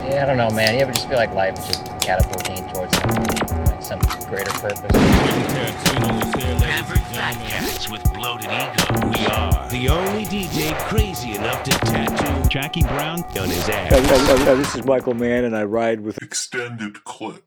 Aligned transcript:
Yeah, 0.00 0.22
I 0.22 0.26
don't 0.26 0.36
know, 0.36 0.50
man. 0.50 0.74
You 0.74 0.80
ever 0.82 0.92
just 0.92 1.08
feel 1.08 1.16
like 1.16 1.34
life 1.34 1.58
is 1.58 1.66
just 1.66 1.84
catapulting 2.00 2.68
towards 2.72 2.94
like 2.94 3.82
some 3.82 3.98
greater 4.28 4.50
purpose? 4.52 4.96
Average 6.62 7.00
fat 7.00 7.34
cats 7.48 7.90
with 7.90 8.04
bloated 8.14 8.46
ego. 8.46 9.08
We 9.08 9.26
are 9.26 9.68
the 9.70 9.88
only 9.88 10.24
DJ 10.24 10.78
crazy 10.88 11.32
enough 11.34 11.64
to 11.64 11.70
tattoo 11.72 12.48
Jackie 12.48 12.82
Brown 12.82 13.24
on 13.24 13.48
his 13.48 13.68
ass. 13.68 13.90
this 14.44 14.76
is 14.76 14.84
Michael 14.84 15.14
Mann, 15.14 15.44
and 15.44 15.56
I 15.56 15.64
ride 15.64 16.00
with 16.00 16.22
extended 16.22 17.02
clip. 17.04 17.44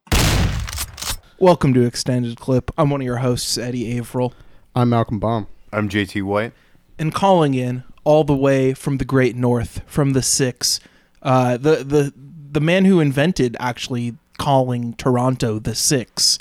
Welcome 1.39 1.73
to 1.73 1.83
Extended 1.83 2.37
Clip. 2.37 2.69
I'm 2.77 2.89
one 2.89 3.01
of 3.01 3.05
your 3.05 3.17
hosts, 3.17 3.57
Eddie 3.57 3.97
Averill, 3.97 4.33
I'm 4.75 4.89
Malcolm 4.89 5.19
Baum. 5.19 5.47
I'm 5.71 5.87
JT 5.89 6.23
White. 6.23 6.51
and 6.99 7.13
calling 7.13 7.53
in 7.53 7.83
all 8.03 8.23
the 8.25 8.35
way 8.35 8.73
from 8.73 8.97
the 8.97 9.05
Great 9.05 9.35
North, 9.37 9.81
from 9.87 10.11
the 10.13 10.21
Six, 10.21 10.79
uh, 11.21 11.55
the 11.57 11.77
the 11.77 12.13
the 12.51 12.61
man 12.61 12.85
who 12.85 12.99
invented 12.99 13.55
actually 13.59 14.15
calling 14.37 14.93
Toronto 14.93 15.59
the 15.59 15.75
Six, 15.75 16.37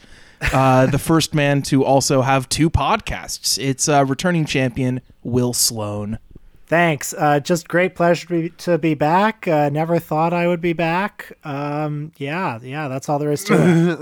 uh, 0.53 0.87
the 0.87 0.99
first 0.99 1.35
man 1.35 1.63
to 1.63 1.85
also 1.85 2.23
have 2.23 2.49
two 2.49 2.71
podcasts. 2.71 3.59
It's 3.63 3.89
uh, 3.89 4.05
returning 4.07 4.45
champion 4.45 5.01
Will 5.23 5.53
Sloan. 5.53 6.19
Thanks. 6.67 7.13
Uh, 7.13 7.41
just 7.41 7.67
great 7.67 7.97
pleasure 7.97 8.29
to 8.29 8.43
be, 8.43 8.51
to 8.51 8.79
be 8.79 8.95
back. 8.95 9.49
Uh, 9.49 9.71
never 9.71 9.99
thought 9.99 10.33
I 10.33 10.47
would 10.47 10.61
be 10.61 10.73
back. 10.73 11.37
Um, 11.43 12.13
yeah, 12.17 12.61
yeah, 12.63 12.87
that's 12.87 13.09
all 13.09 13.19
there 13.19 13.33
is 13.33 13.43
to 13.45 13.55
it. 13.55 13.99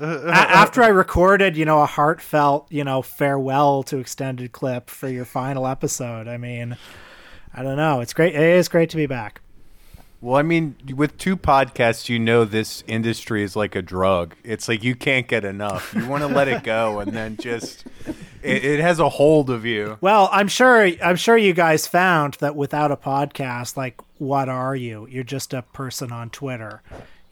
A- 0.00 0.30
after 0.32 0.84
I 0.84 0.88
recorded, 0.88 1.56
you 1.56 1.64
know, 1.64 1.82
a 1.82 1.86
heartfelt, 1.86 2.70
you 2.70 2.84
know, 2.84 3.02
farewell 3.02 3.82
to 3.84 3.98
extended 3.98 4.52
clip 4.52 4.88
for 4.88 5.08
your 5.08 5.24
final 5.24 5.66
episode. 5.66 6.28
I 6.28 6.36
mean, 6.36 6.76
I 7.52 7.64
don't 7.64 7.76
know. 7.76 8.00
It's 8.00 8.12
great. 8.12 8.36
It 8.36 8.40
is 8.40 8.68
great 8.68 8.90
to 8.90 8.96
be 8.96 9.06
back. 9.06 9.40
Well, 10.22 10.36
I 10.36 10.42
mean, 10.42 10.76
with 10.94 11.18
two 11.18 11.36
podcasts, 11.36 12.08
you 12.08 12.20
know 12.20 12.44
this 12.44 12.84
industry 12.86 13.42
is 13.42 13.56
like 13.56 13.74
a 13.74 13.82
drug. 13.82 14.36
It's 14.44 14.68
like 14.68 14.84
you 14.84 14.94
can't 14.94 15.26
get 15.26 15.44
enough. 15.44 15.92
You 15.94 16.06
want 16.06 16.22
to 16.22 16.28
let 16.28 16.46
it 16.46 16.62
go, 16.62 17.00
and 17.00 17.12
then 17.12 17.36
just 17.38 17.84
it, 18.40 18.64
it 18.64 18.80
has 18.80 19.00
a 19.00 19.08
hold 19.08 19.50
of 19.50 19.64
you. 19.66 19.98
Well, 20.00 20.28
I'm 20.30 20.46
sure. 20.46 20.86
I'm 21.02 21.16
sure 21.16 21.36
you 21.36 21.52
guys 21.52 21.88
found 21.88 22.34
that 22.34 22.54
without 22.54 22.92
a 22.92 22.96
podcast, 22.96 23.76
like, 23.76 24.00
what 24.18 24.48
are 24.48 24.76
you? 24.76 25.08
You're 25.10 25.24
just 25.24 25.52
a 25.52 25.62
person 25.62 26.12
on 26.12 26.30
Twitter. 26.30 26.82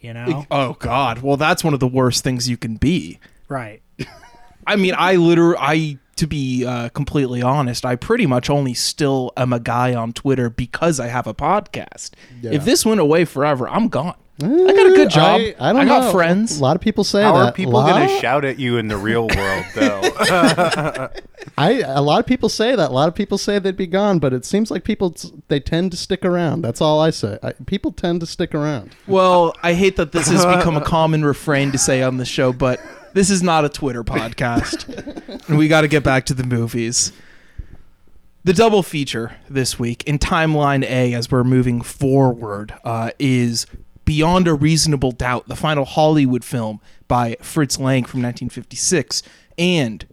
You 0.01 0.13
know, 0.15 0.47
Oh 0.51 0.73
God! 0.81 1.21
Well, 1.23 1.37
that's 1.37 1.63
one 1.63 1.75
of 1.75 1.81
the 1.81 1.87
worst 1.87 2.25
things 2.25 2.49
you 2.49 2.57
can 2.57 2.75
be. 2.75 3.21
right? 3.49 3.83
I 4.67 4.75
mean, 4.77 4.95
I 4.99 5.15
literally, 5.15 5.57
I 5.61 5.99
to 6.21 6.27
be 6.27 6.67
uh, 6.67 6.91
completely 6.91 7.41
honest, 7.41 7.87
I 7.87 7.97
pretty 7.97 8.27
much 8.27 8.51
only 8.51 8.75
still 8.75 9.33
am 9.39 9.55
a 9.55 9.59
guy 9.59 9.95
on 9.95 10.13
Twitter 10.13 10.51
because 10.51 11.01
I 11.01 11.07
have 11.07 11.27
a 11.27 11.33
podcast. 11.33 12.11
If 12.43 12.67
this 12.67 12.85
went 12.85 13.01
away 13.01 13.25
forever, 13.25 13.67
I'm 13.67 13.89
gone. 13.89 14.17
I 14.43 14.47
got 14.47 14.87
a 14.87 14.95
good 14.95 15.11
job. 15.11 15.41
I, 15.41 15.55
I 15.59 15.73
don't 15.73 15.83
I 15.83 15.85
got 15.87 16.05
know. 16.05 16.13
friends. 16.13 16.59
A 16.59 16.63
lot 16.63 16.77
of 16.77 16.83
people 16.83 17.05
say 17.05 17.23
How 17.23 17.33
that. 17.33 17.39
are 17.47 17.53
people 17.53 17.73
lot, 17.75 17.91
going 17.91 18.09
to 18.09 18.21
shout 18.21 18.45
at 18.45 18.59
you 18.59 18.77
in 18.77 18.89
the 18.89 18.97
real 18.97 19.29
world, 19.29 19.65
though? 19.75 20.01
I 21.59 21.81
a 21.81 22.01
lot 22.03 22.21
of 22.21 22.27
people 22.27 22.49
say 22.49 22.75
that. 22.75 22.91
A 22.91 22.93
lot 22.93 23.09
of 23.09 23.15
people 23.15 23.39
say 23.39 23.59
they'd 23.59 23.77
be 23.77 23.87
gone, 23.87 24.19
but 24.19 24.33
it 24.33 24.45
seems 24.45 24.71
like 24.71 24.85
people 24.85 25.15
they 25.49 25.61
tend 25.61 25.91
to 25.93 25.97
stick 25.97 26.25
around. 26.25 26.63
That's 26.63 26.81
all 26.81 27.01
I 27.01 27.11
say. 27.11 27.39
I, 27.43 27.53
people 27.53 27.93
tend 27.93 28.21
to 28.21 28.27
stick 28.27 28.55
around. 28.55 28.95
Well, 29.07 29.55
I 29.63 29.73
hate 29.73 29.97
that 29.97 30.13
this 30.13 30.29
has 30.29 30.45
become 30.45 30.77
a 30.77 30.85
common 30.85 31.25
refrain 31.25 31.73
to 31.73 31.79
say 31.79 32.03
on 32.03 32.17
the 32.19 32.27
show, 32.27 32.53
but 32.53 32.81
this 33.13 33.31
is 33.31 33.43
not 33.43 33.65
a 33.65 33.69
Twitter 33.69 34.05
podcast. 34.05 35.49
and 35.49 35.59
we 35.59 35.69
got 35.69 35.83
to 35.83 35.89
get 35.89 36.03
back 36.03 36.27
to 36.27 36.35
the 36.35 36.45
movies. 36.45 37.13
The 38.45 38.53
double 38.53 38.83
feature 38.83 39.37
this 39.49 39.79
week 39.79 40.03
in 40.05 40.19
Timeline 40.19 40.83
A, 40.85 41.13
as 41.13 41.31
we're 41.31 41.45
moving 41.45 41.83
forward, 41.83 42.75
uh, 42.85 43.11
is 43.19 43.67
Beyond 44.07 44.49
a 44.49 44.55
Reasonable 44.55 45.13
Doubt, 45.13 45.47
the 45.47 45.55
final 45.55 45.85
Hollywood 45.85 46.45
film 46.45 46.81
by 47.07 47.37
Fritz 47.43 47.79
Lang 47.79 48.05
from 48.05 48.23
1956. 48.23 49.23
And 49.59 50.07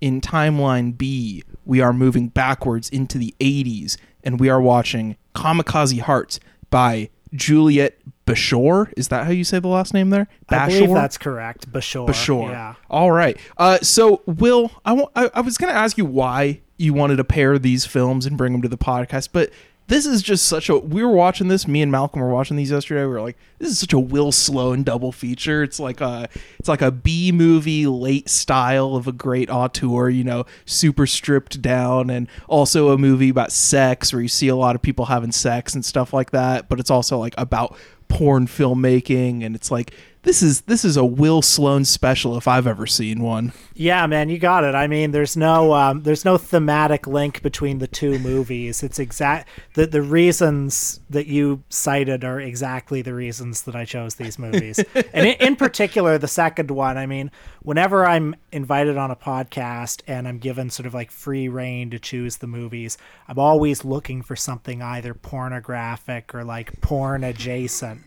in 0.00 0.20
Timeline 0.20 0.96
B, 0.96 1.44
we 1.64 1.80
are 1.80 1.92
moving 1.92 2.28
backwards 2.28 2.88
into 2.88 3.18
the 3.18 3.34
80s 3.38 3.96
and 4.24 4.40
we 4.40 4.48
are 4.48 4.60
watching 4.60 5.16
Kamikaze 5.34 6.00
Hearts 6.00 6.40
by 6.70 7.10
Juliet 7.34 7.98
Bashore. 8.26 8.92
Is 8.96 9.08
that 9.08 9.24
how 9.24 9.30
you 9.32 9.44
say 9.44 9.58
the 9.58 9.68
last 9.68 9.92
name 9.94 10.10
there? 10.10 10.28
I 10.48 10.54
believe 10.68 10.88
that's 10.94 11.18
correct. 11.18 11.70
Bashore. 11.70 12.08
Bashore. 12.08 12.50
Yeah. 12.50 12.74
All 12.90 13.10
right. 13.12 13.36
Uh, 13.58 13.78
so, 13.82 14.22
Will, 14.26 14.70
I 14.84 15.06
I- 15.14 15.30
I 15.34 15.40
was 15.42 15.58
going 15.58 15.72
to 15.72 15.78
ask 15.78 15.98
you 15.98 16.04
why 16.04 16.60
you 16.76 16.94
wanted 16.94 17.16
to 17.16 17.24
pair 17.24 17.58
these 17.58 17.84
films 17.86 18.26
and 18.26 18.36
bring 18.38 18.52
them 18.52 18.62
to 18.62 18.68
the 18.68 18.78
podcast, 18.78 19.28
but 19.32 19.50
this 19.86 20.06
is 20.06 20.22
just 20.22 20.46
such 20.48 20.70
a. 20.70 20.78
We 20.78 21.04
were 21.04 21.12
watching 21.12 21.48
this. 21.48 21.68
Me 21.68 21.82
and 21.82 21.92
Malcolm 21.92 22.22
were 22.22 22.30
watching 22.30 22.56
these 22.56 22.70
yesterday. 22.70 23.02
We 23.02 23.08
were 23.08 23.20
like, 23.20 23.36
"This 23.58 23.68
is 23.68 23.78
such 23.78 23.92
a 23.92 23.98
Will 23.98 24.32
Sloan 24.32 24.82
double 24.82 25.12
feature." 25.12 25.62
It's 25.62 25.78
like 25.78 26.00
a, 26.00 26.26
it's 26.58 26.70
like 26.70 26.80
a 26.80 26.90
B 26.90 27.30
movie 27.32 27.86
late 27.86 28.30
style 28.30 28.96
of 28.96 29.06
a 29.06 29.12
great 29.12 29.50
auteur. 29.50 30.08
You 30.08 30.24
know, 30.24 30.46
super 30.64 31.06
stripped 31.06 31.60
down, 31.60 32.08
and 32.08 32.28
also 32.48 32.92
a 32.92 32.96
movie 32.98 33.28
about 33.28 33.52
sex 33.52 34.10
where 34.10 34.22
you 34.22 34.28
see 34.28 34.48
a 34.48 34.56
lot 34.56 34.74
of 34.74 34.80
people 34.80 35.04
having 35.04 35.32
sex 35.32 35.74
and 35.74 35.84
stuff 35.84 36.14
like 36.14 36.30
that. 36.30 36.70
But 36.70 36.80
it's 36.80 36.90
also 36.90 37.18
like 37.18 37.34
about 37.36 37.76
porn 38.14 38.46
filmmaking, 38.46 39.44
and 39.44 39.56
it's 39.56 39.72
like 39.72 39.92
this 40.24 40.42
is 40.42 40.62
this 40.62 40.84
is 40.84 40.96
a 40.96 41.04
Will 41.04 41.42
Sloan 41.42 41.84
special 41.84 42.36
if 42.36 42.48
I've 42.48 42.66
ever 42.66 42.86
seen 42.86 43.20
one. 43.20 43.52
Yeah, 43.74 44.06
man, 44.06 44.28
you 44.28 44.38
got 44.38 44.64
it. 44.64 44.74
I 44.74 44.86
mean, 44.86 45.10
there's 45.10 45.36
no 45.36 45.74
um, 45.74 46.02
there's 46.02 46.24
no 46.24 46.38
thematic 46.38 47.06
link 47.06 47.42
between 47.42 47.78
the 47.78 47.86
two 47.86 48.18
movies. 48.18 48.82
It's 48.82 48.98
exact 48.98 49.48
the 49.74 49.86
the 49.86 50.00
reasons 50.00 51.00
that 51.10 51.26
you 51.26 51.62
cited 51.68 52.24
are 52.24 52.40
exactly 52.40 53.02
the 53.02 53.14
reasons 53.14 53.62
that 53.62 53.76
I 53.76 53.84
chose 53.84 54.14
these 54.14 54.38
movies. 54.38 54.78
and 54.94 55.26
in, 55.26 55.34
in 55.40 55.56
particular, 55.56 56.18
the 56.18 56.28
second 56.28 56.70
one. 56.70 56.96
I 56.96 57.06
mean, 57.06 57.30
whenever 57.62 58.06
I'm 58.06 58.34
invited 58.50 58.96
on 58.96 59.10
a 59.10 59.16
podcast 59.16 60.02
and 60.06 60.26
I'm 60.26 60.38
given 60.38 60.70
sort 60.70 60.86
of 60.86 60.94
like 60.94 61.10
free 61.10 61.48
reign 61.48 61.90
to 61.90 61.98
choose 61.98 62.38
the 62.38 62.46
movies, 62.46 62.96
I'm 63.28 63.38
always 63.38 63.84
looking 63.84 64.22
for 64.22 64.36
something 64.36 64.80
either 64.80 65.12
pornographic 65.12 66.34
or 66.34 66.44
like 66.44 66.80
porn 66.80 67.24
adjacent, 67.24 68.03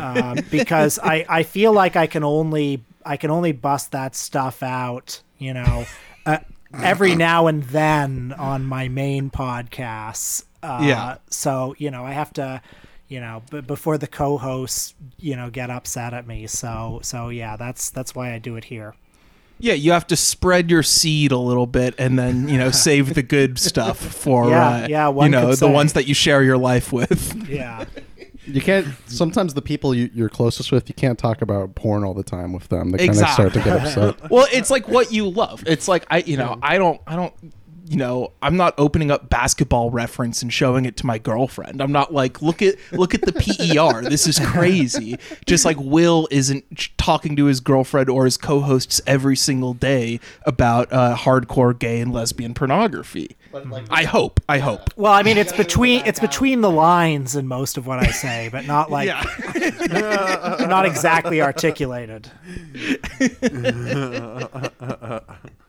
um, 0.00 0.38
because 0.50 0.98
I 1.02 1.24
I 1.28 1.42
feel 1.42 1.72
like 1.72 1.96
I 1.96 2.06
can 2.06 2.24
only 2.24 2.82
I 3.04 3.16
can 3.16 3.30
only 3.30 3.52
bust 3.52 3.92
that 3.92 4.14
stuff 4.14 4.62
out, 4.62 5.20
you 5.38 5.54
know, 5.54 5.84
uh, 6.24 6.38
every 6.82 7.14
now 7.14 7.46
and 7.46 7.62
then 7.64 8.34
on 8.38 8.64
my 8.64 8.88
main 8.88 9.30
podcasts. 9.30 10.44
Uh, 10.62 10.80
Yeah. 10.82 11.16
So 11.30 11.74
you 11.78 11.90
know, 11.90 12.04
I 12.04 12.12
have 12.12 12.32
to, 12.34 12.60
you 13.08 13.20
know, 13.20 13.42
b- 13.50 13.60
before 13.60 13.98
the 13.98 14.06
co-hosts, 14.08 14.94
you 15.18 15.36
know, 15.36 15.50
get 15.50 15.70
upset 15.70 16.12
at 16.14 16.26
me. 16.26 16.46
So 16.46 17.00
so 17.02 17.28
yeah, 17.28 17.56
that's 17.56 17.90
that's 17.90 18.14
why 18.14 18.32
I 18.32 18.38
do 18.38 18.56
it 18.56 18.64
here. 18.64 18.94
Yeah, 19.58 19.72
you 19.72 19.92
have 19.92 20.06
to 20.08 20.16
spread 20.16 20.70
your 20.70 20.82
seed 20.82 21.32
a 21.32 21.38
little 21.38 21.66
bit, 21.66 21.94
and 21.98 22.18
then 22.18 22.46
you 22.48 22.58
know 22.58 22.70
save 22.86 23.14
the 23.14 23.22
good 23.22 23.58
stuff 23.58 23.96
for 23.98 24.50
Yeah, 24.50 24.68
uh, 24.68 24.86
yeah, 24.90 25.22
you 25.22 25.28
know 25.30 25.54
the 25.54 25.68
ones 25.70 25.94
that 25.94 26.06
you 26.06 26.12
share 26.14 26.42
your 26.42 26.58
life 26.58 26.92
with. 26.92 27.48
Yeah. 27.48 27.84
You 28.46 28.60
can't. 28.60 28.86
Sometimes 29.06 29.54
the 29.54 29.62
people 29.62 29.94
you, 29.94 30.10
you're 30.14 30.28
closest 30.28 30.72
with, 30.72 30.88
you 30.88 30.94
can't 30.94 31.18
talk 31.18 31.42
about 31.42 31.74
porn 31.74 32.04
all 32.04 32.14
the 32.14 32.22
time 32.22 32.52
with 32.52 32.68
them. 32.68 32.90
They 32.92 33.06
kind 33.08 33.20
of 33.20 33.28
start 33.28 33.52
to 33.54 33.60
get 33.60 33.80
upset. 33.80 34.30
well, 34.30 34.46
it's 34.52 34.70
like 34.70 34.88
what 34.88 35.12
you 35.12 35.28
love. 35.28 35.64
It's 35.66 35.88
like 35.88 36.06
I, 36.10 36.18
you 36.18 36.36
know, 36.36 36.58
I 36.62 36.78
don't, 36.78 37.00
I 37.06 37.16
don't, 37.16 37.34
you 37.88 37.96
know, 37.96 38.32
I'm 38.42 38.56
not 38.56 38.74
opening 38.78 39.10
up 39.10 39.30
basketball 39.30 39.90
reference 39.90 40.42
and 40.42 40.52
showing 40.52 40.86
it 40.86 40.96
to 40.98 41.06
my 41.06 41.18
girlfriend. 41.18 41.80
I'm 41.80 41.92
not 41.92 42.12
like, 42.12 42.42
look 42.42 42.60
at, 42.60 42.74
look 42.92 43.14
at 43.14 43.22
the 43.22 43.32
PER. 43.32 44.08
This 44.08 44.26
is 44.26 44.40
crazy. 44.40 45.18
Just 45.46 45.64
like 45.64 45.76
Will 45.78 46.26
isn't 46.30 46.64
talking 46.98 47.36
to 47.36 47.44
his 47.44 47.60
girlfriend 47.60 48.10
or 48.10 48.24
his 48.24 48.36
co-hosts 48.36 49.00
every 49.06 49.36
single 49.36 49.72
day 49.72 50.18
about 50.44 50.92
uh, 50.92 51.16
hardcore 51.16 51.78
gay 51.78 52.00
and 52.00 52.12
lesbian 52.12 52.54
pornography. 52.54 53.36
Like, 53.52 53.86
I 53.88 54.04
hope. 54.04 54.40
I 54.48 54.58
hope. 54.58 54.90
Well, 54.96 55.12
I 55.12 55.22
mean, 55.22 55.38
it's 55.38 55.52
between 55.52 56.04
it's 56.04 56.20
between 56.20 56.60
the 56.60 56.70
lines 56.70 57.36
in 57.36 57.46
most 57.46 57.78
of 57.78 57.86
what 57.86 58.00
I 58.00 58.10
say, 58.10 58.48
but 58.50 58.66
not 58.66 58.90
like 58.90 59.08
not 60.68 60.84
exactly 60.84 61.40
articulated. 61.40 62.30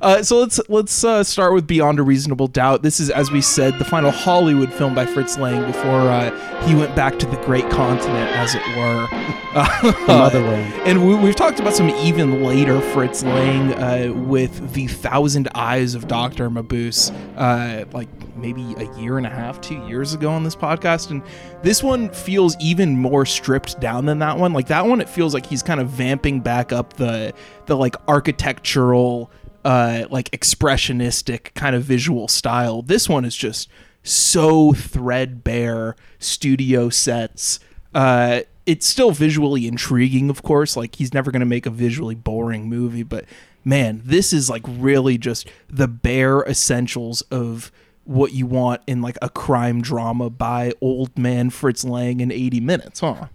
Uh, 0.00 0.22
so 0.22 0.38
let's 0.38 0.60
let's 0.68 1.02
uh, 1.04 1.24
start 1.24 1.54
with 1.54 1.66
Beyond 1.66 1.98
a 1.98 2.02
Reasonable 2.02 2.46
Doubt. 2.46 2.82
This 2.82 3.00
is, 3.00 3.10
as 3.10 3.30
we 3.30 3.40
said, 3.40 3.78
the 3.78 3.84
final 3.84 4.10
Hollywood 4.10 4.72
film 4.72 4.94
by 4.94 5.06
Fritz 5.06 5.36
Lang 5.38 5.66
before 5.66 6.00
uh, 6.08 6.30
he 6.66 6.74
went 6.74 6.94
back 6.94 7.18
to 7.18 7.26
the 7.26 7.36
great 7.38 7.68
continent, 7.70 8.30
as 8.36 8.54
it 8.54 8.62
were. 8.76 9.08
Uh, 9.54 9.66
The 10.08 10.14
motherland. 10.14 10.72
and 10.86 11.06
we, 11.08 11.14
we've 11.16 11.34
talked 11.34 11.58
about 11.58 11.74
some 11.74 11.88
even 11.90 12.44
later 12.44 12.80
Fritz 12.80 13.22
Lang 13.24 13.72
uh, 13.74 14.12
with 14.14 14.72
The 14.74 14.86
Thousand 14.86 15.48
Eyes 15.54 15.94
of 15.94 16.06
Dr. 16.06 16.48
Mabuse, 16.50 17.10
uh, 17.36 17.84
like 17.92 18.08
maybe 18.36 18.74
a 18.76 18.84
year 18.98 19.16
and 19.18 19.26
a 19.26 19.30
half, 19.30 19.60
two 19.60 19.76
years 19.86 20.14
ago 20.14 20.30
on 20.30 20.44
this 20.44 20.54
podcast. 20.54 21.10
And 21.10 21.22
this 21.62 21.82
one 21.82 22.10
feels 22.10 22.56
even 22.60 22.98
more 22.98 23.26
stripped 23.26 23.80
down 23.80 24.04
than 24.06 24.18
that 24.20 24.38
one. 24.38 24.52
Like 24.52 24.68
that 24.68 24.86
one, 24.86 25.00
it 25.00 25.08
feels 25.08 25.34
like 25.34 25.46
he's 25.46 25.62
kind 25.62 25.80
of 25.80 25.88
vamping 25.88 26.40
back 26.40 26.70
up 26.72 26.92
the 26.94 27.32
the 27.66 27.76
like 27.76 27.96
architectural, 28.06 29.30
uh, 29.64 30.06
like 30.10 30.30
expressionistic 30.30 31.54
kind 31.54 31.74
of 31.74 31.82
visual 31.82 32.28
style. 32.28 32.82
This 32.82 33.08
one 33.08 33.24
is 33.24 33.36
just 33.36 33.68
so 34.02 34.72
threadbare 34.72 35.96
studio 36.18 36.88
sets. 36.88 37.60
Uh, 37.94 38.40
it's 38.66 38.86
still 38.86 39.12
visually 39.12 39.66
intriguing, 39.66 40.30
of 40.30 40.42
course. 40.42 40.76
Like 40.76 40.96
he's 40.96 41.14
never 41.14 41.30
going 41.30 41.40
to 41.40 41.46
make 41.46 41.66
a 41.66 41.70
visually 41.70 42.14
boring 42.14 42.68
movie, 42.68 43.02
but 43.02 43.24
man, 43.64 44.02
this 44.04 44.32
is 44.32 44.48
like 44.48 44.62
really 44.66 45.18
just 45.18 45.48
the 45.68 45.88
bare 45.88 46.42
essentials 46.42 47.22
of 47.22 47.72
what 48.04 48.32
you 48.32 48.46
want 48.46 48.80
in 48.86 49.02
like 49.02 49.18
a 49.20 49.28
crime 49.28 49.82
drama 49.82 50.30
by 50.30 50.72
old 50.80 51.18
man 51.18 51.50
Fritz 51.50 51.84
Lang 51.84 52.20
in 52.20 52.32
80 52.32 52.60
minutes, 52.60 53.00
huh? 53.00 53.26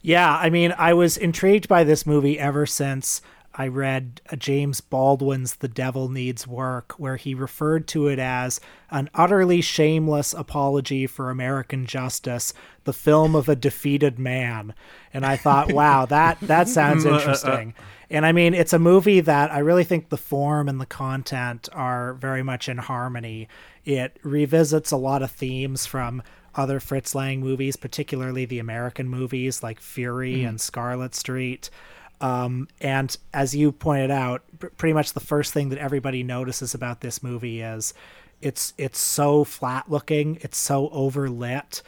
Yeah, 0.00 0.36
I 0.36 0.50
mean, 0.50 0.74
I 0.76 0.94
was 0.94 1.16
intrigued 1.16 1.68
by 1.68 1.84
this 1.84 2.06
movie 2.06 2.38
ever 2.38 2.66
since 2.66 3.22
I 3.56 3.68
read 3.68 4.20
uh, 4.30 4.36
James 4.36 4.80
Baldwin's 4.80 5.56
The 5.56 5.68
Devil 5.68 6.08
Needs 6.08 6.46
Work, 6.46 6.94
where 6.98 7.16
he 7.16 7.34
referred 7.34 7.86
to 7.88 8.08
it 8.08 8.18
as 8.18 8.60
an 8.90 9.08
utterly 9.14 9.60
shameless 9.60 10.34
apology 10.34 11.06
for 11.06 11.30
American 11.30 11.86
justice, 11.86 12.52
the 12.84 12.92
film 12.92 13.36
of 13.36 13.48
a 13.48 13.56
defeated 13.56 14.18
man. 14.18 14.74
And 15.12 15.24
I 15.24 15.36
thought, 15.36 15.72
wow, 15.74 16.06
that, 16.06 16.40
that 16.40 16.68
sounds 16.68 17.06
uh, 17.06 17.10
uh, 17.10 17.12
uh. 17.12 17.18
interesting. 17.18 17.74
And 18.10 18.26
I 18.26 18.32
mean, 18.32 18.54
it's 18.54 18.72
a 18.72 18.78
movie 18.78 19.20
that 19.20 19.52
I 19.52 19.58
really 19.58 19.84
think 19.84 20.08
the 20.08 20.16
form 20.16 20.68
and 20.68 20.80
the 20.80 20.86
content 20.86 21.68
are 21.72 22.14
very 22.14 22.42
much 22.42 22.68
in 22.68 22.78
harmony. 22.78 23.48
It 23.84 24.18
revisits 24.22 24.90
a 24.90 24.96
lot 24.96 25.22
of 25.22 25.30
themes 25.30 25.86
from 25.86 26.22
other 26.54 26.80
Fritz 26.80 27.14
Lang 27.14 27.40
movies, 27.40 27.76
particularly 27.76 28.44
the 28.44 28.58
American 28.58 29.08
movies 29.08 29.62
like 29.62 29.80
Fury 29.80 30.42
hmm. 30.42 30.48
and 30.48 30.60
Scarlet 30.60 31.14
Street. 31.14 31.70
Um, 32.20 32.68
and 32.80 33.16
as 33.32 33.54
you 33.54 33.72
pointed 33.72 34.10
out, 34.10 34.42
pr- 34.58 34.68
pretty 34.68 34.92
much 34.92 35.12
the 35.12 35.20
first 35.20 35.52
thing 35.52 35.68
that 35.70 35.78
everybody 35.78 36.22
notices 36.22 36.74
about 36.74 37.00
this 37.00 37.22
movie 37.22 37.60
is 37.60 37.94
it's 38.40 38.74
it's 38.78 39.00
so 39.00 39.44
flat 39.44 39.90
looking, 39.90 40.38
it's 40.42 40.58
so 40.58 40.88
overlit. 40.90 41.82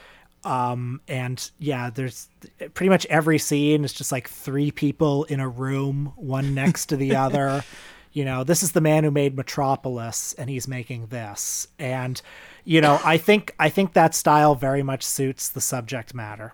Um, 0.45 1.01
and 1.09 1.51
yeah, 1.59 1.91
there's 1.91 2.29
pretty 2.75 2.89
much 2.89 3.05
every 3.07 3.39
scene 3.39 3.85
is 3.85 3.93
just 3.93 4.13
like 4.13 4.29
three 4.29 4.71
people 4.71 5.25
in 5.25 5.41
a 5.41 5.49
room, 5.49 6.13
one 6.17 6.55
next 6.55 6.87
to 6.87 6.97
the 6.97 7.17
other. 7.17 7.65
You 8.13 8.25
know, 8.25 8.45
this 8.45 8.63
is 8.63 8.73
the 8.73 8.81
man 8.81 9.05
who 9.05 9.11
made 9.11 9.37
Metropolis, 9.37 10.35
and 10.39 10.49
he's 10.49 10.67
making 10.67 11.09
this. 11.09 11.69
And 11.79 12.21
you 12.65 12.81
know, 12.81 13.01
I 13.05 13.19
think 13.19 13.55
I 13.59 13.69
think 13.69 13.93
that 13.93 14.15
style 14.15 14.55
very 14.55 14.83
much 14.83 15.05
suits 15.05 15.49
the 15.49 15.61
subject 15.61 16.15
matter. 16.15 16.53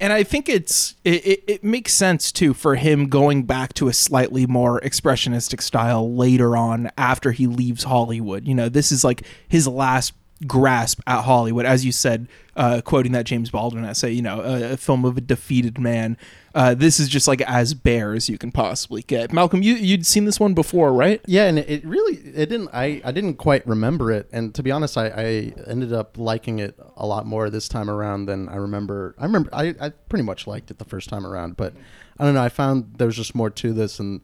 And 0.00 0.12
I 0.12 0.22
think 0.22 0.48
it's 0.48 0.94
it, 1.04 1.26
it, 1.26 1.44
it 1.46 1.64
makes 1.64 1.92
sense 1.92 2.30
too 2.30 2.54
for 2.54 2.76
him 2.76 3.08
going 3.08 3.44
back 3.44 3.74
to 3.74 3.88
a 3.88 3.92
slightly 3.92 4.46
more 4.46 4.80
expressionistic 4.80 5.60
style 5.60 6.14
later 6.14 6.56
on 6.56 6.90
after 6.96 7.32
he 7.32 7.46
leaves 7.46 7.84
Hollywood. 7.84 8.46
You 8.46 8.54
know, 8.54 8.68
this 8.68 8.92
is 8.92 9.04
like 9.04 9.22
his 9.48 9.66
last 9.66 10.12
grasp 10.46 11.00
at 11.06 11.22
Hollywood, 11.22 11.66
as 11.66 11.84
you 11.84 11.90
said, 11.90 12.28
uh, 12.56 12.80
quoting 12.84 13.12
that 13.12 13.26
James 13.26 13.50
Baldwin 13.50 13.84
essay. 13.84 14.12
You 14.12 14.22
know, 14.22 14.40
a, 14.40 14.72
a 14.72 14.76
film 14.76 15.04
of 15.04 15.16
a 15.16 15.20
defeated 15.20 15.78
man. 15.78 16.16
Uh, 16.54 16.74
this 16.74 16.98
is 16.98 17.08
just 17.08 17.28
like 17.28 17.40
as 17.42 17.74
bare 17.74 18.14
as 18.14 18.28
you 18.28 18.38
can 18.38 18.50
possibly 18.50 19.02
get. 19.02 19.32
Malcolm, 19.32 19.62
you 19.62 19.74
you'd 19.74 20.06
seen 20.06 20.24
this 20.24 20.40
one 20.40 20.54
before, 20.54 20.92
right? 20.92 21.20
Yeah, 21.26 21.46
and 21.46 21.58
it, 21.58 21.84
really 21.84 22.14
it 22.14 22.48
didn't 22.48 22.70
I, 22.72 23.00
I 23.04 23.12
didn't 23.12 23.34
quite 23.34 23.66
remember 23.66 24.10
it, 24.10 24.28
and 24.32 24.54
to 24.54 24.62
be 24.62 24.70
honest, 24.70 24.96
I, 24.96 25.08
I 25.08 25.52
ended 25.66 25.92
up 25.92 26.16
liking 26.16 26.58
it 26.58 26.78
a 26.96 27.06
lot 27.06 27.26
more 27.26 27.50
this 27.50 27.68
time 27.68 27.90
around 27.90 28.26
than 28.26 28.48
I 28.48 28.56
remember. 28.56 29.14
I 29.18 29.24
remember 29.24 29.50
I, 29.52 29.74
I 29.80 29.90
pretty 29.90 30.24
much 30.24 30.46
liked 30.46 30.70
it 30.70 30.78
the 30.78 30.84
first 30.84 31.08
time 31.08 31.26
around, 31.26 31.56
but 31.56 31.74
I 32.18 32.24
don't 32.24 32.34
know. 32.34 32.42
I 32.42 32.48
found 32.48 32.94
there 32.96 33.06
was 33.06 33.16
just 33.16 33.34
more 33.34 33.50
to 33.50 33.72
this, 33.72 34.00
and 34.00 34.20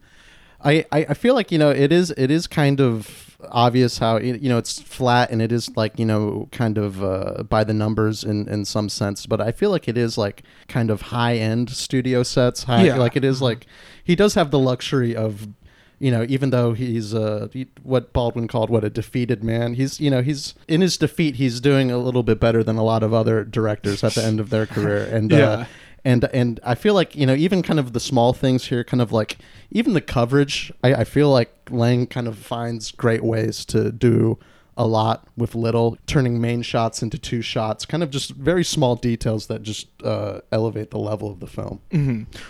I, 0.63 0.85
I, 0.91 1.05
I 1.09 1.13
feel 1.13 1.35
like 1.35 1.51
you 1.51 1.57
know 1.57 1.69
it 1.69 1.91
is 1.91 2.11
it 2.17 2.31
is 2.31 2.47
kind 2.47 2.81
of 2.81 3.24
obvious 3.51 3.97
how 3.97 4.17
you 4.17 4.49
know 4.49 4.57
it's 4.57 4.81
flat 4.81 5.31
and 5.31 5.41
it 5.41 5.51
is 5.51 5.75
like 5.75 5.97
you 5.99 6.05
know 6.05 6.47
kind 6.51 6.77
of 6.77 7.03
uh, 7.03 7.43
by 7.43 7.63
the 7.63 7.73
numbers 7.73 8.23
in 8.23 8.47
in 8.47 8.65
some 8.65 8.89
sense, 8.89 9.25
but 9.25 9.39
I 9.41 9.51
feel 9.51 9.69
like 9.69 9.87
it 9.87 9.97
is 9.97 10.17
like 10.17 10.43
kind 10.67 10.89
of 10.89 11.01
high 11.01 11.35
end 11.35 11.69
studio 11.69 12.23
sets. 12.23 12.63
High, 12.63 12.83
Yeah. 12.85 12.97
like 12.97 13.15
it 13.15 13.23
is 13.23 13.41
like 13.41 13.65
he 14.03 14.15
does 14.15 14.33
have 14.35 14.51
the 14.51 14.59
luxury 14.59 15.15
of 15.15 15.47
you 15.97 16.11
know, 16.11 16.25
even 16.27 16.49
though 16.49 16.73
he's 16.73 17.13
uh, 17.15 17.47
he, 17.53 17.67
what 17.81 18.11
Baldwin 18.11 18.49
called 18.49 18.69
what 18.69 18.83
a 18.83 18.89
defeated 18.89 19.43
man, 19.45 19.75
he's 19.75 19.99
you 20.01 20.09
know 20.11 20.21
he's 20.21 20.53
in 20.67 20.81
his 20.81 20.97
defeat 20.97 21.35
he's 21.35 21.61
doing 21.61 21.89
a 21.89 21.97
little 21.97 22.21
bit 22.21 22.37
better 22.39 22.63
than 22.63 22.75
a 22.75 22.83
lot 22.83 23.01
of 23.01 23.13
other 23.13 23.45
directors 23.45 24.03
at 24.03 24.13
the 24.13 24.23
end 24.23 24.41
of 24.41 24.49
their 24.49 24.65
career, 24.65 25.05
and 25.05 25.31
Yeah. 25.31 25.37
uh, 25.49 25.65
and 26.05 26.29
and 26.31 26.59
I 26.63 26.75
feel 26.75 26.93
like 26.93 27.15
you 27.15 27.25
know 27.25 27.33
even 27.33 27.63
kind 27.63 27.79
of 27.79 27.91
the 27.91 27.99
small 27.99 28.31
things 28.31 28.65
here, 28.67 28.83
kind 28.83 29.01
of 29.01 29.11
like 29.11 29.37
even 29.71 29.93
the 29.93 30.01
coverage, 30.01 30.71
I, 30.83 30.93
I 30.93 31.03
feel 31.03 31.29
like 31.31 31.51
Lang 31.69 32.07
kind 32.07 32.27
of 32.27 32.37
finds 32.37 32.91
great 32.91 33.23
ways 33.23 33.65
to 33.65 33.91
do 33.91 34.37
a 34.77 34.85
lot 34.85 35.25
with 35.37 35.55
little, 35.55 35.97
turning 36.05 36.41
main 36.41 36.61
shots 36.61 37.01
into 37.01 37.17
two 37.17 37.41
shots, 37.41 37.85
kind 37.85 38.03
of 38.03 38.09
just 38.09 38.31
very 38.31 38.63
small 38.63 38.95
details 38.95 39.47
that 39.47 39.61
just 39.63 39.87
uh, 40.03 40.41
elevate 40.51 40.91
the 40.91 40.99
level 40.99 41.31
of 41.31 41.39
the 41.39 41.47
film. 41.47 41.79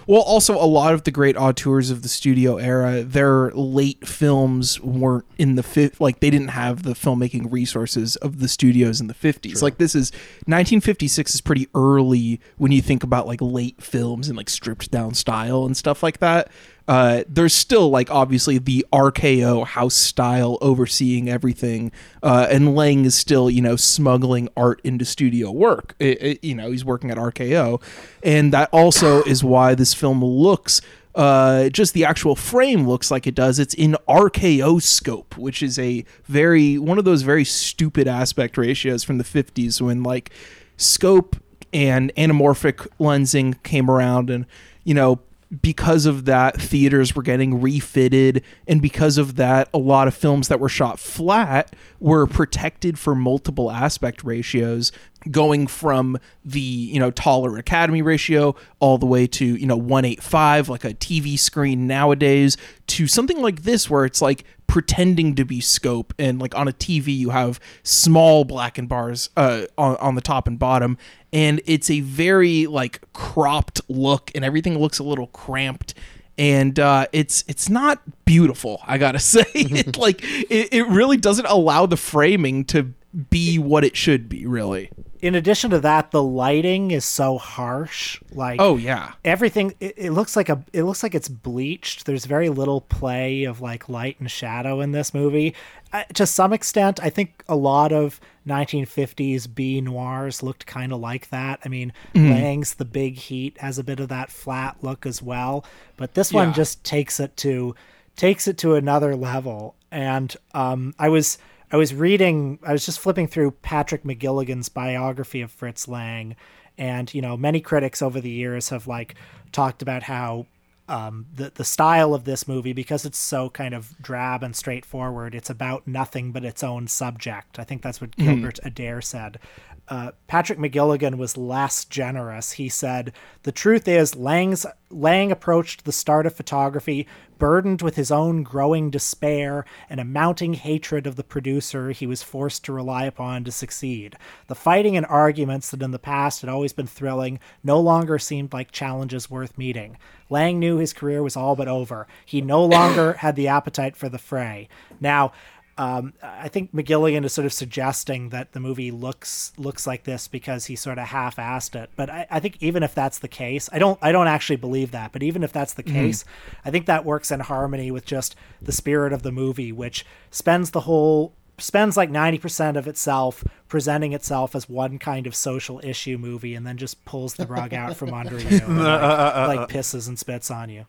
Well, 0.07 0.21
also 0.21 0.55
a 0.55 0.65
lot 0.65 0.93
of 0.95 1.03
the 1.03 1.11
great 1.11 1.37
auteurs 1.37 1.91
of 1.91 2.01
the 2.01 2.09
studio 2.09 2.57
era, 2.57 3.03
their 3.03 3.51
late 3.51 4.07
films 4.07 4.81
weren't 4.81 5.25
in 5.37 5.55
the 5.55 5.63
fifth. 5.63 6.01
Like 6.01 6.19
they 6.19 6.31
didn't 6.31 6.49
have 6.49 6.81
the 6.83 6.93
filmmaking 6.93 7.51
resources 7.51 8.15
of 8.17 8.39
the 8.39 8.47
studios 8.47 8.99
in 8.99 9.05
the 9.07 9.13
fifties. 9.13 9.61
Like 9.61 9.77
this 9.77 9.93
is 9.93 10.11
1956 10.47 11.35
is 11.35 11.41
pretty 11.41 11.67
early 11.75 12.39
when 12.57 12.71
you 12.71 12.81
think 12.81 13.03
about 13.03 13.27
like 13.27 13.39
late 13.41 13.81
films 13.83 14.27
and 14.27 14.35
like 14.35 14.49
stripped 14.49 14.89
down 14.89 15.13
style 15.13 15.65
and 15.65 15.77
stuff 15.77 16.01
like 16.01 16.19
that. 16.19 16.49
Uh, 16.87 17.23
there's 17.27 17.53
still 17.53 17.89
like 17.89 18.11
obviously 18.11 18.57
the 18.59 18.85
RKO 18.93 19.65
house 19.65 19.95
style 19.95 20.57
overseeing 20.61 21.27
everything, 21.29 21.91
uh, 22.21 22.47
and 22.51 22.75
Lang 22.75 23.05
is 23.05 23.15
still 23.15 23.49
you 23.49 23.61
know 23.61 23.75
smuggling 23.75 24.49
art 24.55 24.81
into 24.83 25.03
studio 25.05 25.49
work. 25.51 25.95
It- 25.99 26.21
it- 26.21 26.43
you 26.43 26.53
know 26.53 26.69
he's 26.71 26.85
working 26.85 27.09
at 27.09 27.17
RKO, 27.17 27.81
and 28.21 28.53
that 28.53 28.69
also 28.71 29.23
is 29.23 29.43
why 29.43 29.73
this 29.75 29.93
film 29.93 30.23
looks. 30.23 30.81
Uh, 31.15 31.69
just 31.69 31.93
the 31.93 32.03
actual 32.03 32.35
frame 32.35 32.85
looks 32.87 33.09
like 33.09 33.25
it 33.25 33.33
does. 33.33 33.57
It's 33.57 33.73
in 33.73 33.95
RKO 34.07 34.81
scope, 34.81 35.37
which 35.37 35.63
is 35.63 35.79
a 35.79 36.03
very 36.25 36.77
one 36.77 36.99
of 36.99 37.05
those 37.05 37.21
very 37.21 37.45
stupid 37.45 38.05
aspect 38.07 38.57
ratios 38.57 39.03
from 39.03 39.17
the 39.17 39.23
50s 39.23 39.81
when 39.81 40.03
like 40.03 40.29
scope 40.77 41.37
and 41.73 42.13
anamorphic 42.15 42.87
lensing 42.99 43.61
came 43.63 43.89
around 43.89 44.29
and 44.29 44.45
you 44.83 44.93
know 44.93 45.19
because 45.61 46.05
of 46.05 46.25
that 46.25 46.59
theaters 46.59 47.15
were 47.15 47.21
getting 47.21 47.61
refitted 47.61 48.43
and 48.67 48.81
because 48.81 49.17
of 49.17 49.35
that 49.35 49.69
a 49.73 49.77
lot 49.77 50.07
of 50.07 50.15
films 50.15 50.47
that 50.47 50.59
were 50.59 50.69
shot 50.69 50.99
flat 50.99 51.75
were 51.99 52.25
protected 52.25 52.97
for 52.97 53.13
multiple 53.13 53.71
aspect 53.71 54.23
ratios 54.23 54.91
going 55.29 55.67
from 55.67 56.17
the 56.43 56.59
you 56.59 56.99
know 56.99 57.11
taller 57.11 57.57
academy 57.57 58.01
ratio 58.01 58.55
all 58.79 58.97
the 58.97 59.05
way 59.05 59.25
to 59.27 59.45
you 59.45 59.65
know 59.65 59.77
185 59.77 60.69
like 60.69 60.83
a 60.83 60.93
tv 60.93 61.37
screen 61.37 61.87
nowadays 61.87 62.57
to 62.87 63.07
something 63.07 63.41
like 63.41 63.63
this 63.63 63.89
where 63.89 64.05
it's 64.05 64.21
like 64.21 64.43
pretending 64.67 65.35
to 65.35 65.45
be 65.45 65.61
scope 65.61 66.13
and 66.17 66.39
like 66.39 66.55
on 66.55 66.67
a 66.67 66.71
tv 66.71 67.15
you 67.15 67.29
have 67.29 67.59
small 67.83 68.43
black 68.43 68.77
and 68.77 68.89
bars 68.89 69.29
uh, 69.37 69.63
on, 69.77 69.95
on 69.97 70.15
the 70.15 70.21
top 70.21 70.47
and 70.47 70.59
bottom 70.59 70.97
and 71.35 71.61
it's 71.65 71.89
a 71.89 71.99
very 71.99 72.65
like 72.65 73.01
cropped 73.11 73.81
look 73.89 74.31
and 74.33 74.45
everything 74.45 74.79
looks 74.79 74.99
a 74.99 75.03
little 75.03 75.27
cramped 75.27 75.93
and 76.37 76.79
uh, 76.79 77.05
it's 77.11 77.43
it's 77.47 77.69
not 77.69 78.01
beautiful 78.25 78.81
i 78.87 78.97
gotta 78.97 79.19
say. 79.35 79.45
It 79.53 79.97
like 79.97 80.21
it, 80.23 80.73
it 80.73 80.87
really 80.87 81.17
doesn't 81.17 81.45
allow 81.45 81.85
the 81.85 81.97
framing 81.97 82.65
to 82.65 82.93
be 83.29 83.59
what 83.59 83.83
it 83.83 83.95
should 83.95 84.27
be 84.27 84.45
really 84.45 84.89
In 85.25 85.33
addition 85.33 85.71
to 85.71 85.79
that, 85.79 86.11
the 86.11 86.21
lighting 86.21 86.91
is 86.91 87.03
so 87.03 87.39
harsh. 87.39 88.21
Like 88.31 88.61
oh 88.61 88.77
yeah. 88.77 89.13
everything 89.23 89.73
it, 89.79 89.95
it 89.97 90.11
looks 90.11 90.35
like 90.35 90.49
a 90.49 90.63
it 90.71 90.83
looks 90.83 91.01
like 91.01 91.15
it's 91.15 91.27
bleached. 91.27 92.05
There's 92.05 92.25
very 92.25 92.49
little 92.49 92.81
play 92.81 93.45
of 93.45 93.59
like 93.59 93.89
light 93.89 94.19
and 94.19 94.29
shadow 94.29 94.81
in 94.81 94.91
this 94.91 95.15
movie. 95.15 95.55
Uh, 95.91 96.03
to 96.13 96.27
some 96.27 96.51
extent 96.51 96.99
i 97.01 97.09
think 97.09 97.43
a 97.47 97.55
lot 97.55 97.91
of 97.93 98.19
1950s 98.47 99.53
b 99.53 99.79
noirs 99.81 100.43
looked 100.43 100.67
kind 100.67 100.93
of 100.93 100.99
like 100.99 101.29
that. 101.31 101.59
I 101.65 101.69
mean 101.69 101.91
lang's 102.13 102.75
the 102.75 102.85
big 102.85 103.15
heat 103.15 103.57
has 103.57 103.79
a 103.79 103.83
bit 103.83 103.99
of 103.99 104.09
that 104.09 104.29
flat 104.29 104.77
look 104.83 105.07
as 105.07 105.23
well 105.23 105.65
but 105.97 106.13
this 106.13 106.31
one 106.31 106.53
just 106.53 106.83
takes 106.83 107.19
it 107.19 107.35
to 107.37 107.73
takes 108.15 108.47
it 108.47 108.59
to 108.59 108.75
another 108.75 109.15
level. 109.15 109.73
And 109.91 110.35
um 110.53 110.93
i 110.99 111.09
was 111.09 111.39
i 111.75 111.77
was 111.77 111.93
reading 111.93 112.57
i 112.63 112.71
was 112.71 112.85
just 112.85 112.99
flipping 112.99 113.27
through 113.27 113.51
patrick 113.51 114.03
mcgilligan's 114.03 114.69
biography 114.69 115.41
of 115.41 115.51
fritz 115.51 115.87
lang 115.87 116.35
and 116.77 117.13
you 117.13 117.21
know 117.21 117.35
many 117.35 117.59
critics 117.59 118.01
over 118.01 118.21
the 118.21 118.29
years 118.29 118.69
have 118.69 118.87
like 118.87 119.15
talked 119.51 119.81
about 119.81 120.03
how 120.03 120.45
um, 120.87 121.25
the 121.33 121.51
the 121.55 121.65
style 121.65 122.13
of 122.13 122.25
this 122.25 122.47
movie 122.47 122.73
because 122.73 123.05
it's 123.05 123.17
so 123.17 123.49
kind 123.49 123.73
of 123.73 123.95
drab 123.99 124.43
and 124.43 124.55
straightforward. 124.55 125.33
It's 125.33 125.49
about 125.49 125.87
nothing 125.87 126.31
but 126.31 126.45
its 126.45 126.63
own 126.63 126.87
subject. 126.87 127.57
I 127.57 127.63
think 127.63 127.81
that's 127.81 127.99
what 127.99 128.15
Gilbert 128.15 128.59
Adair 128.63 129.01
said. 129.01 129.39
Uh, 129.87 130.11
Patrick 130.27 130.57
McGilligan 130.57 131.15
was 131.15 131.37
less 131.37 131.85
generous. 131.85 132.53
He 132.53 132.69
said, 132.69 133.13
"The 133.43 133.51
truth 133.51 133.87
is, 133.87 134.15
Lang's 134.15 134.65
Lang 134.89 135.31
approached 135.31 135.85
the 135.85 135.91
start 135.91 136.25
of 136.25 136.35
photography 136.35 137.07
burdened 137.37 137.81
with 137.81 137.95
his 137.95 138.11
own 138.11 138.43
growing 138.43 138.89
despair 138.89 139.65
and 139.89 139.99
a 139.99 140.05
mounting 140.05 140.53
hatred 140.53 141.05
of 141.05 141.17
the 141.17 141.23
producer 141.23 141.91
he 141.91 142.07
was 142.07 142.23
forced 142.23 142.63
to 142.63 142.71
rely 142.73 143.03
upon 143.03 143.43
to 143.43 143.51
succeed. 143.51 144.15
The 144.47 144.55
fighting 144.55 144.95
and 144.95 145.05
arguments 145.05 145.69
that 145.71 145.81
in 145.81 145.91
the 145.91 145.99
past 145.99 146.41
had 146.41 146.49
always 146.49 146.73
been 146.73 146.87
thrilling 146.87 147.39
no 147.63 147.79
longer 147.79 148.17
seemed 148.17 148.53
like 148.53 148.71
challenges 148.71 149.29
worth 149.29 149.57
meeting. 149.57 149.97
Lang 150.29 150.59
knew 150.59 150.77
his 150.77 150.93
career 150.93 151.21
was 151.21 151.35
all 151.35 151.55
but 151.55 151.67
over. 151.67 152.07
He 152.25 152.41
no 152.41 152.63
longer 152.63 153.13
had 153.13 153.35
the 153.35 153.49
appetite 153.49 153.95
for 153.95 154.09
the 154.09 154.17
fray. 154.17 154.67
Now." 154.99 155.31
Um, 155.77 156.13
I 156.23 156.47
think 156.47 156.73
McGilligan 156.73 157.25
is 157.25 157.33
sort 157.33 157.45
of 157.45 157.51
suggesting 157.51 158.29
that 158.29 158.53
the 158.53 158.61
movie 158.61 158.91
looks 158.91 159.51
looks 159.57 159.85
like 159.85 160.05
this 160.05 160.27
because 160.29 160.67
he 160.67 160.75
sort 160.77 160.97
of 160.97 161.07
half-assed 161.07 161.75
it. 161.75 161.89
But 161.97 162.09
I, 162.09 162.25
I 162.31 162.39
think 162.39 162.57
even 162.61 162.81
if 162.81 162.95
that's 162.95 163.19
the 163.19 163.27
case, 163.27 163.69
I 163.73 163.79
don't 163.79 163.99
I 164.01 164.13
don't 164.13 164.27
actually 164.27 164.55
believe 164.55 164.91
that. 164.91 165.11
But 165.11 165.21
even 165.21 165.43
if 165.43 165.51
that's 165.51 165.73
the 165.73 165.83
case, 165.83 166.23
I 166.63 166.71
think 166.71 166.85
that 166.85 167.03
works 167.03 167.29
in 167.29 167.41
harmony 167.41 167.91
with 167.91 168.05
just 168.05 168.35
the 168.61 168.71
spirit 168.71 169.11
of 169.11 169.23
the 169.23 169.33
movie, 169.33 169.73
which 169.73 170.05
spends 170.31 170.71
the 170.71 170.81
whole 170.81 171.33
spends 171.57 171.95
like 171.95 172.09
90% 172.09 172.77
of 172.77 172.87
itself 172.87 173.43
presenting 173.67 174.13
itself 174.13 174.55
as 174.55 174.67
one 174.67 174.99
kind 174.99 175.25
of 175.27 175.35
social 175.35 175.79
issue 175.83 176.17
movie 176.17 176.55
and 176.55 176.65
then 176.65 176.77
just 176.77 177.03
pulls 177.05 177.35
the 177.35 177.47
rug 177.47 177.73
out 177.73 177.95
from 177.95 178.13
under 178.13 178.39
you 178.39 178.59
and 178.59 178.77
like, 178.77 179.01
like 179.57 179.69
pisses 179.69 180.07
and 180.07 180.19
spits 180.19 180.51
on 180.51 180.69
you. 180.69 180.85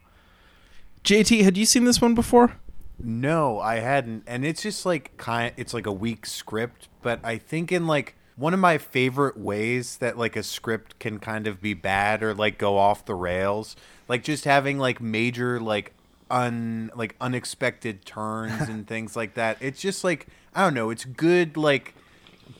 JT, 1.05 1.43
had 1.43 1.57
you 1.57 1.64
seen 1.66 1.85
this 1.85 2.00
one 2.00 2.14
before? 2.14 2.57
No, 2.98 3.60
I 3.60 3.76
hadn't, 3.76 4.24
and 4.26 4.44
it's 4.44 4.62
just 4.62 4.86
like 4.86 5.16
kind. 5.16 5.52
It's 5.56 5.74
like 5.74 5.86
a 5.86 5.92
weak 5.92 6.24
script, 6.24 6.88
but 7.02 7.20
I 7.22 7.36
think 7.36 7.70
in 7.70 7.86
like 7.86 8.14
one 8.36 8.54
of 8.54 8.60
my 8.60 8.78
favorite 8.78 9.36
ways 9.36 9.98
that 9.98 10.16
like 10.16 10.36
a 10.36 10.42
script 10.42 10.98
can 10.98 11.18
kind 11.18 11.46
of 11.46 11.60
be 11.60 11.74
bad 11.74 12.22
or 12.22 12.34
like 12.34 12.56
go 12.58 12.78
off 12.78 13.04
the 13.04 13.14
rails, 13.14 13.76
like 14.08 14.22
just 14.24 14.44
having 14.44 14.78
like 14.78 15.00
major 15.00 15.60
like 15.60 15.92
un 16.30 16.90
like 16.94 17.16
unexpected 17.20 18.04
turns 18.04 18.62
and 18.68 18.86
things 18.86 19.14
like 19.14 19.34
that. 19.34 19.58
It's 19.60 19.80
just 19.80 20.02
like 20.02 20.26
I 20.54 20.62
don't 20.62 20.74
know. 20.74 20.90
It's 20.90 21.04
good 21.04 21.56
like 21.56 21.94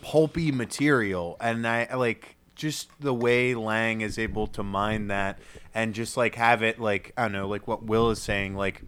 pulpy 0.03 0.53
material, 0.53 1.39
and 1.41 1.67
I 1.67 1.95
like 1.95 2.37
just 2.55 2.89
the 3.01 3.15
way 3.15 3.55
Lang 3.55 4.01
is 4.01 4.19
able 4.19 4.47
to 4.49 4.63
mine 4.63 5.09
that 5.09 5.39
and 5.75 5.95
just 5.95 6.17
like 6.17 6.35
have 6.35 6.63
it 6.63 6.81
like 6.81 7.13
I 7.17 7.23
don't 7.23 7.33
know, 7.33 7.49
like 7.49 7.67
what 7.67 7.85
Will 7.85 8.11
is 8.11 8.21
saying, 8.21 8.55
like 8.55 8.83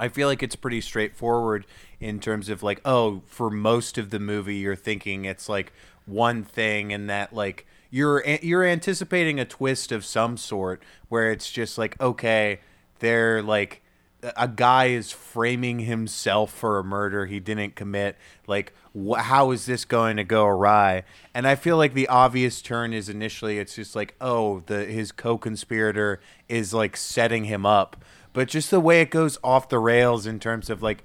I 0.00 0.08
feel 0.08 0.26
like 0.26 0.42
it's 0.42 0.56
pretty 0.56 0.80
straightforward 0.80 1.66
in 2.00 2.20
terms 2.20 2.48
of 2.48 2.62
like, 2.62 2.80
oh, 2.84 3.22
for 3.26 3.50
most 3.50 3.98
of 3.98 4.10
the 4.10 4.18
movie, 4.18 4.56
you're 4.56 4.74
thinking 4.74 5.24
it's 5.26 5.48
like 5.48 5.72
one 6.06 6.42
thing, 6.42 6.92
and 6.92 7.08
that 7.10 7.32
like 7.32 7.66
you're 7.90 8.24
you're 8.42 8.64
anticipating 8.64 9.38
a 9.38 9.44
twist 9.44 9.92
of 9.92 10.04
some 10.04 10.36
sort 10.36 10.82
where 11.08 11.30
it's 11.30 11.50
just 11.50 11.76
like, 11.78 12.00
okay, 12.00 12.60
they're 13.00 13.42
like 13.42 13.82
a 14.22 14.48
guy 14.48 14.86
is 14.86 15.10
framing 15.10 15.80
himself 15.80 16.52
for 16.52 16.78
a 16.78 16.84
murder 16.84 17.26
he 17.26 17.40
didn't 17.40 17.74
commit. 17.74 18.16
Like, 18.46 18.74
wh- 18.94 19.18
how 19.18 19.50
is 19.50 19.66
this 19.66 19.84
going 19.84 20.16
to 20.18 20.24
go 20.24 20.44
awry? 20.46 21.04
And 21.32 21.46
I 21.46 21.54
feel 21.54 21.76
like 21.76 21.94
the 21.94 22.08
obvious 22.08 22.60
turn 22.60 22.92
is 22.92 23.08
initially 23.08 23.58
it's 23.58 23.74
just 23.74 23.96
like, 23.96 24.14
oh, 24.20 24.60
the 24.66 24.84
his 24.84 25.12
co-conspirator 25.12 26.20
is 26.48 26.74
like 26.74 26.96
setting 26.96 27.44
him 27.44 27.64
up 27.64 27.96
but 28.32 28.48
just 28.48 28.70
the 28.70 28.80
way 28.80 29.00
it 29.00 29.10
goes 29.10 29.38
off 29.42 29.68
the 29.68 29.78
rails 29.78 30.26
in 30.26 30.38
terms 30.38 30.70
of 30.70 30.82
like 30.82 31.04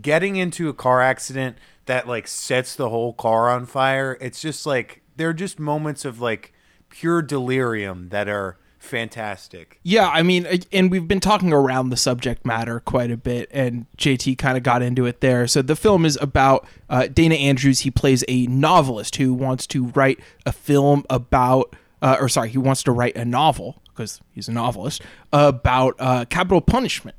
getting 0.00 0.36
into 0.36 0.68
a 0.68 0.74
car 0.74 1.00
accident 1.00 1.56
that 1.86 2.08
like 2.08 2.26
sets 2.26 2.74
the 2.74 2.88
whole 2.88 3.12
car 3.12 3.50
on 3.50 3.66
fire 3.66 4.16
it's 4.20 4.40
just 4.40 4.66
like 4.66 5.02
there 5.16 5.28
are 5.28 5.34
just 5.34 5.58
moments 5.58 6.04
of 6.04 6.20
like 6.20 6.52
pure 6.88 7.22
delirium 7.22 8.08
that 8.08 8.28
are 8.28 8.56
fantastic 8.84 9.80
Yeah, 9.82 10.08
I 10.08 10.22
mean, 10.22 10.46
and 10.70 10.90
we've 10.90 11.08
been 11.08 11.20
talking 11.20 11.52
around 11.52 11.88
the 11.88 11.96
subject 11.96 12.44
matter 12.44 12.80
quite 12.80 13.10
a 13.10 13.16
bit, 13.16 13.48
and 13.50 13.86
JT 13.96 14.36
kind 14.38 14.56
of 14.56 14.62
got 14.62 14.82
into 14.82 15.06
it 15.06 15.20
there. 15.20 15.46
So 15.46 15.62
the 15.62 15.74
film 15.74 16.04
is 16.04 16.18
about 16.20 16.68
uh, 16.90 17.06
Dana 17.06 17.34
Andrews. 17.34 17.80
He 17.80 17.90
plays 17.90 18.24
a 18.28 18.46
novelist 18.46 19.16
who 19.16 19.32
wants 19.32 19.66
to 19.68 19.86
write 19.86 20.20
a 20.44 20.52
film 20.52 21.04
about, 21.08 21.74
uh, 22.02 22.18
or 22.20 22.28
sorry, 22.28 22.50
he 22.50 22.58
wants 22.58 22.82
to 22.84 22.92
write 22.92 23.16
a 23.16 23.24
novel 23.24 23.82
because 23.94 24.20
he's 24.32 24.48
a 24.48 24.52
novelist 24.52 25.02
about 25.32 25.94
uh, 25.98 26.24
capital 26.26 26.60
punishment. 26.60 27.16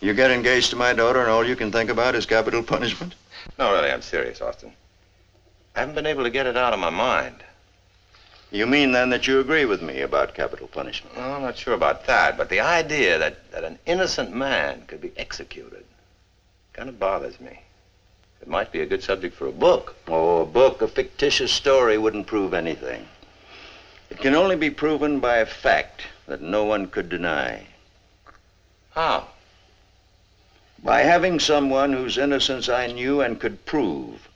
You 0.00 0.14
get 0.14 0.30
engaged 0.30 0.70
to 0.70 0.76
my 0.76 0.92
daughter, 0.92 1.20
and 1.20 1.30
all 1.30 1.44
you 1.44 1.56
can 1.56 1.72
think 1.72 1.90
about 1.90 2.14
is 2.14 2.26
capital 2.26 2.62
punishment? 2.62 3.14
No, 3.58 3.72
really, 3.72 3.90
I'm 3.90 4.02
serious, 4.02 4.40
Austin. 4.40 4.72
I 5.74 5.80
haven't 5.80 5.94
been 5.94 6.06
able 6.06 6.24
to 6.24 6.30
get 6.30 6.46
it 6.46 6.56
out 6.56 6.72
of 6.72 6.78
my 6.78 6.90
mind. 6.90 7.42
You 8.50 8.66
mean 8.66 8.92
then 8.92 9.10
that 9.10 9.26
you 9.26 9.40
agree 9.40 9.64
with 9.64 9.82
me 9.82 10.00
about 10.00 10.34
capital 10.34 10.68
punishment? 10.68 11.16
Well, 11.16 11.34
I'm 11.34 11.42
not 11.42 11.58
sure 11.58 11.74
about 11.74 12.06
that, 12.06 12.36
but 12.36 12.48
the 12.48 12.60
idea 12.60 13.18
that, 13.18 13.50
that 13.50 13.64
an 13.64 13.78
innocent 13.84 14.34
man 14.34 14.84
could 14.86 15.00
be 15.00 15.12
executed 15.16 15.84
kind 16.72 16.88
of 16.88 16.98
bothers 16.98 17.40
me. 17.40 17.60
It 18.40 18.48
might 18.48 18.72
be 18.72 18.80
a 18.80 18.86
good 18.86 19.02
subject 19.02 19.34
for 19.34 19.48
a 19.48 19.52
book. 19.52 19.96
Oh, 20.06 20.42
a 20.42 20.46
book, 20.46 20.80
a 20.80 20.88
fictitious 20.88 21.52
story 21.52 21.98
wouldn't 21.98 22.26
prove 22.26 22.54
anything. 22.54 23.06
It 24.10 24.18
can 24.18 24.34
only 24.34 24.56
be 24.56 24.70
proven 24.70 25.20
by 25.20 25.38
a 25.38 25.46
fact 25.46 26.02
that 26.28 26.42
no 26.42 26.64
one 26.64 26.86
could 26.86 27.08
deny. 27.08 27.66
How? 28.90 29.28
By 30.84 31.00
having 31.00 31.40
someone 31.40 31.92
whose 31.92 32.18
innocence 32.18 32.68
I 32.68 32.86
knew 32.86 33.20
and 33.20 33.40
could 33.40 33.64
prove 33.64 34.28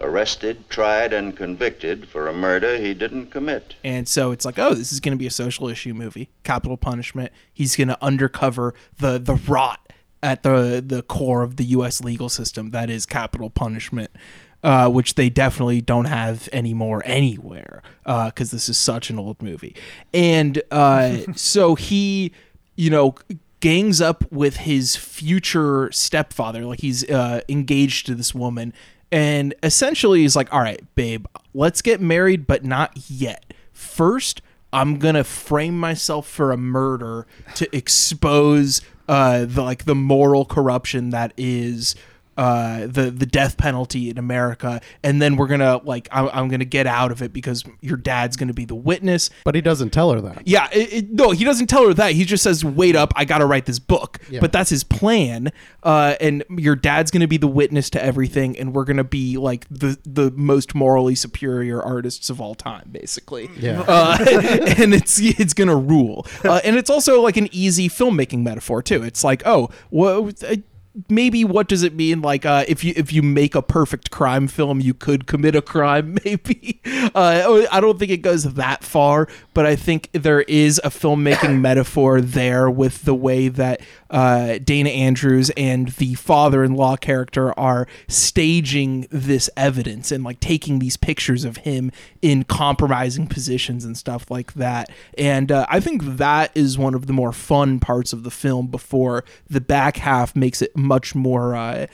arrested, 0.00 0.68
tried, 0.70 1.12
and 1.12 1.36
convicted 1.36 2.08
for 2.08 2.26
a 2.26 2.32
murder 2.32 2.78
he 2.78 2.94
didn't 2.94 3.26
commit. 3.26 3.74
And 3.84 4.08
so 4.08 4.30
it's 4.30 4.46
like, 4.46 4.58
oh, 4.58 4.72
this 4.72 4.92
is 4.92 5.00
going 5.00 5.12
to 5.12 5.18
be 5.18 5.26
a 5.26 5.30
social 5.30 5.68
issue 5.68 5.92
movie, 5.92 6.30
capital 6.42 6.78
punishment. 6.78 7.32
He's 7.52 7.76
going 7.76 7.88
to 7.88 8.02
undercover 8.02 8.72
the 8.98 9.18
the 9.18 9.34
rot 9.34 9.92
at 10.22 10.42
the 10.42 10.82
the 10.84 11.02
core 11.02 11.42
of 11.42 11.56
the 11.56 11.64
U.S. 11.64 12.00
legal 12.00 12.30
system 12.30 12.70
that 12.70 12.88
is 12.88 13.04
capital 13.04 13.50
punishment, 13.50 14.10
uh, 14.62 14.88
which 14.88 15.14
they 15.14 15.30
definitely 15.30 15.80
don't 15.80 16.04
have 16.06 16.48
anymore 16.52 17.02
anywhere 17.04 17.82
because 18.04 18.50
this 18.50 18.68
is 18.68 18.76
such 18.76 19.10
an 19.10 19.18
old 19.18 19.40
movie. 19.42 19.74
And 20.12 20.62
uh, 20.70 21.18
so 21.34 21.74
he, 21.74 22.32
you 22.76 22.90
know. 22.90 23.14
Gangs 23.62 24.00
up 24.00 24.24
with 24.32 24.56
his 24.56 24.96
future 24.96 25.92
stepfather, 25.92 26.64
like 26.64 26.80
he's 26.80 27.04
uh, 27.10 27.42
engaged 27.46 28.06
to 28.06 28.14
this 28.14 28.34
woman, 28.34 28.72
and 29.12 29.52
essentially 29.62 30.20
he's 30.22 30.34
like, 30.34 30.50
"All 30.50 30.60
right, 30.62 30.80
babe, 30.94 31.26
let's 31.52 31.82
get 31.82 32.00
married, 32.00 32.46
but 32.46 32.64
not 32.64 33.10
yet. 33.10 33.52
First, 33.70 34.40
I'm 34.72 34.98
gonna 34.98 35.24
frame 35.24 35.78
myself 35.78 36.26
for 36.26 36.52
a 36.52 36.56
murder 36.56 37.26
to 37.56 37.76
expose 37.76 38.80
uh, 39.10 39.44
the 39.44 39.60
like 39.60 39.84
the 39.84 39.94
moral 39.94 40.46
corruption 40.46 41.10
that 41.10 41.34
is." 41.36 41.94
Uh, 42.40 42.86
the 42.86 43.10
the 43.10 43.26
death 43.26 43.58
penalty 43.58 44.08
in 44.08 44.16
America, 44.16 44.80
and 45.02 45.20
then 45.20 45.36
we're 45.36 45.46
gonna 45.46 45.78
like 45.84 46.08
I'm, 46.10 46.30
I'm 46.32 46.48
gonna 46.48 46.64
get 46.64 46.86
out 46.86 47.12
of 47.12 47.20
it 47.20 47.34
because 47.34 47.64
your 47.82 47.98
dad's 47.98 48.34
gonna 48.38 48.54
be 48.54 48.64
the 48.64 48.74
witness. 48.74 49.28
But 49.44 49.54
he 49.54 49.60
doesn't 49.60 49.90
tell 49.90 50.10
her 50.12 50.22
that. 50.22 50.48
Yeah, 50.48 50.66
it, 50.72 50.90
it, 50.90 51.10
no, 51.10 51.32
he 51.32 51.44
doesn't 51.44 51.66
tell 51.66 51.86
her 51.86 51.92
that. 51.92 52.12
He 52.12 52.24
just 52.24 52.42
says, 52.42 52.64
"Wait 52.64 52.96
up, 52.96 53.12
I 53.14 53.26
got 53.26 53.38
to 53.38 53.44
write 53.44 53.66
this 53.66 53.78
book." 53.78 54.20
Yeah. 54.30 54.40
But 54.40 54.52
that's 54.52 54.70
his 54.70 54.84
plan. 54.84 55.52
Uh, 55.82 56.14
and 56.18 56.42
your 56.48 56.76
dad's 56.76 57.10
to 57.20 57.26
be 57.26 57.36
the 57.36 57.46
witness 57.46 57.90
to 57.90 58.02
everything, 58.02 58.58
and 58.58 58.74
we're 58.74 58.86
to 58.96 59.04
be 59.04 59.36
like 59.36 59.66
the 59.68 59.98
the 60.06 60.30
most 60.30 60.74
morally 60.74 61.16
superior 61.16 61.82
artists 61.82 62.30
of 62.30 62.40
all 62.40 62.54
time, 62.54 62.88
basically. 62.90 63.50
Yeah. 63.58 63.82
Uh, 63.86 64.16
and 64.78 64.94
it's 64.94 65.20
it's 65.20 65.52
to 65.68 65.76
rule. 65.76 66.26
Uh, 66.42 66.62
and 66.64 66.76
it's 66.76 66.88
also 66.88 67.20
like 67.20 67.36
an 67.36 67.50
easy 67.52 67.90
filmmaking 67.90 68.42
metaphor 68.42 68.82
too. 68.82 69.02
It's 69.02 69.22
like, 69.22 69.42
oh, 69.44 69.68
what. 69.90 70.42
Maybe 71.08 71.44
what 71.44 71.68
does 71.68 71.84
it 71.84 71.94
mean? 71.94 72.20
Like, 72.20 72.44
uh, 72.44 72.64
if 72.66 72.82
you 72.82 72.92
if 72.96 73.12
you 73.12 73.22
make 73.22 73.54
a 73.54 73.62
perfect 73.62 74.10
crime 74.10 74.48
film, 74.48 74.80
you 74.80 74.92
could 74.92 75.26
commit 75.26 75.54
a 75.54 75.62
crime. 75.62 76.18
Maybe 76.24 76.80
uh, 77.14 77.66
I 77.70 77.80
don't 77.80 77.98
think 77.98 78.10
it 78.10 78.22
goes 78.22 78.42
that 78.42 78.82
far, 78.82 79.28
but 79.54 79.66
I 79.66 79.76
think 79.76 80.10
there 80.12 80.42
is 80.42 80.80
a 80.82 80.90
filmmaking 80.90 81.60
metaphor 81.60 82.20
there 82.20 82.68
with 82.68 83.02
the 83.02 83.14
way 83.14 83.46
that 83.46 83.80
uh, 84.10 84.58
Dana 84.58 84.90
Andrews 84.90 85.50
and 85.50 85.88
the 85.90 86.14
father-in-law 86.14 86.96
character 86.96 87.56
are 87.58 87.86
staging 88.08 89.06
this 89.10 89.48
evidence 89.56 90.10
and 90.10 90.24
like 90.24 90.40
taking 90.40 90.80
these 90.80 90.96
pictures 90.96 91.44
of 91.44 91.58
him 91.58 91.92
in 92.20 92.42
compromising 92.42 93.28
positions 93.28 93.84
and 93.84 93.96
stuff 93.96 94.28
like 94.28 94.54
that. 94.54 94.90
And 95.16 95.52
uh, 95.52 95.66
I 95.68 95.78
think 95.78 96.02
that 96.02 96.50
is 96.56 96.76
one 96.76 96.94
of 96.94 97.06
the 97.06 97.12
more 97.12 97.32
fun 97.32 97.78
parts 97.78 98.12
of 98.12 98.24
the 98.24 98.30
film. 98.30 98.66
Before 98.66 99.24
the 99.48 99.60
back 99.60 99.98
half 99.98 100.34
makes 100.34 100.60
it 100.60 100.76
much 100.80 101.14
more. 101.14 101.54
Uh, 101.54 101.86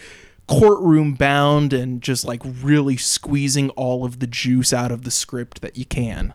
courtroom 0.48 1.14
bound 1.14 1.72
and 1.72 2.00
just 2.00 2.24
like 2.24 2.40
really 2.44 2.96
squeezing 2.96 3.68
all 3.70 4.04
of 4.04 4.20
the 4.20 4.26
juice 4.26 4.72
out 4.72 4.92
of 4.92 5.02
the 5.02 5.10
script 5.10 5.60
that 5.60 5.76
you 5.76 5.84
can. 5.84 6.32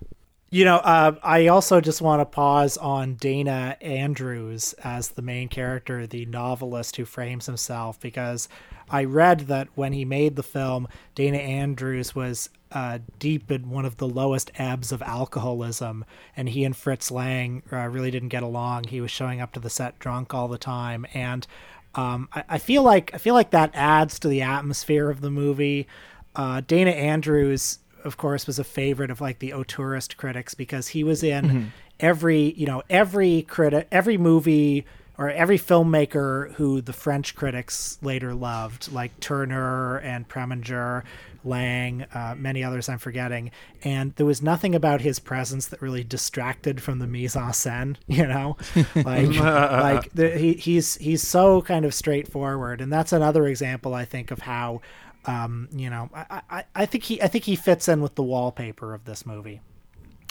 You 0.53 0.65
know, 0.65 0.77
uh, 0.77 1.15
I 1.23 1.47
also 1.47 1.79
just 1.79 2.01
want 2.01 2.19
to 2.19 2.25
pause 2.25 2.75
on 2.75 3.15
Dana 3.15 3.77
Andrews 3.79 4.73
as 4.83 5.09
the 5.09 5.21
main 5.21 5.47
character, 5.47 6.05
the 6.05 6.25
novelist 6.25 6.97
who 6.97 7.05
frames 7.05 7.45
himself, 7.45 7.97
because 8.01 8.49
I 8.89 9.05
read 9.05 9.41
that 9.41 9.69
when 9.75 9.93
he 9.93 10.03
made 10.03 10.35
the 10.35 10.43
film, 10.43 10.89
Dana 11.15 11.37
Andrews 11.37 12.13
was 12.13 12.49
uh, 12.73 12.99
deep 13.17 13.49
in 13.49 13.69
one 13.69 13.85
of 13.85 13.95
the 13.95 14.09
lowest 14.09 14.51
ebbs 14.55 14.91
of 14.91 15.01
alcoholism, 15.01 16.03
and 16.35 16.49
he 16.49 16.65
and 16.65 16.75
Fritz 16.75 17.11
Lang 17.11 17.63
uh, 17.71 17.87
really 17.87 18.11
didn't 18.11 18.29
get 18.29 18.43
along. 18.43 18.85
He 18.85 18.99
was 18.99 19.11
showing 19.11 19.39
up 19.39 19.53
to 19.53 19.61
the 19.61 19.69
set 19.69 19.99
drunk 19.99 20.33
all 20.33 20.49
the 20.49 20.57
time, 20.57 21.05
and 21.13 21.47
um, 21.95 22.29
I, 22.33 22.43
I 22.49 22.57
feel 22.57 22.83
like 22.83 23.11
I 23.13 23.17
feel 23.17 23.33
like 23.33 23.51
that 23.51 23.71
adds 23.73 24.19
to 24.19 24.27
the 24.27 24.41
atmosphere 24.41 25.09
of 25.09 25.21
the 25.21 25.31
movie. 25.31 25.87
Uh, 26.35 26.61
Dana 26.65 26.91
Andrews 26.91 27.79
of 28.03 28.17
course, 28.17 28.47
was 28.47 28.57
a 28.57 28.63
favorite 28.63 29.11
of 29.11 29.21
like 29.21 29.37
the 29.39 29.51
auteurist 29.51 30.17
critics 30.17 30.55
because 30.55 30.87
he 30.89 31.03
was 31.03 31.21
in 31.23 31.45
Mm-hmm. 31.45 31.65
every, 31.99 32.53
you 32.53 32.65
know, 32.65 32.81
every 32.89 33.43
critic, 33.43 33.87
every 33.91 34.17
movie 34.17 34.85
or 35.19 35.29
every 35.29 35.59
filmmaker 35.59 36.51
who 36.53 36.81
the 36.81 36.93
French 36.93 37.35
critics 37.35 37.99
later 38.01 38.33
loved, 38.33 38.91
like 38.91 39.19
Tourneur 39.19 40.01
and 40.03 40.27
Preminger, 40.27 41.03
Lang, 41.43 42.03
uh, 42.13 42.35
many 42.37 42.63
others 42.63 42.89
I'm 42.89 42.97
forgetting. 42.97 43.51
And 43.83 44.15
there 44.15 44.25
was 44.25 44.41
nothing 44.41 44.75
about 44.75 45.01
his 45.01 45.19
presence 45.19 45.67
that 45.67 45.81
really 45.81 46.03
distracted 46.03 46.81
from 46.81 46.99
the 46.99 47.07
mise 47.07 47.35
en 47.35 47.51
scène, 47.51 47.95
you 48.07 48.27
know, 48.27 48.57
like 48.95 49.29
like 49.39 50.13
the, 50.13 50.37
he, 50.37 50.53
he's 50.53 50.95
he's 50.97 51.27
so 51.27 51.61
kind 51.61 51.85
of 51.85 51.93
straightforward, 51.93 52.81
and 52.81 52.91
that's 52.91 53.13
another 53.13 53.47
example 53.47 53.93
I 53.93 54.05
think 54.05 54.31
of 54.31 54.39
how 54.39 54.81
um, 55.25 55.69
you 55.71 55.89
know, 55.89 56.09
I, 56.13 56.41
I, 56.49 56.63
I 56.75 56.85
think 56.85 57.03
he 57.03 57.21
I 57.21 57.27
think 57.27 57.45
he 57.45 57.55
fits 57.55 57.87
in 57.87 58.01
with 58.01 58.15
the 58.15 58.23
wallpaper 58.23 58.93
of 58.93 59.05
this 59.05 59.25
movie. 59.25 59.61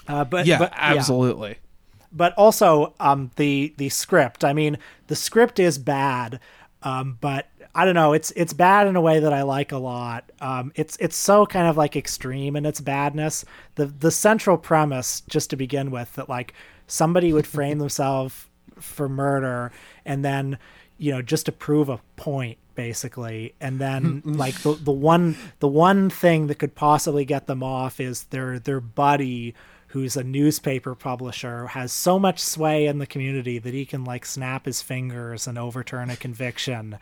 Uh, 0.08 0.24
but 0.24 0.46
yeah, 0.46 0.58
but, 0.58 0.72
absolutely. 0.74 1.58
But 2.12 2.34
also 2.34 2.94
um, 2.98 3.30
the 3.36 3.74
the 3.76 3.88
script. 3.88 4.44
I 4.44 4.52
mean, 4.52 4.78
the 5.06 5.16
script 5.16 5.58
is 5.58 5.78
bad, 5.78 6.40
um, 6.82 7.18
but 7.20 7.49
I 7.74 7.84
don't 7.84 7.94
know. 7.94 8.12
It's 8.12 8.32
it's 8.32 8.52
bad 8.52 8.86
in 8.86 8.96
a 8.96 9.00
way 9.00 9.20
that 9.20 9.32
I 9.32 9.42
like 9.42 9.72
a 9.72 9.78
lot. 9.78 10.30
Um, 10.40 10.72
it's 10.74 10.96
it's 10.98 11.16
so 11.16 11.46
kind 11.46 11.68
of 11.68 11.76
like 11.76 11.94
extreme 11.96 12.56
in 12.56 12.66
its 12.66 12.80
badness. 12.80 13.44
The 13.76 13.86
the 13.86 14.10
central 14.10 14.58
premise, 14.58 15.22
just 15.28 15.50
to 15.50 15.56
begin 15.56 15.90
with, 15.90 16.14
that 16.14 16.28
like 16.28 16.54
somebody 16.86 17.32
would 17.32 17.46
frame 17.46 17.78
themselves 17.80 18.46
for 18.80 19.08
murder 19.08 19.70
and 20.04 20.24
then 20.24 20.58
you 20.98 21.12
know 21.12 21.22
just 21.22 21.46
to 21.46 21.52
prove 21.52 21.88
a 21.88 22.00
point 22.16 22.58
basically 22.74 23.54
and 23.60 23.78
then 23.78 24.22
like 24.24 24.54
the 24.60 24.72
the 24.74 24.92
one 24.92 25.36
the 25.58 25.68
one 25.68 26.10
thing 26.10 26.46
that 26.46 26.58
could 26.58 26.74
possibly 26.74 27.24
get 27.24 27.46
them 27.46 27.62
off 27.62 28.00
is 28.00 28.24
their 28.24 28.58
their 28.58 28.80
buddy 28.80 29.54
who's 29.88 30.16
a 30.16 30.22
newspaper 30.22 30.94
publisher 30.94 31.66
has 31.68 31.92
so 31.92 32.16
much 32.18 32.38
sway 32.38 32.86
in 32.86 32.98
the 32.98 33.06
community 33.06 33.58
that 33.58 33.74
he 33.74 33.84
can 33.84 34.04
like 34.04 34.24
snap 34.24 34.66
his 34.66 34.80
fingers 34.80 35.46
and 35.46 35.58
overturn 35.58 36.10
a 36.10 36.16
conviction 36.16 36.96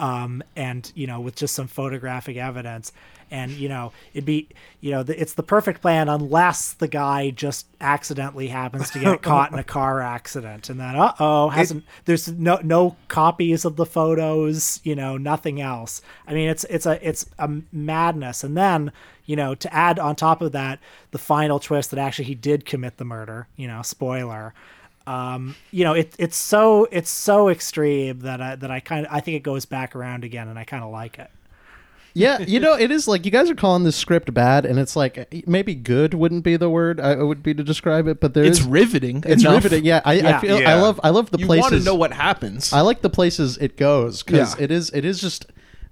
um, 0.00 0.42
and 0.56 0.90
you 0.94 1.06
know 1.06 1.20
with 1.20 1.36
just 1.36 1.54
some 1.54 1.66
photographic 1.66 2.36
evidence. 2.36 2.92
And 3.30 3.52
you 3.52 3.68
know 3.68 3.92
it'd 4.12 4.26
be 4.26 4.48
you 4.80 4.90
know 4.90 5.02
the, 5.02 5.20
it's 5.20 5.34
the 5.34 5.42
perfect 5.42 5.80
plan 5.80 6.08
unless 6.08 6.72
the 6.72 6.86
guy 6.86 7.30
just 7.30 7.66
accidentally 7.80 8.48
happens 8.48 8.90
to 8.90 9.00
get 9.00 9.22
caught 9.22 9.50
in 9.50 9.58
a 9.58 9.64
car 9.64 10.00
accident. 10.00 10.68
And 10.68 10.78
then 10.78 10.94
uh-oh 10.94 11.48
hasn't 11.48 11.84
there's 12.04 12.28
no 12.28 12.60
no 12.62 12.96
copies 13.08 13.64
of 13.64 13.76
the 13.76 13.86
photos 13.86 14.80
you 14.84 14.94
know 14.94 15.16
nothing 15.16 15.60
else. 15.60 16.02
I 16.28 16.34
mean 16.34 16.48
it's 16.48 16.64
it's 16.64 16.86
a 16.86 17.06
it's 17.06 17.26
a 17.38 17.50
madness. 17.72 18.44
And 18.44 18.56
then 18.56 18.92
you 19.26 19.36
know 19.36 19.54
to 19.54 19.74
add 19.74 19.98
on 19.98 20.16
top 20.16 20.42
of 20.42 20.52
that 20.52 20.78
the 21.10 21.18
final 21.18 21.58
twist 21.58 21.90
that 21.90 21.98
actually 21.98 22.26
he 22.26 22.34
did 22.34 22.66
commit 22.66 22.98
the 22.98 23.04
murder 23.04 23.48
you 23.56 23.66
know 23.66 23.80
spoiler 23.82 24.52
um, 25.06 25.54
you 25.70 25.84
know, 25.84 25.92
it, 25.92 26.14
it's 26.18 26.36
so 26.36 26.88
it's 26.90 27.10
so 27.10 27.48
extreme 27.48 28.20
that 28.20 28.40
I, 28.40 28.56
that 28.56 28.70
I 28.70 28.80
kind 28.80 29.06
of 29.06 29.12
I 29.12 29.20
think 29.20 29.36
it 29.36 29.42
goes 29.42 29.64
back 29.66 29.94
around 29.94 30.24
again, 30.24 30.48
and 30.48 30.58
I 30.58 30.64
kind 30.64 30.82
of 30.82 30.90
like 30.90 31.18
it. 31.18 31.30
yeah, 32.14 32.38
you 32.40 32.60
know, 32.60 32.74
it 32.74 32.90
is 32.90 33.06
like 33.08 33.24
you 33.24 33.30
guys 33.30 33.50
are 33.50 33.54
calling 33.54 33.82
this 33.84 33.96
script 33.96 34.32
bad, 34.32 34.64
and 34.64 34.78
it's 34.78 34.94
like 34.96 35.44
maybe 35.46 35.74
good 35.74 36.14
wouldn't 36.14 36.44
be 36.44 36.56
the 36.56 36.70
word 36.70 37.00
I 37.00 37.16
would 37.16 37.42
be 37.42 37.52
to 37.54 37.62
describe 37.64 38.06
it, 38.06 38.20
but 38.20 38.34
there 38.34 38.44
It's 38.44 38.60
is- 38.60 38.66
riveting. 38.66 39.22
It's 39.26 39.42
enough. 39.42 39.64
riveting. 39.64 39.84
Yeah, 39.84 40.00
I, 40.04 40.12
I 40.12 40.16
Yeah. 40.16 40.40
feel 40.40 40.56
I 40.68 40.74
love 40.74 41.00
I 41.02 41.10
love 41.10 41.30
the 41.30 41.38
You 41.38 41.46
places. 41.46 41.70
want 41.70 41.74
to 41.82 41.84
know 41.84 41.94
what 41.96 42.12
happens. 42.12 42.72
I 42.72 42.80
like 42.80 43.02
the 43.02 43.10
places 43.10 43.58
it 43.58 43.76
goes 43.76 44.22
because 44.22 44.56
Yeah. 44.58 44.64
it 44.64 44.70
is 44.70 44.90
it 44.90 45.04
is 45.04 45.20
just 45.20 45.46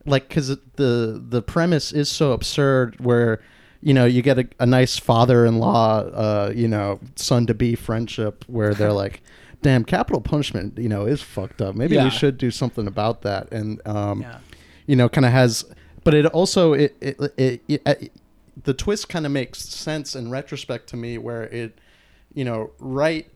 like 0.06 0.28
because 0.28 0.48
the 0.76 1.22
the 1.28 1.42
premise 1.42 1.92
is 1.92 2.08
so 2.10 2.32
absurd 2.32 2.96
where 2.98 3.40
you 3.82 3.92
know 3.92 4.04
you 4.04 4.22
get 4.22 4.38
a, 4.38 4.48
a 4.60 4.66
nice 4.66 4.98
father-in-law 4.98 5.98
uh 6.00 6.52
you 6.54 6.68
know 6.68 7.00
son 7.16 7.46
to 7.46 7.54
be 7.54 7.74
friendship 7.74 8.44
where 8.46 8.74
they're 8.74 8.92
like 8.92 9.22
damn 9.62 9.84
capital 9.84 10.20
punishment 10.20 10.78
you 10.78 10.88
know 10.88 11.04
is 11.06 11.22
fucked 11.22 11.60
up 11.60 11.74
maybe 11.74 11.94
Yeah. 11.96 12.04
we 12.04 12.10
should 12.10 12.38
do 12.38 12.50
something 12.50 12.86
about 12.86 13.22
that 13.22 13.50
and 13.52 13.80
um 13.86 14.22
Yeah. 14.22 14.38
you 14.86 14.96
know 14.96 15.08
kind 15.08 15.24
of 15.24 15.32
has 15.32 15.64
but 16.04 16.14
it 16.14 16.26
also 16.26 16.72
it 16.74 16.96
it, 17.00 17.16
it, 17.36 17.62
it, 17.68 17.82
it 17.86 18.12
the 18.64 18.74
twist 18.74 19.08
kind 19.08 19.24
of 19.26 19.32
makes 19.32 19.60
sense 19.60 20.14
in 20.14 20.30
retrospect 20.30 20.88
to 20.90 20.96
me 20.96 21.18
where 21.18 21.44
it 21.44 21.78
you 22.34 22.44
know 22.44 22.70
right 22.78 23.26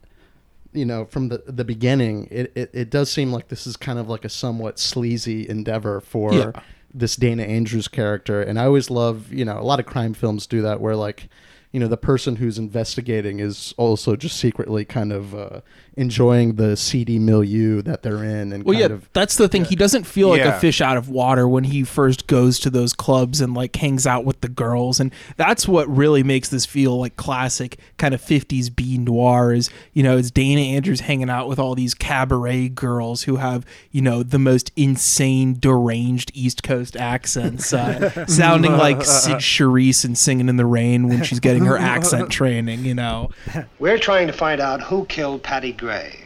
you 0.72 0.85
know 0.85 1.04
from 1.06 1.28
the 1.28 1.38
the 1.46 1.64
beginning 1.64 2.28
it, 2.30 2.52
it 2.54 2.70
it 2.72 2.90
does 2.90 3.11
seem 3.11 3.32
like 3.32 3.48
this 3.48 3.66
is 3.66 3.76
kind 3.76 3.98
of 3.98 4.09
like 4.09 4.24
a 4.24 4.28
somewhat 4.28 4.78
sleazy 4.78 5.48
endeavor 5.48 6.00
for 6.00 6.32
Yeah. 6.35 6.50
This 6.98 7.16
Dana 7.16 7.42
Andrews 7.42 7.88
character 7.88 8.42
and 8.42 8.59
I 8.59 8.64
always 8.64 8.90
love 8.90 9.32
you 9.32 9.44
know 9.44 9.59
a 9.59 9.62
lot 9.62 9.80
of 9.80 9.87
crime 9.87 10.14
films 10.14 10.46
do 10.46 10.62
that 10.62 10.80
where 10.80 10.96
like 10.96 11.28
you 11.72 11.80
know 11.80 11.88
the 11.88 11.96
person 11.96 12.37
who's 12.37 12.59
investigating 12.59 13.38
is 13.38 13.74
also 13.76 14.16
just 14.16 14.38
secretly 14.38 14.85
kind 14.85 15.12
of 15.12 15.35
uh, 15.35 15.61
enjoying 15.96 16.56
the 16.56 16.76
seedy 16.76 17.18
milieu 17.18 17.80
that 17.82 18.02
they're 18.02 18.22
in 18.22 18.52
and 18.52 18.64
Well, 18.64 18.74
kind 18.78 18.90
yeah, 18.90 18.94
of 18.96 19.09
that's 19.14 19.37
the 19.37 19.48
thing. 19.48 19.64
He 19.64 19.76
doesn't 19.76 20.04
feel 20.04 20.28
like 20.28 20.40
Yeah. 20.40 20.56
a 20.56 20.61
fish 20.61 20.80
out 20.80 20.96
of 20.96 21.09
water 21.09 21.48
when 21.48 21.64
he 21.64 21.85
first 21.85 22.26
goes 22.26 22.59
to 22.61 22.70
those 22.70 22.92
clubs 22.92 23.40
and 23.40 23.54
like 23.54 23.74
hangs 23.76 24.06
out 24.06 24.24
with 24.24 24.40
the 24.42 24.48
girls, 24.48 25.00
and 25.00 25.11
that's 25.37 25.66
what 25.66 25.88
really 25.88 26.22
makes 26.22 26.48
this 26.50 26.66
feel 26.66 26.98
like 26.98 27.16
classic 27.16 27.78
kind 27.96 28.12
of 28.14 28.20
'50s 28.20 28.68
B 28.74 28.98
noir. 28.98 29.52
Is 29.54 29.70
you 29.94 30.02
know, 30.02 30.18
it's 30.18 30.30
Dana 30.30 30.61
Andrews 30.61 31.00
hanging 31.00 31.30
out 31.30 31.48
with 31.48 31.59
all 31.59 31.74
these 31.74 31.94
cabaret 31.94 32.68
girls 32.70 33.22
who 33.22 33.37
have 33.37 33.64
you 33.90 34.02
know 34.02 34.22
the 34.22 34.38
most 34.38 34.72
insane, 34.76 35.56
deranged 35.59 36.30
East 36.35 36.62
Coast 36.62 36.96
accents, 36.96 37.72
uh, 37.72 38.26
sounding 38.26 38.72
like 38.72 39.02
Sid 39.04 39.37
Charisse 39.38 40.04
and 40.04 40.16
singing 40.18 40.48
in 40.48 40.56
the 40.56 40.66
rain 40.66 41.09
when 41.09 41.22
she's 41.22 41.40
getting 41.40 41.64
her 41.64 41.78
accent 41.78 42.30
training. 42.30 42.85
You 42.85 42.94
know, 42.94 43.30
We're 43.78 43.98
trying 43.98 44.26
to 44.26 44.32
find 44.35 44.61
out 44.61 44.82
who 44.82 45.06
killed 45.06 45.42
Patty 45.42 45.72
Gray. 45.87 46.18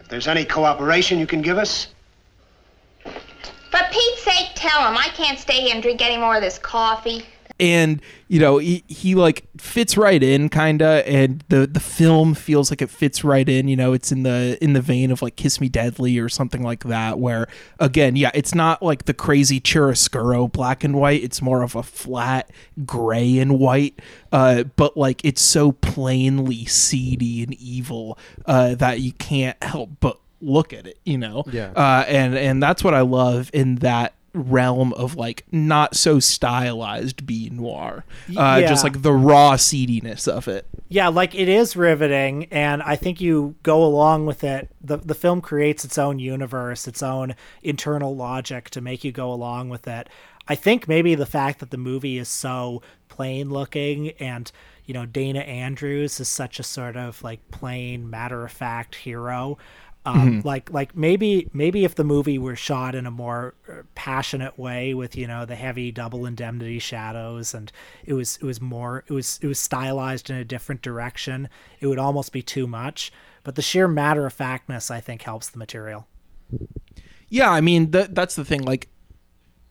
If 0.00 0.08
there's 0.08 0.26
any 0.26 0.44
cooperation 0.44 1.20
you 1.20 1.28
can 1.28 1.40
give 1.40 1.58
us, 1.58 1.86
For 3.04 3.80
Pete's 3.92 4.22
sake, 4.24 4.48
tell 4.56 4.80
him 4.80 4.98
I 4.98 5.10
can't 5.14 5.38
stay 5.38 5.60
here 5.60 5.74
and 5.74 5.80
drink 5.80 6.02
any 6.02 6.16
more 6.16 6.34
of 6.34 6.42
this 6.42 6.58
coffee. 6.58 7.24
And 7.58 8.02
you 8.28 8.38
know 8.38 8.58
he, 8.58 8.84
he 8.86 9.14
like 9.14 9.46
fits 9.56 9.96
right 9.96 10.22
in 10.22 10.48
kinda 10.48 11.02
and 11.08 11.42
the 11.48 11.66
the 11.66 11.80
film 11.80 12.34
feels 12.34 12.70
like 12.70 12.82
it 12.82 12.90
fits 12.90 13.24
right 13.24 13.48
in 13.48 13.66
you 13.68 13.76
know 13.76 13.92
it's 13.94 14.12
in 14.12 14.24
the 14.24 14.58
in 14.60 14.74
the 14.74 14.80
vein 14.80 15.10
of 15.10 15.22
like 15.22 15.36
kiss 15.36 15.60
me 15.60 15.68
deadly 15.68 16.18
or 16.18 16.28
something 16.28 16.62
like 16.62 16.84
that 16.84 17.18
where 17.18 17.46
again 17.80 18.14
yeah 18.16 18.30
it's 18.34 18.54
not 18.54 18.82
like 18.82 19.06
the 19.06 19.14
crazy 19.14 19.58
chiaroscuro 19.60 20.50
black 20.52 20.84
and 20.84 20.94
white 20.96 21.22
it's 21.22 21.40
more 21.40 21.62
of 21.62 21.74
a 21.74 21.82
flat 21.82 22.50
gray 22.84 23.38
and 23.38 23.58
white 23.58 23.98
uh 24.32 24.62
but 24.76 24.96
like 24.96 25.24
it's 25.24 25.40
so 25.42 25.72
plainly 25.72 26.66
seedy 26.66 27.42
and 27.42 27.54
evil 27.54 28.18
uh 28.44 28.74
that 28.74 29.00
you 29.00 29.12
can't 29.12 29.60
help 29.62 29.88
but 30.00 30.18
look 30.42 30.74
at 30.74 30.86
it 30.86 30.98
you 31.04 31.16
know 31.16 31.42
Yeah. 31.50 31.70
uh 31.74 32.04
and 32.06 32.36
and 32.36 32.62
that's 32.62 32.84
what 32.84 32.92
i 32.92 33.00
love 33.00 33.50
in 33.54 33.76
that 33.76 34.12
realm 34.36 34.92
of 34.94 35.16
like 35.16 35.44
not 35.50 35.96
so 35.96 36.20
stylized 36.20 37.26
B 37.26 37.48
noir, 37.52 38.04
uh, 38.36 38.58
Yeah. 38.60 38.68
just 38.68 38.84
like 38.84 39.02
the 39.02 39.12
raw 39.12 39.56
seediness 39.56 40.28
of 40.28 40.48
it. 40.48 40.66
Yeah, 40.88 41.08
like 41.08 41.34
it 41.34 41.48
is 41.48 41.74
riveting, 41.76 42.44
and 42.52 42.82
I 42.82 42.94
think 42.96 43.20
you 43.20 43.56
go 43.62 43.84
along 43.84 44.26
with 44.26 44.44
it. 44.44 44.68
the 44.80 44.98
The 44.98 45.14
film 45.14 45.40
creates 45.40 45.84
its 45.84 45.98
own 45.98 46.18
universe, 46.18 46.86
its 46.86 47.02
own 47.02 47.34
internal 47.62 48.14
logic 48.14 48.70
to 48.70 48.80
make 48.80 49.02
you 49.02 49.10
go 49.12 49.32
along 49.32 49.68
with 49.68 49.88
it. 49.88 50.08
I 50.48 50.54
think 50.54 50.86
maybe 50.86 51.14
the 51.16 51.26
fact 51.26 51.58
that 51.58 51.70
the 51.70 51.76
movie 51.78 52.18
is 52.18 52.28
so 52.28 52.82
plain 53.08 53.50
looking 53.50 54.10
and 54.20 54.50
you 54.84 54.94
know 54.94 55.06
Dana 55.06 55.40
Andrews 55.40 56.20
is 56.20 56.28
such 56.28 56.60
a 56.60 56.62
sort 56.62 56.96
of 56.96 57.20
like 57.24 57.40
plain 57.50 58.08
matter 58.08 58.44
of 58.44 58.52
fact 58.52 58.94
hero 58.94 59.58
um, 60.06 60.40
like 60.44 60.72
like 60.72 60.96
maybe 60.96 61.50
maybe 61.52 61.84
if 61.84 61.96
the 61.96 62.04
movie 62.04 62.38
were 62.38 62.56
shot 62.56 62.94
in 62.94 63.06
a 63.06 63.10
more 63.10 63.54
uh, 63.68 63.82
passionate 63.94 64.58
way 64.58 64.94
with 64.94 65.16
you 65.16 65.26
know 65.26 65.44
the 65.44 65.56
heavy 65.56 65.90
double 65.90 66.26
indemnity 66.26 66.78
shadows 66.78 67.52
and 67.54 67.72
it 68.04 68.14
was 68.14 68.38
it 68.38 68.44
was 68.44 68.60
more 68.60 69.04
it 69.08 69.12
was 69.12 69.38
it 69.42 69.48
was 69.48 69.58
stylized 69.58 70.30
in 70.30 70.36
a 70.36 70.44
different 70.44 70.80
direction 70.82 71.48
it 71.80 71.88
would 71.88 71.98
almost 71.98 72.32
be 72.32 72.42
too 72.42 72.66
much 72.66 73.12
but 73.42 73.56
the 73.56 73.62
sheer 73.62 73.88
matter 73.88 74.26
of 74.26 74.32
factness 74.32 74.90
i 74.90 75.00
think 75.00 75.22
helps 75.22 75.48
the 75.50 75.58
material 75.58 76.06
Yeah, 77.28 77.50
I 77.50 77.60
mean 77.60 77.90
that 77.90 78.14
that's 78.14 78.36
the 78.36 78.44
thing. 78.44 78.62
Like 78.62 78.88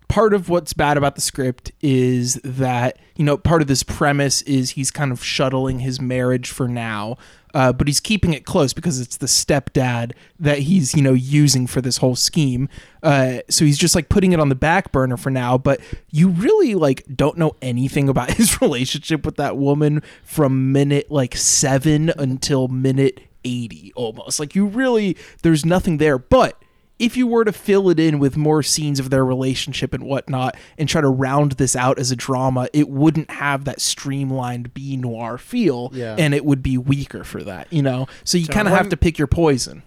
part 0.08 0.34
of 0.34 0.50
what's 0.50 0.74
bad 0.74 0.98
about 0.98 1.16
the 1.16 1.22
script 1.22 1.72
is 1.82 2.36
that 2.44 2.98
you 3.16 3.26
know 3.26 3.38
part 3.38 3.62
of 3.62 3.68
this 3.68 3.84
premise 3.84 4.42
is 4.44 4.72
he's 4.72 4.92
kind 4.92 5.12
of 5.12 5.24
shuttling 5.24 5.80
his 5.80 6.00
marriage 6.00 6.50
for 6.50 6.68
now 6.68 7.18
uh, 7.56 7.72
but 7.72 7.88
he's 7.88 8.02
keeping 8.02 8.34
it 8.34 8.46
close 8.46 8.74
because 8.74 9.00
it's 9.00 9.16
the 9.16 9.26
stepdad 9.26 10.12
that 10.38 10.60
he's 10.60 10.94
you 10.94 11.02
know 11.02 11.14
using 11.14 11.66
for 11.66 11.80
this 11.80 11.98
whole 11.98 12.16
scheme. 12.16 12.68
Uh, 13.02 13.40
so 13.50 13.64
he's 13.64 13.78
just 13.78 13.96
like 13.96 14.10
putting 14.10 14.34
it 14.34 14.42
on 14.42 14.50
the 14.50 14.56
back 14.56 14.92
burner 14.92 15.16
for 15.16 15.30
now 15.30 15.58
but 15.58 15.80
you 16.12 16.28
really 16.28 16.76
like 16.76 17.04
don't 17.16 17.38
know 17.38 17.56
anything 17.62 18.10
about 18.10 18.30
his 18.38 18.62
relationship 18.62 19.26
with 19.26 19.38
that 19.38 19.56
woman 19.56 20.04
from 20.24 20.74
minute 20.74 21.10
like 21.10 21.36
seven 21.36 22.12
until 22.18 22.68
minute 22.68 23.22
80 23.46 23.94
almost. 23.96 24.40
Like 24.40 24.54
you 24.54 24.66
really 24.66 25.16
there's 25.42 25.66
nothing 25.66 25.98
there 25.98 26.18
but 26.18 26.62
if 26.98 27.18
you 27.18 27.28
were 27.28 27.44
to 27.44 27.52
fill 27.52 27.90
it 27.90 28.00
in 28.00 28.20
with 28.20 28.38
more 28.38 28.64
scenes 28.64 29.00
of 29.00 29.10
their 29.10 29.26
relationship 29.26 29.94
and 29.94 30.04
whatnot 30.06 30.56
and 30.78 30.88
try 30.88 31.02
to 31.02 31.10
round 31.10 31.54
this 31.54 31.76
out 31.76 32.00
as 32.00 32.10
a 32.12 32.16
drama, 32.16 32.70
it 32.74 32.88
wouldn't 32.90 33.30
have 33.32 33.66
that 33.66 33.82
streamlined 33.82 34.74
B 34.74 34.96
noir 34.96 35.38
feel 35.38 35.90
Yeah. 35.94 36.16
and 36.18 36.34
it 36.34 36.46
would 36.46 36.64
be 36.64 36.78
weaker 36.78 37.24
for 37.26 37.44
that, 37.44 37.72
you 37.72 37.82
know? 37.82 38.08
So 38.24 38.38
you 38.38 38.46
So 38.46 38.54
kind 38.54 38.68
of 38.68 38.74
have 38.74 38.90
to 38.90 38.98
pick 38.98 39.18
your 39.18 39.28
poison. 39.28 39.84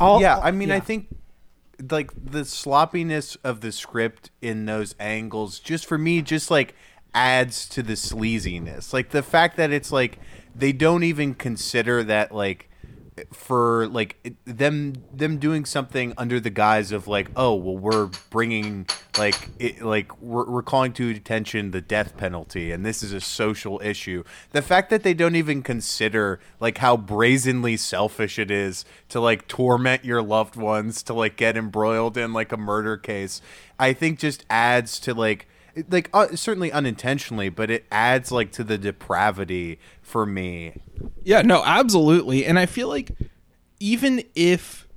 yeah, 0.00 0.38
I 0.42 0.50
mean, 0.50 0.70
I 0.72 0.80
think 0.80 1.06
like 1.90 2.10
the 2.16 2.44
sloppiness 2.44 3.36
of 3.44 3.60
the 3.60 3.70
script 3.70 4.30
in 4.42 4.66
those 4.66 4.96
angles, 4.98 5.60
just 5.60 5.86
for 5.86 5.96
me, 5.96 6.22
just 6.22 6.50
like 6.50 6.74
adds 7.14 7.68
to 7.68 7.82
the 7.84 7.92
sleaziness. 7.94 8.92
Like 8.92 9.10
the 9.10 9.22
fact 9.22 9.56
that 9.58 9.70
it's 9.70 9.92
like 9.92 10.18
they 10.56 10.72
don't 10.72 11.04
even 11.04 11.34
consider 11.34 12.02
that 12.02 12.32
like 12.34 12.67
for 13.32 13.86
like 13.88 14.34
them 14.44 14.94
them 15.12 15.38
doing 15.38 15.64
something 15.64 16.14
under 16.16 16.40
the 16.40 16.50
guise 16.50 16.92
of 16.92 17.08
like 17.08 17.30
oh 17.36 17.54
well 17.54 17.76
we're 17.76 18.10
bringing 18.30 18.86
like 19.18 19.50
it, 19.58 19.82
like 19.82 20.20
we're, 20.22 20.48
we're 20.48 20.62
calling 20.62 20.92
to 20.92 21.10
attention 21.10 21.72
the 21.72 21.80
death 21.80 22.16
penalty 22.16 22.70
and 22.70 22.84
this 22.84 23.02
is 23.02 23.12
a 23.12 23.20
social 23.20 23.80
issue. 23.82 24.22
The 24.52 24.62
fact 24.62 24.90
that 24.90 25.02
they 25.02 25.14
don't 25.14 25.36
even 25.36 25.62
consider 25.62 26.40
like 26.60 26.78
how 26.78 26.96
brazenly 26.96 27.76
selfish 27.76 28.38
it 28.38 28.50
is 28.50 28.84
to 29.08 29.20
like 29.20 29.48
torment 29.48 30.04
your 30.04 30.22
loved 30.22 30.56
ones 30.56 31.02
to 31.04 31.14
like 31.14 31.36
get 31.36 31.56
embroiled 31.56 32.16
in 32.16 32.32
like 32.32 32.52
a 32.52 32.56
murder 32.56 32.96
case 32.96 33.40
i 33.78 33.92
think 33.92 34.18
just 34.18 34.44
adds 34.50 34.98
to 35.00 35.14
like 35.14 35.46
like 35.90 36.10
uh, 36.12 36.34
certainly 36.34 36.72
unintentionally 36.72 37.48
but 37.48 37.70
it 37.70 37.84
adds 37.90 38.32
like 38.32 38.50
to 38.52 38.64
the 38.64 38.78
depravity 38.78 39.78
for 40.08 40.26
me 40.26 40.72
Yeah, 41.22 41.42
no, 41.42 41.62
absolutely. 41.64 42.46
And 42.46 42.58
I 42.58 42.66
feel 42.66 42.88
like 42.88 43.10
even 43.80 44.24
if 44.34 44.88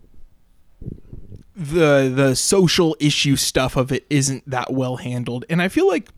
the 1.56 2.12
the 2.14 2.36
social 2.36 2.96
issue 3.00 3.36
stuff 3.36 3.76
of 3.76 3.92
it 3.92 4.06
isn't 4.10 4.50
that 4.50 4.72
well 4.72 4.96
handled, 4.98 5.46
and 5.50 5.62
I 5.62 5.68
feel 5.68 5.88
like 5.88 6.10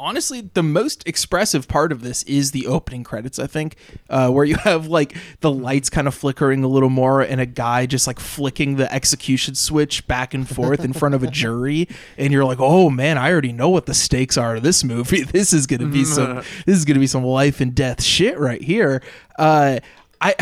honestly 0.00 0.50
the 0.54 0.62
most 0.62 1.06
expressive 1.06 1.68
part 1.68 1.92
of 1.92 2.00
this 2.00 2.22
is 2.22 2.52
the 2.52 2.66
opening 2.66 3.04
credits 3.04 3.38
i 3.38 3.46
think 3.46 3.76
uh, 4.08 4.30
where 4.30 4.44
you 4.44 4.56
have 4.56 4.86
like 4.86 5.14
the 5.40 5.50
lights 5.50 5.90
kind 5.90 6.08
of 6.08 6.14
flickering 6.14 6.64
a 6.64 6.66
little 6.66 6.88
more 6.88 7.20
and 7.20 7.40
a 7.40 7.46
guy 7.46 7.86
just 7.86 8.06
like 8.06 8.18
flicking 8.18 8.76
the 8.76 8.92
execution 8.92 9.54
switch 9.54 10.06
back 10.08 10.32
and 10.34 10.48
forth 10.48 10.84
in 10.84 10.92
front 10.92 11.14
of 11.14 11.22
a 11.22 11.26
jury. 11.30 11.88
And 12.16 12.32
you're 12.32 12.44
like 12.44 12.60
oh 12.60 12.90
man 12.90 13.18
i 13.18 13.30
already 13.30 13.52
know 13.52 13.68
what 13.68 13.86
the 13.86 13.94
stakes 13.94 14.36
are 14.36 14.56
of 14.56 14.62
this 14.62 14.82
movie. 14.82 15.24
This 15.40 15.52
is 15.52 15.66
gonna 15.66 15.86
be 15.86 16.04
some 16.04 16.42
this 16.66 16.76
is 16.76 16.84
gonna 16.84 17.00
be 17.00 17.06
some 17.06 17.24
life 17.24 17.60
and 17.60 17.74
death 17.74 18.02
shit 18.02 18.38
right 18.38 18.62
here. 18.62 19.02
Uh 19.38 19.80
i 20.20 20.34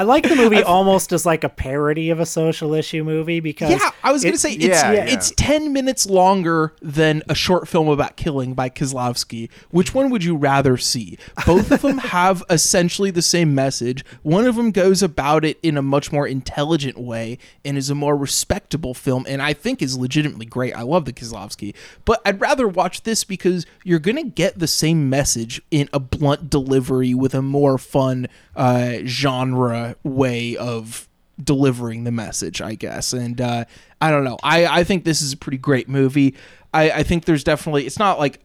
I 0.00 0.02
like 0.04 0.26
the 0.26 0.34
movie 0.34 0.62
almost 0.62 1.12
as 1.12 1.26
like 1.26 1.44
a 1.44 1.50
parody 1.50 2.08
of 2.08 2.20
a 2.20 2.24
social 2.24 2.72
issue 2.72 3.04
movie 3.04 3.40
because 3.40 3.70
Yeah, 3.72 3.90
I 4.02 4.12
was 4.12 4.24
gonna 4.24 4.38
say 4.38 4.54
it's 4.54 4.80
it's 4.82 5.30
ten 5.36 5.74
minutes 5.74 6.08
longer 6.08 6.72
than 6.80 7.22
a 7.28 7.34
short 7.34 7.68
film 7.68 7.86
about 7.86 8.16
killing 8.16 8.54
by 8.54 8.70
Kieslowski. 8.70 9.50
Which 9.70 9.92
one 9.92 10.08
would 10.08 10.24
you 10.24 10.36
rather 10.36 10.78
see? 10.78 11.18
Both 11.44 11.70
of 11.70 11.82
them 11.82 11.98
have 12.16 12.42
essentially 12.48 13.10
the 13.10 13.20
same 13.20 13.54
message. 13.54 14.02
One 14.22 14.46
of 14.46 14.56
them 14.56 14.70
goes 14.70 15.02
about 15.02 15.44
it 15.44 15.60
in 15.62 15.76
a 15.76 15.82
much 15.82 16.10
more 16.10 16.26
intelligent 16.26 16.96
way 16.96 17.36
and 17.62 17.76
is 17.76 17.90
a 17.90 17.94
more 17.94 18.16
respectable 18.16 18.94
film, 18.94 19.26
and 19.28 19.42
I 19.42 19.52
think 19.52 19.82
is 19.82 19.98
legitimately 19.98 20.46
great. 20.46 20.74
I 20.74 20.80
love 20.80 21.04
the 21.04 21.12
Kieslowski, 21.12 21.74
but 22.06 22.22
I'd 22.24 22.40
rather 22.40 22.66
watch 22.66 23.02
this 23.02 23.22
because 23.22 23.66
you're 23.84 23.98
gonna 23.98 24.24
get 24.24 24.58
the 24.58 24.66
same 24.66 25.10
message 25.10 25.60
in 25.70 25.90
a 25.92 26.00
blunt 26.00 26.48
delivery 26.48 27.12
with 27.12 27.34
a 27.34 27.42
more 27.42 27.76
fun 27.76 28.28
uh, 28.56 28.98
genre 29.04 29.89
way 30.02 30.56
of 30.56 31.08
delivering 31.42 32.04
the 32.04 32.10
message, 32.12 32.60
I 32.60 32.74
guess. 32.74 33.12
And 33.12 33.40
uh, 33.40 33.64
I 34.00 34.10
don't 34.10 34.24
know. 34.24 34.38
I, 34.42 34.66
I 34.66 34.84
think 34.84 35.04
this 35.04 35.22
is 35.22 35.32
a 35.32 35.36
pretty 35.36 35.58
great 35.58 35.88
movie. 35.88 36.34
I, 36.74 36.90
I 36.90 37.02
think 37.02 37.24
there's 37.24 37.44
definitely 37.44 37.86
it's 37.86 37.98
not 37.98 38.18
like 38.18 38.40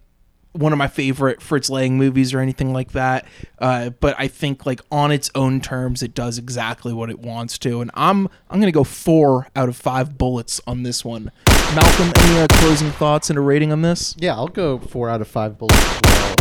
one 0.53 0.71
of 0.71 0.77
my 0.77 0.87
favorite 0.87 1.41
Fritz 1.41 1.69
Lang 1.69 1.97
movies 1.97 2.33
or 2.33 2.39
anything 2.39 2.71
like 2.71 2.93
that. 2.93 3.25
Uh, 3.59 3.89
but 3.89 4.15
I 4.17 4.29
think 4.29 4.65
like 4.65 4.79
on 4.89 5.11
its 5.11 5.29
own 5.35 5.59
terms, 5.59 6.01
it 6.01 6.13
does 6.13 6.37
exactly 6.37 6.93
what 6.93 7.09
it 7.09 7.19
wants 7.19 7.57
to. 7.59 7.81
And 7.81 7.91
I'm 7.93 8.29
I'm 8.49 8.59
gonna 8.61 8.71
go 8.71 8.85
four 8.85 9.49
out 9.55 9.67
of 9.67 9.75
five 9.75 10.17
bullets 10.17 10.61
on 10.65 10.83
this 10.83 11.03
one. 11.03 11.29
Malcolm, 11.75 12.11
any 12.15 12.39
uh, 12.39 12.47
closing 12.51 12.91
thoughts 12.91 13.29
and 13.29 13.37
a 13.37 13.41
rating 13.41 13.73
on 13.73 13.81
this? 13.81 14.15
Yeah, 14.17 14.35
I'll 14.35 14.47
go 14.47 14.79
four 14.79 15.09
out 15.09 15.19
of 15.19 15.27
five 15.27 15.57
bullets 15.57 15.99
well. 16.03 16.31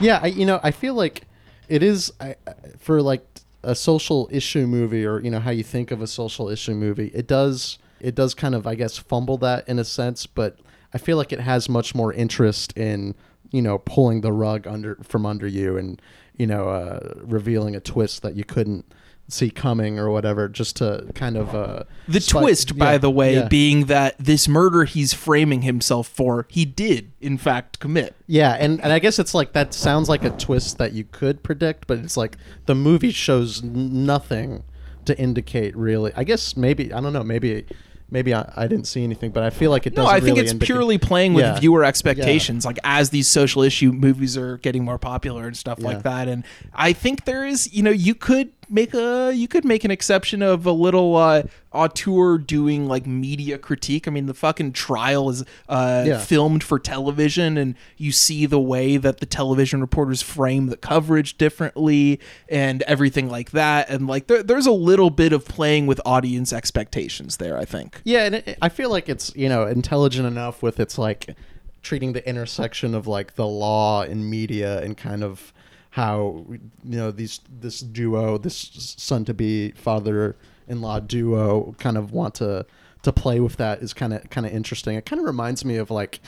Yeah, 0.00 0.20
I, 0.22 0.26
you 0.26 0.44
know, 0.44 0.60
I 0.62 0.70
feel 0.72 0.94
like 0.94 1.22
it 1.68 1.82
is 1.82 2.12
I- 2.20 2.36
for 2.78 3.00
like 3.00 3.24
a 3.62 3.74
social 3.74 4.28
issue 4.32 4.66
movie, 4.66 5.04
or 5.04 5.20
you 5.20 5.30
know 5.30 5.40
how 5.40 5.50
you 5.50 5.62
think 5.62 5.90
of 5.90 6.02
a 6.02 6.06
social 6.06 6.48
issue 6.48 6.74
movie. 6.74 7.10
It 7.14 7.26
does, 7.26 7.78
it 8.00 8.14
does 8.14 8.34
kind 8.34 8.54
of, 8.54 8.66
I 8.66 8.74
guess, 8.74 8.98
fumble 8.98 9.38
that 9.38 9.68
in 9.68 9.78
a 9.78 9.84
sense, 9.84 10.26
but 10.26 10.58
I 10.92 10.98
feel 10.98 11.16
like 11.16 11.32
it 11.32 11.40
has 11.40 11.68
much 11.68 11.94
more 11.94 12.12
interest 12.12 12.76
in 12.76 13.14
you 13.50 13.62
know 13.62 13.78
pulling 13.78 14.22
the 14.22 14.32
rug 14.32 14.66
under 14.66 14.96
from 15.02 15.26
under 15.26 15.46
you 15.46 15.76
and 15.76 16.00
you 16.36 16.46
know 16.46 16.68
uh, 16.68 17.14
revealing 17.22 17.76
a 17.76 17.80
twist 17.80 18.22
that 18.22 18.34
you 18.34 18.44
couldn't 18.44 18.92
see 19.28 19.50
coming 19.50 19.98
or 19.98 20.10
whatever, 20.10 20.48
just 20.48 20.76
to 20.76 21.06
kind 21.14 21.36
of 21.36 21.54
uh, 21.54 21.84
The 22.06 22.20
spi- 22.20 22.40
twist, 22.40 22.76
by 22.76 22.92
yeah, 22.92 22.98
the 22.98 23.10
way, 23.10 23.34
yeah. 23.36 23.48
being 23.48 23.86
that 23.86 24.14
this 24.18 24.46
murder 24.46 24.84
he's 24.84 25.14
framing 25.14 25.62
himself 25.62 26.06
for, 26.06 26.46
he 26.50 26.64
did 26.64 27.12
in 27.20 27.38
fact 27.38 27.78
commit. 27.78 28.14
Yeah, 28.26 28.56
and, 28.58 28.80
and 28.82 28.92
I 28.92 28.98
guess 28.98 29.18
it's 29.18 29.32
like 29.34 29.52
that 29.54 29.72
sounds 29.72 30.08
like 30.08 30.22
a 30.24 30.30
twist 30.30 30.76
that 30.78 30.92
you 30.92 31.04
could 31.04 31.42
predict, 31.42 31.86
but 31.86 31.98
it's 31.98 32.16
like 32.16 32.36
the 32.66 32.74
movie 32.74 33.10
shows 33.12 33.62
nothing 33.62 34.64
to 35.06 35.18
indicate 35.18 35.74
really. 35.76 36.12
I 36.14 36.24
guess 36.24 36.56
maybe 36.56 36.92
I 36.92 37.00
don't 37.00 37.12
know, 37.12 37.24
maybe 37.24 37.64
maybe 38.10 38.34
I, 38.34 38.52
I 38.54 38.66
didn't 38.68 38.86
see 38.86 39.02
anything, 39.02 39.30
but 39.30 39.42
I 39.42 39.48
feel 39.48 39.70
like 39.70 39.86
it 39.86 39.96
No, 39.96 40.02
doesn't. 40.02 40.14
I 40.16 40.20
think 40.20 40.34
really 40.36 40.40
it's 40.42 40.52
indicate- 40.52 40.66
purely 40.66 40.98
playing 40.98 41.32
with 41.32 41.44
Yeah. 41.46 41.58
viewer 41.58 41.82
Yeah. 41.82 41.88
expectations. 41.88 42.66
Like 42.66 42.78
as 42.84 43.08
these 43.08 43.26
social 43.26 43.62
issue 43.62 43.90
movies 43.92 44.36
are 44.36 44.58
getting 44.58 44.84
more 44.84 44.98
popular 44.98 45.46
and 45.46 45.56
stuff 45.56 45.78
Yeah. 45.80 45.86
like 45.86 46.02
that, 46.02 46.28
and 46.28 46.44
I 46.74 46.92
think 46.92 47.24
there 47.24 47.46
is, 47.46 47.72
you 47.72 47.82
know, 47.82 47.90
you 47.90 48.14
could 48.14 48.50
make 48.68 48.94
a 48.94 49.32
you 49.34 49.48
could 49.48 49.64
make 49.64 49.84
an 49.84 49.90
exception 49.90 50.42
of 50.42 50.64
a 50.66 50.72
little 50.72 51.16
uh, 51.16 51.42
auteur 51.72 52.38
doing 52.38 52.86
like 52.86 53.06
media 53.06 53.58
critique. 53.58 54.06
I 54.06 54.10
mean, 54.10 54.26
the 54.26 54.34
fucking 54.34 54.72
trial 54.72 55.28
is 55.30 55.44
uh, 55.68 56.04
Yeah. 56.06 56.18
filmed 56.18 56.62
for 56.62 56.78
television, 56.78 57.56
and 57.58 57.74
you 57.96 58.12
see 58.12 58.46
the 58.46 58.60
way 58.60 58.96
that 58.96 59.20
the 59.20 59.26
television 59.26 59.80
reporters 59.80 60.22
frame 60.22 60.66
the 60.66 60.76
coverage 60.76 61.36
differently 61.38 62.20
and 62.48 62.82
everything 62.82 63.28
like 63.28 63.50
that. 63.52 63.88
And 63.90 64.06
like 64.06 64.26
there, 64.26 64.42
there's 64.42 64.66
a 64.66 64.72
little 64.72 65.10
bit 65.10 65.32
of 65.32 65.44
playing 65.44 65.86
with 65.86 66.00
audience 66.04 66.52
expectations 66.52 67.36
there. 67.38 67.58
I 67.58 67.64
think. 67.64 68.00
Yeah, 68.04 68.24
and 68.24 68.34
it, 68.36 68.58
I 68.62 68.68
feel 68.68 68.90
like 68.90 69.08
it's 69.08 69.34
you 69.36 69.48
know 69.48 69.66
intelligent 69.66 70.26
enough 70.26 70.62
with 70.62 70.78
its 70.80 70.98
like 70.98 71.34
treating 71.82 72.12
the 72.12 72.26
intersection 72.28 72.94
of 72.94 73.06
like 73.08 73.34
the 73.34 73.46
law 73.46 74.02
and 74.02 74.30
media 74.30 74.80
and 74.82 74.96
kind 74.96 75.24
of 75.24 75.52
how 75.92 76.46
you 76.48 76.60
know 76.82 77.10
these 77.10 77.40
this 77.60 77.80
duo, 77.80 78.38
this 78.38 78.94
son 78.96 79.24
to 79.26 79.34
be 79.34 79.72
father 79.72 80.36
in 80.66 80.80
law 80.80 80.98
duo, 80.98 81.74
kind 81.78 81.98
of 81.98 82.12
want 82.12 82.34
to 82.36 82.64
to 83.02 83.12
play 83.12 83.40
with 83.40 83.56
that 83.56 83.82
is 83.82 83.92
kind 83.92 84.14
of 84.14 84.28
kind 84.30 84.46
of 84.46 84.52
interesting. 84.52 84.96
It 84.96 85.04
kind 85.04 85.20
of 85.20 85.26
reminds 85.26 85.64
me 85.64 85.76
of 85.76 85.90
like 85.90 86.20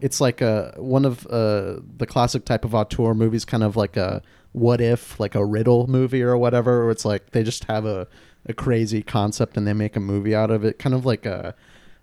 it's 0.00 0.20
like 0.20 0.40
a 0.40 0.74
one 0.76 1.04
of 1.04 1.24
uh, 1.28 1.76
the 1.96 2.06
classic 2.06 2.44
type 2.44 2.64
of 2.64 2.74
auteur 2.74 3.14
movies, 3.14 3.44
kind 3.44 3.62
of 3.62 3.76
like 3.76 3.96
a 3.96 4.22
what 4.50 4.80
if, 4.80 5.20
like 5.20 5.36
a 5.36 5.44
riddle 5.44 5.86
movie 5.86 6.22
or 6.22 6.36
whatever. 6.36 6.82
Where 6.82 6.90
it's 6.90 7.04
like 7.04 7.30
they 7.30 7.44
just 7.44 7.64
have 7.64 7.86
a 7.86 8.08
a 8.46 8.52
crazy 8.52 9.04
concept 9.04 9.56
and 9.56 9.68
they 9.68 9.72
make 9.72 9.94
a 9.94 10.00
movie 10.00 10.34
out 10.34 10.50
of 10.50 10.64
it. 10.64 10.80
Kind 10.80 10.96
of 10.96 11.06
like 11.06 11.26
a 11.26 11.54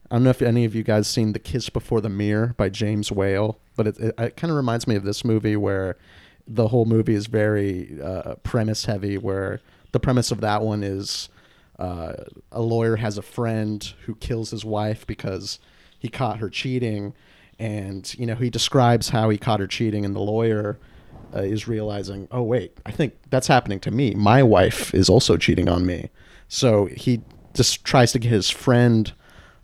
I 0.10 0.16
don't 0.16 0.24
know 0.24 0.30
if 0.30 0.42
any 0.42 0.64
of 0.64 0.74
you 0.74 0.84
guys 0.84 1.10
seen 1.10 1.34
The 1.34 1.40
Kiss 1.40 1.70
Before 1.70 2.00
the 2.00 2.10
Mirror 2.10 2.56
by 2.56 2.70
James 2.70 3.12
Whale, 3.12 3.60
but 3.76 3.88
it, 3.88 4.00
it, 4.00 4.16
it 4.18 4.38
kind 4.38 4.50
of 4.50 4.58
reminds 4.58 4.88
me 4.88 4.96
of 4.96 5.04
this 5.04 5.26
movie 5.26 5.58
where 5.58 5.98
the 6.50 6.68
whole 6.68 6.86
movie 6.86 7.14
is 7.14 7.28
very 7.28 7.98
uh, 8.02 8.36
premise 8.44 8.86
heavy. 8.86 9.18
Where 9.18 9.62
the 9.92 10.00
premise 10.00 10.32
of 10.32 10.42
that 10.42 10.62
one 10.62 10.84
is 10.84 11.30
uh, 11.78 12.14
a 12.52 12.62
lawyer 12.62 12.98
has 12.98 13.18
a 13.18 13.22
friend 13.22 13.94
who 14.06 14.16
kills 14.16 14.52
his 14.52 14.66
wife 14.66 15.08
because 15.08 15.60
he 15.98 16.10
caught 16.10 16.40
her 16.40 16.50
cheating, 16.50 17.14
and 17.58 18.14
you 18.18 18.26
know 18.26 18.36
he 18.36 18.50
describes 18.50 19.10
how 19.10 19.30
he 19.30 19.38
caught 19.38 19.60
her 19.60 19.68
cheating, 19.68 20.04
and 20.04 20.16
the 20.16 20.20
lawyer 20.20 20.78
uh, 21.34 21.40
is 21.40 21.68
realizing, 21.68 22.28
oh 22.32 22.42
wait, 22.42 22.78
I 22.86 22.92
think 22.92 23.14
that's 23.30 23.48
happening 23.48 23.80
to 23.82 23.92
me. 23.92 24.14
My 24.16 24.44
wife 24.44 24.94
is 24.94 25.08
also 25.08 25.38
cheating 25.38 25.70
on 25.70 25.86
me, 25.86 26.10
so 26.48 26.88
he 26.88 27.22
just 27.54 27.84
tries 27.84 28.12
to 28.14 28.20
get 28.20 28.32
his 28.32 28.50
friend 28.50 29.14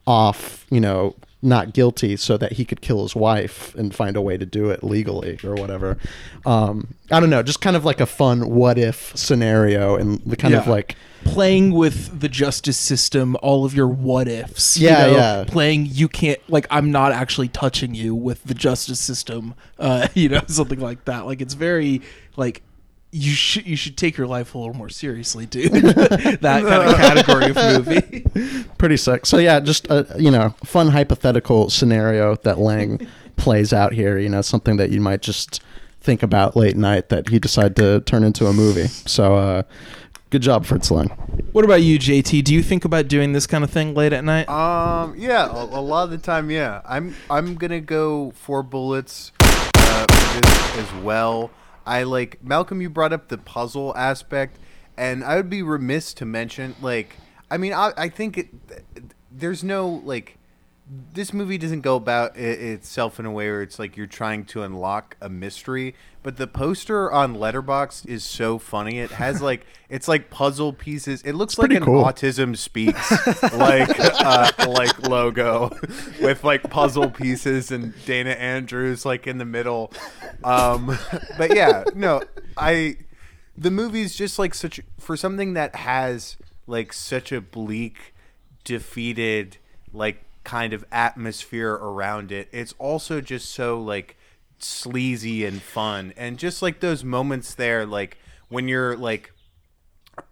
off, 0.08 0.66
you 0.70 0.80
know, 0.80 1.16
not 1.46 1.74
guilty 1.74 2.18
so 2.18 2.38
that 2.38 2.54
he 2.54 2.66
could 2.66 2.82
kill 2.82 3.04
his 3.04 3.16
wife 3.16 3.74
and 3.76 3.94
find 3.94 4.16
a 4.18 4.22
way 4.22 4.38
to 4.38 4.46
do 4.46 4.70
it 4.70 4.84
legally 4.84 5.40
or 5.44 5.54
whatever. 5.56 5.98
Um, 6.46 6.96
I 7.12 7.20
don't 7.20 7.30
know, 7.30 7.44
just 7.44 7.62
kind 7.62 7.76
of 7.76 7.86
like 7.86 8.02
a 8.02 8.06
fun 8.06 8.50
what 8.50 8.78
if 8.78 9.16
scenario 9.16 9.96
and 9.96 10.20
the 10.26 10.36
kind 10.36 10.54
of 10.56 10.68
like 10.68 10.96
playing 11.24 11.72
with 11.72 12.20
the 12.20 12.30
justice 12.30 12.78
system, 12.78 13.36
all 13.42 13.66
of 13.66 13.74
your 13.74 13.88
what 13.88 14.28
ifs. 14.28 14.78
you 14.78 14.88
Yeah, 14.88 15.08
know, 15.08 15.12
yeah. 15.14 15.44
Playing, 15.48 15.88
you 15.90 16.08
can't 16.08 16.40
like 16.50 16.68
I'm 16.70 16.92
not 16.92 17.12
actually 17.12 17.48
touching 17.50 17.96
you 17.96 18.14
with 18.16 18.44
the 18.44 18.54
justice 18.54 19.00
system. 19.00 19.54
Uh, 19.80 20.08
you 20.14 20.30
know, 20.30 20.42
something 20.48 20.80
like 20.80 21.06
that. 21.06 21.26
Like 21.26 21.42
it's 21.42 21.54
very 21.54 22.02
like 22.38 22.62
you 23.16 23.32
should 23.32 23.66
you 23.66 23.78
should 23.78 23.96
take 23.96 24.18
your 24.18 24.28
life 24.28 24.56
a 24.56 24.58
little 24.58 24.74
more 24.74 24.90
seriously, 24.90 25.46
dude. 25.46 25.72
that 25.72 26.42
kind 26.42 26.68
of 26.68 26.96
category 26.98 27.50
of 27.50 27.88
movie. 27.88 28.66
pretty 28.78 28.98
sick. 28.98 29.26
So 29.26 29.38
yeah, 29.38 29.62
just 29.62 29.90
a 29.90 30.06
you 30.20 30.30
know 30.30 30.50
fun 30.66 30.90
hypothetical 30.90 31.70
scenario 31.70 32.36
that 32.38 32.60
Lang 32.60 33.08
plays 33.38 33.72
out 33.72 33.94
here. 33.94 34.18
You 34.20 34.28
know, 34.28 34.42
something 34.42 34.76
that 34.78 34.90
you 34.90 35.00
might 35.00 35.22
just 35.22 35.64
think 36.02 36.24
about 36.24 36.58
late 36.58 36.76
night 36.76 37.08
that 37.08 37.30
he 37.30 37.40
decided 37.40 37.78
to 37.78 38.02
turn 38.02 38.26
into 38.26 38.48
a 38.48 38.54
movie. 38.54 38.88
So 38.88 39.36
uh, 39.38 39.64
good 40.30 40.42
job, 40.42 40.66
Fritz 40.66 40.92
Lang. 40.92 41.08
What 41.54 41.64
about 41.64 41.84
you, 41.84 41.98
JT? 41.98 42.44
Do 42.44 42.54
you 42.54 42.62
think 42.62 42.84
about 42.84 43.08
doing 43.08 43.32
this 43.32 43.48
kind 43.48 43.64
of 43.64 43.70
thing 43.70 43.94
late 43.94 44.12
at 44.12 44.26
night? 44.26 44.50
Um, 44.50 45.16
yeah, 45.18 45.46
a, 45.46 45.64
a 45.64 45.80
lot 45.80 46.04
of 46.04 46.12
the 46.12 46.18
time, 46.18 46.52
yeah. 46.52 46.82
I'm 46.84 47.16
I'm 47.30 47.56
gonna 47.56 47.80
go 47.80 48.32
four 48.32 48.62
bullets 48.62 49.32
uh, 49.40 50.06
for 50.06 50.82
as 50.82 50.94
well. 51.02 51.50
I 51.86 52.04
like 52.04 52.44
Malcolm. 52.44 52.82
You 52.82 52.90
brought 52.90 53.14
up 53.14 53.28
the 53.28 53.38
puzzle 53.38 53.96
aspect, 53.96 54.58
and 54.98 55.24
I 55.24 55.36
would 55.36 55.50
be 55.50 55.62
remiss 55.62 56.14
to 56.16 56.26
mention, 56.26 56.76
like, 56.82 57.18
I 57.50 57.58
mean, 57.58 57.74
I, 57.74 57.94
I 57.98 58.10
think 58.10 58.38
it, 58.38 58.50
there's 59.32 59.64
no 59.64 59.88
like, 59.88 60.38
this 60.88 61.34
movie 61.34 61.58
doesn't 61.58 61.82
go 61.82 61.96
about 61.96 62.38
it 62.38 62.62
itself 62.62 63.20
in 63.20 63.26
a 63.26 63.32
way 63.32 63.50
where 63.50 63.64
it's 63.64 63.80
like 63.80 63.98
you're 63.98 64.06
trying 64.06 64.46
to 64.46 64.62
unlock 64.62 65.18
a 65.20 65.30
mystery. 65.30 65.96
But 66.22 66.38
the 66.38 66.46
poster 66.46 67.12
on 67.12 67.36
Letterboxd 67.36 68.06
is 68.06 68.24
so 68.24 68.60
funny. 68.60 69.00
It 69.00 69.12
has 69.12 69.42
like 69.42 69.66
it's 69.90 70.08
like 70.08 70.30
puzzle 70.30 70.74
pieces. 70.74 71.24
It 71.24 71.34
looks 71.34 71.58
like 71.58 71.72
an 71.72 71.84
cool. 71.84 72.04
autism 72.04 72.56
speaks 72.56 73.12
like 73.54 74.00
uh, 74.00 74.52
like 74.68 75.08
logo 75.08 75.72
with 76.22 76.44
like 76.44 76.70
puzzle 76.70 77.10
pieces 77.10 77.72
and 77.72 77.94
Dana 78.06 78.32
Andrews 78.32 79.06
like 79.06 79.26
in 79.26 79.40
the 79.40 79.46
middle. 79.46 79.92
Um, 80.44 80.98
but 81.38 81.56
yeah, 81.56 81.86
no, 81.96 82.22
I 82.58 82.98
the 83.58 83.72
movie's 83.72 84.16
just 84.16 84.38
like 84.38 84.54
such 84.54 84.82
for 85.00 85.18
something 85.18 85.54
that 85.54 85.76
has 85.76 86.38
like 86.68 86.94
such 86.94 87.32
a 87.32 87.42
bleak, 87.42 88.14
defeated 88.64 89.58
like 89.92 90.25
kind 90.46 90.72
of 90.72 90.86
atmosphere 90.92 91.74
around 91.74 92.32
it. 92.32 92.48
It's 92.52 92.74
also 92.80 93.20
just 93.20 93.52
so 93.52 93.82
like 93.82 94.16
sleazy 94.60 95.46
and 95.46 95.62
fun 95.62 96.14
and 96.16 96.38
just 96.40 96.62
like 96.62 96.80
those 96.80 97.04
moments 97.04 97.54
there 97.56 97.86
like 97.86 98.18
when 98.48 98.68
you're 98.68 98.96
like 98.96 99.34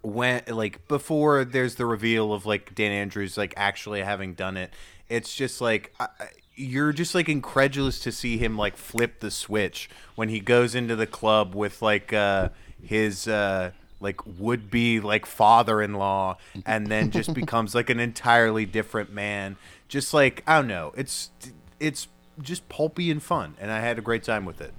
when 0.02 0.42
like 0.48 0.88
before 0.88 1.44
there's 1.44 1.76
the 1.76 1.86
reveal 1.86 2.34
of 2.34 2.46
like 2.46 2.74
Dan 2.74 2.92
Andrews 2.92 3.38
like 3.38 3.54
actually 3.58 4.02
having 4.02 4.34
done 4.34 4.56
it 4.56 4.72
it's 5.10 5.36
just 5.36 5.60
like 5.60 5.94
I, 6.00 6.08
you're 6.56 6.94
just 6.94 7.14
like 7.14 7.28
incredulous 7.28 8.00
to 8.00 8.12
see 8.12 8.38
him 8.38 8.58
like 8.58 8.78
flip 8.78 9.20
the 9.20 9.30
switch 9.30 9.90
when 10.16 10.30
he 10.30 10.40
goes 10.40 10.74
into 10.74 10.96
the 10.96 11.08
club 11.08 11.54
with 11.54 11.82
like 11.82 12.14
uh 12.14 12.50
his 12.82 13.28
uh 13.28 13.72
like 14.00 14.26
would 14.26 14.72
be 14.72 15.00
like 15.00 15.26
father-in-law 15.26 16.38
and 16.66 16.88
then 16.88 17.12
just 17.12 17.34
becomes 17.36 17.76
like 17.76 17.90
an 17.90 18.00
entirely 18.00 18.66
different 18.66 19.12
man 19.12 19.58
just 19.94 20.12
like 20.14 20.42
I 20.48 20.56
don't 20.56 20.68
know 20.68 20.92
it's 20.98 21.30
it's 21.80 22.08
just 22.42 22.68
pulpy 22.68 23.12
and 23.12 23.22
fun 23.22 23.54
and 23.60 23.72
I 23.72 23.80
had 23.80 24.00
a 24.00 24.02
great 24.02 24.24
time 24.24 24.44
with 24.44 24.60
it 24.60 24.74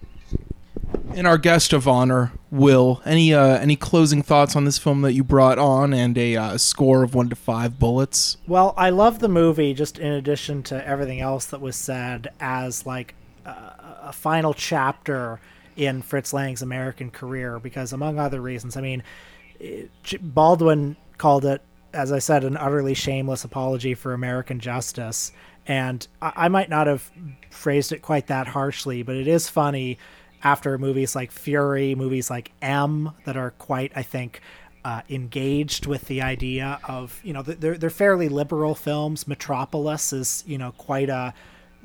And 1.14 1.26
our 1.26 1.38
guest 1.38 1.72
of 1.72 1.86
honor, 1.86 2.32
Will. 2.50 3.00
Any 3.04 3.32
uh, 3.32 3.58
any 3.58 3.76
closing 3.76 4.22
thoughts 4.22 4.56
on 4.56 4.64
this 4.64 4.78
film 4.78 5.02
that 5.02 5.12
you 5.12 5.22
brought 5.22 5.58
on, 5.58 5.92
and 5.94 6.18
a 6.18 6.36
uh, 6.36 6.58
score 6.58 7.02
of 7.04 7.14
one 7.14 7.28
to 7.28 7.36
five 7.36 7.78
bullets? 7.78 8.36
Well, 8.48 8.74
I 8.76 8.90
love 8.90 9.20
the 9.20 9.28
movie 9.28 9.74
just 9.74 9.98
in 9.98 10.12
addition 10.12 10.62
to 10.64 10.86
everything 10.86 11.20
else 11.20 11.46
that 11.46 11.60
was 11.60 11.76
said 11.76 12.28
as 12.40 12.84
like 12.86 13.14
a, 13.44 13.50
a 14.04 14.12
final 14.12 14.54
chapter 14.54 15.38
in 15.76 16.02
Fritz 16.02 16.32
Lang's 16.32 16.62
American 16.62 17.10
career 17.10 17.58
because 17.60 17.92
among 17.92 18.18
other 18.18 18.40
reasons, 18.40 18.76
I 18.76 18.80
mean, 18.80 19.02
Baldwin 20.20 20.96
called 21.18 21.44
it 21.44 21.62
as 21.94 22.12
I 22.12 22.18
said 22.18 22.44
an 22.44 22.56
utterly 22.56 22.94
shameless 22.94 23.44
apology 23.44 23.94
for 23.94 24.12
American 24.12 24.60
justice 24.60 25.32
and 25.66 26.06
I, 26.20 26.32
I 26.36 26.48
might 26.48 26.68
not 26.68 26.86
have 26.86 27.10
phrased 27.50 27.92
it 27.92 28.02
quite 28.02 28.26
that 28.26 28.48
harshly, 28.48 29.02
but 29.02 29.16
it 29.16 29.28
is 29.28 29.48
funny 29.48 29.98
after 30.42 30.76
movies 30.76 31.16
like 31.16 31.30
Fury, 31.30 31.94
movies 31.94 32.30
like 32.30 32.52
M 32.60 33.12
that 33.24 33.36
are 33.36 33.52
quite 33.52 33.92
I 33.96 34.02
think 34.02 34.40
uh, 34.84 35.00
engaged 35.08 35.86
with 35.86 36.06
the 36.06 36.20
idea 36.20 36.78
of 36.84 37.20
you 37.24 37.32
know 37.32 37.42
they're 37.42 37.78
they're 37.78 37.90
fairly 37.90 38.28
liberal 38.28 38.74
films. 38.74 39.26
Metropolis 39.26 40.12
is 40.12 40.44
you 40.46 40.58
know 40.58 40.72
quite 40.72 41.08
a 41.08 41.32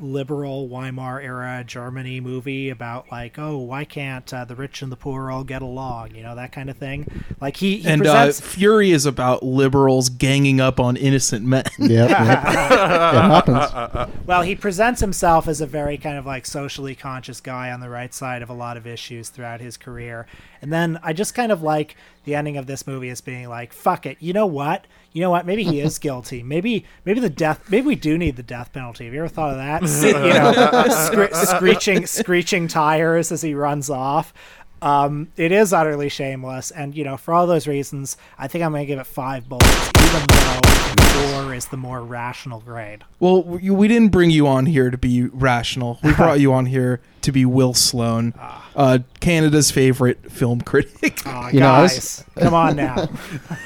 liberal 0.02 0.68
Weimar 0.68 1.20
era 1.22 1.64
Germany 1.66 2.20
movie 2.20 2.70
about 2.70 3.12
like 3.12 3.38
oh 3.38 3.58
why 3.58 3.86
can't 3.86 4.34
uh, 4.34 4.46
the 4.46 4.56
rich 4.56 4.82
and 4.82 4.92
the 4.92 4.96
poor 4.96 5.32
all 5.32 5.44
get 5.44 5.62
along 5.62 6.16
you 6.16 6.24
know 6.24 6.36
that 6.36 6.52
kind 6.52 6.70
of 6.70 6.78
thing. 6.78 7.08
Like 7.42 7.58
he, 7.58 7.78
he 7.78 7.90
and 7.90 8.06
uh, 8.06 8.32
Fury 8.32 8.92
is 8.92 9.06
about 9.06 9.44
liberals 9.44 10.10
ganging 10.10 10.60
up 10.60 10.80
on 10.80 10.98
innocent 10.98 11.46
men. 11.46 11.64
Yep, 11.78 12.10
yep. 12.10 12.10
it 12.20 13.48
happens. 13.48 14.16
well, 14.26 14.42
he 14.42 14.56
presents 14.56 15.02
himself 15.02 15.48
as 15.48 15.62
a 15.62 15.66
very 15.66 15.98
kind 15.98 16.18
of 16.18 16.26
like 16.26 16.46
socially 16.46 16.96
conscious 16.96 17.42
guy 17.42 17.72
on 17.72 17.80
the 17.80 17.90
right 17.90 18.14
side 18.14 18.42
of 18.42 18.50
a 18.50 18.54
lot 18.54 18.78
of 18.78 18.86
issues 18.86 19.30
throughout 19.30 19.62
his 19.62 19.78
career. 19.78 20.28
And 20.62 20.74
then 20.74 21.00
I 21.04 21.14
just 21.14 21.34
kind 21.34 21.52
of 21.52 21.62
like 21.62 21.96
the 22.24 22.36
ending 22.36 22.58
of 22.58 22.68
this 22.68 22.86
movie 22.86 23.10
as 23.10 23.22
being 23.22 23.48
like, 23.50 23.74
fuck 23.74 24.06
it. 24.06 24.18
You 24.20 24.34
know 24.34 24.46
what? 24.46 24.86
You 25.12 25.22
know 25.22 25.30
what? 25.30 25.46
Maybe 25.46 25.64
he 25.64 25.80
is 25.80 25.98
guilty. 26.00 26.44
Maybe 26.44 26.86
maybe 27.06 27.20
the 27.20 27.30
death 27.30 27.70
maybe 27.70 27.88
we 27.88 27.96
do 27.96 28.18
need 28.18 28.36
the 28.36 28.44
death 28.44 28.72
penalty. 28.74 29.06
Have 29.06 29.14
you 29.14 29.20
ever 29.20 29.28
thought 29.28 29.52
of 29.52 29.58
that? 29.58 29.82
you 30.04 30.34
know, 30.34 30.88
scre- 30.90 31.34
screeching 31.56 32.06
screeching 32.06 32.68
tires 32.68 33.32
as 33.32 33.42
he 33.42 33.54
runs 33.54 33.90
off. 33.90 34.34
Um, 34.82 35.28
it 35.38 35.52
is 35.52 35.74
utterly 35.74 36.10
shameless, 36.10 36.72
and 36.72 36.96
you 36.96 37.04
know, 37.04 37.18
for 37.18 37.34
all 37.34 37.48
those 37.48 37.68
reasons, 37.68 38.16
I 38.38 38.48
think 38.48 38.64
I'm 38.64 38.72
gonna 38.72 38.86
give 38.86 39.00
it 39.00 39.06
five 39.06 39.48
bullets, 39.50 39.92
even 39.98 40.22
though 40.28 41.42
four 41.44 41.54
is 41.54 41.66
the 41.68 41.78
more 41.78 42.02
rational 42.02 42.60
grade. 42.62 43.04
Well, 43.20 43.44
we 43.44 43.70
we 43.70 43.88
didn't 43.88 44.10
bring 44.10 44.30
you 44.32 44.48
on 44.48 44.66
here 44.68 44.90
to 44.90 44.98
be 44.98 45.24
rational. 45.24 46.00
We 46.04 46.14
brought 46.14 46.40
you 46.42 46.54
on 46.54 46.66
here 46.68 47.02
to 47.24 47.32
be 47.34 47.44
Will 47.46 47.74
Sloan, 47.74 48.34
uh, 48.76 49.00
Canada's 49.20 49.70
favorite 49.72 50.32
film 50.32 50.62
critic. 50.62 51.22
Aw, 51.26 51.50
You 51.50 51.60
know, 51.60 51.82
was- 51.82 52.24
guys, 52.36 52.44
come 52.44 52.54
on 52.54 52.76
now. 52.78 53.10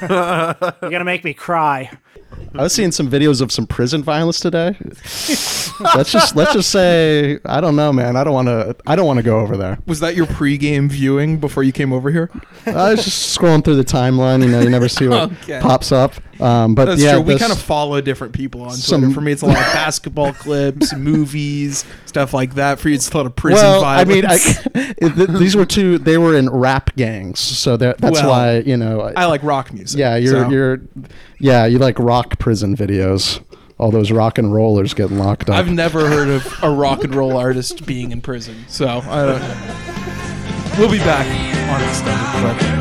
You're 0.00 0.90
gonna 0.90 1.04
make 1.04 1.22
me 1.24 1.34
cry. 1.34 1.90
I 2.56 2.62
was 2.62 2.72
seeing 2.72 2.92
some 2.92 3.08
videos 3.10 3.40
of 3.40 3.50
some 3.50 3.66
prison 3.66 4.02
violence 4.02 4.38
today. 4.40 4.76
let's 5.94 6.12
just 6.12 6.36
let's 6.36 6.52
just 6.52 6.70
say 6.70 7.38
I 7.44 7.60
don't 7.60 7.76
know, 7.76 7.92
man. 7.92 8.16
I 8.16 8.24
don't 8.24 8.32
want 8.34 8.48
to. 8.48 8.76
I 8.86 8.94
don't 8.96 9.06
want 9.06 9.18
to 9.18 9.22
go 9.22 9.40
over 9.40 9.56
there. 9.56 9.78
Was 9.86 10.00
that 10.00 10.14
your 10.14 10.26
pregame 10.26 10.88
viewing 10.88 11.38
before 11.38 11.62
you 11.62 11.72
came 11.72 11.92
over 11.92 12.10
here? 12.10 12.30
I 12.66 12.92
was 12.92 13.04
just 13.04 13.36
scrolling 13.38 13.64
through 13.64 13.76
the 13.76 13.84
timeline. 13.84 14.42
You 14.42 14.50
know, 14.50 14.60
you 14.60 14.70
never 14.70 14.88
see 14.88 15.08
what 15.08 15.32
Okay. 15.44 15.60
pops 15.60 15.90
up. 15.92 16.12
Um, 16.44 16.74
but 16.74 16.84
That's 16.84 17.00
yeah, 17.02 17.12
true. 17.12 17.22
We 17.22 17.32
this- 17.34 17.40
kind 17.40 17.52
of 17.52 17.58
follow 17.60 18.00
different 18.02 18.34
people 18.34 18.62
on 18.62 18.72
Some- 18.72 19.00
Twitter. 19.00 19.14
For 19.14 19.20
me, 19.22 19.32
it's 19.32 19.40
a 19.42 19.46
lot 19.46 19.56
of 19.56 19.62
basketball 19.72 20.32
clips, 20.34 20.94
movies, 20.94 21.84
stuff 22.04 22.34
like 22.34 22.54
that. 22.56 22.78
For 22.78 22.90
you, 22.90 22.96
it's 22.96 23.10
a 23.10 23.16
lot 23.16 23.24
of 23.26 23.34
prison 23.34 23.64
well, 23.64 23.80
violence. 23.80 24.10
I 24.10 24.12
mean, 24.14 24.26
I, 24.26 24.34
it- 24.98 25.14
th- 25.16 25.28
these 25.38 25.56
were 25.56 25.64
two. 25.64 25.96
They 25.98 26.18
were 26.18 26.36
in 26.36 26.50
rap 26.50 26.94
gangs, 26.96 27.40
so 27.40 27.76
that- 27.78 27.96
that's 27.98 28.20
Well, 28.20 28.28
why 28.28 28.58
you 28.58 28.76
know. 28.76 29.00
I 29.16 29.24
like 29.24 29.42
rock 29.42 29.72
music. 29.72 29.98
Yeah, 29.98 30.16
you're 30.16 30.44
so- 30.44 30.50
you're. 30.50 30.80
Yeah, 31.38 31.64
you 31.66 31.78
like 31.78 31.98
rock 31.98 32.38
prison 32.38 32.76
videos. 32.76 33.42
All 33.78 33.90
those 33.90 34.12
rock 34.12 34.38
and 34.38 34.52
rollers 34.54 34.94
getting 34.94 35.18
locked 35.18 35.48
up. 35.50 35.56
I've 35.56 35.68
never 35.72 36.08
heard 36.08 36.28
of 36.28 36.62
a 36.62 36.70
rock 36.70 37.02
and 37.04 37.12
roll 37.14 37.36
artist 37.36 37.84
being 37.86 38.12
in 38.12 38.20
prison, 38.20 38.64
so 38.68 38.86
I 38.86 39.26
don't 39.26 39.40
know. 39.40 40.76
We'll 40.78 40.90
be 40.92 40.98
back 40.98 41.26
on 41.70 41.82
extended 41.88 42.58
clip. 42.60 42.73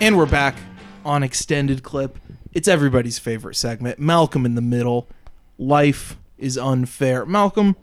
And 0.00 0.16
we're 0.16 0.26
back 0.26 0.54
on 1.04 1.22
extended 1.22 1.82
clip. 1.82 2.18
It's 2.52 2.68
everybody's 2.68 3.18
favorite 3.18 3.56
segment. 3.56 3.98
Malcolm 3.98 4.46
in 4.46 4.54
the 4.54 4.60
middle. 4.62 5.08
Life 5.58 6.16
is 6.38 6.56
unfair. 6.56 7.26
Malcolm, 7.26 7.76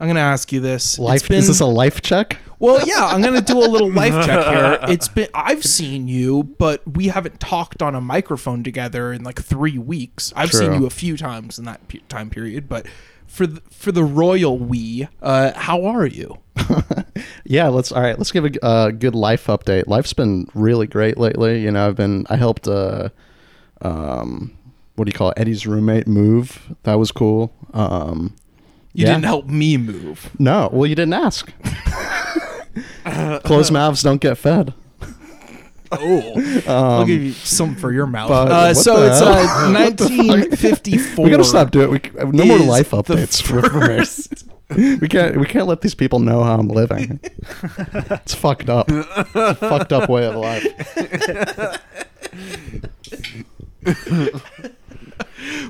I'm 0.00 0.06
gonna 0.08 0.20
ask 0.20 0.50
you 0.52 0.60
this. 0.60 0.98
Life 0.98 1.28
been- 1.28 1.38
is 1.38 1.48
this 1.48 1.60
a 1.60 1.66
life 1.66 2.00
check? 2.00 2.38
Well, 2.58 2.86
yeah, 2.86 3.06
I'm 3.06 3.20
gonna 3.22 3.42
do 3.42 3.58
a 3.58 3.68
little 3.68 3.90
life 3.92 4.12
check 4.24 4.46
here. 4.46 4.78
It's 4.88 5.08
been 5.08 5.28
I've 5.34 5.62
seen 5.64 6.08
you, 6.08 6.42
but 6.44 6.82
we 6.96 7.08
haven't 7.08 7.38
talked 7.38 7.82
on 7.82 7.94
a 7.94 8.00
microphone 8.00 8.62
together 8.62 9.12
in 9.12 9.22
like 9.22 9.40
three 9.40 9.78
weeks. 9.78 10.32
I've 10.34 10.52
seen 10.52 10.72
you 10.72 10.86
a 10.86 10.90
few 10.90 11.16
times 11.16 11.58
in 11.58 11.66
that 11.66 11.86
pe- 11.88 12.00
time 12.08 12.30
period, 12.30 12.68
but 12.68 12.86
for 13.32 13.46
the, 13.46 13.60
for 13.70 13.92
the 13.92 14.04
royal 14.04 14.58
we, 14.58 15.08
uh, 15.22 15.52
how 15.54 15.84
are 15.84 16.06
you? 16.06 16.38
Yeah, 17.44 17.68
let's 17.68 17.92
all 17.92 18.00
right. 18.00 18.16
Let's 18.16 18.32
give 18.32 18.44
a 18.44 18.64
uh, 18.64 18.90
good 18.92 19.14
life 19.14 19.46
update. 19.48 19.86
Life's 19.86 20.12
been 20.12 20.46
really 20.54 20.86
great 20.86 21.18
lately. 21.18 21.60
You 21.60 21.70
know, 21.70 21.86
I've 21.88 21.96
been 21.96 22.24
I 22.30 22.36
helped 22.36 22.66
uh, 22.66 23.10
um, 23.82 24.56
what 24.94 25.04
do 25.04 25.08
you 25.10 25.12
call 25.12 25.30
it? 25.30 25.38
Eddie's 25.38 25.66
roommate 25.66 26.06
move. 26.06 26.74
That 26.84 26.94
was 26.94 27.12
cool. 27.12 27.52
Um, 27.74 28.34
You 28.94 29.04
yeah. 29.04 29.12
didn't 29.12 29.24
help 29.24 29.46
me 29.48 29.76
move. 29.76 30.30
No, 30.38 30.70
well, 30.72 30.86
you 30.86 30.94
didn't 30.94 31.14
ask. 31.14 31.52
Closed 33.44 33.72
mouths 33.72 34.02
don't 34.02 34.20
get 34.20 34.38
fed. 34.38 34.72
Oh, 35.92 36.62
I'll 36.66 37.04
give 37.06 37.22
you 37.22 37.32
some 37.32 37.76
for 37.76 37.92
your 37.92 38.06
mouth. 38.06 38.28
but 38.30 38.50
Uh, 38.50 38.74
so 38.74 39.02
it's 39.04 39.18
hell? 39.18 39.28
uh, 39.28 39.72
What 39.72 39.96
the 39.98 40.04
fuck? 40.08 40.16
1954. 40.26 41.24
We 41.24 41.30
gotta 41.30 41.44
stop 41.44 41.70
doing. 41.70 41.90
We, 41.90 42.00
no 42.32 42.44
more 42.44 42.58
life 42.58 42.90
the 42.90 43.02
updates. 43.02 43.42
first- 43.42 44.44
we 45.00 45.06
can't. 45.06 45.36
We 45.38 45.44
can't 45.46 45.66
let 45.66 45.82
these 45.82 45.94
people 45.94 46.18
know 46.18 46.42
how 46.42 46.54
I'm 46.58 46.68
living. 46.68 47.20
it's 48.22 48.32
fucked 48.34 48.70
up. 48.70 48.90
fucked 48.90 49.92
up 49.92 50.08
way 50.08 50.24
of 50.26 50.34
life. 50.34 50.66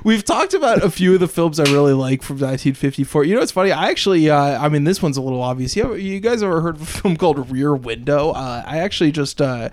We've 0.03 0.23
talked 0.23 0.53
about 0.53 0.83
a 0.83 0.89
few 0.91 1.13
of 1.15 1.19
the 1.19 1.27
films 1.27 1.59
I 1.59 1.63
really 1.63 1.93
like 1.93 2.21
from 2.21 2.35
1954. 2.35 3.23
You 3.23 3.35
know, 3.35 3.41
it's 3.41 3.51
funny. 3.51 3.71
I 3.71 3.89
actually, 3.89 4.29
uh, 4.29 4.63
I 4.63 4.69
mean, 4.69 4.83
this 4.83 5.01
one's 5.01 5.17
a 5.17 5.21
little 5.21 5.41
obvious. 5.41 5.75
You, 5.75 5.95
you 5.95 6.19
guys 6.19 6.43
ever 6.43 6.61
heard 6.61 6.75
of 6.75 6.81
a 6.83 6.85
film 6.85 7.17
called 7.17 7.49
Rear 7.51 7.73
Window? 7.75 8.31
Uh, 8.31 8.63
I 8.65 8.79
actually 8.79 9.11
just 9.11 9.41
uh, 9.41 9.69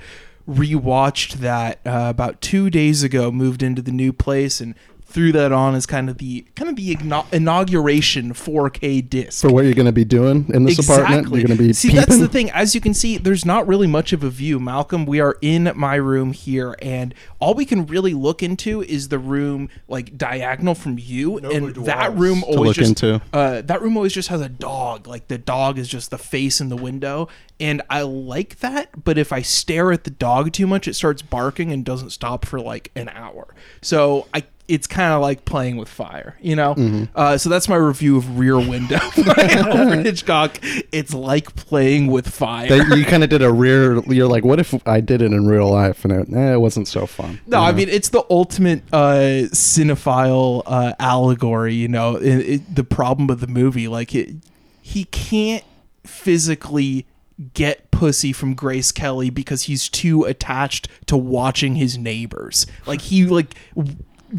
rewatched 0.51 1.35
that 1.35 1.81
uh, 1.87 2.07
about 2.09 2.41
two 2.41 2.71
days 2.71 3.03
ago. 3.03 3.31
Moved 3.31 3.63
into 3.63 3.83
the 3.83 3.93
new 3.93 4.13
place 4.13 4.61
and 4.61 4.75
threw 5.11 5.33
that 5.33 5.53
on 5.53 5.75
as 5.75 5.87
kind 5.87 6.09
of 6.09 6.19
the 6.19 6.47
kind 6.55 6.71
of 6.71 6.77
the 6.77 6.97
inauguration 7.33 8.33
4K 8.33 9.09
disc. 9.09 9.43
For 9.43 9.53
what 9.53 9.65
you're 9.65 9.75
going 9.75 9.87
to 9.87 9.93
be 9.93 10.05
doing 10.05 10.51
in 10.55 10.65
this 10.65 10.79
apartment, 10.79 11.29
you're 11.29 11.43
going 11.43 11.57
to 11.57 11.63
be 11.63 11.73
see. 11.73 11.89
peeping. 11.89 12.01
That's 12.01 12.19
the 12.19 12.29
thing. 12.29 12.51
As 12.51 12.75
you 12.75 12.81
can 12.81 12.95
see, 12.95 13.19
there's 13.19 13.45
not 13.45 13.67
really 13.67 13.87
much 13.87 14.13
of 14.13 14.23
a 14.23 14.31
view. 14.31 14.61
Malcolm, 14.61 15.07
we 15.07 15.21
are 15.21 15.37
in 15.43 15.73
my 15.75 15.97
room 15.97 16.33
here, 16.33 16.77
and 16.81 17.15
all 17.41 17.55
we 17.55 17.65
can 17.65 17.87
really 17.87 18.15
look 18.15 18.43
into 18.43 18.83
is 18.83 19.09
the 19.09 19.19
room 19.19 19.69
like 19.89 20.17
diagonal 20.17 20.75
from 20.75 20.99
you, 20.99 21.39
and 21.39 21.75
that 21.75 22.15
room 22.15 22.45
always 22.45 22.59
look 22.59 22.77
just 22.77 23.03
into. 23.03 23.21
Uh, 23.33 23.63
that 23.63 23.83
room 23.83 23.97
always 23.97 24.13
just 24.13 24.29
has 24.29 24.41
a 24.41 24.49
dog. 24.49 25.07
Like 25.07 25.29
the 25.29 25.39
dog 25.39 25.79
is 25.79 25.89
just 25.89 26.11
the 26.11 26.19
face 26.19 26.61
in 26.61 26.69
the 26.69 26.77
window, 26.77 27.29
and 27.59 27.83
I 27.91 28.03
like 28.03 28.61
that. 28.61 29.05
But 29.05 29.19
if 29.19 29.33
I 29.33 29.43
stare 29.43 29.93
at 29.93 30.05
the 30.05 30.11
dog 30.11 30.53
too 30.53 30.67
much, 30.67 30.87
it 30.87 30.95
starts 30.95 31.23
barking 31.23 31.73
and 31.73 31.85
doesn't 31.85 32.11
stop 32.11 32.45
for 32.45 32.61
like 32.61 32.91
an 32.95 33.09
hour. 33.09 33.55
So 33.83 34.27
I. 34.33 34.45
It's 34.71 34.87
kind 34.87 35.13
of 35.13 35.21
like 35.21 35.45
playing 35.45 35.77
with 35.77 35.89
fire, 35.89 36.37
you 36.41 36.55
know. 36.55 36.75
Mm-hmm. 36.75 37.05
Uh, 37.15 37.37
so 37.37 37.49
that's 37.49 37.69
my 37.69 37.77
review 37.77 38.17
of 38.17 38.39
Rear 38.39 38.57
Window 38.57 38.99
by 39.17 39.49
Alfred 39.51 40.07
Hitchcock. 40.07 40.59
It's 40.93 41.13
like 41.13 41.55
playing 41.57 42.07
with 42.07 42.29
fire. 42.29 42.69
That 42.69 42.97
you 42.97 43.05
kind 43.05 43.25
of 43.25 43.31
did 43.31 43.43
a 43.43 43.53
rear. 43.53 44.01
You're 44.05 44.29
like, 44.29 44.45
what 44.45 44.61
if 44.61 44.75
I 44.87 45.01
did 45.01 45.23
it 45.23 45.33
in 45.33 45.47
real 45.47 45.69
life 45.69 46.05
and 46.05 46.13
it, 46.13 46.33
eh, 46.33 46.55
it 46.55 46.61
wasn't 46.61 46.89
so 46.89 47.07
fun? 47.07 47.41
No, 47.47 47.61
you 47.61 47.67
I 47.67 47.73
mean 47.73 47.89
it's 47.89 48.11
the 48.11 48.25
ultimate 48.31 48.83
uh, 48.93 49.49
cinephile 49.51 50.63
uh, 50.67 50.95
allegory. 50.99 51.75
You 51.75 51.89
know, 51.89 52.17
it, 52.17 52.39
it, 52.39 52.75
the 52.75 52.85
problem 52.85 53.29
of 53.31 53.41
the 53.41 53.49
movie, 53.49 53.89
like 53.89 54.15
it, 54.15 54.37
he 54.81 55.05
can't 55.05 55.65
physically 56.05 57.07
get 57.55 57.91
pussy 57.91 58.33
from 58.33 58.55
Grace 58.55 58.93
Kelly 58.93 59.31
because 59.31 59.63
he's 59.63 59.89
too 59.89 60.25
attached 60.25 60.89
to 61.07 61.17
watching 61.17 61.77
his 61.77 61.97
neighbors. 61.97 62.67
Like 62.87 63.03
he 63.03 63.25
like 63.27 63.55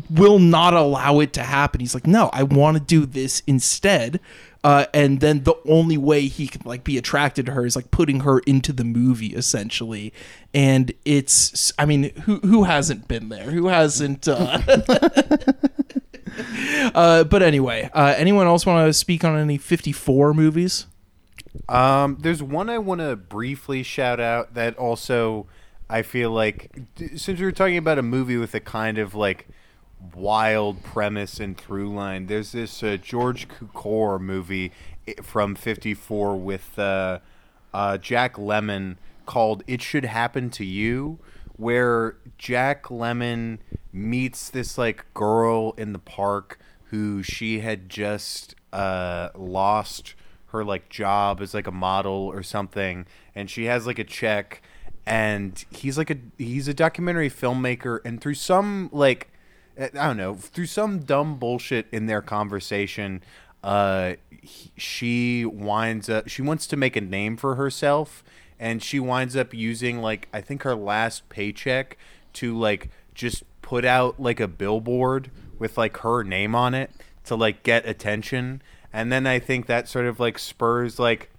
will 0.09 0.39
not 0.39 0.73
allow 0.73 1.19
it 1.19 1.33
to 1.33 1.43
happen. 1.43 1.79
He's 1.79 1.93
like, 1.93 2.07
no, 2.07 2.29
I 2.33 2.43
want 2.43 2.77
to 2.77 2.83
do 2.83 3.05
this 3.05 3.41
instead. 3.47 4.19
Uh, 4.63 4.85
and 4.93 5.21
then 5.21 5.43
the 5.43 5.55
only 5.67 5.97
way 5.97 6.27
he 6.27 6.47
can 6.47 6.61
like 6.65 6.83
be 6.83 6.97
attracted 6.97 7.47
to 7.47 7.51
her 7.53 7.65
is 7.65 7.75
like 7.75 7.89
putting 7.89 8.19
her 8.19 8.39
into 8.39 8.71
the 8.71 8.83
movie 8.83 9.33
essentially 9.33 10.13
and 10.53 10.91
it's 11.03 11.73
i 11.79 11.85
mean 11.85 12.11
who 12.25 12.37
who 12.41 12.65
hasn't 12.65 13.07
been 13.07 13.29
there 13.29 13.49
who 13.49 13.69
hasn't 13.69 14.27
uh, 14.27 14.59
uh 16.93 17.23
but 17.23 17.41
anyway 17.41 17.89
uh 17.93 18.13
anyone 18.17 18.47
else 18.47 18.65
want 18.65 18.87
to 18.87 18.93
speak 18.93 19.23
on 19.23 19.37
any 19.37 19.57
54 19.57 20.33
movies 20.33 20.85
Um, 21.67 22.17
there's 22.21 22.41
one 22.41 22.69
I 22.69 22.77
want 22.77 23.01
to 23.01 23.15
briefly 23.15 23.83
shout 23.83 24.19
out 24.19 24.53
that 24.53 24.77
also 24.77 25.47
I 25.89 26.01
feel 26.01 26.31
like 26.31 26.71
since 27.15 27.39
we 27.39 27.45
were 27.45 27.51
talking 27.51 27.77
about 27.77 27.97
a 27.97 28.01
movie 28.03 28.37
with 28.37 28.53
a 28.55 28.59
kind 28.59 28.97
of 28.97 29.15
like 29.15 29.47
wild 30.15 30.83
premise 30.83 31.39
and 31.39 31.57
through 31.57 31.93
line, 31.93 32.27
there's 32.27 32.51
this 32.51 32.83
uh, 32.83 32.97
George 33.01 33.47
Cukor 33.47 34.19
movie 34.19 34.71
from 35.21 35.55
'54 35.55 36.37
with 36.37 36.77
uh, 36.77 37.19
uh, 37.73 37.97
Jack 37.97 38.35
Lemmon 38.35 38.97
called 39.25 39.63
"It 39.67 39.81
Should 39.81 40.05
Happen 40.05 40.49
to 40.51 40.65
You." 40.65 41.19
Where 41.57 42.17
Jack 42.39 42.85
Lemmon 42.85 43.59
meets 43.93 44.49
this 44.49 44.77
like 44.77 45.05
girl 45.13 45.73
in 45.77 45.93
the 45.93 45.99
park 45.99 46.57
who 46.85 47.21
she 47.21 47.59
had 47.59 47.87
just 47.87 48.55
uh, 48.73 49.29
lost 49.35 50.15
her 50.47 50.63
like 50.63 50.89
job 50.89 51.41
as 51.41 51.53
like 51.53 51.67
a 51.67 51.71
model 51.71 52.11
or 52.13 52.43
something 52.43 53.05
and 53.33 53.49
she 53.49 53.65
has 53.65 53.87
like 53.87 53.99
a 53.99 54.03
check 54.03 54.61
and 55.05 55.65
he's 55.69 55.97
like 55.97 56.09
a 56.09 56.17
he's 56.37 56.67
a 56.67 56.73
documentary 56.73 57.29
filmmaker 57.29 57.99
and 58.03 58.21
through 58.21 58.33
some 58.33 58.89
like 58.91 59.30
I 59.79 59.89
don't 59.89 60.17
know 60.17 60.35
through 60.35 60.67
some 60.67 60.99
dumb 60.99 61.37
bullshit 61.37 61.87
in 61.91 62.05
their 62.05 62.21
conversation 62.21 63.21
uh 63.63 64.13
he, 64.29 64.71
she 64.75 65.45
winds 65.45 66.09
up 66.09 66.27
she 66.27 66.41
wants 66.41 66.67
to 66.67 66.77
make 66.77 66.95
a 66.95 67.01
name 67.01 67.37
for 67.37 67.55
herself 67.55 68.23
and 68.59 68.83
she 68.83 68.99
winds 68.99 69.35
up 69.35 69.53
using 69.53 70.01
like 70.01 70.27
I 70.31 70.39
think 70.39 70.63
her 70.63 70.75
last 70.75 71.27
paycheck 71.29 71.97
to 72.33 72.57
like 72.57 72.89
just 73.13 73.43
put 73.61 73.83
out 73.83 74.19
like 74.19 74.39
a 74.39 74.47
billboard 74.47 75.31
with 75.57 75.77
like 75.77 75.97
her 75.97 76.23
name 76.23 76.53
on 76.53 76.73
it 76.73 76.91
to 77.25 77.35
like 77.35 77.63
get 77.63 77.87
attention. 77.87 78.61
And 78.93 79.11
then 79.11 79.25
I 79.25 79.39
think 79.39 79.65
that 79.65 79.87
sort 79.87 80.05
of 80.05 80.19
like 80.19 80.37
spurs 80.37 80.99
like 80.99 81.31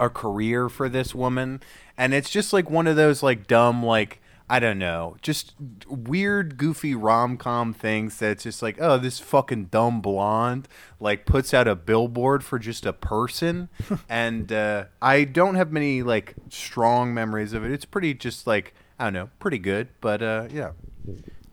a 0.00 0.10
career 0.10 0.68
for 0.68 0.88
this 0.88 1.14
woman. 1.14 1.62
And 1.96 2.12
it's 2.12 2.30
just 2.30 2.52
like 2.52 2.68
one 2.68 2.86
of 2.86 2.96
those 2.96 3.22
like 3.22 3.46
dumb 3.46 3.84
like 3.84 4.20
I 4.48 4.60
don't 4.60 4.78
know, 4.78 5.16
just 5.22 5.54
weird, 5.88 6.58
goofy 6.58 6.94
rom 6.94 7.38
com 7.38 7.72
things 7.72 8.18
that's 8.18 8.42
just 8.44 8.62
like, 8.62 8.76
oh, 8.80 8.98
this 8.98 9.18
fucking 9.18 9.66
dumb 9.66 10.00
blonde 10.02 10.68
like 11.00 11.24
puts 11.24 11.54
out 11.54 11.66
a 11.66 11.74
billboard 11.74 12.44
for 12.44 12.58
just 12.58 12.84
a 12.84 12.92
person, 12.92 13.70
and 14.08 14.52
uh, 14.52 14.84
I 15.00 15.24
don't 15.24 15.54
have 15.54 15.72
many 15.72 16.02
like 16.02 16.34
strong 16.50 17.14
memories 17.14 17.54
of 17.54 17.64
it. 17.64 17.70
It's 17.72 17.86
pretty 17.86 18.12
just 18.14 18.46
like 18.46 18.74
I 18.98 19.04
don't 19.04 19.14
know, 19.14 19.30
pretty 19.38 19.58
good, 19.58 19.88
but 20.02 20.22
uh, 20.22 20.48
yeah, 20.52 20.72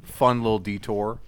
fun 0.03 0.41
little 0.43 0.59
detour. 0.59 1.19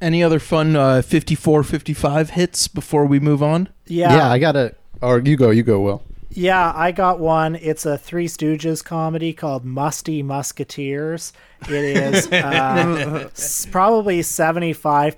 any 0.00 0.22
other 0.22 0.38
fun 0.38 0.76
uh 0.76 1.02
54 1.02 1.64
55 1.64 2.30
hits 2.30 2.68
before 2.68 3.04
we 3.04 3.18
move 3.18 3.42
on 3.42 3.68
Yeah. 3.86 4.16
yeah, 4.16 4.30
I 4.30 4.38
got 4.38 4.52
to 4.52 4.74
Or 5.02 5.18
you 5.18 5.36
go. 5.36 5.50
You 5.50 5.64
go. 5.64 5.80
Will. 5.80 6.02
Yeah, 6.30 6.72
I 6.74 6.92
got 6.92 7.18
one. 7.18 7.56
It's 7.56 7.86
a 7.86 7.96
Three 7.96 8.28
Stooges 8.28 8.84
comedy 8.84 9.32
called 9.32 9.64
Musty 9.64 10.22
Musketeers. 10.22 11.32
It 11.62 11.72
is 11.72 12.26
uh, 12.32 13.30
probably 13.70 14.20
75% 14.20 15.16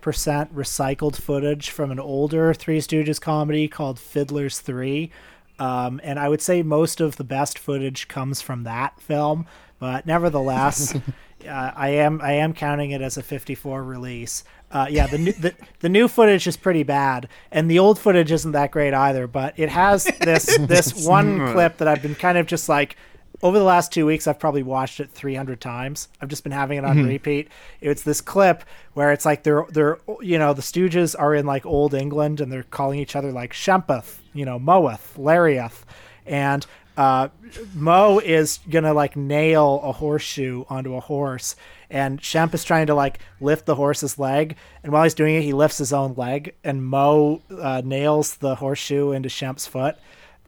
recycled 0.53 1.17
footage 1.17 1.71
from 1.71 1.91
an 1.91 1.99
older 1.99 2.55
Three 2.55 2.79
Stooges 2.79 3.21
comedy 3.21 3.67
called 3.67 3.99
Fiddler's 3.99 4.61
3. 4.61 5.11
Um, 5.59 6.01
and 6.03 6.19
I 6.19 6.29
would 6.29 6.41
say 6.41 6.63
most 6.63 7.01
of 7.01 7.17
the 7.17 7.25
best 7.25 7.59
footage 7.59 8.09
comes 8.09 8.41
from 8.41 8.63
that 8.65 9.01
film. 9.01 9.47
But 9.79 10.07
nevertheless, 10.07 10.95
uh, 11.47 11.73
I 11.75 11.91
am 11.91 12.21
I 12.23 12.33
am 12.33 12.55
counting 12.55 12.93
it 12.93 13.03
as 13.03 13.17
a 13.17 13.23
54 13.23 13.83
release. 13.83 14.45
Uh, 14.71 14.87
yeah, 14.89 15.07
the 15.09 15.19
new 15.19 15.33
the, 15.33 15.53
the 15.81 15.89
new 15.89 16.07
footage 16.07 16.47
is 16.47 16.57
pretty 16.57 16.83
bad, 16.85 17.29
and 17.51 17.71
the 17.71 17.79
old 17.79 17.99
footage 17.99 18.31
isn't 18.31 18.53
that 18.53 18.71
great 18.71 18.95
either. 18.95 19.27
But 19.27 19.55
it 19.59 19.69
has 19.69 20.05
this 20.05 20.57
this 20.61 21.07
one 21.07 21.53
clip 21.53 21.79
that 21.79 21.89
I've 21.89 22.03
been 22.03 22.15
kind 22.15 22.39
of 22.39 22.47
just 22.47 22.69
like 22.69 22.97
over 23.43 23.59
the 23.59 23.65
last 23.65 23.91
two 23.93 24.07
weeks. 24.07 24.27
I've 24.29 24.39
probably 24.39 24.63
watched 24.63 25.01
it 25.01 25.11
300 25.11 25.61
times. 25.61 26.09
I've 26.21 26.29
just 26.29 26.43
been 26.45 26.53
having 26.53 26.79
it 26.79 26.85
on 26.85 26.99
Mhm. 26.99 27.09
repeat. 27.09 27.49
It's 27.81 28.03
this 28.03 28.21
clip 28.21 28.63
where 28.95 29.11
it's 29.13 29.25
like 29.25 29.43
they're 29.43 29.65
they're 29.71 29.99
you 30.21 30.39
know 30.39 30.53
the 30.55 30.63
Stooges 30.63 31.17
are 31.19 31.35
in 31.35 31.47
like 31.47 31.67
old 31.67 31.93
England 31.95 32.41
and 32.41 32.53
they're 32.53 32.63
calling 32.65 33.01
each 33.01 33.17
other 33.17 33.33
like 33.33 33.53
Shempeth, 33.53 34.19
you 34.35 34.45
know, 34.45 34.59
Moeth, 34.61 35.17
Lariath, 35.19 35.83
and 36.27 36.65
uh, 36.97 37.29
Moe 37.75 38.19
is 38.19 38.61
gonna 38.69 38.93
like 38.93 39.17
nail 39.17 39.81
a 39.83 39.91
horseshoe 39.93 40.65
onto 40.69 40.95
a 40.95 41.01
horse, 41.01 41.57
and 41.91 42.21
Shemp 42.21 42.55
is 42.55 42.65
trying 42.65 42.87
to 42.87 42.95
like 42.95 43.19
lift 43.41 43.67
the 43.67 43.75
horse's 43.75 44.19
leg, 44.19 44.57
and 44.83 44.93
while 44.93 45.03
he's 45.03 45.15
doing 45.15 45.35
it, 45.35 45.43
he 45.43 45.53
lifts 45.53 45.79
his 45.79 45.93
own 45.93 46.15
leg, 46.17 46.55
and 46.65 46.85
Moe 46.85 47.43
uh, 47.51 47.83
nails 47.85 48.37
the 48.37 48.55
horseshoe 48.57 49.13
into 49.13 49.29
Shemp's 49.29 49.67
foot, 49.67 49.97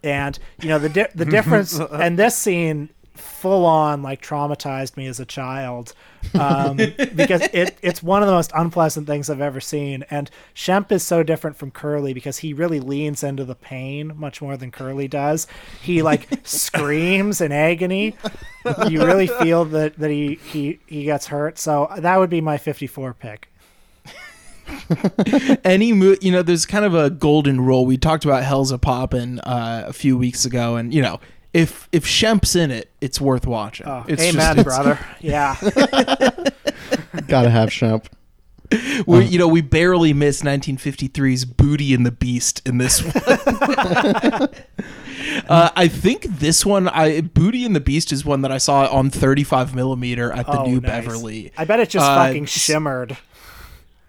and 0.02 0.38
you 0.60 0.68
know 0.68 0.78
the 0.78 0.88
di- 0.88 1.08
the 1.14 1.24
difference. 1.36 1.78
and 1.78 2.18
this 2.18 2.36
scene 2.36 2.90
full 3.14 3.66
on 3.66 4.02
like 4.02 4.22
traumatized 4.22 4.96
me 4.96 5.06
as 5.06 5.20
a 5.20 5.26
child 5.26 5.94
um, 6.34 6.76
because 7.14 7.42
it 7.52 7.76
it's 7.82 8.02
one 8.02 8.22
of 8.22 8.26
the 8.26 8.32
most 8.32 8.50
unpleasant 8.54 9.06
things 9.06 9.28
I've 9.28 9.40
ever 9.40 9.60
seen. 9.60 10.04
And 10.10 10.30
Shemp 10.54 10.90
is 10.92 11.02
so 11.02 11.22
different 11.22 11.56
from 11.56 11.70
Curly 11.70 12.14
because 12.14 12.38
he 12.38 12.52
really 12.52 12.80
leans 12.80 13.22
into 13.22 13.44
the 13.44 13.54
pain 13.54 14.12
much 14.16 14.40
more 14.40 14.56
than 14.56 14.70
Curly 14.70 15.08
does. 15.08 15.46
He 15.82 16.02
like 16.02 16.28
screams 16.44 17.40
in 17.40 17.52
agony. 17.52 18.16
You 18.88 19.04
really 19.04 19.26
feel 19.26 19.64
that 19.66 19.98
that 19.98 20.10
he 20.10 20.36
he 20.36 20.78
he 20.86 21.04
gets 21.04 21.26
hurt. 21.26 21.58
So 21.58 21.88
that 21.98 22.18
would 22.18 22.30
be 22.30 22.40
my 22.40 22.58
54 22.58 23.14
pick. 23.14 23.48
any 25.64 25.92
mo- 25.92 26.16
you 26.20 26.30
know 26.30 26.40
there's 26.40 26.64
kind 26.64 26.84
of 26.84 26.94
a 26.94 27.10
golden 27.10 27.60
rule 27.60 27.84
we 27.84 27.98
talked 27.98 28.24
about 28.24 28.44
Hellzapoppin' 28.44 29.40
uh, 29.42 29.84
a 29.86 29.92
few 29.92 30.16
weeks 30.16 30.44
ago 30.44 30.76
and 30.76 30.94
you 30.94 31.02
know 31.02 31.20
if 31.54 31.88
if 31.92 32.06
Shemp's 32.06 32.56
in 32.56 32.70
it 32.70 32.90
it's 33.00 33.20
worth 33.20 33.46
watching 33.46 33.86
Oh, 33.86 34.04
it's 34.08 34.22
amen, 34.22 34.58
it's- 34.58 34.64
brother. 34.64 34.98
Yeah. 35.20 35.56
Gotta 37.28 37.50
have 37.50 37.68
Shemp. 37.70 38.06
we 39.06 39.24
you 39.26 39.38
know 39.38 39.48
we 39.48 39.60
barely 39.60 40.12
missed 40.14 40.42
1953's 40.44 41.44
booty 41.44 41.92
and 41.92 42.06
the 42.06 42.10
beast 42.10 42.62
in 42.66 42.78
this 42.78 43.02
one 43.02 43.12
uh, 45.48 45.68
i 45.76 45.86
think 45.88 46.22
this 46.24 46.64
one 46.64 46.88
i 46.88 47.20
booty 47.20 47.66
and 47.66 47.76
the 47.76 47.80
beast 47.80 48.12
is 48.12 48.24
one 48.24 48.40
that 48.40 48.50
i 48.50 48.56
saw 48.56 48.86
on 48.90 49.10
35 49.10 49.74
millimeter 49.74 50.32
at 50.32 50.46
the 50.46 50.58
Oh, 50.58 50.64
new 50.64 50.80
nice. 50.80 50.90
beverly 51.04 51.52
I 51.58 51.64
bet 51.66 51.80
it 51.80 51.90
just 51.90 52.04
Uh, 52.06 52.16
fucking 52.26 52.46
shimmered. 52.46 53.18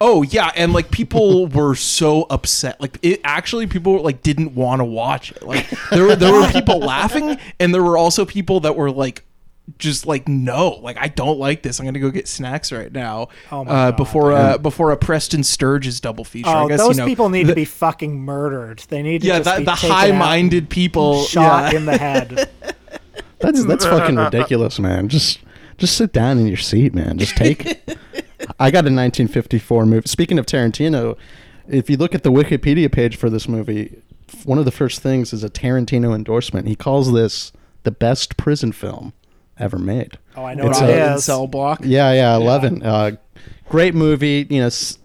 Oh 0.06 0.20
yeah, 0.20 0.52
and 0.54 0.74
like 0.74 0.90
people 0.90 1.46
were 1.58 1.74
so 1.74 2.26
upset. 2.28 2.78
Like 2.78 2.98
it 3.00 3.22
actually 3.24 3.66
people 3.66 4.02
like 4.02 4.22
didn't 4.22 4.54
want 4.54 4.80
to 4.80 4.84
watch 4.84 5.32
it. 5.32 5.42
Like 5.42 5.66
there 5.90 6.04
were 6.04 6.14
there 6.14 6.30
were 6.30 6.46
people 6.52 6.78
laughing 6.80 7.38
and 7.58 7.72
there 7.74 7.82
were 7.82 7.96
also 7.96 8.26
people 8.26 8.60
that 8.60 8.76
were 8.76 8.90
like 8.90 9.24
just 9.78 10.06
like 10.06 10.28
no, 10.28 10.72
like 10.82 10.98
I 10.98 11.08
don't 11.08 11.38
like 11.38 11.62
this. 11.62 11.80
I'm 11.80 11.84
going 11.84 11.94
to 11.94 12.00
go 12.00 12.10
get 12.10 12.28
snacks 12.28 12.70
right 12.70 12.92
now. 12.92 13.28
Oh 13.50 13.64
my 13.64 13.70
uh, 13.70 13.90
God. 13.92 13.96
before 13.96 14.32
uh, 14.34 14.58
before 14.58 14.90
a 14.90 14.96
Preston 14.98 15.42
Sturges 15.42 16.00
double 16.00 16.24
feature. 16.24 16.50
Oh, 16.50 16.66
I 16.66 16.68
guess 16.68 16.80
those 16.80 16.98
you 16.98 17.02
know, 17.02 17.08
people 17.08 17.30
need 17.30 17.44
the- 17.44 17.52
to 17.52 17.56
be 17.56 17.64
fucking 17.64 18.20
murdered. 18.20 18.80
They 18.90 19.00
need 19.00 19.22
to 19.22 19.28
Yeah, 19.28 19.38
just 19.38 19.50
the- 19.54 19.60
be 19.60 19.64
the 19.64 19.70
high-minded 19.70 20.68
people, 20.68 21.24
shot 21.24 21.72
yeah. 21.72 21.78
in 21.78 21.86
the 21.86 21.96
head. 21.96 22.50
That's 23.38 23.64
that's 23.64 23.86
fucking 23.86 24.16
ridiculous, 24.16 24.78
man. 24.78 25.08
Just 25.08 25.38
just 25.78 25.96
sit 25.96 26.12
down 26.12 26.38
in 26.38 26.46
your 26.46 26.58
seat, 26.58 26.92
man. 26.92 27.16
Just 27.16 27.36
take. 27.38 27.80
I 28.58 28.70
got 28.70 28.84
a 28.84 28.90
1954 28.92 29.86
movie. 29.86 30.06
Speaking 30.08 30.38
of 30.38 30.46
Tarantino, 30.46 31.16
if 31.68 31.88
you 31.90 31.96
look 31.96 32.14
at 32.14 32.22
the 32.22 32.30
Wikipedia 32.32 32.90
page 32.90 33.16
for 33.16 33.28
this 33.30 33.48
movie, 33.48 33.96
one 34.44 34.58
of 34.58 34.64
the 34.64 34.70
first 34.70 35.00
things 35.00 35.32
is 35.32 35.42
a 35.44 35.50
Tarantino 35.50 36.14
endorsement. 36.14 36.66
He 36.68 36.76
calls 36.76 37.12
this 37.12 37.52
the 37.82 37.90
best 37.90 38.36
prison 38.36 38.72
film 38.72 39.12
ever 39.58 39.78
made. 39.78 40.18
Oh, 40.36 40.44
I 40.44 40.54
know 40.54 40.68
It's 40.68 40.80
what 40.80 40.90
it 40.90 40.98
a- 40.98 41.14
is. 41.14 41.24
cell 41.24 41.46
block. 41.46 41.80
Yeah, 41.84 42.12
yeah, 42.12 42.36
eleven. 42.36 42.82
Uh, 42.82 43.12
great 43.68 43.94
movie. 43.94 44.46
You 44.50 44.60
know, 44.60 44.66
s- 44.66 44.98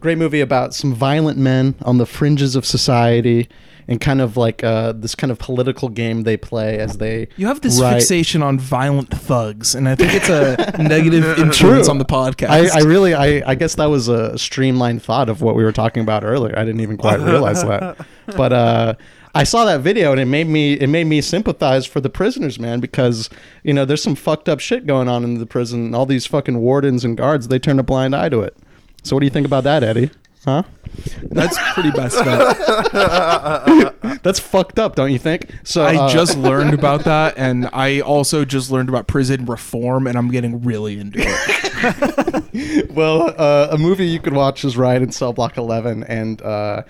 great 0.00 0.18
movie 0.18 0.40
about 0.40 0.74
some 0.74 0.94
violent 0.94 1.38
men 1.38 1.74
on 1.82 1.98
the 1.98 2.06
fringes 2.06 2.54
of 2.56 2.64
society, 2.66 3.48
and 3.88 4.00
kind 4.00 4.20
of 4.20 4.36
like 4.36 4.64
uh, 4.64 4.92
this 4.92 5.14
kind 5.14 5.30
of 5.30 5.38
political 5.38 5.88
game 5.88 6.24
they 6.24 6.36
play 6.36 6.78
as 6.78 6.98
they. 6.98 7.28
You 7.36 7.46
have 7.46 7.60
this 7.60 7.80
write- 7.80 7.94
fixation 7.94 8.42
on 8.42 8.58
violent 8.58 9.10
thugs, 9.10 9.74
and 9.74 9.88
I 9.88 9.94
think 9.94 10.14
it's 10.14 10.28
a 10.28 10.56
negative 10.82 11.24
influence 11.38 11.86
True. 11.86 11.90
on 11.90 11.98
the 11.98 12.04
podcast. 12.04 12.48
I, 12.48 12.80
I 12.80 12.82
really, 12.82 13.14
I, 13.14 13.42
I 13.50 13.54
guess 13.54 13.76
that 13.76 13.86
was 13.86 14.08
a 14.08 14.36
streamlined 14.38 15.02
thought 15.02 15.28
of 15.28 15.42
what 15.42 15.54
we 15.54 15.64
were 15.64 15.72
talking 15.72 16.02
about 16.02 16.24
earlier. 16.24 16.58
I 16.58 16.64
didn't 16.64 16.80
even 16.80 16.96
quite 16.96 17.20
realize 17.20 17.62
that, 17.62 18.04
but 18.36 18.52
uh, 18.52 18.94
I 19.34 19.44
saw 19.44 19.64
that 19.66 19.82
video 19.82 20.12
and 20.12 20.20
it 20.20 20.24
made 20.24 20.48
me, 20.48 20.74
it 20.74 20.88
made 20.88 21.04
me 21.04 21.20
sympathize 21.20 21.86
for 21.86 22.00
the 22.00 22.10
prisoners, 22.10 22.58
man, 22.58 22.80
because 22.80 23.30
you 23.62 23.72
know 23.72 23.84
there's 23.84 24.02
some 24.02 24.14
fucked 24.16 24.48
up 24.48 24.60
shit 24.60 24.86
going 24.86 25.08
on 25.08 25.22
in 25.24 25.38
the 25.38 25.46
prison. 25.46 25.94
All 25.94 26.06
these 26.06 26.26
fucking 26.26 26.58
wardens 26.58 27.04
and 27.04 27.16
guards, 27.16 27.48
they 27.48 27.58
turn 27.58 27.78
a 27.78 27.82
blind 27.82 28.16
eye 28.16 28.30
to 28.30 28.40
it. 28.40 28.56
So 29.04 29.14
what 29.14 29.20
do 29.20 29.26
you 29.26 29.30
think 29.30 29.46
about 29.46 29.62
that, 29.64 29.84
Eddie? 29.84 30.10
Huh? 30.46 30.62
That's 31.24 31.58
pretty 31.74 31.90
messed 31.90 32.18
up. 32.18 34.00
That's 34.22 34.38
fucked 34.38 34.78
up, 34.78 34.94
don't 34.94 35.10
you 35.10 35.18
think? 35.18 35.52
So 35.64 35.82
I 35.82 35.96
uh, 35.96 36.08
just 36.08 36.38
learned 36.38 36.72
about 36.78 37.02
that, 37.02 37.34
and 37.36 37.68
I 37.72 38.00
also 38.00 38.44
just 38.44 38.70
learned 38.70 38.88
about 38.88 39.08
prison 39.08 39.44
reform, 39.44 40.06
and 40.06 40.16
I'm 40.16 40.30
getting 40.30 40.62
really 40.62 41.00
into 41.00 41.18
it. 41.20 42.90
well, 42.94 43.34
uh, 43.36 43.68
a 43.72 43.76
movie 43.76 44.06
you 44.06 44.20
could 44.20 44.34
watch 44.34 44.64
is 44.64 44.76
Riot 44.76 45.02
in 45.02 45.10
Cell 45.10 45.32
Block 45.32 45.56
11, 45.56 46.04
and 46.04 46.40
uh, 46.42 46.82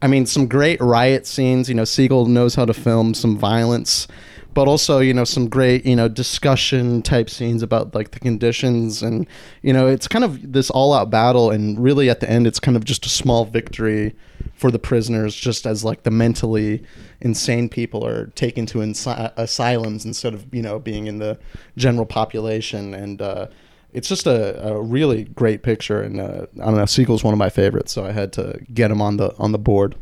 I 0.00 0.06
mean 0.06 0.24
some 0.24 0.48
great 0.48 0.80
riot 0.80 1.26
scenes. 1.26 1.68
You 1.68 1.74
know, 1.74 1.84
Siegel 1.84 2.24
knows 2.24 2.54
how 2.54 2.64
to 2.64 2.72
film 2.72 3.12
some 3.12 3.36
violence, 3.36 4.08
but 4.54 4.68
also 4.68 4.98
you 4.98 5.14
know 5.14 5.24
some 5.24 5.48
great 5.48 5.84
you 5.84 5.96
know 5.96 6.08
discussion 6.08 7.02
type 7.02 7.30
scenes 7.30 7.62
about 7.62 7.94
like 7.94 8.10
the 8.10 8.20
conditions, 8.20 9.02
and 9.02 9.26
you 9.62 9.72
know 9.72 9.86
it's 9.86 10.08
kind 10.08 10.24
of 10.24 10.52
this 10.52 10.70
all 10.70 10.92
out 10.92 11.10
battle, 11.10 11.50
and 11.50 11.82
really 11.82 12.10
at 12.10 12.20
the 12.20 12.30
end 12.30 12.46
it's 12.46 12.60
kind 12.60 12.76
of 12.76 12.84
just 12.84 13.06
a 13.06 13.08
small 13.08 13.44
victory 13.44 14.14
for 14.54 14.70
the 14.70 14.78
prisoners, 14.78 15.34
just 15.34 15.66
as 15.66 15.84
like 15.84 16.02
the 16.02 16.10
mentally 16.10 16.82
insane 17.20 17.68
people 17.68 18.06
are 18.06 18.26
taken 18.28 18.66
to 18.66 18.78
insi- 18.78 19.32
asylums 19.36 20.04
instead 20.04 20.34
of 20.34 20.52
you 20.54 20.62
know 20.62 20.78
being 20.78 21.06
in 21.06 21.18
the 21.18 21.38
general 21.76 22.06
population 22.06 22.94
and. 22.94 23.22
Uh, 23.22 23.46
it's 23.94 24.08
just 24.08 24.26
a, 24.26 24.68
a 24.68 24.80
really 24.80 25.24
great 25.24 25.62
picture, 25.62 26.00
and 26.00 26.18
uh, 26.18 26.46
I 26.60 26.64
don't 26.64 26.76
know. 26.76 26.86
Siegel's 26.86 27.22
one 27.22 27.34
of 27.34 27.38
my 27.38 27.50
favorites, 27.50 27.92
so 27.92 28.06
I 28.06 28.12
had 28.12 28.32
to 28.32 28.58
get 28.72 28.90
him 28.90 29.02
on 29.02 29.18
the 29.18 29.36
on 29.38 29.52
the 29.52 29.58
board. 29.58 29.96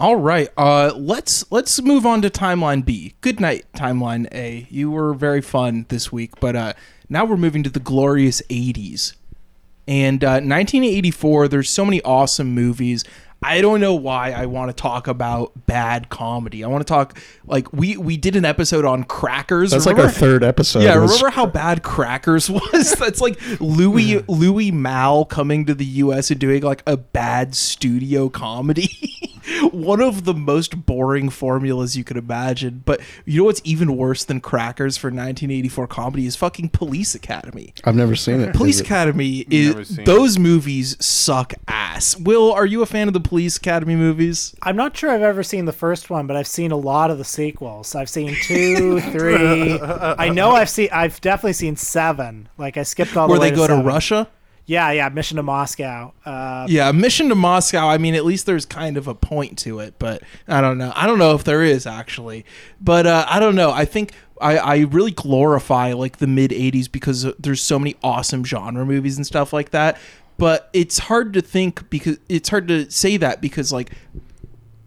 All 0.00 0.16
right, 0.16 0.48
uh, 0.56 0.94
let's 0.96 1.44
let's 1.52 1.78
move 1.82 2.06
on 2.06 2.22
to 2.22 2.30
timeline 2.30 2.82
B. 2.86 3.12
Good 3.20 3.38
night, 3.38 3.66
timeline 3.76 4.26
A. 4.32 4.66
You 4.70 4.90
were 4.90 5.12
very 5.12 5.42
fun 5.42 5.84
this 5.90 6.10
week, 6.10 6.40
but 6.40 6.56
uh, 6.56 6.72
now 7.10 7.26
we're 7.26 7.36
moving 7.36 7.62
to 7.64 7.70
the 7.70 7.80
glorious 7.80 8.40
'80s. 8.48 9.12
And 9.86 10.24
uh, 10.24 10.40
1984, 10.40 11.48
there's 11.48 11.68
so 11.68 11.84
many 11.84 12.00
awesome 12.00 12.54
movies. 12.54 13.04
I 13.42 13.60
don't 13.60 13.80
know 13.80 13.94
why 13.94 14.32
I 14.32 14.46
want 14.46 14.70
to 14.70 14.74
talk 14.74 15.06
about 15.06 15.66
bad 15.66 16.08
comedy. 16.08 16.62
I 16.64 16.68
want 16.68 16.86
to 16.86 16.90
talk 16.90 17.18
like 17.44 17.70
we 17.70 17.98
we 17.98 18.16
did 18.16 18.36
an 18.36 18.46
episode 18.46 18.86
on 18.86 19.04
Crackers. 19.04 19.72
That's 19.72 19.84
like 19.84 19.98
our 19.98 20.08
third 20.10 20.42
episode. 20.42 20.82
Yeah, 20.82 20.96
was- 20.96 21.10
remember 21.12 21.34
how 21.34 21.44
bad 21.44 21.82
Crackers 21.82 22.48
was? 22.50 22.94
That's 22.94 23.20
like 23.20 23.38
Louis 23.60 24.24
Louis 24.28 24.70
Malle 24.70 25.26
coming 25.26 25.66
to 25.66 25.74
the 25.74 25.84
U.S. 25.84 26.30
and 26.30 26.40
doing 26.40 26.62
like 26.62 26.82
a 26.86 26.96
bad 26.96 27.54
studio 27.54 28.30
comedy. 28.30 28.88
One 29.68 30.00
of 30.00 30.24
the 30.24 30.34
most 30.34 30.86
boring 30.86 31.30
formulas 31.30 31.96
you 31.96 32.04
could 32.04 32.16
imagine. 32.16 32.82
But 32.84 33.00
you 33.24 33.38
know 33.40 33.44
what's 33.44 33.60
even 33.64 33.96
worse 33.96 34.24
than 34.24 34.40
Crackers 34.40 34.96
for 34.96 35.08
1984 35.08 35.86
comedy 35.86 36.26
is 36.26 36.36
fucking 36.36 36.70
Police 36.70 37.14
Academy. 37.14 37.74
I've 37.84 37.94
never 37.94 38.16
seen 38.16 38.40
it. 38.40 38.54
Police 38.54 38.76
Is 38.76 38.80
Academy 38.82 39.44
Never 39.48 39.80
is 39.80 39.96
seen 39.96 40.04
those 40.04 40.38
movies 40.38 40.96
suck 41.04 41.54
ass. 41.68 42.16
Will, 42.18 42.52
are 42.52 42.66
you 42.66 42.82
a 42.82 42.86
fan 42.86 43.08
of 43.08 43.14
the 43.14 43.20
Police 43.20 43.56
Academy 43.56 43.96
movies? 43.96 44.54
I'm 44.62 44.76
not 44.76 44.96
sure 44.96 45.10
I've 45.10 45.22
ever 45.22 45.42
seen 45.42 45.64
the 45.64 45.72
first 45.72 46.10
one, 46.10 46.26
but 46.26 46.36
I've 46.36 46.46
seen 46.46 46.70
a 46.72 46.76
lot 46.76 47.10
of 47.10 47.18
the 47.18 47.24
sequels. 47.24 47.94
I've 47.94 48.10
seen 48.10 48.36
two, 48.42 49.00
three. 49.12 49.80
I 49.80 50.28
know 50.30 50.52
I've 50.52 50.70
seen. 50.70 50.88
I've 50.92 51.20
definitely 51.20 51.52
seen 51.54 51.76
seven. 51.76 52.48
Like 52.58 52.76
I 52.76 52.82
skipped 52.82 53.16
all 53.16 53.28
Where 53.28 53.36
the 53.38 53.40
way 53.42 53.46
Where 53.48 53.50
they 53.50 53.56
go 53.56 53.66
to 53.66 53.72
seven. 53.74 53.86
Russia? 53.86 54.28
Yeah, 54.70 54.92
yeah. 54.92 55.08
Mission 55.08 55.36
to 55.38 55.42
Moscow. 55.42 56.12
Uh, 56.24 56.64
Yeah, 56.68 56.92
Mission 56.92 57.28
to 57.30 57.34
Moscow. 57.34 57.88
I 57.88 57.98
mean, 57.98 58.14
at 58.14 58.24
least 58.24 58.46
there's 58.46 58.64
kind 58.64 58.96
of 58.96 59.08
a 59.08 59.16
point 59.16 59.58
to 59.58 59.80
it, 59.80 59.94
but 59.98 60.22
I 60.46 60.60
don't 60.60 60.78
know. 60.78 60.92
I 60.94 61.08
don't 61.08 61.18
know 61.18 61.34
if 61.34 61.42
there 61.42 61.64
is 61.64 61.88
actually, 61.88 62.44
but 62.80 63.04
uh, 63.04 63.26
I 63.28 63.40
don't 63.40 63.56
know. 63.56 63.72
I 63.72 63.84
think 63.84 64.12
I, 64.40 64.58
I 64.58 64.76
really 64.78 65.10
glorify 65.10 65.92
like 65.94 66.18
the 66.18 66.28
mid 66.28 66.52
'80s 66.52 66.90
because 66.90 67.26
there's 67.36 67.60
so 67.60 67.80
many 67.80 67.96
awesome 68.04 68.44
genre 68.44 68.86
movies 68.86 69.16
and 69.16 69.26
stuff 69.26 69.52
like 69.52 69.70
that. 69.70 69.98
But 70.38 70.70
it's 70.72 71.00
hard 71.00 71.32
to 71.32 71.42
think 71.42 71.90
because 71.90 72.18
it's 72.28 72.48
hard 72.48 72.68
to 72.68 72.88
say 72.92 73.16
that 73.16 73.40
because 73.40 73.72
like 73.72 73.90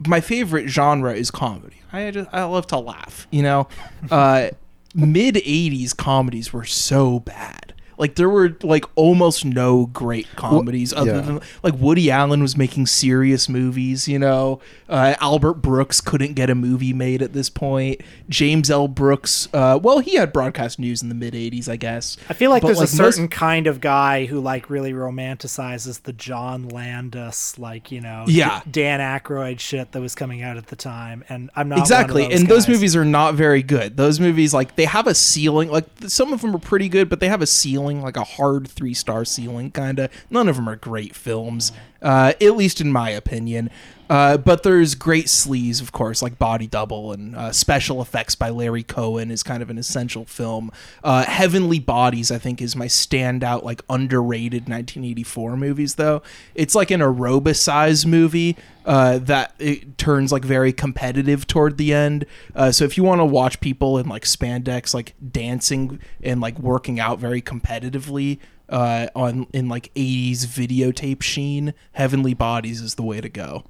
my 0.07 0.21
favorite 0.21 0.69
genre 0.69 1.13
is 1.13 1.29
comedy. 1.29 1.81
I 1.91 2.09
just 2.09 2.29
I 2.31 2.45
love 2.45 2.67
to 2.67 2.79
laugh, 2.79 3.27
you 3.31 3.43
know. 3.43 3.67
Uh, 4.09 4.51
mid 4.95 5.35
'80s 5.35 5.95
comedies 5.97 6.53
were 6.53 6.63
so 6.63 7.19
bad. 7.19 7.72
Like 7.97 8.15
there 8.15 8.29
were 8.29 8.55
like 8.63 8.85
almost 8.95 9.45
no 9.45 9.87
great 9.87 10.27
comedies 10.35 10.93
other 10.93 11.15
yeah. 11.15 11.21
than 11.21 11.41
like 11.61 11.75
Woody 11.77 12.09
Allen 12.11 12.41
was 12.41 12.57
making 12.57 12.87
serious 12.87 13.47
movies. 13.47 14.07
You 14.07 14.19
know, 14.19 14.59
uh, 14.89 15.15
Albert 15.21 15.55
Brooks 15.55 16.01
couldn't 16.01 16.33
get 16.33 16.49
a 16.49 16.55
movie 16.55 16.93
made 16.93 17.21
at 17.21 17.33
this 17.33 17.49
point. 17.49 18.01
James 18.29 18.69
L. 18.69 18.87
Brooks, 18.87 19.47
uh, 19.53 19.79
well, 19.81 19.99
he 19.99 20.15
had 20.15 20.33
broadcast 20.33 20.79
news 20.79 21.01
in 21.01 21.09
the 21.09 21.15
mid 21.15 21.33
'80s, 21.33 21.67
I 21.69 21.75
guess. 21.75 22.17
I 22.29 22.33
feel 22.33 22.49
like 22.49 22.61
But, 22.61 22.67
there's 22.67 22.79
a 22.79 22.81
most- 22.81 23.15
certain 23.15 23.27
kind 23.27 23.67
of 23.67 23.81
guy 23.81 24.25
who 24.25 24.39
like 24.39 24.69
really 24.69 24.93
romanticizes 24.93 26.03
the 26.03 26.13
John 26.13 26.69
Landis, 26.69 27.57
like 27.57 27.91
you 27.91 28.01
know, 28.01 28.25
Yeah. 28.27 28.61
D- 28.65 28.83
Dan 28.83 28.99
Aykroyd 28.99 29.59
shit 29.59 29.91
that 29.91 30.01
was 30.01 30.15
coming 30.15 30.41
out 30.41 30.57
at 30.57 30.67
the 30.67 30.75
time, 30.75 31.23
and 31.29 31.49
I'm 31.55 31.69
not 31.69 31.75
one 31.75 31.81
of 31.81 31.85
exactly 31.85 32.27
those 32.27 32.41
and 32.41 32.49
those 32.49 32.67
movies 32.67 32.95
are 32.95 33.05
not 33.05 33.35
very 33.35 33.63
good 33.63 33.97
those 33.97 34.19
movies 34.19 34.53
like 34.53 34.75
they 34.75 34.85
have 34.85 35.07
a 35.07 35.15
ceiling 35.15 35.69
like 35.69 35.85
some 36.07 36.33
of 36.33 36.41
them 36.41 36.55
are 36.55 36.59
pretty 36.59 36.89
good 36.89 37.09
but 37.09 37.19
they 37.19 37.27
have 37.27 37.41
a 37.41 37.47
ceiling 37.47 37.82
ceiling, 37.83 38.01
like 38.01 38.17
a 38.17 38.23
hard 38.23 38.67
three 38.67 38.93
star 38.93 39.25
ceiling, 39.25 39.71
kind 39.71 39.99
of. 39.99 40.11
None 40.29 40.47
of 40.47 40.55
them 40.55 40.69
are 40.69 40.75
great 40.75 41.15
films, 41.15 41.71
uh, 42.01 42.33
at 42.39 42.55
least 42.55 42.79
in 42.81 42.91
my 42.91 43.09
opinion. 43.09 43.69
Uh, 44.09 44.37
but 44.37 44.63
there's 44.63 44.95
great 44.95 45.27
sleaze, 45.27 45.81
of 45.81 45.91
course, 45.91 46.21
like 46.21 46.37
Body 46.37 46.67
Double 46.67 47.13
and 47.13 47.35
uh, 47.35 47.51
special 47.51 48.01
effects 48.01 48.35
by 48.35 48.49
Larry 48.49 48.83
Cohen 48.83 49.31
is 49.31 49.43
kind 49.43 49.63
of 49.63 49.69
an 49.69 49.77
essential 49.77 50.25
film. 50.25 50.71
Uh, 51.03 51.23
Heavenly 51.23 51.79
Bodies, 51.79 52.29
I 52.29 52.37
think, 52.37 52.61
is 52.61 52.75
my 52.75 52.87
standout, 52.87 53.63
like 53.63 53.81
underrated 53.89 54.63
1984 54.63 55.57
movies. 55.57 55.95
Though 55.95 56.21
it's 56.53 56.75
like 56.75 56.91
an 56.91 56.99
aerobicized 56.99 58.05
movie 58.05 58.57
uh, 58.85 59.19
that 59.19 59.55
it 59.57 59.97
turns 59.97 60.31
like 60.31 60.43
very 60.43 60.73
competitive 60.73 61.47
toward 61.47 61.77
the 61.77 61.93
end. 61.93 62.25
Uh, 62.53 62.71
so 62.71 62.83
if 62.83 62.97
you 62.97 63.03
want 63.03 63.19
to 63.19 63.25
watch 63.25 63.61
people 63.61 63.97
in 63.97 64.09
like 64.09 64.25
spandex, 64.25 64.93
like 64.93 65.15
dancing 65.31 65.99
and 66.21 66.41
like 66.41 66.59
working 66.59 66.99
out 66.99 67.19
very 67.19 67.41
competitively. 67.41 68.39
Uh, 68.69 69.07
on 69.13 69.45
in 69.53 69.67
like 69.67 69.93
80s 69.93 70.47
videotape 70.47 71.21
sheen, 71.21 71.73
Heavenly 71.91 72.33
Bodies 72.33 72.81
is 72.81 72.95
the 72.95 73.03
way 73.03 73.21
to 73.21 73.29
go. 73.29 73.65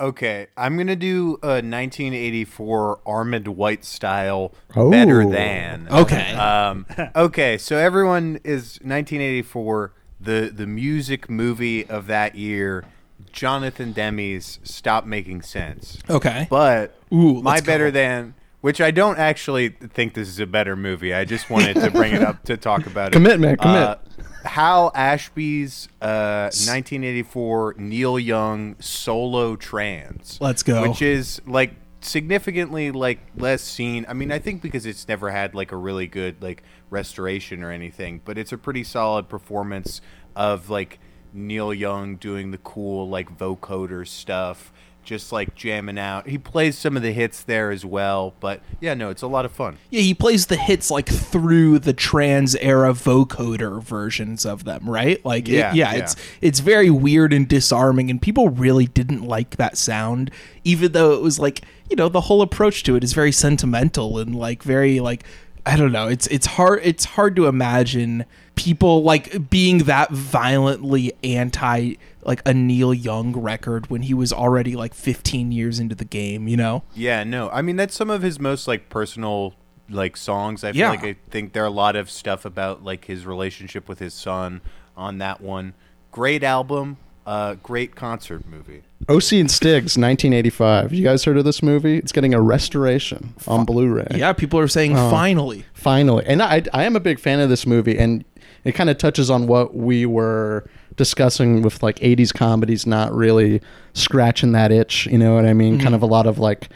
Okay, 0.00 0.48
I'm 0.56 0.76
gonna 0.76 0.96
do 0.96 1.38
a 1.42 1.62
1984 1.62 3.00
Armond 3.06 3.48
White 3.48 3.84
style 3.84 4.52
Oh. 4.74 4.90
better 4.90 5.24
than. 5.24 5.86
Okay. 5.90 6.32
Um, 6.34 6.84
okay, 7.16 7.56
so 7.58 7.76
everyone 7.76 8.40
is 8.44 8.78
1984. 8.82 9.92
The 10.20 10.50
the 10.54 10.66
music 10.66 11.28
movie 11.30 11.86
of 11.86 12.06
that 12.08 12.34
year, 12.34 12.84
Jonathan 13.32 13.92
Demme's 13.92 14.58
"Stop 14.64 15.04
Making 15.06 15.42
Sense." 15.42 15.98
Okay. 16.10 16.46
But 16.50 16.96
Ooh, 17.12 17.40
my 17.42 17.52
let's 17.52 17.62
go. 17.62 17.66
better 17.66 17.90
than, 17.90 18.34
which 18.62 18.80
I 18.80 18.90
don't 18.90 19.18
actually 19.18 19.68
think 19.68 20.14
this 20.14 20.28
is 20.28 20.40
a 20.40 20.46
better 20.46 20.74
movie. 20.76 21.14
I 21.14 21.24
just 21.24 21.50
wanted 21.50 21.74
to 21.76 21.90
bring 21.90 22.14
it 22.14 22.22
up 22.22 22.42
to 22.44 22.56
talk 22.56 22.86
about 22.86 23.08
it. 23.08 23.12
Commitment, 23.12 23.60
commit. 23.60 23.76
Uh, 23.82 23.96
Hal 24.44 24.92
Ashby's 24.94 25.88
uh, 26.00 26.50
1984 26.52 27.76
Neil 27.78 28.18
Young 28.18 28.76
solo 28.80 29.56
trans. 29.56 30.38
Let's 30.40 30.62
go. 30.62 30.88
Which 30.88 31.02
is 31.02 31.40
like 31.46 31.74
significantly 32.00 32.90
like 32.90 33.20
less 33.36 33.62
seen. 33.62 34.04
I 34.08 34.12
mean, 34.12 34.30
I 34.30 34.38
think 34.38 34.62
because 34.62 34.86
it's 34.86 35.08
never 35.08 35.30
had 35.30 35.54
like 35.54 35.72
a 35.72 35.76
really 35.76 36.06
good 36.06 36.42
like 36.42 36.62
restoration 36.90 37.62
or 37.62 37.70
anything, 37.70 38.20
but 38.24 38.38
it's 38.38 38.52
a 38.52 38.58
pretty 38.58 38.84
solid 38.84 39.28
performance 39.28 40.00
of 40.36 40.70
like 40.70 40.98
Neil 41.32 41.72
Young 41.72 42.16
doing 42.16 42.50
the 42.50 42.58
cool 42.58 43.08
like 43.08 43.36
vocoder 43.36 44.06
stuff, 44.06 44.72
just 45.04 45.32
like 45.32 45.54
jamming 45.54 45.98
out. 45.98 46.28
He 46.28 46.38
plays 46.38 46.76
some 46.78 46.96
of 46.96 47.02
the 47.02 47.12
hits 47.12 47.42
there 47.42 47.70
as 47.70 47.84
well, 47.84 48.34
but 48.40 48.60
yeah, 48.80 48.94
no, 48.94 49.10
it's 49.10 49.22
a 49.22 49.26
lot 49.26 49.44
of 49.44 49.52
fun. 49.52 49.76
Yeah, 49.90 50.00
he 50.00 50.14
plays 50.14 50.46
the 50.46 50.56
hits 50.56 50.90
like 50.90 51.08
through 51.08 51.78
the 51.80 51.92
trans 51.92 52.54
era 52.56 52.92
vocoder 52.92 53.82
versions 53.82 54.44
of 54.46 54.64
them, 54.64 54.88
right? 54.88 55.24
Like, 55.24 55.48
it- 55.48 55.52
Yeah, 55.54 55.72
yeah, 55.74 55.92
yeah. 55.94 55.98
it's 56.02 56.16
it's 56.40 56.60
very 56.60 56.90
weird 56.90 57.32
and 57.32 57.46
disarming, 57.48 58.10
and 58.10 58.20
people 58.20 58.48
really 58.48 58.86
didn't 58.86 59.22
like 59.22 59.56
that 59.56 59.76
sound, 59.76 60.30
even 60.64 60.92
though 60.92 61.12
it 61.12 61.20
was 61.22 61.38
like 61.38 61.62
you 61.90 61.96
know 61.96 62.08
the 62.08 62.22
whole 62.22 62.40
approach 62.42 62.82
to 62.84 62.96
it 62.96 63.04
is 63.04 63.12
very 63.12 63.30
sentimental 63.32 64.18
and 64.18 64.34
like 64.34 64.62
very 64.62 65.00
like 65.00 65.24
I 65.66 65.76
don't 65.76 65.92
know. 65.92 66.08
It's 66.08 66.26
it's 66.26 66.46
hard 66.46 66.80
it's 66.82 67.04
hard 67.04 67.36
to 67.36 67.46
imagine 67.46 68.26
people 68.54 69.02
like 69.02 69.48
being 69.50 69.78
that 69.84 70.10
violently 70.10 71.12
anti 71.24 71.94
like 72.22 72.42
a 72.46 72.52
Neil 72.54 72.92
Young 72.94 73.32
record 73.32 73.88
when 73.90 74.02
he 74.02 74.14
was 74.14 74.32
already 74.32 74.76
like 74.76 74.94
15 74.94 75.52
years 75.52 75.78
into 75.80 75.94
the 75.94 76.04
game, 76.04 76.48
you 76.48 76.56
know? 76.56 76.82
Yeah, 76.94 77.22
no. 77.24 77.50
I 77.50 77.60
mean, 77.62 77.76
that's 77.76 77.94
some 77.94 78.08
of 78.10 78.22
his 78.22 78.38
most 78.40 78.66
like 78.68 78.88
personal 78.88 79.54
like 79.90 80.16
songs. 80.16 80.64
I 80.64 80.72
feel 80.72 80.80
Yeah. 80.80 80.90
like 80.90 81.04
I 81.04 81.16
think 81.30 81.52
there 81.52 81.62
are 81.62 81.66
a 81.66 81.70
lot 81.70 81.96
of 81.96 82.10
stuff 82.10 82.44
about 82.44 82.82
like 82.84 83.06
his 83.06 83.26
relationship 83.26 83.88
with 83.88 83.98
his 83.98 84.14
son 84.14 84.60
on 84.96 85.18
that 85.18 85.40
one. 85.40 85.74
Great 86.12 86.42
album, 86.44 86.96
uh 87.26 87.54
great 87.62 87.94
concert 87.94 88.44
movie. 88.46 88.82
OC 89.08 89.32
and 89.32 89.50
Stiggs, 89.50 89.98
1985. 89.98 90.92
You 90.94 91.04
guys 91.04 91.24
heard 91.24 91.36
of 91.36 91.44
this 91.44 91.62
movie? 91.62 91.98
It's 91.98 92.12
getting 92.12 92.32
a 92.32 92.40
restoration 92.40 93.34
on 93.46 93.64
Blu-ray. 93.66 94.06
Yeah, 94.14 94.32
people 94.32 94.58
are 94.58 94.68
saying 94.68 94.96
Oh. 94.96 95.10
finally. 95.10 95.64
Finally, 95.74 96.24
and 96.26 96.42
I 96.42 96.62
I 96.72 96.84
am 96.84 96.96
a 96.96 97.00
big 97.00 97.18
fan 97.18 97.40
of 97.40 97.48
this 97.48 97.66
movie, 97.66 97.98
and 97.98 98.24
it 98.64 98.72
kind 98.72 98.88
of 98.90 98.96
touches 98.98 99.30
on 99.30 99.46
what 99.46 99.74
we 99.74 100.06
were 100.06 100.64
discussing 100.96 101.60
with 101.60 101.82
like 101.82 101.96
80s 102.00 102.32
comedies 102.32 102.86
not 102.86 103.12
really 103.14 103.60
scratching 103.92 104.52
that 104.52 104.70
itch. 104.72 105.06
You 105.06 105.18
know 105.18 105.34
what 105.34 105.44
I 105.44 105.52
mean? 105.52 105.78
Mhm. 105.78 105.82
Kind 105.82 105.94
of 105.94 106.02
a 106.02 106.06
lot 106.06 106.26
of 106.26 106.38
like 106.38 106.68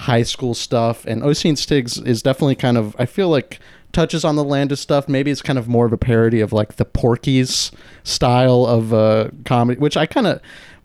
high 0.00 0.22
school 0.24 0.54
stuff, 0.54 1.04
and 1.06 1.22
OC 1.22 1.48
and 1.50 1.58
Stiggs 1.58 1.98
is 1.98 2.22
definitely 2.22 2.54
kind 2.56 2.76
of 2.76 2.94
I 2.98 3.06
feel 3.06 3.28
like 3.28 3.60
touches 3.96 4.26
on 4.26 4.36
the 4.36 4.44
Landis 4.44 4.78
stuff. 4.78 5.08
Maybe 5.08 5.30
it's 5.30 5.40
kind 5.40 5.58
of 5.58 5.68
more 5.68 5.86
of 5.86 5.92
a 5.92 5.96
parody 5.96 6.42
of 6.42 6.52
like 6.52 6.76
the 6.76 6.84
Porky's 6.84 7.72
style 8.04 8.66
of 8.66 8.92
uh, 8.92 9.30
comedy, 9.46 9.80
which 9.80 9.96
I 9.96 10.04
kind 10.04 10.26
of 10.26 10.40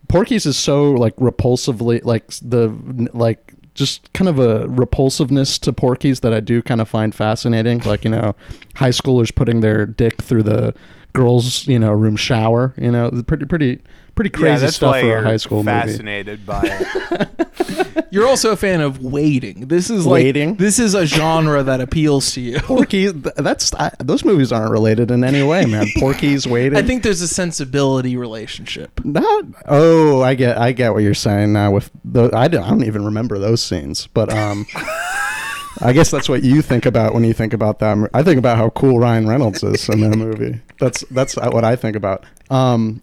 Porky's 0.08 0.46
is 0.46 0.56
so 0.56 0.90
like 0.90 1.14
repulsively 1.16 2.02
like 2.04 2.28
the 2.40 2.68
like 3.12 3.52
just 3.74 4.10
kind 4.14 4.28
of 4.28 4.38
a 4.38 4.66
repulsiveness 4.66 5.58
to 5.60 5.72
Porky's 5.74 6.20
that 6.20 6.32
I 6.32 6.40
do 6.40 6.62
kind 6.62 6.80
of 6.80 6.88
find 6.88 7.14
fascinating. 7.14 7.80
Like 7.80 8.04
you 8.04 8.10
know, 8.10 8.34
high 8.76 8.90
schoolers 8.90 9.34
putting 9.34 9.60
their 9.60 9.84
dick 9.84 10.22
through 10.22 10.44
the 10.44 10.74
girls' 11.12 11.68
you 11.68 11.78
know 11.78 11.92
room 11.92 12.16
shower. 12.16 12.74
You 12.78 12.90
know, 12.90 13.10
pretty 13.26 13.44
pretty 13.44 13.82
pretty 14.14 14.30
crazy 14.30 14.48
yeah, 14.48 14.58
that's 14.58 14.76
stuff 14.76 14.92
why 14.92 15.00
for 15.02 15.16
a 15.18 15.22
high 15.22 15.36
school 15.36 15.62
movie. 15.62 15.70
fascinated 15.88 16.44
by 16.46 16.62
it. 16.64 18.06
You're 18.12 18.28
also 18.28 18.52
a 18.52 18.56
fan 18.56 18.82
of 18.82 19.02
waiting. 19.02 19.68
This 19.68 19.88
is 19.88 20.04
like 20.04 20.24
Waiting? 20.24 20.56
this 20.56 20.78
is 20.78 20.94
a 20.94 21.06
genre 21.06 21.62
that 21.62 21.80
appeals 21.80 22.32
to 22.32 22.42
you. 22.42 22.58
Porky, 22.60 23.06
that's 23.08 23.72
I, 23.74 23.90
those 24.00 24.22
movies 24.24 24.52
aren't 24.52 24.70
related 24.70 25.10
in 25.10 25.24
any 25.24 25.42
way, 25.42 25.64
man. 25.64 25.86
Porky's 25.98 26.46
waiting. 26.46 26.76
I 26.78 26.82
think 26.82 27.04
there's 27.04 27.22
a 27.22 27.28
sensibility 27.28 28.16
relationship. 28.16 29.02
Not. 29.04 29.44
Oh, 29.66 30.20
I 30.22 30.34
get. 30.34 30.58
I 30.58 30.72
get 30.72 30.92
what 30.92 31.02
you're 31.02 31.14
saying 31.14 31.54
now. 31.54 31.70
With 31.70 31.90
the, 32.04 32.30
I 32.36 32.48
don't, 32.48 32.62
I 32.64 32.68
don't 32.68 32.84
even 32.84 33.04
remember 33.06 33.38
those 33.38 33.62
scenes, 33.64 34.08
but 34.08 34.30
um, 34.30 34.66
I 35.80 35.92
guess 35.94 36.10
that's 36.10 36.28
what 36.28 36.42
you 36.42 36.60
think 36.60 36.84
about 36.84 37.14
when 37.14 37.24
you 37.24 37.32
think 37.32 37.54
about 37.54 37.78
that. 37.78 38.10
I 38.12 38.22
think 38.22 38.38
about 38.38 38.58
how 38.58 38.68
cool 38.70 38.98
Ryan 38.98 39.26
Reynolds 39.26 39.62
is 39.62 39.88
in 39.88 40.00
that 40.02 40.16
movie. 40.18 40.60
That's 40.78 41.02
that's 41.10 41.36
what 41.36 41.64
I 41.64 41.76
think 41.76 41.96
about. 41.96 42.24
Um, 42.50 43.02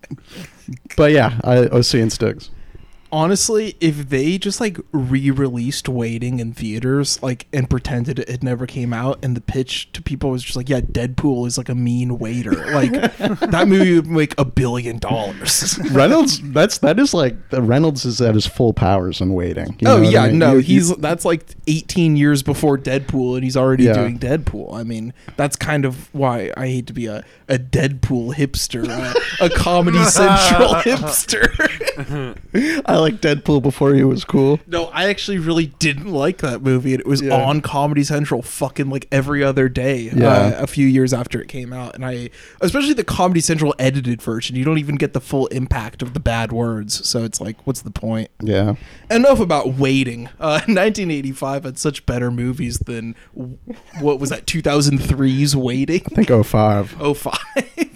but 0.96 1.12
yeah, 1.12 1.40
I 1.44 1.68
was 1.68 1.88
seeing 1.88 2.10
Stiggs. 2.10 2.50
Honestly, 3.12 3.76
if 3.80 4.10
they 4.10 4.38
just 4.38 4.60
like 4.62 4.78
re-released 4.92 5.90
Waiting 5.90 6.40
in 6.40 6.54
theaters, 6.54 7.22
like 7.24 7.48
and 7.52 7.70
pretended 7.70 8.20
it 8.20 8.44
never 8.44 8.66
came 8.68 8.94
out, 8.94 9.18
and 9.24 9.36
the 9.36 9.42
pitch 9.42 9.92
to 9.94 10.02
people 10.02 10.30
was 10.30 10.44
just 10.44 10.56
like, 10.56 10.70
"Yeah, 10.70 10.82
Deadpool 10.82 11.48
is 11.48 11.58
like 11.58 11.70
a 11.70 11.76
mean 11.76 12.20
waiter," 12.20 12.52
like 12.74 12.92
that 12.92 13.66
movie 13.68 13.96
would 13.96 14.08
make 14.08 14.34
a 14.40 14.46
billion 14.46 14.98
dollars. 15.00 15.80
Reynolds. 15.92 16.40
That's 16.52 16.78
that 16.80 17.00
is 17.00 17.14
like 17.14 17.50
the 17.50 17.62
Reynolds 17.62 18.06
is 18.06 18.22
at 18.22 18.36
his 18.36 18.46
full 18.46 18.74
powers 18.74 19.22
in 19.22 19.34
waiting. 19.34 19.76
You 19.80 19.88
oh 19.88 19.98
know 19.98 20.04
what 20.04 20.08
I 20.08 20.12
yeah, 20.12 20.28
mean? 20.28 20.40
no, 20.40 20.52
You- 20.52 20.58
you- 20.58 20.64
he's 20.64 20.96
that's 20.98 21.26
like 21.26 21.46
18 21.68 22.16
years 22.16 22.44
before 22.44 22.78
Deadpool, 22.78 23.36
and 23.36 23.44
he's 23.44 23.58
already 23.58 23.86
Yeah. 23.86 23.94
doing 23.94 24.20
Deadpool. 24.20 24.74
I 24.74 24.84
mean, 24.84 25.14
that's 25.38 25.56
kind 25.56 25.86
of 25.86 26.14
why 26.14 26.52
I 26.56 26.68
hate 26.68 26.88
to 26.88 26.94
be 26.94 27.08
a, 27.08 27.24
a 27.48 27.58
Deadpool 27.58 28.36
hipster, 28.36 28.88
a, 28.88 29.46
a 29.46 29.50
Comedy 29.50 30.04
Central 30.06 30.76
hipster. 30.76 31.50
I 32.86 32.99
like 33.00 33.16
Deadpool 33.22 33.62
before 33.62 33.94
he 33.94 34.04
was 34.04 34.24
cool. 34.26 34.60
no, 34.68 34.86
I 34.88 35.10
actually 35.10 35.38
really 35.40 35.68
didn't 35.80 36.12
like 36.12 36.38
that 36.40 36.62
movie, 36.62 36.94
and 36.94 37.00
it 37.00 37.08
was 37.08 37.22
Yeah. 37.22 37.36
on 37.46 37.62
Comedy 37.62 38.04
Central 38.04 38.42
fucking 38.42 38.90
like 38.90 39.08
every 39.12 39.44
other 39.44 39.70
day. 39.70 40.12
Yeah. 40.14 40.28
uh, 40.28 40.56
a 40.64 40.68
few 40.68 40.88
years 40.88 41.14
after 41.14 41.42
it 41.42 41.48
came 41.48 41.74
out, 41.74 41.96
and 41.96 42.06
I, 42.06 42.30
especially 42.62 42.94
the 42.94 43.04
Comedy 43.04 43.40
Central 43.42 43.74
edited 43.80 44.22
version, 44.22 44.56
you 44.56 44.64
don't 44.64 44.78
even 44.78 44.96
get 44.96 45.14
the 45.14 45.22
full 45.22 45.48
impact 45.48 46.02
of 46.02 46.14
the 46.14 46.20
bad 46.20 46.52
words. 46.52 47.08
So 47.08 47.24
it's 47.24 47.40
like, 47.42 47.66
what's 47.66 47.82
the 47.82 47.92
point? 47.92 48.30
Yeah. 48.42 48.76
Enough 49.10 49.40
about 49.40 49.74
waiting. 49.76 50.28
Uh, 50.40 50.60
1985 50.68 51.64
had 51.64 51.78
such 51.80 52.06
better 52.06 52.30
movies 52.32 52.80
than 52.80 53.16
what 54.00 54.20
was 54.20 54.30
that 54.30 54.46
2003's 54.46 55.56
Waiting. 55.56 56.02
I 56.12 56.16
think 56.24 56.46
05. 56.46 56.92
05. 57.18 57.34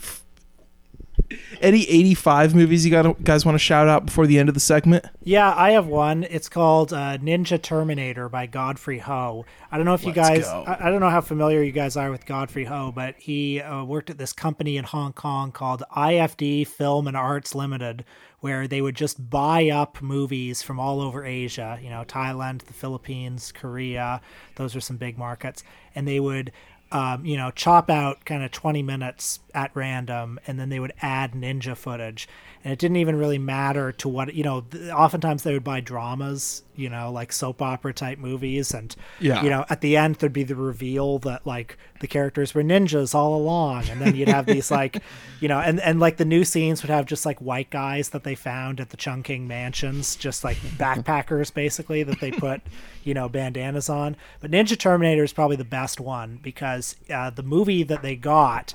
Any 1.63 1.89
85 1.89 2.55
movies 2.55 2.83
you 2.83 2.91
got 2.91 3.23
guys 3.23 3.45
want 3.45 3.55
to 3.55 3.59
shout 3.59 3.87
out 3.87 4.05
before 4.05 4.27
the 4.27 4.37
end 4.37 4.49
of 4.49 4.53
the 4.53 4.59
segment? 4.59 5.05
Yeah, 5.23 5.53
I 5.55 5.71
have 5.71 5.87
one. 5.87 6.25
It's 6.25 6.49
called 6.49 6.91
uh, 6.91 7.17
Ninja 7.19 7.59
Terminator 7.59 8.27
by 8.27 8.47
Godfrey 8.47 8.99
Ho. 8.99 9.45
I 9.71 9.77
don't 9.77 9.85
know 9.85 9.93
if 9.93 10.01
you 10.01 10.11
Let's 10.11 10.45
guys, 10.45 10.45
I, 10.45 10.77
I 10.81 10.89
don't 10.89 10.99
know 10.99 11.09
how 11.09 11.21
familiar 11.21 11.63
you 11.63 11.71
guys 11.71 11.95
are 11.95 12.11
with 12.11 12.25
Godfrey 12.25 12.65
Ho, 12.65 12.91
but 12.93 13.15
he 13.17 13.61
uh, 13.61 13.85
worked 13.85 14.09
at 14.09 14.17
this 14.17 14.33
company 14.33 14.75
in 14.75 14.83
Hong 14.83 15.13
Kong 15.13 15.53
called 15.53 15.83
IFD 15.95 16.67
Film 16.67 17.07
and 17.07 17.15
Arts 17.15 17.55
Limited, 17.55 18.03
where 18.41 18.67
they 18.67 18.81
would 18.81 18.97
just 18.97 19.29
buy 19.29 19.69
up 19.69 20.01
movies 20.01 20.61
from 20.61 20.81
all 20.81 20.99
over 20.99 21.23
Asia, 21.23 21.79
you 21.81 21.89
know, 21.89 22.03
Thailand, 22.05 22.63
the 22.63 22.73
Philippines, 22.73 23.53
Korea. 23.53 24.19
Those 24.55 24.75
are 24.75 24.81
some 24.81 24.97
big 24.97 25.17
markets. 25.17 25.63
And 25.95 26.05
they 26.05 26.19
would 26.19 26.51
um, 26.93 27.25
you 27.25 27.35
know, 27.35 27.49
chop 27.49 27.89
out 27.89 28.23
kind 28.23 28.43
of 28.43 28.51
20 28.51 28.83
minutes 28.83 29.39
at 29.53 29.71
random, 29.75 30.39
and 30.47 30.59
then 30.59 30.69
they 30.69 30.79
would 30.79 30.93
add 31.01 31.33
ninja 31.33 31.75
footage, 31.77 32.27
and 32.63 32.71
it 32.73 32.79
didn't 32.79 32.97
even 32.97 33.15
really 33.17 33.37
matter 33.37 33.91
to 33.93 34.09
what 34.09 34.33
you 34.33 34.43
know. 34.43 34.61
Th- 34.61 34.89
oftentimes 34.91 35.43
they 35.43 35.53
would 35.53 35.63
buy 35.63 35.79
dramas, 35.81 36.63
you 36.75 36.89
know, 36.89 37.11
like 37.11 37.31
soap 37.31 37.61
opera 37.61 37.93
type 37.93 38.17
movies, 38.19 38.73
and 38.73 38.95
Yeah. 39.19 39.43
you 39.43 39.49
know, 39.49 39.65
at 39.69 39.81
the 39.81 39.97
end 39.97 40.15
there'd 40.15 40.33
be 40.33 40.43
the 40.43 40.55
reveal 40.55 41.19
that 41.19 41.45
like 41.45 41.77
the 41.99 42.07
characters 42.07 42.53
were 42.53 42.63
ninjas 42.63 43.13
all 43.15 43.35
along, 43.35 43.87
and 43.89 44.01
then 44.01 44.15
you'd 44.15 44.27
have 44.29 44.45
these 44.45 44.69
like, 44.79 45.01
you 45.39 45.47
know, 45.47 45.59
and 45.59 45.79
and 45.81 45.99
like 45.99 46.17
the 46.17 46.25
new 46.25 46.43
scenes 46.43 46.81
would 46.83 46.89
have 46.89 47.05
just 47.05 47.25
like 47.25 47.39
white 47.39 47.69
guys 47.69 48.09
that 48.09 48.23
they 48.23 48.35
found 48.35 48.79
at 48.79 48.89
the 48.89 48.97
Chungking 48.97 49.47
mansions, 49.47 50.15
just 50.15 50.43
like 50.43 50.57
backpackers 50.57 51.53
basically 51.53 52.03
that 52.03 52.19
they 52.19 52.31
put, 52.31 52.61
you 53.03 53.13
know, 53.13 53.29
bandanas 53.29 53.89
on. 53.89 54.15
But 54.39 54.51
Ninja 54.51 54.77
Terminator 54.77 55.23
is 55.23 55.33
probably 55.33 55.55
the 55.57 55.63
best 55.63 55.99
one 55.99 56.39
because 56.41 56.95
uh, 57.09 57.29
the 57.29 57.43
movie 57.43 57.83
that 57.83 58.01
they 58.01 58.15
got 58.15 58.73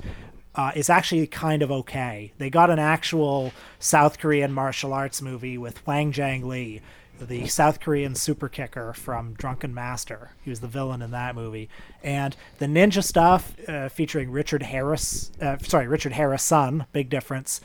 uh, 0.58 0.72
is 0.74 0.90
actually 0.90 1.24
kind 1.28 1.62
of 1.62 1.70
okay. 1.70 2.32
They 2.38 2.50
got 2.50 2.68
an 2.68 2.80
actual 2.80 3.52
South 3.78 4.18
Korean 4.18 4.52
martial 4.52 4.92
arts 4.92 5.22
movie 5.22 5.56
with 5.56 5.78
Hwang 5.84 6.10
Jang 6.10 6.48
Lee, 6.48 6.80
the 7.20 7.46
South 7.46 7.78
Korean 7.78 8.16
super 8.16 8.48
kicker 8.48 8.92
from 8.92 9.34
Drunken 9.34 9.72
Master. 9.72 10.32
He 10.42 10.50
was 10.50 10.58
the 10.58 10.66
villain 10.66 11.00
in 11.00 11.12
that 11.12 11.36
movie. 11.36 11.68
And 12.02 12.34
the 12.58 12.66
ninja 12.66 13.04
stuff 13.04 13.54
uh, 13.68 13.88
featuring 13.88 14.32
Richard 14.32 14.64
Harris, 14.64 15.30
uh, 15.40 15.58
sorry, 15.58 15.86
Richard 15.86 16.14
Harris' 16.14 16.42
son, 16.42 16.86
big 16.92 17.08
difference. 17.08 17.60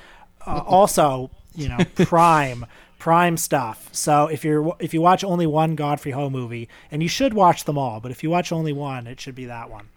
Uh, 0.45 0.61
also, 0.67 1.31
you 1.55 1.69
know, 1.69 1.79
prime 1.95 2.67
prime 2.99 3.37
stuff. 3.37 3.89
So 3.91 4.27
if 4.27 4.45
you're 4.45 4.75
if 4.79 4.93
you 4.93 5.01
watch 5.01 5.23
only 5.23 5.47
one 5.47 5.75
Godfrey 5.75 6.11
Ho 6.11 6.29
movie, 6.29 6.69
and 6.91 7.01
you 7.01 7.09
should 7.09 7.33
watch 7.33 7.63
them 7.63 7.77
all, 7.77 7.99
but 7.99 8.11
if 8.11 8.21
you 8.21 8.29
watch 8.29 8.51
only 8.51 8.71
one, 8.71 9.07
it 9.07 9.19
should 9.19 9.35
be 9.35 9.45
that 9.45 9.71
one. 9.71 9.89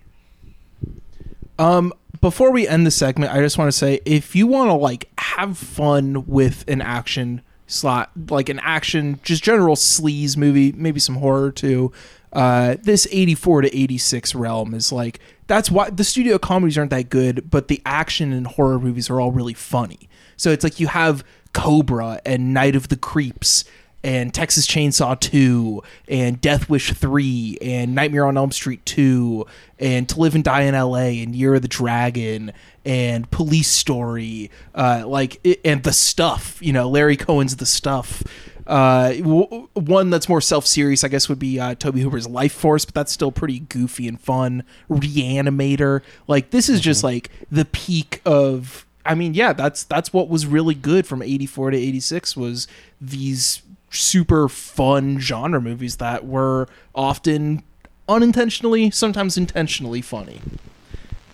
Um, 1.58 1.92
before 2.20 2.50
we 2.50 2.66
end 2.66 2.86
the 2.86 2.90
segment, 2.90 3.32
I 3.32 3.40
just 3.40 3.58
want 3.58 3.68
to 3.68 3.76
say 3.76 4.00
if 4.04 4.34
you 4.34 4.46
want 4.46 4.70
to 4.70 4.74
like 4.74 5.08
have 5.18 5.56
fun 5.58 6.26
with 6.26 6.64
an 6.68 6.80
action 6.80 7.42
slot, 7.66 8.10
like 8.30 8.48
an 8.48 8.60
action, 8.60 9.20
just 9.22 9.42
general 9.42 9.76
sleaze 9.76 10.36
movie, 10.36 10.72
maybe 10.72 11.00
some 11.00 11.16
horror 11.16 11.50
too. 11.50 11.92
Uh, 12.32 12.76
this 12.82 13.08
84 13.10 13.62
to 13.62 13.76
86 13.76 14.34
realm 14.34 14.74
is 14.74 14.92
like 14.92 15.20
that's 15.46 15.70
why 15.70 15.90
the 15.90 16.04
studio 16.04 16.38
comedies 16.38 16.76
aren't 16.76 16.90
that 16.90 17.08
good, 17.08 17.50
but 17.50 17.68
the 17.68 17.80
action 17.86 18.32
and 18.32 18.46
horror 18.46 18.78
movies 18.78 19.08
are 19.08 19.20
all 19.20 19.32
really 19.32 19.54
funny. 19.54 20.08
So 20.36 20.50
it's 20.50 20.64
like 20.64 20.80
you 20.80 20.88
have 20.88 21.24
Cobra 21.52 22.20
and 22.26 22.52
Night 22.52 22.76
of 22.76 22.88
the 22.88 22.96
Creeps 22.96 23.64
and 24.06 24.32
Texas 24.32 24.68
Chainsaw 24.68 25.18
2 25.18 25.82
and 26.06 26.40
Death 26.40 26.70
Wish 26.70 26.92
3 26.92 27.58
and 27.60 27.92
Nightmare 27.92 28.24
on 28.24 28.36
Elm 28.36 28.52
Street 28.52 28.86
2 28.86 29.44
and 29.80 30.08
To 30.08 30.20
Live 30.20 30.36
and 30.36 30.44
Die 30.44 30.62
in 30.62 30.74
LA 30.74 31.22
and 31.22 31.34
Year 31.34 31.56
of 31.56 31.62
the 31.62 31.68
Dragon 31.68 32.52
and 32.84 33.28
Police 33.32 33.66
Story 33.68 34.48
uh, 34.76 35.02
like 35.04 35.44
and 35.64 35.82
The 35.82 35.92
Stuff, 35.92 36.58
you 36.62 36.72
know, 36.72 36.88
Larry 36.88 37.16
Cohen's 37.16 37.56
The 37.56 37.66
Stuff. 37.66 38.22
Uh, 38.64 39.12
w- 39.14 39.68
one 39.74 40.10
that's 40.10 40.28
more 40.28 40.40
self-serious, 40.40 41.02
I 41.02 41.08
guess, 41.08 41.28
would 41.28 41.40
be 41.40 41.58
uh, 41.58 41.74
Tobe 41.74 41.96
Hooper's 41.96 42.28
Life 42.28 42.52
Force, 42.52 42.84
but 42.84 42.94
that's 42.94 43.10
still 43.10 43.32
pretty 43.32 43.58
goofy 43.58 44.06
and 44.06 44.20
fun. 44.20 44.62
Reanimator, 44.88 46.02
like 46.28 46.50
this 46.50 46.68
is 46.68 46.80
just 46.80 47.02
like 47.02 47.30
the 47.50 47.64
peak 47.64 48.22
of. 48.24 48.86
I 49.04 49.14
mean, 49.14 49.34
yeah, 49.34 49.52
that's 49.52 49.84
that's 49.84 50.12
what 50.12 50.28
was 50.28 50.46
really 50.46 50.74
good 50.74 51.06
from 51.06 51.22
'84 51.22 51.70
to 51.72 51.76
'86 51.76 52.36
was 52.36 52.66
these 53.00 53.62
super 54.00 54.48
fun 54.48 55.18
genre 55.18 55.60
movies 55.60 55.96
that 55.96 56.24
were 56.26 56.68
often 56.94 57.62
unintentionally, 58.08 58.90
sometimes 58.90 59.36
intentionally 59.36 60.00
funny. 60.02 60.40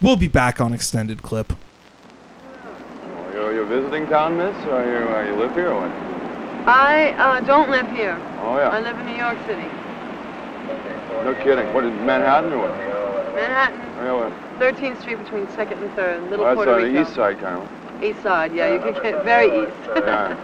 We'll 0.00 0.16
be 0.16 0.28
back 0.28 0.60
on 0.60 0.72
extended 0.72 1.22
clip. 1.22 1.52
You're, 3.32 3.52
you're 3.54 3.66
visiting 3.66 4.06
town, 4.06 4.36
miss? 4.36 4.54
Or 4.66 4.84
you, 4.84 5.08
uh, 5.08 5.24
you 5.26 5.34
live 5.36 5.54
here 5.54 5.68
or 5.70 5.80
what? 5.82 5.90
I 6.68 7.12
uh, 7.12 7.40
don't 7.40 7.70
live 7.70 7.88
here. 7.90 8.16
Oh, 8.40 8.56
yeah. 8.56 8.68
I 8.68 8.80
live 8.80 8.98
in 8.98 9.06
New 9.06 9.16
York 9.16 9.38
City. 9.46 9.68
No 11.24 11.34
kidding. 11.42 11.72
What 11.72 11.84
is 11.84 11.92
Manhattan 12.00 12.52
or 12.52 12.58
what? 12.58 12.70
Manhattan, 13.34 13.80
Oh, 13.98 14.04
yeah, 14.04 14.12
well, 14.12 14.32
13th 14.58 15.00
Street 15.00 15.18
between 15.18 15.46
2nd 15.46 15.80
and 15.80 15.90
3rd, 15.92 16.30
Little 16.30 16.44
well, 16.44 16.54
that's 16.54 16.56
Puerto 16.56 16.72
on 16.74 16.82
Rico. 16.82 16.92
the 16.92 17.00
east 17.02 17.14
side, 17.14 17.38
kind 17.38 17.62
of. 17.62 17.81
East 18.02 18.22
side, 18.22 18.54
yeah, 18.54 18.72
you 18.72 18.80
can 18.80 18.94
get 19.02 19.24
very 19.24 19.46
east. 19.46 19.76
yeah. 19.96 20.36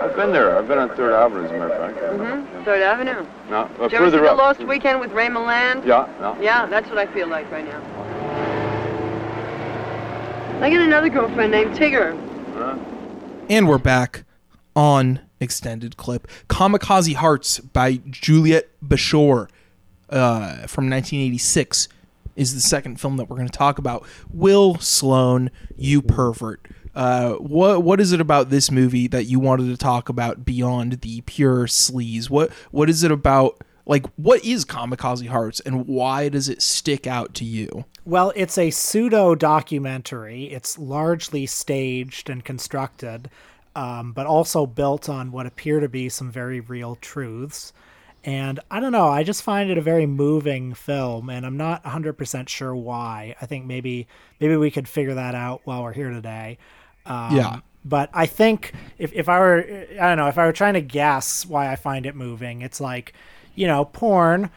I've 0.00 0.14
been 0.14 0.32
there. 0.32 0.56
I've 0.56 0.68
been 0.68 0.78
on 0.78 0.90
3rd 0.90 1.12
Avenue, 1.12 1.44
as 1.44 1.50
a 1.50 1.54
matter 1.54 1.72
of 1.72 1.94
fact. 1.94 2.16
hmm 2.16 2.68
3rd 2.68 2.82
Avenue. 2.82 3.26
No, 3.50 3.56
uh, 3.56 3.68
Did 3.68 3.76
you 3.78 3.82
ever 3.82 3.90
see 3.90 3.96
further 3.98 4.20
The 4.20 4.30
up. 4.30 4.38
Lost 4.38 4.60
Weekend 4.64 5.00
with 5.00 5.12
Ray 5.12 5.26
Milland? 5.26 5.84
Yeah, 5.84 6.08
no. 6.20 6.40
Yeah, 6.40 6.66
that's 6.66 6.88
what 6.88 6.98
I 6.98 7.06
feel 7.12 7.28
like 7.28 7.50
right 7.50 7.64
now. 7.64 7.82
I 10.60 10.70
got 10.70 10.80
another 10.80 11.08
girlfriend 11.08 11.50
named 11.50 11.76
Tigger. 11.76 12.12
And 13.50 13.68
we're 13.68 13.78
back 13.78 14.24
on 14.76 15.20
extended 15.40 15.96
clip. 15.96 16.26
Kamikaze 16.48 17.14
Hearts 17.14 17.58
by 17.58 18.00
Juliet 18.08 18.70
Bashore 18.82 19.48
uh, 20.08 20.66
from 20.66 20.88
1986 20.88 21.88
is 22.36 22.54
the 22.54 22.60
second 22.60 23.00
film 23.00 23.16
that 23.16 23.28
we're 23.28 23.36
going 23.36 23.48
to 23.48 23.56
talk 23.58 23.78
about. 23.78 24.06
Will 24.32 24.76
Sloan, 24.78 25.50
you 25.76 26.00
pervert. 26.02 26.66
Uh, 26.94 27.32
what 27.34 27.82
what 27.82 28.00
is 28.00 28.12
it 28.12 28.20
about 28.20 28.50
this 28.50 28.70
movie 28.70 29.08
that 29.08 29.24
you 29.24 29.40
wanted 29.40 29.68
to 29.68 29.76
talk 29.76 30.08
about 30.08 30.44
beyond 30.44 31.00
the 31.00 31.20
pure 31.22 31.66
sleaze? 31.66 32.30
What 32.30 32.52
what 32.70 32.88
is 32.88 33.02
it 33.02 33.10
about? 33.10 33.62
Like, 33.86 34.06
what 34.16 34.42
is 34.42 34.64
Kamikaze 34.64 35.28
Hearts, 35.28 35.60
and 35.60 35.86
why 35.86 36.30
does 36.30 36.48
it 36.48 36.62
stick 36.62 37.06
out 37.06 37.34
to 37.34 37.44
you? 37.44 37.84
Well, 38.06 38.32
it's 38.34 38.56
a 38.56 38.70
pseudo 38.70 39.34
documentary. 39.34 40.44
It's 40.44 40.78
largely 40.78 41.44
staged 41.44 42.30
and 42.30 42.42
constructed, 42.42 43.28
um, 43.76 44.12
but 44.12 44.24
also 44.24 44.64
built 44.64 45.10
on 45.10 45.32
what 45.32 45.44
appear 45.44 45.80
to 45.80 45.88
be 45.88 46.08
some 46.08 46.30
very 46.30 46.60
real 46.60 46.96
truths. 46.96 47.74
And 48.24 48.58
I 48.70 48.80
don't 48.80 48.92
know, 48.92 49.08
I 49.08 49.22
just 49.22 49.42
find 49.42 49.70
it 49.70 49.76
a 49.76 49.82
very 49.82 50.06
moving 50.06 50.72
film, 50.72 51.28
and 51.28 51.44
I'm 51.44 51.58
not 51.58 51.84
100% 51.84 52.48
sure 52.48 52.74
why. 52.74 53.36
I 53.40 53.44
think 53.44 53.66
maybe 53.66 54.06
maybe 54.40 54.56
we 54.56 54.70
could 54.70 54.88
figure 54.88 55.14
that 55.14 55.34
out 55.34 55.60
while 55.64 55.82
we're 55.82 55.92
here 55.92 56.10
today. 56.10 56.56
Um, 57.06 57.36
Yeah. 57.36 57.60
But 57.86 58.08
I 58.14 58.24
think 58.24 58.72
if, 58.96 59.12
if 59.12 59.28
I 59.28 59.38
were, 59.38 59.86
I 60.00 60.08
don't 60.08 60.16
know, 60.16 60.28
if 60.28 60.38
I 60.38 60.46
were 60.46 60.52
trying 60.52 60.72
to 60.74 60.80
guess 60.80 61.44
why 61.44 61.70
I 61.70 61.76
find 61.76 62.06
it 62.06 62.16
moving, 62.16 62.62
it's 62.62 62.80
like, 62.80 63.12
you 63.54 63.66
know, 63.66 63.84
porn, 63.84 64.50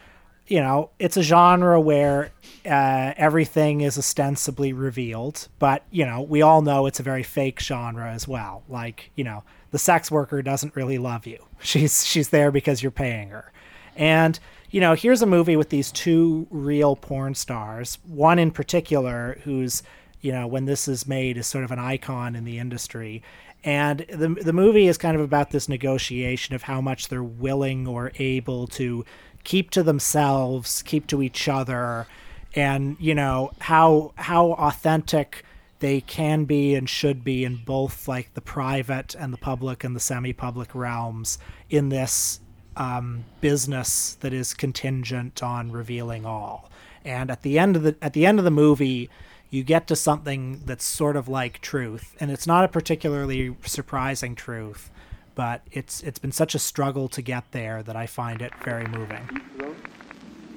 you 0.46 0.60
know, 0.60 0.90
it's 0.98 1.18
a 1.18 1.22
genre 1.22 1.78
where 1.78 2.30
uh, 2.64 3.12
everything 3.18 3.82
is 3.82 3.98
ostensibly 3.98 4.72
revealed, 4.72 5.48
but, 5.58 5.84
you 5.90 6.06
know, 6.06 6.22
we 6.22 6.40
all 6.40 6.62
know 6.62 6.86
it's 6.86 7.00
a 7.00 7.02
very 7.02 7.22
fake 7.22 7.60
genre 7.60 8.10
as 8.10 8.26
well. 8.26 8.62
Like, 8.66 9.10
you 9.14 9.24
know, 9.24 9.44
the 9.72 9.78
sex 9.78 10.10
worker 10.10 10.40
doesn't 10.40 10.74
really 10.74 10.96
love 10.96 11.26
you. 11.26 11.44
She's 11.60 12.06
she's 12.06 12.30
there 12.30 12.50
because 12.50 12.82
you're 12.82 12.90
paying 12.92 13.28
her. 13.28 13.52
And, 13.94 14.38
you 14.70 14.80
know, 14.80 14.94
here's 14.94 15.20
a 15.20 15.26
movie 15.26 15.56
with 15.56 15.68
these 15.70 15.90
two 15.92 16.46
real 16.50 16.96
porn 16.96 17.34
stars, 17.34 17.98
one 18.06 18.38
in 18.38 18.52
particular 18.52 19.38
who's, 19.44 19.82
you 20.20 20.32
know, 20.32 20.46
when 20.46 20.64
this 20.64 20.88
is 20.88 21.06
made 21.06 21.36
is 21.36 21.46
sort 21.46 21.64
of 21.64 21.70
an 21.70 21.78
icon 21.78 22.34
in 22.34 22.44
the 22.44 22.58
industry. 22.58 23.22
And 23.64 24.00
the 24.08 24.28
the 24.28 24.52
movie 24.52 24.86
is 24.86 24.98
kind 24.98 25.16
of 25.16 25.22
about 25.22 25.50
this 25.50 25.68
negotiation 25.68 26.54
of 26.54 26.62
how 26.62 26.80
much 26.80 27.08
they're 27.08 27.22
willing 27.22 27.86
or 27.86 28.12
able 28.18 28.66
to 28.68 29.04
keep 29.44 29.70
to 29.70 29.82
themselves, 29.82 30.82
keep 30.82 31.06
to 31.08 31.22
each 31.22 31.48
other, 31.48 32.06
and 32.54 32.96
you 33.00 33.14
know 33.14 33.50
how 33.58 34.12
how 34.16 34.52
authentic 34.52 35.44
they 35.80 36.00
can 36.00 36.44
be 36.44 36.74
and 36.74 36.88
should 36.88 37.22
be 37.24 37.44
in 37.44 37.56
both 37.56 38.08
like 38.08 38.34
the 38.34 38.40
private 38.40 39.14
and 39.14 39.32
the 39.32 39.38
public 39.38 39.84
and 39.84 39.94
the 39.94 40.00
semi-public 40.00 40.74
realms 40.74 41.38
in 41.70 41.88
this 41.88 42.40
um, 42.76 43.24
business 43.40 44.14
that 44.20 44.32
is 44.32 44.54
contingent 44.54 45.42
on 45.42 45.70
revealing 45.70 46.26
all. 46.26 46.68
And 47.04 47.30
at 47.30 47.42
the 47.42 47.58
end 47.58 47.76
of 47.76 47.82
the 47.82 47.96
at 48.02 48.12
the 48.12 48.26
end 48.26 48.38
of 48.38 48.44
the 48.44 48.50
movie, 48.50 49.08
you 49.50 49.62
get 49.62 49.86
to 49.88 49.96
something 49.96 50.60
that's 50.66 50.84
sort 50.84 51.16
of 51.16 51.28
like 51.28 51.60
truth, 51.60 52.16
and 52.20 52.30
it's 52.30 52.46
not 52.46 52.64
a 52.64 52.68
particularly 52.68 53.56
surprising 53.64 54.34
truth, 54.34 54.90
but 55.34 55.62
it's 55.72 56.02
it's 56.02 56.18
been 56.18 56.32
such 56.32 56.54
a 56.54 56.58
struggle 56.58 57.08
to 57.08 57.22
get 57.22 57.50
there 57.52 57.82
that 57.82 57.96
I 57.96 58.06
find 58.06 58.42
it 58.42 58.52
very 58.64 58.86
moving. 58.86 59.28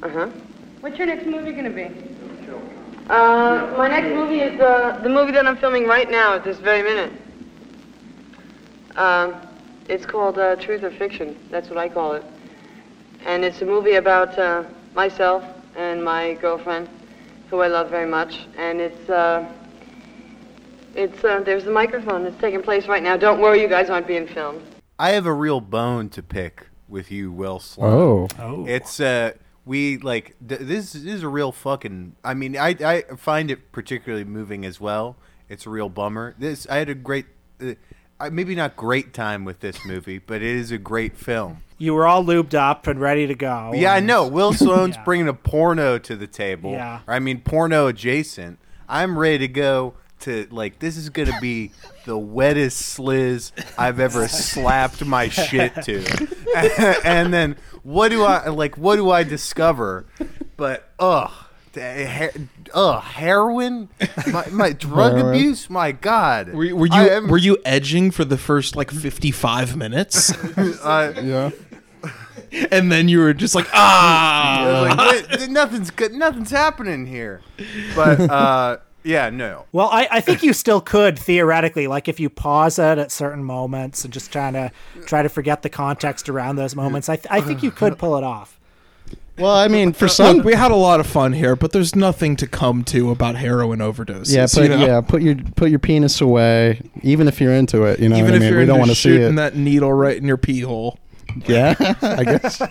Uh 0.03 0.09
huh. 0.09 0.29
What's 0.81 0.97
your 0.97 1.07
next 1.07 1.25
movie 1.25 1.53
gonna 1.53 1.69
be? 1.69 1.89
Uh, 3.09 3.73
my 3.77 3.87
next 3.87 4.13
movie 4.15 4.39
is 4.39 4.59
uh, 4.59 4.99
the 5.03 5.09
movie 5.09 5.31
that 5.33 5.45
I'm 5.45 5.57
filming 5.57 5.85
right 5.85 6.09
now 6.09 6.35
at 6.35 6.43
this 6.43 6.57
very 6.57 6.81
minute. 6.81 7.11
Um, 8.95 9.35
it's 9.89 10.05
called 10.05 10.37
uh, 10.37 10.55
Truth 10.55 10.83
or 10.83 10.91
Fiction. 10.91 11.37
That's 11.49 11.69
what 11.69 11.77
I 11.77 11.89
call 11.89 12.13
it. 12.13 12.23
And 13.25 13.43
it's 13.43 13.61
a 13.61 13.65
movie 13.65 13.95
about 13.95 14.37
uh, 14.39 14.63
myself 14.95 15.43
and 15.75 16.03
my 16.03 16.35
girlfriend, 16.35 16.87
who 17.51 17.59
I 17.59 17.67
love 17.67 17.89
very 17.89 18.07
much. 18.09 18.47
And 18.57 18.81
it's 18.81 19.09
uh, 19.09 19.45
it's 20.95 21.23
uh, 21.23 21.41
there's 21.41 21.65
the 21.65 21.71
microphone 21.71 22.23
that's 22.23 22.39
taking 22.39 22.63
place 22.63 22.87
right 22.87 23.03
now. 23.03 23.17
Don't 23.17 23.39
worry, 23.39 23.61
you 23.61 23.67
guys 23.67 23.89
aren't 23.91 24.07
being 24.07 24.25
filmed. 24.25 24.63
I 24.97 25.11
have 25.11 25.25
a 25.25 25.33
real 25.33 25.61
bone 25.61 26.09
to 26.09 26.23
pick 26.23 26.69
with 26.87 27.11
you, 27.11 27.31
Will 27.31 27.59
Sloan. 27.59 27.93
Oh. 27.93 28.27
Oh. 28.39 28.65
It's 28.65 28.99
uh 28.99 29.33
we 29.65 29.97
like 29.97 30.35
th- 30.47 30.61
this 30.61 30.95
is 30.95 31.23
a 31.23 31.27
real 31.27 31.51
fucking 31.51 32.15
I 32.23 32.33
mean 32.33 32.57
I 32.57 32.69
I 32.69 33.01
find 33.17 33.51
it 33.51 33.71
particularly 33.71 34.23
moving 34.25 34.65
as 34.65 34.79
well. 34.79 35.17
It's 35.49 35.65
a 35.65 35.69
real 35.69 35.89
bummer. 35.89 36.35
This 36.39 36.65
I 36.69 36.77
had 36.77 36.89
a 36.89 36.95
great, 36.95 37.25
uh, 37.61 37.71
I- 37.71 37.75
maybe 38.29 38.55
not 38.55 38.75
great 38.75 39.13
time 39.13 39.45
with 39.45 39.59
this 39.59 39.85
movie, 39.85 40.19
but 40.19 40.37
it 40.37 40.55
is 40.55 40.71
a 40.71 40.77
great 40.77 41.17
film. 41.17 41.63
You 41.77 41.93
were 41.95 42.05
all 42.05 42.23
lubed 42.23 42.53
up 42.53 42.85
and 42.85 42.99
ready 42.99 43.25
to 43.27 43.33
go. 43.33 43.71
Yeah, 43.73 43.93
I 43.93 43.99
know. 43.99 44.27
Will 44.27 44.53
Sloan's 44.53 44.97
bringing 45.03 45.27
a 45.27 45.33
porno 45.33 45.97
to 45.97 46.15
the 46.15 46.27
table. 46.27 46.71
Yeah. 46.71 47.01
Or, 47.07 47.13
I 47.13 47.19
mean, 47.19 47.41
porno 47.41 47.87
adjacent. 47.87 48.59
I'm 48.87 49.17
ready 49.17 49.39
to 49.39 49.47
go 49.47 49.95
to, 50.19 50.47
like, 50.51 50.79
this 50.79 50.97
is 50.97 51.09
going 51.09 51.31
to 51.31 51.39
be 51.41 51.71
the 52.05 52.17
wettest 52.17 52.77
sliz 52.77 53.51
I've 53.77 53.99
ever 53.99 54.27
slapped 54.27 55.03
my 55.03 55.29
shit 55.29 55.73
to. 55.83 56.27
and 57.05 57.33
then 57.33 57.55
what 57.83 58.09
do 58.09 58.23
I, 58.23 58.49
like, 58.49 58.77
what 58.77 58.97
do 58.97 59.09
I 59.09 59.23
discover? 59.23 60.05
But, 60.57 60.89
ugh. 60.99 61.31
The 61.73 62.05
he- 62.05 62.71
heroin, 63.03 63.89
my, 64.31 64.45
my 64.51 64.73
drug 64.87 65.17
abuse. 65.17 65.69
My 65.69 65.91
God, 65.91 66.53
Were, 66.53 66.63
you- 66.63 66.75
were 66.75 66.87
you 66.87 66.93
am- 66.93 67.27
were 67.27 67.37
you 67.37 67.57
edging 67.65 68.11
for 68.11 68.25
the 68.25 68.37
first 68.37 68.75
like 68.75 68.91
55 68.91 69.75
minutes? 69.77 70.31
uh, 70.57 71.13
yeah. 71.21 71.51
And 72.71 72.91
then 72.91 73.07
you 73.07 73.19
were 73.19 73.33
just 73.33 73.55
like, 73.55 73.67
ah. 73.73 74.95
Like, 75.31 75.49
nothing's 75.49 75.89
good. 75.91 76.11
Nothing's 76.13 76.51
happening 76.51 77.05
here. 77.05 77.41
But 77.95 78.19
uh, 78.19 78.77
yeah, 79.03 79.29
no. 79.29 79.65
Well, 79.71 79.87
I, 79.89 80.07
I 80.11 80.19
think 80.21 80.43
you 80.43 80.51
still 80.53 80.81
could 80.81 81.17
theoretically, 81.17 81.87
like 81.87 82.07
if 82.09 82.19
you 82.19 82.29
pause 82.29 82.77
it 82.77 82.97
at 82.97 83.11
certain 83.11 83.43
moments 83.43 84.03
and 84.03 84.13
just 84.13 84.31
trying 84.33 84.53
to 84.53 84.71
try 85.05 85.21
to 85.21 85.29
forget 85.29 85.61
the 85.61 85.69
context 85.69 86.27
around 86.27 86.57
those 86.57 86.75
moments. 86.75 87.07
I, 87.09 87.15
th- 87.15 87.27
I 87.29 87.39
think 87.41 87.63
you 87.63 87.71
could 87.71 87.97
pull 87.97 88.17
it 88.17 88.23
off. 88.23 88.59
Well, 89.37 89.55
I 89.55 89.67
mean, 89.69 89.93
for 89.93 90.07
some, 90.07 90.37
Look, 90.37 90.45
we 90.45 90.53
had 90.53 90.71
a 90.71 90.75
lot 90.75 90.99
of 90.99 91.07
fun 91.07 91.33
here, 91.33 91.55
but 91.55 91.71
there's 91.71 91.95
nothing 91.95 92.35
to 92.35 92.47
come 92.47 92.83
to 92.85 93.09
about 93.11 93.35
heroin 93.35 93.79
overdoses. 93.79 94.31
yeah, 94.33 94.41
you 94.43 94.69
put, 94.69 94.77
know? 94.79 94.85
yeah, 94.85 95.01
put 95.01 95.21
your 95.23 95.35
put 95.55 95.69
your 95.71 95.79
penis 95.79 96.21
away, 96.21 96.81
even 97.01 97.27
if 97.27 97.39
you're 97.41 97.53
into 97.53 97.83
it. 97.85 97.99
You 97.99 98.09
know, 98.09 98.17
Even 98.17 98.25
what 98.25 98.33
I 98.33 98.35
if 98.35 98.41
mean? 98.41 98.49
you're 98.51 98.59
we 98.59 98.65
don't 98.65 98.75
into 98.75 98.79
want 98.79 98.89
to 98.91 98.95
see 98.95 99.09
shooting 99.09 99.33
it. 99.33 99.35
that 99.37 99.55
needle 99.55 99.91
right 99.93 100.15
in 100.17 100.25
your 100.25 100.37
pee 100.37 100.59
hole. 100.61 100.99
Yeah, 101.47 101.75
I 102.01 102.23
guess. 102.23 102.61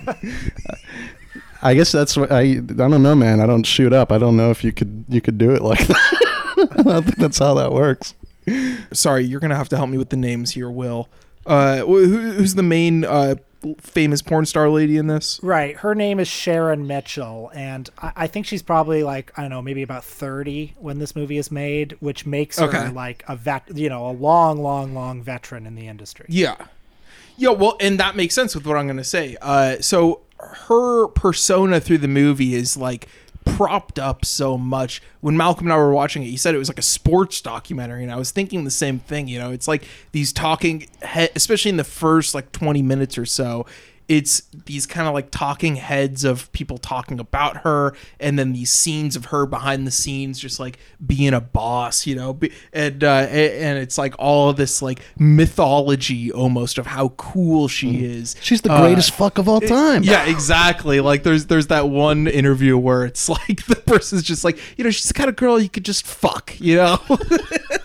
I 1.62 1.74
guess 1.74 1.92
that's 1.92 2.16
what 2.16 2.30
I. 2.30 2.40
I 2.40 2.54
don't 2.60 3.02
know, 3.02 3.14
man. 3.14 3.40
I 3.40 3.46
don't 3.46 3.64
shoot 3.64 3.92
up. 3.92 4.12
I 4.12 4.18
don't 4.18 4.36
know 4.36 4.50
if 4.50 4.62
you 4.62 4.72
could 4.72 5.04
you 5.08 5.20
could 5.20 5.38
do 5.38 5.52
it 5.54 5.62
like 5.62 5.86
that. 5.88 6.68
I 6.78 6.82
don't 6.82 7.02
think 7.04 7.16
that's 7.16 7.38
how 7.38 7.54
that 7.54 7.72
works. 7.72 8.14
Sorry, 8.92 9.24
you're 9.24 9.40
gonna 9.40 9.56
have 9.56 9.68
to 9.70 9.76
help 9.76 9.90
me 9.90 9.98
with 9.98 10.10
the 10.10 10.16
names 10.16 10.52
here, 10.52 10.70
Will. 10.70 11.08
Uh, 11.46 11.78
wh- 11.80 12.04
who, 12.04 12.32
who's 12.32 12.54
the 12.54 12.62
main 12.62 13.04
uh, 13.04 13.34
famous 13.78 14.22
porn 14.22 14.46
star 14.46 14.68
lady 14.68 14.96
in 14.96 15.06
this? 15.06 15.38
Right. 15.42 15.76
Her 15.76 15.94
name 15.94 16.18
is 16.20 16.28
Sharon 16.28 16.86
Mitchell, 16.86 17.50
and 17.54 17.88
I, 17.98 18.12
I 18.16 18.26
think 18.26 18.46
she's 18.46 18.62
probably 18.62 19.02
like 19.02 19.32
I 19.36 19.42
don't 19.42 19.50
know, 19.50 19.62
maybe 19.62 19.82
about 19.82 20.04
thirty 20.04 20.74
when 20.78 20.98
this 20.98 21.14
movie 21.14 21.36
is 21.38 21.50
made, 21.50 21.96
which 22.00 22.24
makes 22.26 22.58
her 22.58 22.66
Okay. 22.66 22.88
like 22.88 23.24
a 23.28 23.36
vet, 23.36 23.64
you 23.74 23.88
know, 23.88 24.08
a 24.08 24.12
long, 24.12 24.62
long, 24.62 24.94
long 24.94 25.22
veteran 25.22 25.66
in 25.66 25.74
the 25.74 25.86
industry. 25.88 26.26
Yeah. 26.28 26.56
Yeah, 27.36 27.50
well, 27.50 27.76
and 27.80 27.98
that 28.00 28.16
makes 28.16 28.34
sense 28.34 28.54
with 28.54 28.66
what 28.66 28.76
I'm 28.76 28.86
going 28.86 28.98
to 28.98 29.04
say. 29.04 29.36
Uh, 29.40 29.76
so 29.80 30.20
her 30.38 31.08
persona 31.08 31.80
through 31.80 31.98
the 31.98 32.08
movie 32.08 32.54
is 32.54 32.76
like 32.76 33.08
propped 33.56 33.98
up 33.98 34.24
so 34.24 34.56
much. 34.58 35.02
When 35.20 35.36
Malcolm 35.36 35.66
and 35.66 35.72
I 35.72 35.76
were 35.76 35.92
watching 35.92 36.22
it, 36.22 36.26
he 36.26 36.36
said 36.36 36.54
it 36.54 36.58
was 36.58 36.68
like 36.68 36.78
a 36.78 36.82
sports 36.82 37.40
documentary, 37.40 38.02
and 38.02 38.12
I 38.12 38.16
was 38.16 38.30
thinking 38.30 38.64
the 38.64 38.70
same 38.70 38.98
thing. 38.98 39.28
You 39.28 39.38
know, 39.38 39.50
it's 39.50 39.68
like 39.68 39.84
these 40.12 40.32
talking, 40.32 40.86
especially 41.36 41.70
in 41.70 41.76
the 41.76 41.84
first 41.84 42.34
like 42.34 42.52
20 42.52 42.82
minutes 42.82 43.18
or 43.18 43.26
so. 43.26 43.66
It's 44.10 44.42
these 44.66 44.86
kind 44.86 45.06
of 45.06 45.14
like 45.14 45.30
talking 45.30 45.76
heads 45.76 46.24
of 46.24 46.50
people 46.50 46.78
talking 46.78 47.20
about 47.20 47.58
her, 47.58 47.94
and 48.18 48.36
then 48.36 48.52
these 48.52 48.72
scenes 48.72 49.14
of 49.14 49.26
her 49.26 49.46
behind 49.46 49.86
the 49.86 49.92
scenes, 49.92 50.40
just 50.40 50.58
like 50.58 50.80
being 51.06 51.32
a 51.32 51.40
boss, 51.40 52.08
you 52.08 52.16
know, 52.16 52.36
and 52.72 53.04
uh, 53.04 53.08
and 53.30 53.78
it's 53.78 53.96
like 53.98 54.16
all 54.18 54.48
of 54.50 54.56
this 54.56 54.82
like 54.82 55.00
mythology 55.16 56.32
almost 56.32 56.76
of 56.78 56.86
how 56.86 57.10
cool 57.10 57.68
she 57.68 58.04
is. 58.04 58.34
Mm. 58.34 58.38
She's 58.42 58.60
the 58.62 58.72
Uh, 58.72 58.80
greatest 58.80 59.12
fuck 59.12 59.38
of 59.38 59.48
all 59.48 59.60
time. 59.60 60.02
yeah, 60.02 60.24
exactly. 60.26 60.98
Like 61.00 61.22
there's 61.22 61.46
there's 61.46 61.68
that 61.68 61.88
one 61.88 62.26
interview 62.26 62.76
where 62.76 63.04
it's 63.04 63.28
like 63.28 63.64
the 63.66 63.76
person's 63.76 64.22
just 64.24 64.42
like, 64.44 64.58
you 64.76 64.82
know, 64.82 64.90
she's 64.90 65.06
the 65.08 65.14
kind 65.14 65.28
of 65.30 65.36
girl 65.36 65.60
you 65.60 65.68
could 65.68 65.84
just 65.84 66.04
fuck, 66.06 66.58
you 66.60 66.76
know. 66.76 66.98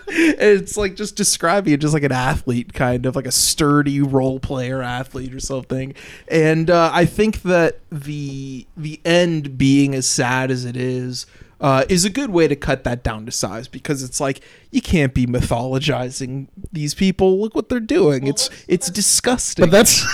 And 0.08 0.40
it's 0.40 0.78
like 0.78 0.94
just 0.94 1.14
describing 1.14 1.74
it 1.74 1.80
just 1.80 1.92
like 1.92 2.02
an 2.02 2.10
athlete, 2.12 2.72
kind 2.72 3.04
of 3.04 3.16
like 3.16 3.26
a 3.26 3.30
sturdy 3.32 4.00
role 4.00 4.40
player 4.40 4.80
athlete 4.80 5.34
or 5.34 5.40
something. 5.40 5.94
And 6.28 6.70
uh, 6.70 6.90
I 6.92 7.04
think 7.04 7.42
that 7.42 7.78
the 7.90 8.66
the 8.76 9.00
end 9.04 9.56
being 9.58 9.94
as 9.94 10.06
sad 10.08 10.50
as 10.50 10.64
it 10.64 10.76
is. 10.76 11.26
Uh, 11.58 11.86
is 11.88 12.04
a 12.04 12.10
good 12.10 12.28
way 12.28 12.46
to 12.46 12.54
cut 12.54 12.84
that 12.84 13.02
down 13.02 13.24
to 13.24 13.32
size 13.32 13.66
because 13.66 14.02
it's 14.02 14.20
like 14.20 14.42
you 14.70 14.82
can't 14.82 15.14
be 15.14 15.24
mythologizing 15.26 16.48
these 16.70 16.92
people. 16.92 17.40
Look 17.40 17.54
what 17.54 17.70
they're 17.70 17.80
doing. 17.80 18.26
It's 18.26 18.50
it's 18.68 18.90
disgusting. 18.90 19.64
But 19.64 19.70
that's 19.70 20.04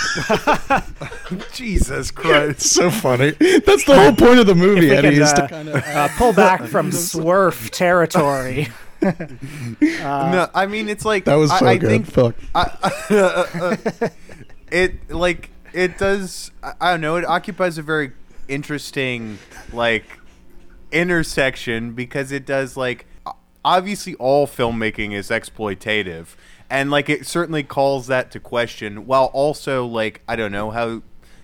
Jesus 1.53 2.11
Christ. 2.11 2.49
It's 2.51 2.71
so 2.71 2.89
funny. 2.89 3.31
That's 3.31 3.83
the 3.83 3.93
whole 3.93 4.15
point 4.15 4.39
of 4.39 4.47
the 4.47 4.55
movie, 4.55 4.85
If 4.87 4.91
we 4.91 4.95
Eddie, 4.95 5.09
can, 5.15 5.21
is 5.21 5.33
to 5.33 5.43
uh, 5.43 5.47
kind 5.49 5.67
of 5.67 5.75
uh, 5.75 6.07
pull 6.17 6.31
back 6.31 6.63
from 6.67 6.91
swerf 6.91 7.69
territory. 7.71 8.69
no, 9.01 10.49
I 10.55 10.65
mean 10.65 10.87
it's 10.87 11.03
like 11.03 11.25
That 11.25 11.35
was 11.35 11.51
I, 11.51 11.59
so 11.59 11.65
I 11.65 11.77
good. 11.77 11.89
think 11.89 12.05
Fuck. 12.05 12.35
I, 12.55 14.41
it 14.71 15.11
like 15.11 15.49
it 15.73 15.97
does. 15.97 16.51
I, 16.79 16.91
don't 16.91 17.01
know. 17.01 17.15
It 17.15 17.25
occupies 17.25 17.77
a 17.77 17.81
very 17.81 18.11
interesting 18.47 19.39
like 19.71 20.05
intersection 20.91 21.93
because 21.93 22.31
it 22.31 22.45
does 22.45 22.77
like 22.77 23.05
obviously 23.65 24.15
all 24.15 24.45
filmmaking 24.45 25.13
is 25.13 25.29
exploitative 25.29 26.35
and 26.69 26.91
like 26.91 27.09
it 27.09 27.25
certainly 27.25 27.63
calls 27.63 28.07
that 28.07 28.29
to 28.31 28.39
question 28.39 29.05
while 29.07 29.25
also 29.33 29.85
like 29.85 30.21
I 30.27 30.35
don't 30.35 30.51
know 30.51 30.71
how 30.71 31.01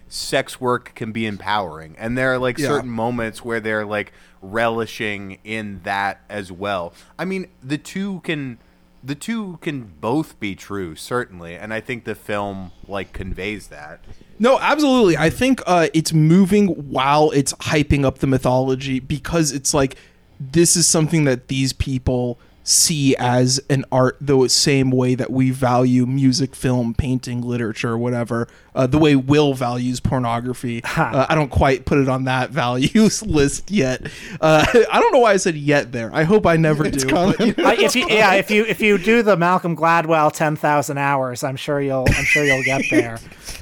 sex 0.07 0.59
work 0.59 0.93
can 0.95 1.11
be 1.11 1.25
empowering 1.25 1.95
and 1.97 2.17
there 2.17 2.34
are 2.34 2.38
like 2.38 2.57
Yeah. 2.57 2.67
certain 2.67 2.89
moments 2.89 3.43
where 3.43 3.59
they're 3.59 3.86
like 3.86 4.11
relishing 4.41 5.39
in 5.43 5.82
that 5.84 6.21
as 6.30 6.51
well. 6.51 6.93
I 7.17 7.25
mean, 7.25 7.47
the 7.63 7.77
two 7.77 8.19
can 8.21 8.59
the 9.04 9.16
two 9.16 9.58
can 9.62 9.93
both 10.02 10.39
be 10.39 10.56
true 10.56 10.95
certainly 10.95 11.56
and 11.56 11.74
I 11.74 11.82
think 11.82 12.04
the 12.04 12.16
film 12.16 12.72
like 12.88 13.14
conveys 13.14 13.68
that. 13.68 14.00
No, 14.38 14.58
absolutely. 14.60 15.18
I 15.18 15.30
think 15.30 15.62
uh, 15.68 15.88
it's 15.93 16.14
moving 16.14 16.68
while 16.89 17.32
it's 17.32 17.54
hyping 17.54 18.06
up 18.06 18.20
the 18.20 18.28
mythology 18.28 19.00
because 19.00 19.52
it's 19.52 19.74
like 19.74 19.97
this 20.39 20.76
is 20.78 20.88
something 20.88 21.26
that 21.26 21.50
these 21.50 21.74
people 21.74 22.39
see 22.70 23.15
as 23.17 23.59
an 23.70 23.84
art 23.91 24.15
the 24.22 24.47
same 24.47 24.91
way 24.91 25.15
that 25.15 25.32
we 25.32 25.49
value 25.49 26.05
music, 26.05 26.55
film, 26.55 26.93
painting, 26.93 27.41
literature, 27.41 27.97
whatever. 27.97 28.47
Uh, 28.76 28.86
the 28.86 28.99
way 28.99 29.15
Will 29.15 29.53
values 29.55 29.99
pornography. 29.99 30.82
Uh, 30.99 31.26
I 31.30 31.34
don't 31.34 31.49
quite 31.49 31.86
put 31.86 31.97
it 31.97 32.07
on 32.09 32.26
that 32.26 32.49
values 32.51 33.24
list 33.26 33.72
yet. 33.72 34.05
Uh, 34.41 34.65
I 34.91 34.99
don't 34.99 35.11
know 35.13 35.20
why 35.20 35.32
I 35.34 35.38
said 35.38 35.55
yet 35.55 35.91
there. 35.91 36.13
I 36.13 36.24
hope 36.24 36.45
I 36.45 36.55
never 36.57 36.84
do. 36.89 37.07
but, 37.09 37.39
you 37.39 37.53
know. 37.57 37.72
If 37.72 37.95
you, 37.95 38.05
yeah, 38.09 38.34
if 38.36 38.51
you 38.51 38.65
if 38.65 38.80
you 38.82 38.97
do 38.97 39.24
the 39.24 39.36
Malcolm 39.38 39.76
Gladwell 39.76 40.32
ten 40.32 40.55
thousand 40.55 40.97
hours, 40.99 41.43
I'm 41.43 41.55
sure 41.55 41.82
you'll 41.82 42.05
I'm 42.09 42.26
sure 42.26 42.43
you'll 42.43 42.63
get 42.63 42.84
there. 42.91 43.17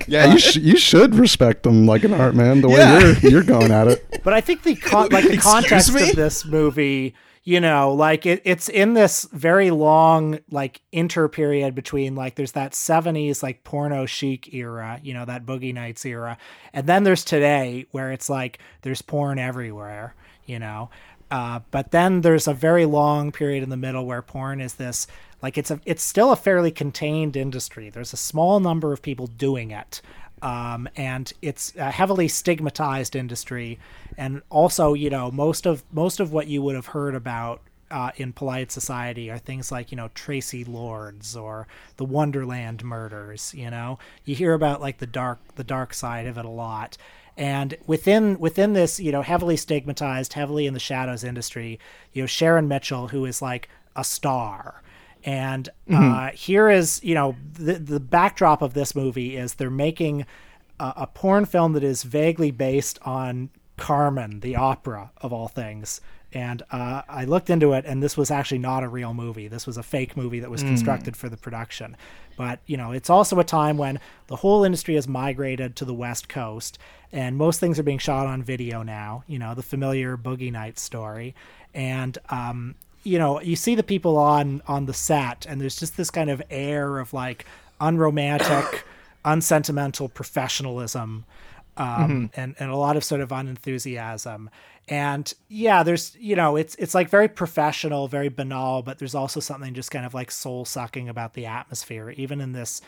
Yeah, 0.08 0.26
you, 0.34 0.40
sh- 0.40 0.58
you 0.58 0.78
should 0.78 1.16
respect 1.16 1.64
them 1.64 1.86
like 1.86 2.04
an 2.04 2.14
art 2.14 2.36
man. 2.36 2.62
The 2.62 2.68
way 2.70 2.78
Yeah. 2.78 3.00
you're 3.00 3.32
you're 3.32 3.44
going 3.44 3.72
at 3.72 3.88
it. 3.88 4.22
But 4.24 4.34
I 4.34 4.42
think 4.42 4.64
the 4.64 4.76
con- 4.76 5.10
like 5.12 5.24
the 5.26 5.34
Excuse 5.34 5.44
context 5.44 5.94
me? 5.94 6.10
of 6.10 6.16
this 6.16 6.44
movie, 6.44 7.14
you 7.48 7.62
know, 7.62 7.94
like 7.94 8.26
it, 8.26 8.42
it's 8.44 8.68
in 8.68 8.94
this 8.94 9.24
very 9.32 9.72
long 9.72 10.38
like 10.52 10.82
inter 10.92 11.30
period 11.30 11.74
between 11.74 12.14
like 12.14 12.36
there's 12.36 12.52
that 12.52 12.74
70s 12.74 13.42
like 13.42 13.64
porno 13.64 14.06
chic 14.06 14.54
era, 14.54 15.00
you 15.02 15.14
know, 15.14 15.24
that 15.24 15.46
boogie 15.46 15.74
nights 15.74 16.06
era, 16.06 16.38
and 16.74 16.88
then 16.88 17.06
there's 17.06 17.24
today 17.24 17.86
where 17.92 18.12
it's 18.12 18.30
like 18.30 18.60
there's 18.82 19.02
porn 19.02 19.40
everywhere, 19.40 20.14
you 20.46 20.60
know. 20.60 20.90
Uh, 21.32 21.62
but 21.72 21.92
then 21.92 22.20
there's 22.20 22.50
a 22.50 22.54
very 22.54 22.86
long 22.86 23.32
period 23.32 23.64
in 23.64 23.70
the 23.70 23.78
middle 23.78 24.06
where 24.06 24.22
porn 24.22 24.60
is 24.60 24.74
this 24.74 25.08
like 25.42 25.58
it's 25.58 25.72
a 25.72 25.80
it's 25.86 26.04
still 26.04 26.34
a 26.34 26.36
fairly 26.36 26.70
contained 26.70 27.38
industry. 27.38 27.90
There's 27.90 28.12
a 28.12 28.18
small 28.18 28.60
number 28.60 28.92
of 28.92 29.02
people 29.02 29.26
doing 29.26 29.72
it 29.72 30.02
um, 30.42 30.88
and 30.96 31.32
it's 31.42 31.74
a 31.76 31.92
heavily 31.92 32.28
stigmatized 32.28 33.16
industry. 33.16 33.80
And 34.18 34.42
also 34.50 34.94
you 34.94 35.10
know 35.10 35.32
most 35.32 35.66
of 35.66 35.84
most 35.92 36.20
of 36.20 36.32
what 36.32 36.48
you 36.48 36.62
would 36.62 36.76
have 36.76 36.88
heard 36.88 37.16
about 37.16 37.62
uh, 37.90 38.12
in 38.18 38.34
polite 38.34 38.72
society 38.72 39.32
are 39.32 39.38
things 39.38 39.72
like 39.72 39.92
you 39.92 39.96
know 39.96 40.10
Traci 40.10 40.68
Lords 40.68 41.36
or 41.36 41.68
the 41.98 42.06
Wonderland 42.06 42.84
murders 42.84 43.54
you 43.56 43.70
know? 43.70 44.00
You 44.26 44.36
hear 44.36 44.54
about 44.54 44.82
like 44.82 44.98
the 44.98 45.08
dark 45.08 45.40
the 45.56 45.64
dark 45.64 45.94
side 45.94 46.28
of 46.28 46.38
it 46.38 46.46
a 46.46 46.50
lot. 46.50 46.98
And 47.38 47.78
within 47.86 48.40
within 48.40 48.74
this 48.74 49.00
you 49.00 49.12
know 49.12 49.22
heavily 49.22 49.58
stigmatized 49.58 50.34
heavily 50.34 50.68
in 50.68 50.74
the 50.74 50.80
shadows 50.80 51.24
industry 51.24 51.80
you 52.14 52.24
know 52.24 52.28
Sharon 52.28 52.68
Mitchell 52.68 53.10
who 53.10 53.26
is 53.26 53.42
like 53.42 53.70
a 53.96 54.04
star 54.04 54.82
and 55.28 55.68
uh, 55.92 56.30
here 56.32 56.70
is, 56.70 57.02
you 57.04 57.14
know, 57.14 57.36
the 57.54 57.74
the 57.74 58.00
backdrop 58.00 58.62
of 58.62 58.74
this 58.74 58.96
movie 58.96 59.36
is 59.36 59.56
they're 59.56 59.70
making 59.70 60.26
a, 60.80 60.94
a 60.98 61.08
porn 61.08 61.46
film 61.46 61.74
that 61.74 61.84
is 61.84 62.04
vaguely 62.04 62.50
based 62.52 62.98
on 63.02 63.50
Carmen, 63.76 64.40
the 64.40 64.56
opera 64.56 65.12
of 65.18 65.34
all 65.34 65.50
things. 65.50 66.00
And 66.34 66.62
uh, 66.72 67.02
I 67.08 67.26
looked 67.26 67.50
into 67.50 67.74
it, 67.74 67.86
and 67.86 68.04
this 68.04 68.18
was 68.18 68.32
actually 68.32 68.58
not 68.60 68.84
a 68.84 68.90
real 68.90 69.14
movie. 69.14 69.48
This 69.48 69.66
was 69.66 69.78
a 69.78 69.84
fake 69.84 70.18
movie 70.18 70.40
that 70.42 70.50
was 70.52 70.64
Mm. 70.64 70.68
constructed 70.68 71.16
for 71.16 71.30
the 71.30 71.38
production. 71.38 71.96
But, 72.38 72.60
you 72.66 72.76
know, 72.78 72.92
it's 72.92 73.10
also 73.10 73.40
a 73.40 73.44
time 73.46 73.78
when 73.78 74.00
the 74.28 74.36
whole 74.38 74.64
industry 74.66 74.96
has 74.96 75.08
migrated 75.08 75.76
to 75.78 75.86
the 75.86 75.94
West 75.94 76.28
Coast, 76.30 76.78
and 77.12 77.38
most 77.38 77.60
things 77.60 77.80
are 77.80 77.84
being 77.84 77.98
shot 77.98 78.28
on 78.28 78.44
video 78.44 78.84
now, 78.84 79.24
you 79.28 79.40
know, 79.40 79.56
the 79.56 79.64
familiar 79.64 80.18
Boogie 80.18 80.52
Nights 80.52 80.82
story. 80.82 81.34
And, 81.74 82.18
um, 82.30 82.76
you 83.08 83.18
know, 83.18 83.40
you 83.40 83.56
see 83.56 83.74
the 83.74 83.84
people 83.84 84.18
on 84.18 84.62
on 84.68 84.86
the 84.86 84.94
set, 84.94 85.46
and 85.48 85.62
there's 85.62 85.78
just 85.78 85.96
this 85.96 86.12
kind 86.12 86.30
of 86.30 86.42
air 86.50 87.00
of 87.00 87.14
like 87.14 87.46
unromantic, 87.80 88.86
unsentimental 89.26 90.10
professionalism, 90.10 91.24
um, 91.78 92.30
and 92.36 92.56
and 92.60 92.70
a 92.70 92.76
lot 92.76 92.98
of 92.98 93.04
sort 93.06 93.22
of 93.22 93.32
unenthusiasm. 93.32 94.50
And 94.90 95.34
yeah, 95.48 95.84
there's 95.84 96.18
you 96.20 96.36
know, 96.36 96.58
it's 96.58 96.76
it's 96.76 96.94
like 96.94 97.10
very 97.10 97.30
professional, 97.30 98.10
very 98.10 98.28
banal, 98.28 98.82
but 98.82 99.00
there's 99.00 99.16
also 99.16 99.40
something 99.40 99.74
just 99.74 99.90
kind 99.90 100.06
of 100.06 100.14
like 100.14 100.30
soul 100.30 100.66
sucking 100.66 101.08
about 101.08 101.34
the 101.34 101.46
atmosphere, 101.46 102.10
even 102.10 102.42
in 102.42 102.52
this 102.52 102.82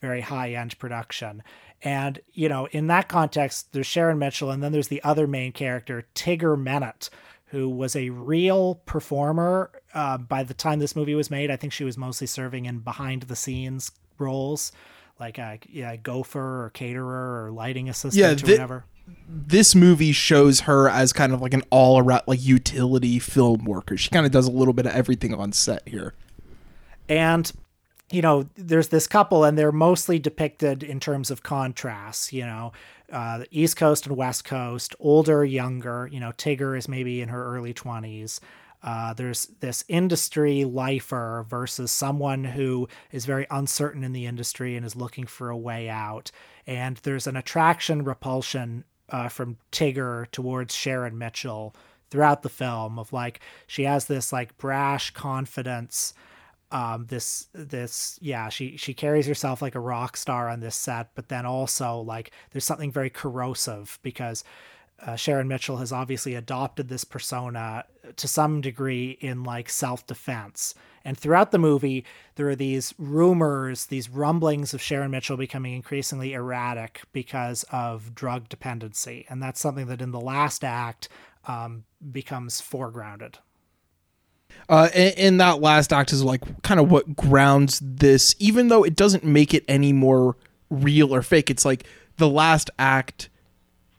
very 0.00 0.20
high 0.20 0.52
end 0.52 0.78
production. 0.78 1.42
And 1.82 2.20
you 2.32 2.48
know, 2.48 2.66
in 2.66 2.86
that 2.86 3.08
context, 3.08 3.72
there's 3.72 3.88
Sharon 3.88 4.20
Mitchell, 4.20 4.52
and 4.52 4.62
then 4.62 4.70
there's 4.70 4.88
the 4.88 5.02
other 5.02 5.26
main 5.26 5.50
character, 5.50 6.04
Tigger 6.14 6.56
Mennett, 6.56 7.10
who 7.54 7.68
was 7.68 7.94
a 7.96 8.10
real 8.10 8.74
performer 8.86 9.70
uh, 9.94 10.18
by 10.18 10.42
the 10.42 10.54
time 10.54 10.78
this 10.80 10.94
movie 10.96 11.14
was 11.14 11.30
made. 11.30 11.50
I 11.50 11.56
think 11.56 11.72
she 11.72 11.84
was 11.84 11.96
mostly 11.96 12.26
serving 12.26 12.66
in 12.66 12.80
behind 12.80 13.22
the 13.22 13.36
scenes 13.36 13.90
roles, 14.18 14.72
like 15.20 15.38
a 15.38 15.58
yeah, 15.70 15.96
gopher 15.96 16.64
or 16.64 16.70
caterer 16.70 17.44
or 17.46 17.50
lighting 17.52 17.88
assistant 17.88 18.20
Yeah, 18.20 18.32
or 18.32 18.50
whatever. 18.52 18.84
this 19.28 19.74
movie 19.74 20.12
shows 20.12 20.60
her 20.60 20.88
as 20.88 21.12
kind 21.12 21.32
of 21.32 21.40
like 21.40 21.54
an 21.54 21.62
all 21.70 21.98
around 21.98 22.22
like 22.26 22.44
utility 22.44 23.18
film 23.18 23.64
worker. 23.64 23.96
She 23.96 24.10
kind 24.10 24.26
of 24.26 24.32
does 24.32 24.46
a 24.46 24.50
little 24.52 24.74
bit 24.74 24.86
of 24.86 24.92
everything 24.92 25.32
on 25.34 25.52
set 25.52 25.86
here. 25.88 26.14
and 27.08 27.50
you 28.10 28.22
know 28.22 28.48
there's 28.56 28.88
this 28.88 29.06
couple 29.06 29.44
and 29.44 29.58
they're 29.58 29.72
mostly 29.72 30.18
depicted 30.18 30.82
in 30.82 31.00
terms 31.00 31.30
of 31.30 31.42
contrasts 31.42 32.32
you 32.32 32.44
know 32.44 32.72
uh, 33.12 33.44
east 33.50 33.76
coast 33.76 34.06
and 34.06 34.16
west 34.16 34.44
coast 34.44 34.94
older 35.00 35.44
younger 35.44 36.08
you 36.12 36.20
know 36.20 36.30
tigger 36.32 36.76
is 36.76 36.88
maybe 36.88 37.20
in 37.20 37.28
her 37.28 37.44
early 37.44 37.72
20s 37.74 38.40
uh, 38.84 39.14
there's 39.14 39.46
this 39.60 39.82
industry 39.88 40.64
lifer 40.64 41.46
versus 41.48 41.90
someone 41.90 42.44
who 42.44 42.86
is 43.12 43.24
very 43.24 43.46
uncertain 43.50 44.04
in 44.04 44.12
the 44.12 44.26
industry 44.26 44.76
and 44.76 44.84
is 44.84 44.94
looking 44.94 45.26
for 45.26 45.48
a 45.48 45.56
way 45.56 45.88
out. 45.88 46.30
And 46.66 46.98
there's 46.98 47.26
an 47.26 47.34
attraction 47.34 48.04
repulsion 48.04 48.84
uh, 49.08 49.30
from 49.30 49.56
tigger 49.72 50.30
towards 50.32 50.74
sharon 50.74 51.16
mitchell 51.16 51.74
throughout 52.10 52.42
the 52.42 52.48
film 52.50 52.98
of 52.98 53.12
like 53.12 53.40
she 53.66 53.84
has 53.84 54.04
this 54.04 54.32
like 54.32 54.56
brash 54.58 55.10
confidence 55.12 56.14
um 56.74 57.06
this 57.06 57.46
this 57.54 58.18
yeah 58.20 58.48
she 58.50 58.76
she 58.76 58.92
carries 58.92 59.26
herself 59.26 59.62
like 59.62 59.76
a 59.76 59.80
rock 59.80 60.16
star 60.16 60.48
on 60.48 60.60
this 60.60 60.76
set 60.76 61.08
but 61.14 61.28
then 61.28 61.46
also 61.46 62.00
like 62.00 62.32
there's 62.50 62.64
something 62.64 62.92
very 62.92 63.08
corrosive 63.08 63.98
because 64.02 64.44
uh, 65.00 65.16
Sharon 65.16 65.48
Mitchell 65.48 65.78
has 65.78 65.92
obviously 65.92 66.34
adopted 66.34 66.88
this 66.88 67.04
persona 67.04 67.84
to 68.16 68.28
some 68.28 68.60
degree 68.60 69.18
in 69.20 69.42
like 69.42 69.68
self-defense. 69.68 70.72
And 71.04 71.18
throughout 71.18 71.50
the 71.50 71.58
movie 71.58 72.04
there 72.36 72.48
are 72.48 72.56
these 72.56 72.94
rumors 72.98 73.86
these 73.86 74.08
rumblings 74.08 74.74
of 74.74 74.82
Sharon 74.82 75.10
Mitchell 75.10 75.36
becoming 75.36 75.74
increasingly 75.74 76.32
erratic 76.32 77.02
because 77.12 77.64
of 77.70 78.14
drug 78.14 78.48
dependency. 78.48 79.26
And 79.28 79.42
that's 79.42 79.60
something 79.60 79.86
that 79.86 80.02
in 80.02 80.10
the 80.10 80.20
last 80.20 80.64
act 80.64 81.08
um, 81.46 81.84
becomes 82.10 82.60
foregrounded 82.60 83.34
Uh, 84.68 84.88
and, 84.94 85.14
and 85.18 85.40
that 85.40 85.60
last 85.60 85.92
act 85.92 86.12
is 86.12 86.22
like 86.24 86.62
kind 86.62 86.80
of 86.80 86.90
what 86.90 87.16
grounds 87.16 87.80
this, 87.82 88.34
even 88.38 88.68
though 88.68 88.82
it 88.84 88.96
doesn't 88.96 89.24
make 89.24 89.52
it 89.54 89.64
any 89.68 89.92
more 89.92 90.36
real 90.70 91.14
or 91.14 91.22
fake. 91.22 91.50
It's 91.50 91.64
like 91.64 91.86
the 92.16 92.28
last 92.28 92.70
act, 92.78 93.28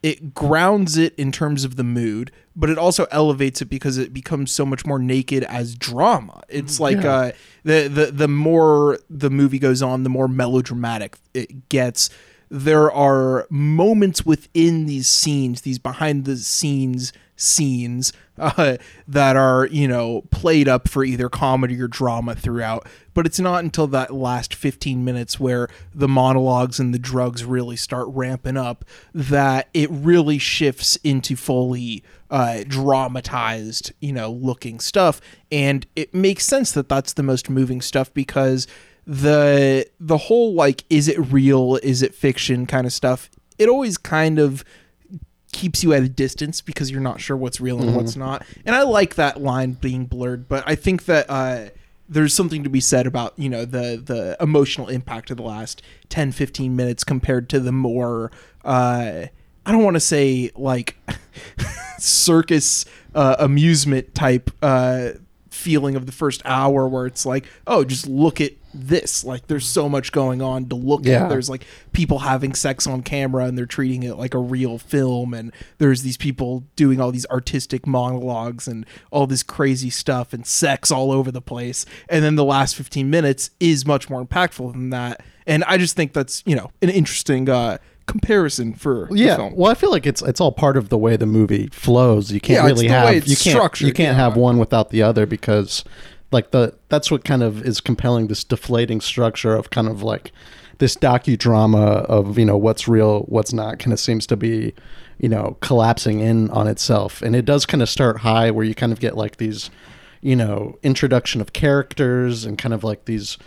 it 0.02 0.34
grounds 0.34 0.98
it 0.98 1.14
in 1.16 1.32
terms 1.32 1.64
of 1.64 1.76
the 1.76 1.84
mood, 1.84 2.32
but 2.56 2.70
it 2.70 2.78
also 2.78 3.06
elevates 3.12 3.62
it 3.62 3.66
because 3.66 3.98
it 3.98 4.14
becomes 4.14 4.52
so 4.52 4.66
much 4.66 4.86
more 4.86 4.98
naked 5.00 5.44
as 5.44 5.76
drama. 5.76 6.42
It's 6.50 6.80
like 6.80 7.02
Yeah. 7.02 7.12
uh, 7.14 7.32
the 7.64 7.88
the 7.88 8.06
the 8.12 8.28
more 8.28 9.00
the 9.10 9.30
movie 9.30 9.60
goes 9.60 9.82
on, 9.82 10.04
the 10.04 10.10
more 10.10 10.28
melodramatic 10.28 11.18
it 11.34 11.70
gets. 11.70 12.10
There 12.50 12.92
are 12.92 13.48
moments 13.50 14.26
within 14.26 14.86
these 14.86 15.08
scenes, 15.08 15.62
these 15.62 15.80
behind 15.80 16.26
the 16.26 16.38
scenes 16.38 17.12
scenes 17.36 18.14
uh, 18.38 18.78
that 19.08 19.36
are 19.36 19.68
you 19.68 19.88
know 19.88 20.22
played 20.32 20.68
up 20.68 20.88
for 20.88 21.04
either 21.04 21.30
comedy 21.30 21.80
or 21.82 21.88
drama 21.88 22.36
throughout. 22.36 22.88
But 23.14 23.26
it's 23.26 23.40
not 23.40 23.64
until 23.64 23.88
that 23.88 24.14
last 24.14 24.54
15 24.54 25.06
minutes 25.06 25.40
where 25.40 25.70
the 25.94 26.08
monologues 26.08 26.80
and 26.80 26.94
the 26.94 27.00
drugs 27.00 27.46
really 27.46 27.78
start 27.78 28.08
ramping 28.10 28.58
up 28.58 28.84
that 29.14 29.70
it 29.74 29.90
really 29.90 30.38
shifts 30.38 30.98
into 30.98 31.38
fully 31.38 32.04
uh, 32.30 32.64
dramatized 32.68 33.94
you 34.00 34.14
know 34.14 34.32
looking 34.32 34.80
stuff. 34.80 35.22
And 35.52 35.86
it 35.96 36.14
makes 36.14 36.46
sense 36.46 36.72
that 36.74 36.90
that's 36.90 37.14
the 37.14 37.24
most 37.24 37.50
moving 37.50 37.82
stuff 37.82 38.14
because 38.14 38.68
the 39.08 39.88
the 40.00 40.18
whole 40.18 40.54
like 40.54 40.84
is 40.90 41.08
it 41.08 41.18
real 41.32 41.76
is 41.84 42.02
it 42.02 42.16
fiction 42.16 42.66
kind 42.66 42.88
of 42.88 42.94
stuff 42.94 43.30
it 43.58 43.70
always 43.70 43.98
kind 43.98 44.40
of 44.40 44.64
keeps 45.56 45.84
you 45.84 45.94
at 45.94 46.04
a 46.04 46.10
distance 46.10 46.62
because 46.62 46.92
you're 46.92 47.02
not 47.02 47.20
sure 47.20 47.36
what's 47.36 47.60
real 47.60 47.80
and 47.82 47.90
Mhm. 47.90 47.94
what's 47.94 48.16
not. 48.16 48.44
And 48.66 48.76
I 48.76 48.84
like 48.84 49.16
that 49.16 49.42
line 49.42 49.72
being 49.82 50.06
blurred, 50.06 50.48
but 50.48 50.64
I 50.68 50.76
think 50.76 51.06
that 51.06 51.26
uh, 51.30 51.70
there's 52.08 52.34
something 52.36 52.64
to 52.64 52.70
be 52.70 52.80
said 52.80 53.08
about, 53.08 53.34
you 53.38 53.50
know, 53.50 53.66
the 53.66 54.00
the 54.06 54.38
emotional 54.40 54.90
impact 54.90 55.32
of 55.32 55.38
the 55.38 55.44
last 55.44 55.82
10 56.10 56.32
15 56.32 56.76
minutes 56.76 57.04
compared 57.04 57.50
to 57.50 57.60
the 57.60 57.72
more 57.72 58.30
uh 58.64 59.26
I 59.66 59.72
don't 59.72 59.84
want 59.84 59.96
to 59.96 60.00
say 60.02 60.52
like 60.56 60.98
circus 61.98 62.86
uh, 63.16 63.36
amusement 63.40 64.14
type 64.14 64.52
uh 64.62 65.10
feeling 65.66 65.96
of 65.96 66.06
the 66.06 66.12
first 66.12 66.44
hour 66.46 66.88
where 66.88 67.08
it's 67.08 67.26
like, 67.26 67.46
oh, 67.66 67.84
just 67.84 68.08
look 68.08 68.40
at 68.40 68.52
this. 68.72 69.24
Like 69.24 69.48
there's 69.48 69.66
so 69.68 69.90
much 69.90 70.12
going 70.12 70.44
on 70.44 70.68
to 70.70 70.76
look 70.76 71.06
Yeah. 71.06 71.24
at. 71.24 71.30
There's 71.30 71.50
like 71.50 71.66
people 71.92 72.20
having 72.20 72.54
sex 72.54 72.86
on 72.86 73.02
camera 73.02 73.46
and 73.46 73.58
they're 73.58 73.66
treating 73.66 74.04
it 74.04 74.16
like 74.18 74.36
a 74.36 74.40
real 74.40 74.78
film 74.78 75.34
and 75.34 75.52
there's 75.80 76.04
these 76.04 76.18
people 76.18 76.66
doing 76.76 77.02
all 77.02 77.12
these 77.12 77.26
artistic 77.28 77.88
monologues 77.88 78.68
and 78.68 78.86
all 79.12 79.26
this 79.26 79.42
crazy 79.42 79.90
stuff 79.90 80.34
and 80.34 80.46
sex 80.46 80.92
all 80.92 81.12
over 81.12 81.32
the 81.32 81.42
place. 81.42 81.86
And 82.10 82.24
then 82.24 82.36
the 82.36 82.46
last 82.46 82.76
15 82.76 83.10
minutes 83.10 83.50
is 83.60 83.86
much 83.88 84.08
more 84.10 84.24
impactful 84.24 84.72
than 84.74 84.92
that. 84.92 85.24
And 85.48 85.64
I 85.64 85.78
just 85.78 85.96
think 85.96 86.14
that's, 86.14 86.44
you 86.46 86.56
know, 86.56 86.70
an 86.84 86.90
interesting 86.90 87.50
uh 87.50 87.80
comparison 88.08 88.74
for 88.74 89.08
the 89.10 89.18
yeah 89.18 89.50
well 89.54 89.72
i 89.72 89.74
feel 89.74 89.90
like 89.92 90.06
it's 90.06 90.22
it's 90.22 90.40
all 90.40 90.52
part 90.52 90.78
of 90.78 90.90
the 90.90 90.98
way 90.98 91.16
the 91.18 91.26
movie 91.26 91.68
flows. 91.68 92.32
You 92.32 92.40
can't 92.40 92.64
Yeah, 92.64 92.66
really 92.68 92.88
have 92.88 93.28
you 93.28 93.36
can't 93.36 93.82
you 93.82 93.94
can't 93.94 94.16
have 94.16 94.36
one 94.38 94.58
without 94.58 94.90
the 94.92 95.02
other 95.02 95.26
because 95.26 95.84
like 96.32 96.52
the 96.52 96.76
that's 96.90 97.10
what 97.10 97.24
kind 97.24 97.42
of 97.44 97.64
is 97.66 97.82
compelling 97.82 98.28
this 98.28 98.44
deflating 98.44 99.02
structure 99.02 99.56
of 99.56 99.70
kind 99.70 99.88
of 99.88 100.04
like 100.04 100.32
this 100.78 100.96
docudrama 100.96 102.06
of 102.06 102.38
you 102.38 102.46
know 102.46 102.58
what's 102.58 102.88
real 102.88 103.22
what's 103.22 103.54
not 103.54 103.80
kind 103.80 103.94
of 103.94 104.00
seems 104.00 104.28
to 104.28 104.36
be 104.38 104.74
you 105.18 105.30
know 105.30 105.58
collapsing 105.62 106.20
in 106.20 106.50
on 106.52 106.68
itself. 106.68 107.22
And 107.22 107.36
it 107.36 107.46
does 107.46 107.66
kind 107.66 107.82
of 107.82 107.90
start 107.90 108.20
high 108.20 108.52
where 108.52 108.66
you 108.66 108.76
kind 108.76 108.92
of 108.92 109.00
get 109.00 109.16
like 109.18 109.38
these 109.38 109.70
you 110.22 110.36
know 110.36 110.78
introduction 110.84 111.42
of 111.42 111.54
characters 111.54 112.46
and 112.46 112.58
kind 112.58 112.74
of 112.74 112.84
like 112.84 113.06
these 113.06 113.38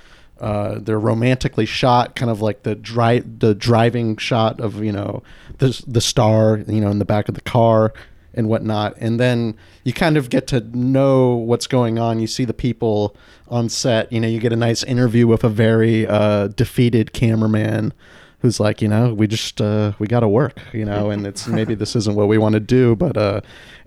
uh, 0.41 0.79
they're 0.79 1.01
romantically 1.01 1.67
shot, 1.67 2.15
kind 2.15 2.31
of 2.31 2.41
like 2.41 2.63
the 2.63 2.75
dri- 2.75 3.21
the 3.21 3.55
driving 3.55 4.17
shot 4.17 4.61
of 4.61 4.83
you 4.83 4.93
know 4.93 5.23
the 5.59 5.83
the 5.87 6.01
star, 6.01 6.59
you 6.67 6.81
know, 6.81 6.91
in 6.91 6.99
the 6.99 7.05
back 7.05 7.29
of 7.29 7.35
the 7.35 7.41
car 7.41 7.93
and 8.35 8.49
whatnot, 8.49 8.95
and 8.99 9.19
then 9.19 9.57
you 9.85 9.93
kind 9.93 10.17
of 10.17 10.31
get 10.31 10.47
to 10.49 10.61
know 10.77 11.35
what's 11.35 11.67
going 11.67 11.99
on. 11.99 12.21
You 12.21 12.27
see 12.27 12.45
the 12.45 12.55
people 12.55 13.17
on 13.49 13.69
set. 13.69 14.13
You 14.13 14.21
know, 14.21 14.29
you 14.29 14.39
get 14.39 14.53
a 14.53 14.57
nice 14.57 14.83
interview 14.83 15.27
with 15.27 15.45
a 15.45 15.49
very 15.49 16.07
uh, 16.07 16.49
defeated 16.49 17.13
cameraman 17.13 17.93
who's 18.41 18.61
like, 18.61 18.81
you 18.81 18.89
know, 18.89 19.13
we 19.13 19.27
just 19.27 19.61
uh, 19.61 19.93
we 19.99 20.07
got 20.07 20.21
to 20.21 20.29
work, 20.29 20.61
you 20.73 20.85
know, 20.85 21.11
and 21.11 21.27
it's 21.27 21.49
maybe 21.49 21.75
this 21.75 21.97
isn't 21.97 22.15
what 22.15 22.29
we 22.29 22.39
want 22.39 22.53
to 22.53 22.61
do, 22.61 22.95
but 22.95 23.17
uh, 23.17 23.41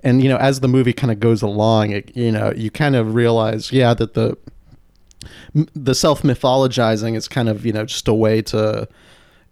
and 0.03 0.21
you 0.21 0.29
know, 0.29 0.37
as 0.37 0.59
the 0.59 0.67
movie 0.67 0.93
kind 0.93 1.11
of 1.11 1.19
goes 1.19 1.41
along, 1.41 1.91
it 1.91 2.15
you 2.15 2.31
know, 2.31 2.51
you 2.55 2.69
kind 2.69 2.95
of 2.95 3.15
realize, 3.15 3.71
yeah, 3.71 3.93
that 3.93 4.13
the 4.13 4.37
the 5.53 5.95
self 5.95 6.23
mythologizing 6.23 7.15
is 7.15 7.27
kind 7.27 7.49
of 7.49 7.65
you 7.65 7.73
know 7.73 7.85
just 7.85 8.07
a 8.07 8.13
way 8.13 8.41
to 8.41 8.87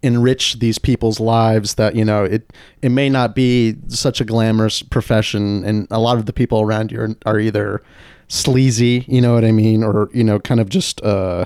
enrich 0.02 0.60
these 0.60 0.80
people's 0.80 1.20
lives 1.20 1.76
that 1.76 1.96
you 1.96 2.06
know 2.06 2.24
it 2.24 2.54
it 2.82 2.90
may 2.90 3.10
not 3.10 3.36
be 3.36 3.76
such 3.88 4.22
a 4.22 4.26
glamorous 4.26 4.82
profession 4.82 5.64
and 5.66 5.88
a 5.92 6.00
lot 6.00 6.18
of 6.18 6.26
the 6.26 6.34
people 6.34 6.62
around 6.62 6.92
you 6.92 7.02
are, 7.02 7.16
are 7.26 7.40
either 7.40 7.82
sleazy 8.30 9.04
you 9.10 9.20
know 9.20 9.34
what 9.34 9.44
i 9.44 9.52
mean 9.52 9.84
or 9.84 10.10
you 10.14 10.24
know 10.24 10.40
kind 10.40 10.62
of 10.62 10.70
just 10.70 11.02
uh 11.04 11.44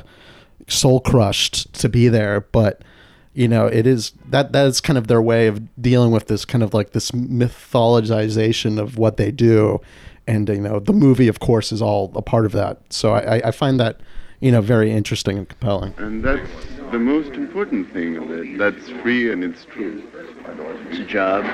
soul 0.67 0.99
crushed 0.99 1.73
to 1.73 1.89
be 1.89 2.07
there 2.07 2.41
but 2.51 2.83
you 3.33 3.47
know, 3.47 3.65
it 3.65 3.87
is 3.87 4.11
that 4.29 4.51
that 4.51 4.67
is 4.67 4.79
kind 4.79 4.97
of 4.97 5.07
their 5.07 5.21
way 5.21 5.47
of 5.47 5.81
dealing 5.81 6.11
with 6.11 6.27
this 6.27 6.45
kind 6.45 6.63
of 6.63 6.73
like 6.73 6.91
this 6.91 7.11
mythologization 7.11 8.79
of 8.79 8.97
what 8.97 9.17
they 9.17 9.31
do, 9.31 9.81
and 10.27 10.47
you 10.49 10.61
know, 10.61 10.79
the 10.79 10.93
movie, 10.93 11.27
of 11.27 11.39
course, 11.39 11.71
is 11.71 11.81
all 11.81 12.11
a 12.15 12.21
part 12.21 12.45
of 12.45 12.51
that. 12.53 12.79
So 12.89 13.13
I, 13.13 13.47
I- 13.47 13.51
find 13.51 13.79
that 13.79 13.99
you 14.39 14.51
know 14.51 14.61
very 14.61 14.91
interesting 14.91 15.37
and 15.37 15.47
compelling. 15.47 15.93
And 15.97 16.23
that's 16.23 16.49
the 16.91 16.99
most 16.99 17.31
important 17.33 17.91
thing 17.93 18.17
of 18.17 18.29
it. 18.31 18.57
That's 18.57 18.89
free 19.01 19.31
and 19.31 19.43
it's 19.43 19.65
true. 19.65 20.03
It's 20.89 20.99
a 20.99 21.03
job. 21.05 21.45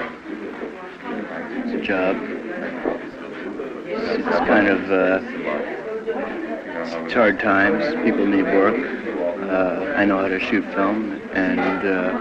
It's 1.66 1.74
a 1.74 1.82
job. 1.82 2.18
It's 3.92 4.40
kind 4.48 4.68
of 4.68 4.92
uh, 4.92 5.22
it's 7.04 7.14
hard 7.14 7.40
times. 7.40 7.84
People 8.04 8.26
need 8.26 8.44
work. 8.44 8.76
Uh, 9.50 9.94
I 9.96 10.06
know 10.06 10.18
how 10.20 10.28
to 10.28 10.40
shoot 10.40 10.64
film, 10.74 11.14
and 11.34 11.60
uh, 11.60 12.12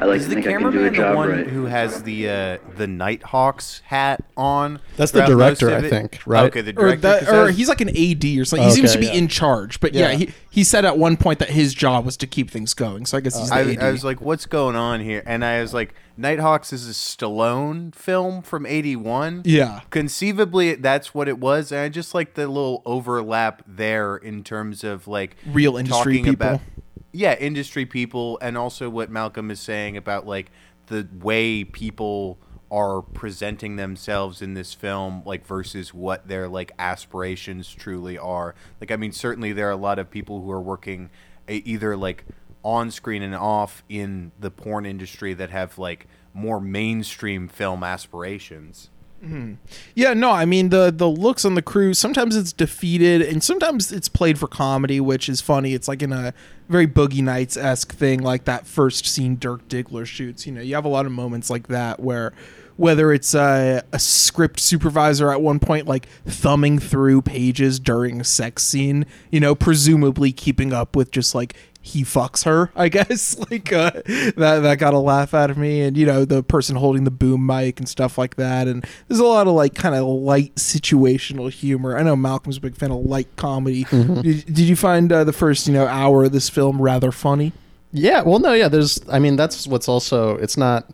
I 0.00 0.04
like 0.04 0.18
Is 0.18 0.24
to 0.24 0.28
the 0.28 0.34
think 0.36 0.46
I 0.46 0.52
can 0.52 0.60
do 0.62 0.68
a 0.68 0.70
cameraman 0.72 0.92
the 0.92 0.96
job 0.96 1.16
one 1.16 1.28
right. 1.28 1.46
who 1.46 1.64
has 1.66 2.02
the 2.04 2.28
uh, 2.28 2.58
the 2.76 2.86
Nighthawks 2.86 3.80
hat 3.84 4.24
on? 4.36 4.80
That's 4.96 5.10
the 5.12 5.26
throughout 5.26 5.38
most 5.38 5.60
director, 5.60 5.76
of 5.76 5.82
I 5.84 5.86
it? 5.86 5.90
think, 5.90 6.20
right? 6.26 6.44
Okay, 6.44 6.60
the 6.60 6.70
or, 6.70 6.74
director. 6.74 7.00
that, 7.02 7.18
'cause 7.20 7.28
or 7.28 7.32
that's- 7.32 7.56
he's 7.56 7.68
like 7.68 7.80
an 7.80 7.88
AD 7.90 8.38
or 8.40 8.44
something. 8.44 8.68
He 8.68 8.74
seems 8.74 8.92
to 8.92 8.98
Okay, 8.98 9.06
be 9.08 9.12
yeah. 9.12 9.18
in 9.18 9.28
charge, 9.28 9.80
but 9.80 9.94
yeah, 9.94 10.10
Yeah. 10.10 10.16
he, 10.16 10.32
he 10.50 10.64
said 10.64 10.84
at 10.84 10.96
one 10.98 11.16
point 11.16 11.38
that 11.40 11.50
his 11.50 11.74
job 11.74 12.04
was 12.04 12.16
to 12.18 12.26
keep 12.26 12.50
things 12.50 12.74
going. 12.74 13.06
So 13.06 13.16
I 13.16 13.20
guess 13.20 13.38
he's 13.38 13.48
the 13.48 13.54
I, 13.56 13.60
AD. 13.62 13.78
I 13.82 13.90
was 13.92 14.04
like, 14.04 14.20
"What's 14.20 14.46
going 14.46 14.76
on 14.76 15.00
here?" 15.00 15.22
And 15.26 15.44
I 15.44 15.60
was 15.60 15.74
like, 15.74 15.94
"Nighthawks 16.16 16.72
is 16.72 16.88
a 16.88 16.92
Stallone 16.92 17.94
film 17.94 18.42
from 18.42 18.66
'81." 18.66 19.42
Yeah. 19.44 19.80
conceivably 19.90 20.74
that's 20.76 21.14
what 21.14 21.28
it 21.28 21.38
was. 21.38 21.72
And 21.72 21.80
I 21.80 21.88
just 21.88 22.14
like 22.14 22.34
the 22.34 22.46
little 22.46 22.82
overlap 22.86 23.62
there 23.66 24.16
in 24.16 24.42
terms 24.44 24.84
of 24.84 25.06
like 25.08 25.36
Real 25.46 25.76
industry 25.76 26.18
talking 26.18 26.34
about- 26.34 26.60
people. 26.60 26.82
Yeah, 27.12 27.34
industry 27.38 27.86
people, 27.86 28.38
and 28.42 28.56
also 28.58 28.90
what 28.90 29.10
Malcolm 29.10 29.50
is 29.50 29.60
saying 29.60 29.96
about 29.96 30.26
like 30.26 30.50
the 30.86 31.08
way 31.20 31.64
people 31.64 32.38
are 32.70 33.00
presenting 33.00 33.76
themselves 33.76 34.42
in 34.42 34.52
this 34.52 34.74
film 34.74 35.22
like 35.24 35.46
versus 35.46 35.94
what 35.94 36.28
their 36.28 36.48
like 36.48 36.72
aspirations 36.78 37.72
truly 37.72 38.18
are. 38.18 38.54
Like 38.80 38.90
i 38.90 38.96
mean 38.96 39.12
certainly 39.12 39.52
there 39.52 39.68
are 39.68 39.72
a 39.72 39.76
lot 39.76 39.98
of 39.98 40.10
people 40.10 40.42
who 40.42 40.50
are 40.50 40.60
working 40.60 41.08
either 41.48 41.96
like 41.96 42.26
on 42.62 42.90
screen 42.90 43.22
and 43.22 43.34
off 43.34 43.82
in 43.88 44.32
the 44.38 44.50
porn 44.50 44.84
industry 44.84 45.32
that 45.32 45.48
have 45.48 45.78
like 45.78 46.06
more 46.34 46.60
mainstream 46.60 47.48
film 47.48 47.82
aspirations 47.82 48.90
Mhm. 49.24 49.56
Yeah, 49.96 50.14
no, 50.14 50.30
I 50.30 50.44
mean 50.44 50.68
the 50.68 50.92
the 50.96 51.08
looks 51.08 51.44
on 51.44 51.54
the 51.54 51.62
crew. 51.62 51.92
Sometimes 51.92 52.36
it's 52.36 52.52
defeated, 52.52 53.20
and 53.20 53.42
sometimes 53.42 53.90
it's 53.90 54.08
played 54.08 54.38
for 54.38 54.46
comedy, 54.46 55.00
which 55.00 55.28
is 55.28 55.40
funny. 55.40 55.74
It's 55.74 55.88
like 55.88 56.02
in 56.02 56.12
a 56.12 56.32
very 56.68 56.86
Boogie 56.86 57.22
Nights 57.22 57.56
esque 57.56 57.92
thing, 57.92 58.20
like 58.22 58.44
that 58.44 58.66
first 58.66 59.06
scene 59.06 59.36
Dirk 59.36 59.66
Diggler 59.68 60.06
shoots. 60.06 60.46
You 60.46 60.52
know, 60.52 60.60
you 60.60 60.74
have 60.76 60.84
a 60.84 60.88
lot 60.88 61.04
of 61.04 61.10
moments 61.12 61.50
like 61.50 61.66
that 61.66 61.98
where 61.98 62.32
whether 62.76 63.12
it's 63.12 63.34
a, 63.34 63.82
a 63.92 63.98
script 63.98 64.60
supervisor 64.60 65.32
at 65.32 65.42
one 65.42 65.58
point 65.58 65.88
like 65.88 66.06
thumbing 66.24 66.78
through 66.78 67.20
pages 67.20 67.80
during 67.80 68.20
a 68.20 68.24
sex 68.24 68.62
scene, 68.62 69.04
you 69.32 69.40
know, 69.40 69.56
presumably 69.56 70.30
keeping 70.30 70.72
up 70.72 70.94
with 70.94 71.10
just 71.10 71.34
like 71.34 71.54
he 71.88 72.02
fucks 72.02 72.44
her, 72.44 72.70
I 72.76 72.88
guess. 72.88 73.38
like 73.50 73.72
uh, 73.72 73.90
that 74.36 74.60
that 74.62 74.78
got 74.78 74.94
a 74.94 74.98
laugh 74.98 75.34
out 75.34 75.50
of 75.50 75.56
me, 75.58 75.80
and 75.82 75.96
you 75.96 76.06
know 76.06 76.24
the 76.24 76.42
person 76.42 76.76
holding 76.76 77.04
the 77.04 77.10
boom 77.10 77.44
mic 77.44 77.78
and 77.80 77.88
stuff 77.88 78.18
like 78.18 78.36
that. 78.36 78.68
And 78.68 78.84
there's 79.08 79.20
a 79.20 79.24
lot 79.24 79.46
of 79.46 79.54
like 79.54 79.74
kind 79.74 79.94
of 79.94 80.06
light 80.06 80.54
situational 80.56 81.50
humor. 81.50 81.96
I 81.96 82.02
know 82.02 82.16
Malcolm's 82.16 82.58
a 82.58 82.60
big 82.60 82.76
fan 82.76 82.90
of 82.90 83.04
light 83.04 83.28
comedy. 83.36 83.84
Mhm. 83.84 84.22
Did, 84.22 84.46
did 84.46 84.58
you 84.60 84.76
find 84.76 85.12
uh, 85.12 85.24
the 85.24 85.32
first 85.32 85.66
you 85.66 85.72
know 85.72 85.86
hour 85.86 86.24
of 86.24 86.32
this 86.32 86.48
film 86.48 86.80
rather 86.80 87.10
funny? 87.12 87.52
Yeah, 87.92 88.20
well, 88.22 88.38
no, 88.38 88.52
yeah. 88.52 88.68
There's, 88.68 89.00
I 89.10 89.18
mean, 89.18 89.36
that's 89.36 89.66
what's 89.66 89.88
also. 89.88 90.36
It's 90.36 90.58
not, 90.58 90.90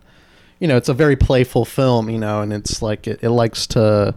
you 0.59 0.67
know, 0.67 0.77
it's 0.77 0.87
a 0.87 0.93
very 0.93 1.17
playful 1.17 1.65
film, 1.65 2.09
you 2.09 2.17
know, 2.17 2.39
and 2.41 2.53
it's 2.53 2.81
like 2.81 3.05
it, 3.05 3.19
it 3.21 3.31
likes 3.31 3.67
to, 3.67 4.15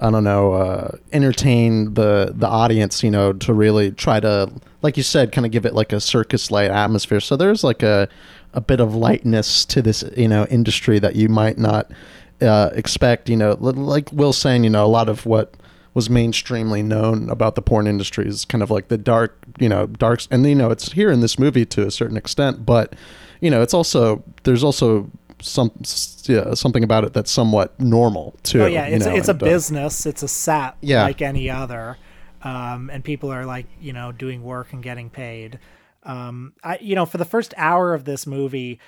I 0.00 0.10
don't 0.10 0.24
know, 0.24 0.54
uh, 0.54 0.96
entertain 1.12 1.94
the 1.94 2.32
the 2.34 2.46
audience, 2.46 3.02
you 3.02 3.10
know, 3.10 3.32
to 3.34 3.52
really 3.52 3.92
try 3.92 4.20
to, 4.20 4.50
like 4.82 4.96
you 4.96 5.02
said, 5.02 5.32
kind 5.32 5.44
of 5.44 5.52
give 5.52 5.66
it 5.66 5.74
like 5.74 5.92
a 5.92 6.00
circus 6.00 6.50
light 6.50 6.70
atmosphere. 6.70 7.20
So 7.20 7.36
there's 7.36 7.62
like 7.62 7.82
a 7.82 8.08
a 8.54 8.60
bit 8.60 8.80
of 8.80 8.94
lightness 8.94 9.64
to 9.66 9.82
this, 9.82 10.02
you 10.16 10.28
know, 10.28 10.46
industry 10.46 10.98
that 10.98 11.16
you 11.16 11.28
might 11.28 11.58
not 11.58 11.90
uh, 12.40 12.70
expect. 12.72 13.28
You 13.28 13.36
know, 13.36 13.56
like 13.60 14.10
Will 14.12 14.32
saying, 14.32 14.64
you 14.64 14.70
know, 14.70 14.84
a 14.84 14.88
lot 14.88 15.08
of 15.08 15.26
what 15.26 15.54
was 15.92 16.08
mainstreamly 16.08 16.84
known 16.84 17.28
about 17.28 17.54
the 17.54 17.62
porn 17.62 17.86
industry 17.86 18.26
is 18.26 18.44
kind 18.44 18.62
of 18.62 18.70
like 18.70 18.88
the 18.88 18.98
dark, 18.98 19.36
you 19.58 19.68
know, 19.68 19.86
darks, 19.86 20.28
and 20.30 20.46
you 20.46 20.54
know, 20.54 20.70
it's 20.70 20.92
here 20.92 21.10
in 21.10 21.20
this 21.20 21.38
movie 21.38 21.66
to 21.66 21.86
a 21.86 21.90
certain 21.90 22.16
extent, 22.16 22.64
but 22.64 22.94
you 23.40 23.50
know, 23.50 23.60
it's 23.62 23.74
also 23.74 24.22
there's 24.44 24.64
also 24.64 25.10
some 25.40 25.70
yeah, 26.24 26.54
something 26.54 26.84
about 26.84 27.04
it 27.04 27.12
that's 27.12 27.30
somewhat 27.30 27.78
normal 27.80 28.34
too. 28.42 28.62
Oh 28.62 28.66
yeah, 28.66 28.86
it's 28.86 29.06
know, 29.06 29.14
it's 29.14 29.28
a 29.28 29.32
and, 29.32 29.42
uh, 29.42 29.46
business. 29.46 30.06
It's 30.06 30.22
a 30.22 30.28
set 30.28 30.76
Yeah. 30.80 31.02
like 31.02 31.22
any 31.22 31.50
other, 31.50 31.96
um, 32.42 32.90
and 32.92 33.02
people 33.04 33.32
are 33.32 33.44
like 33.46 33.66
you 33.80 33.92
know 33.92 34.12
doing 34.12 34.42
work 34.42 34.72
and 34.72 34.82
getting 34.82 35.10
paid. 35.10 35.58
Um, 36.04 36.54
I 36.62 36.78
you 36.80 36.94
know 36.94 37.06
for 37.06 37.18
the 37.18 37.24
first 37.24 37.54
hour 37.56 37.94
of 37.94 38.04
this 38.04 38.26
movie, 38.26 38.78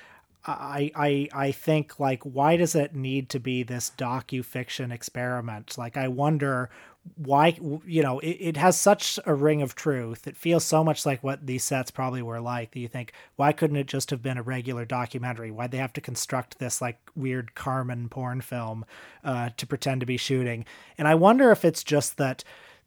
I 0.45 0.91
I 0.95 1.27
I 1.33 1.51
think 1.51 1.99
like 1.99 2.23
why 2.23 2.57
does 2.57 2.75
it 2.75 2.95
need 2.95 3.29
to 3.29 3.39
be 3.39 3.63
this 3.63 3.91
docu 3.97 4.43
fiction 4.43 4.91
experiment? 4.91 5.77
Like 5.77 5.97
I 5.97 6.07
wonder 6.07 6.69
why 7.15 7.57
you 7.85 8.01
know 8.01 8.19
it, 8.19 8.37
it 8.39 8.57
has 8.57 8.79
such 8.79 9.19
a 9.25 9.33
ring 9.33 9.61
of 9.61 9.75
truth. 9.75 10.25
It 10.27 10.37
feels 10.37 10.63
so 10.63 10.83
much 10.83 11.05
like 11.05 11.23
what 11.23 11.45
these 11.45 11.63
sets 11.63 11.91
probably 11.91 12.21
were 12.21 12.39
like 12.39 12.71
that 12.71 12.79
you 12.79 12.87
think 12.87 13.13
why 13.35 13.51
couldn't 13.51 13.77
it 13.77 13.87
just 13.87 14.09
have 14.09 14.21
been 14.21 14.37
a 14.37 14.43
regular 14.43 14.85
documentary? 14.85 15.51
Why'd 15.51 15.71
they 15.71 15.77
have 15.77 15.93
to 15.93 16.01
construct 16.01 16.59
this 16.59 16.81
like 16.81 16.99
weird 17.15 17.55
carmen 17.55 18.09
porn 18.09 18.41
film 18.41 18.85
uh, 19.23 19.49
to 19.57 19.67
pretend 19.67 19.99
to 19.99 20.05
be 20.05 20.17
shooting? 20.17 20.65
And 20.97 21.07
i 21.07 21.15
wonder 21.15 21.51
if 21.51 21.65
it's 21.65 21.83
just 21.83 22.17
that 22.17 22.43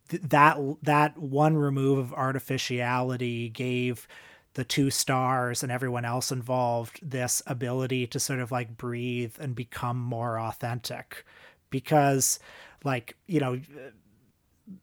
th- 0.09 0.23
that 0.23 0.59
that 0.83 1.19
one 1.19 1.57
remove 1.57 1.99
of 1.99 2.15
artificiality 2.15 3.49
gave 3.51 4.09
the 4.55 4.65
two 4.65 4.91
stars 4.91 5.63
and 5.63 5.71
everyone 5.71 6.07
else 6.07 6.33
involved 6.33 6.99
this 7.03 7.43
ability 7.47 8.07
to 8.07 8.19
sort 8.19 8.39
of 8.39 8.51
like 8.51 8.79
breathe 8.79 9.35
and 9.39 9.55
become 9.55 9.99
more 9.99 10.41
authentic. 10.41 11.27
Because 11.69 12.39
like 12.85 13.17
you 13.27 13.41
know 13.41 13.61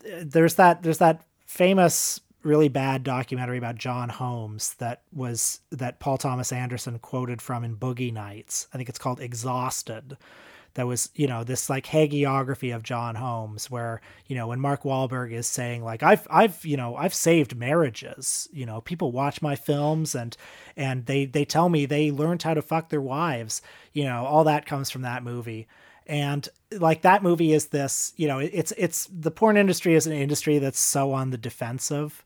there's 0.04 0.56
that 0.56 0.84
there's 0.84 1.00
that 1.00 1.26
famous 1.46 2.22
really 2.44 2.68
bad 2.68 3.04
documentary 3.04 3.58
about 3.58 3.76
John 3.76 4.10
Holmes 4.10 4.76
that 4.76 5.02
was 5.14 5.62
that 5.72 6.00
Paul 6.00 6.18
Thomas 6.18 6.52
Anderson 6.52 7.00
quoted 7.00 7.42
from 7.42 7.64
in 7.64 7.78
Boogie 7.78 8.14
Nights. 8.14 8.68
I 8.74 8.78
think 8.78 8.90
it's 8.90 9.00
called 9.00 9.22
Exhausted. 9.22 10.18
That 10.76 10.88
was, 10.88 11.10
you 11.14 11.28
know, 11.28 11.44
this 11.44 11.70
like 11.70 11.86
hagiography 11.86 12.76
of 12.76 12.82
John 12.82 13.14
Holmes 13.14 13.70
where, 13.70 14.02
you 14.26 14.36
know, 14.36 14.48
when 14.48 14.60
Mark 14.60 14.84
Wahlberg 14.84 15.32
is 15.32 15.46
saying 15.46 15.84
like 15.84 16.02
I've 16.02 16.28
I've, 16.30 16.66
you 16.66 16.78
know, 16.78 16.96
I've 16.96 17.14
saved 17.14 17.56
marriages. 17.56 18.50
You 18.52 18.66
know, 18.66 18.82
people 18.82 19.12
watch 19.12 19.42
my 19.42 19.56
films 19.56 20.16
and 20.16 20.36
and 20.76 21.06
they 21.06 21.26
they 21.26 21.46
tell 21.46 21.70
me 21.70 21.86
they 21.86 22.12
learned 22.12 22.44
how 22.44 22.56
to 22.56 22.62
fuck 22.62 22.90
their 22.90 23.02
wives. 23.02 23.62
You 23.94 24.06
know, 24.06 24.26
all 24.26 24.44
that 24.46 24.66
comes 24.66 24.90
from 24.90 25.04
that 25.04 25.24
movie 25.24 25.68
and 26.08 26.50
like 26.72 27.02
that 27.04 27.24
movie 27.24 27.54
is 27.54 27.68
this 27.68 28.14
you 28.18 28.28
know 28.28 28.40
it's 28.40 28.74
it's 28.78 29.08
the 29.08 29.32
porn 29.32 29.58
industry 29.58 29.94
is 29.96 30.08
an 30.08 30.14
industry 30.14 30.60
that's 30.60 30.80
so 30.80 31.14
on 31.14 31.30
the 31.30 31.38
defensive 31.38 32.24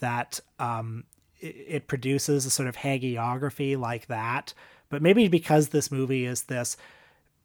that 0.00 0.40
um 0.58 1.04
it, 1.40 1.56
it 1.68 1.86
produces 1.86 2.46
a 2.46 2.50
sort 2.50 2.68
of 2.68 2.76
hagiography 2.76 3.78
like 3.78 4.06
that. 4.06 4.54
But 4.90 5.02
maybe 5.02 5.28
because 5.28 5.68
this 5.68 5.92
movie 5.92 6.24
is 6.24 6.44
this 6.44 6.76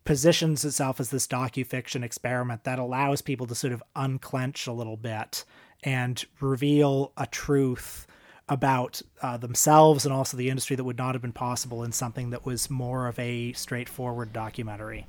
positions 0.06 0.66
itself 0.66 1.00
as 1.00 1.10
this 1.10 1.28
docu-fiction 1.28 2.04
experiment 2.04 2.64
that 2.66 2.80
allows 2.80 3.22
people 3.22 3.48
to 3.48 3.56
sort 3.56 3.74
of 3.74 3.84
unclench 3.96 4.68
a 4.68 4.74
little 4.74 4.98
bit 4.98 5.46
and 5.84 6.26
reveal 6.42 7.14
a 7.18 7.26
truth 7.26 8.06
about 8.50 9.02
uh, 9.22 9.38
themselves 9.38 10.06
and 10.06 10.14
also 10.14 10.36
the 10.36 10.50
industry 10.50 10.76
that 10.76 10.84
would 10.84 10.98
not 10.98 11.16
have 11.16 11.22
been 11.22 11.32
possible 11.32 11.84
in 11.84 11.92
something 11.94 12.32
that 12.32 12.46
was 12.46 12.70
more 12.70 13.08
of 13.08 13.18
a 13.18 13.54
straightforward 13.54 14.34
documentary 14.34 15.08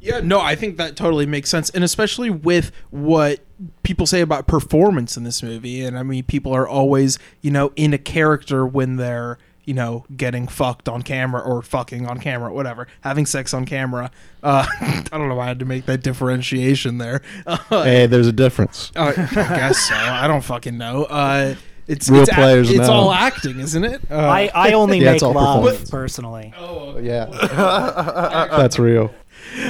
Yeah, 0.00 0.20
no, 0.20 0.40
I 0.40 0.54
think 0.54 0.76
that 0.76 0.96
totally 0.96 1.26
makes 1.26 1.48
sense, 1.50 1.70
and 1.70 1.82
especially 1.82 2.30
with 2.30 2.72
what 2.90 3.40
people 3.82 4.06
say 4.06 4.20
about 4.20 4.46
performance 4.46 5.16
in 5.16 5.24
this 5.24 5.42
movie. 5.42 5.82
And 5.82 5.98
I 5.98 6.02
mean, 6.02 6.24
people 6.24 6.52
are 6.52 6.66
always, 6.68 7.18
you 7.40 7.50
know, 7.50 7.72
in 7.76 7.94
a 7.94 7.98
character 7.98 8.66
when 8.66 8.96
they're, 8.96 9.38
you 9.64 9.72
know, 9.72 10.04
getting 10.14 10.46
fucked 10.46 10.88
on 10.90 11.00
camera 11.02 11.40
or 11.40 11.62
fucking 11.62 12.06
on 12.06 12.18
camera, 12.18 12.52
whatever, 12.52 12.86
having 13.00 13.24
sex 13.24 13.54
on 13.54 13.64
camera. 13.64 14.10
Uh, 14.42 14.66
I 14.80 15.04
don't 15.10 15.28
know 15.28 15.36
why 15.36 15.44
I 15.44 15.48
had 15.48 15.58
to 15.60 15.64
make 15.64 15.86
that 15.86 16.02
differentiation 16.02 16.98
there. 16.98 17.22
Uh, 17.46 17.56
Hey, 17.84 18.06
there's 18.06 18.26
a 18.26 18.32
difference. 18.32 18.92
uh, 18.96 19.12
I 19.16 19.24
guess 19.32 19.78
so. 19.88 19.94
I 19.94 20.26
don't 20.26 20.42
fucking 20.44 20.76
know. 20.76 21.04
Uh, 21.04 21.54
it's 21.86 22.08
Real 22.08 22.22
it's, 22.22 22.30
act- 22.30 22.38
players 22.38 22.70
it's 22.70 22.88
all 22.88 23.12
acting, 23.12 23.60
isn't 23.60 23.84
it? 23.84 24.00
Uh, 24.10 24.16
I, 24.16 24.50
I 24.54 24.72
only 24.72 24.98
Yeah, 24.98 25.12
make 25.12 25.22
love 25.22 25.90
personally. 25.90 26.52
Oh, 26.56 26.98
Yeah, 26.98 27.26
that's 28.50 28.78
real. 28.78 29.14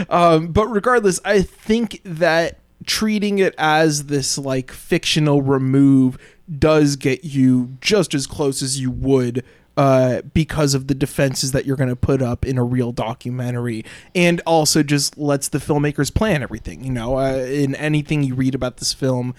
Um, 0.08 0.48
but 0.48 0.66
regardless, 0.68 1.20
I 1.24 1.42
think 1.42 2.00
that 2.04 2.58
treating 2.86 3.38
it 3.38 3.54
as 3.56 4.06
this 4.06 4.36
like 4.36 4.70
fictional 4.70 5.42
remove 5.42 6.18
does 6.58 6.96
get 6.96 7.24
you 7.24 7.76
just 7.80 8.14
as 8.14 8.26
close 8.26 8.62
as 8.62 8.80
you 8.80 8.90
would 8.90 9.42
uh, 9.76 10.22
because 10.32 10.74
of 10.74 10.86
the 10.86 10.94
defenses 10.94 11.52
that 11.52 11.66
you're 11.66 11.76
going 11.76 11.88
to 11.88 11.96
put 11.96 12.22
up 12.22 12.44
in 12.46 12.58
a 12.58 12.64
real 12.64 12.92
documentary, 12.92 13.84
and 14.14 14.40
also 14.46 14.82
just 14.82 15.18
lets 15.18 15.48
the 15.48 15.58
filmmakers 15.58 16.14
plan 16.14 16.42
everything. 16.42 16.84
You 16.84 16.92
know, 16.92 17.18
uh, 17.18 17.36
in 17.36 17.74
anything 17.74 18.22
you 18.22 18.34
read 18.34 18.54
about 18.54 18.76
this 18.76 18.92
film, 18.92 19.34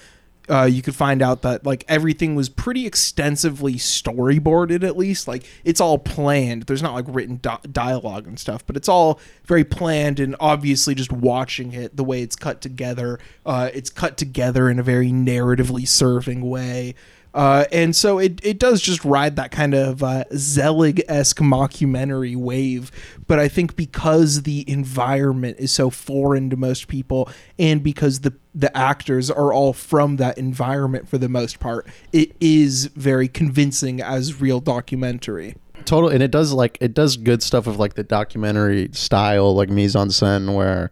uh, 0.50 0.64
you 0.64 0.82
could 0.82 0.96
find 0.96 1.22
out 1.22 1.42
that 1.42 1.66
like 1.66 1.84
everything 1.88 2.36
was 2.36 2.50
pretty 2.50 2.86
extensively 2.86 3.76
storyboarded. 3.76 4.84
At 4.84 4.98
least, 4.98 5.28
like 5.28 5.46
it's 5.64 5.82
all 5.82 5.98
planned. 5.98 6.64
There's 6.64 6.84
not 6.84 6.94
like 6.94 7.06
written 7.08 7.40
di- 7.42 7.60
dialogue 7.72 8.28
and 8.28 8.40
stuff, 8.40 8.66
but 8.66 8.76
it's 8.78 8.90
all 8.90 9.20
very 9.46 9.64
planned. 9.64 10.20
And 10.20 10.36
obviously, 10.40 10.96
just 10.96 11.12
watching 11.12 11.74
it, 11.74 11.96
the 11.98 12.04
way 12.04 12.22
it's 12.22 12.36
cut 12.36 12.62
together, 12.62 13.20
uh, 13.46 13.70
it's 13.74 13.90
cut 13.90 14.18
together 14.18 14.70
in 14.70 14.80
a 14.80 14.84
very 14.84 15.12
narratively 15.12 15.88
serving 15.88 16.42
way. 16.48 16.96
Uh, 17.36 17.66
and 17.70 17.94
so 17.94 18.18
it, 18.18 18.40
it 18.44 18.58
does 18.58 18.82
just 18.82 19.04
ride 19.04 19.36
that 19.36 19.52
kind 19.52 19.74
of 19.74 20.02
uh, 20.02 20.24
Zelig 20.34 21.04
esque 21.10 21.40
mockumentary 21.40 22.34
wave. 22.34 22.92
But 23.28 23.40
I 23.40 23.50
think 23.50 23.76
because 23.76 24.44
the 24.44 24.64
environment 24.70 25.58
is 25.60 25.74
so 25.74 25.90
foreign 25.90 26.50
to 26.50 26.56
most 26.56 26.88
people, 26.88 27.30
and 27.60 27.84
because 27.84 28.22
the 28.22 28.34
the 28.58 28.76
actors 28.76 29.30
are 29.30 29.52
all 29.52 29.74
from 29.74 30.16
that 30.16 30.38
environment 30.38 31.10
for 31.10 31.18
the 31.18 31.28
most 31.28 31.60
part, 31.60 31.86
it 32.14 32.34
is 32.40 32.86
very 32.96 33.28
convincing 33.28 34.02
as 34.02 34.40
real 34.40 34.62
documentary. 34.62 35.56
total 35.84 36.10
and 36.10 36.24
it 36.24 36.32
does 36.32 36.54
like 36.54 36.78
it 36.80 36.94
does 36.94 37.18
good 37.18 37.44
stuff 37.44 37.68
of 37.68 37.78
like 37.78 37.96
the 37.96 38.04
documentary 38.04 38.90
style 38.94 39.54
like 39.54 39.70
mise 39.70 39.96
en 39.96 40.08
scène 40.08 40.56
where 40.56 40.90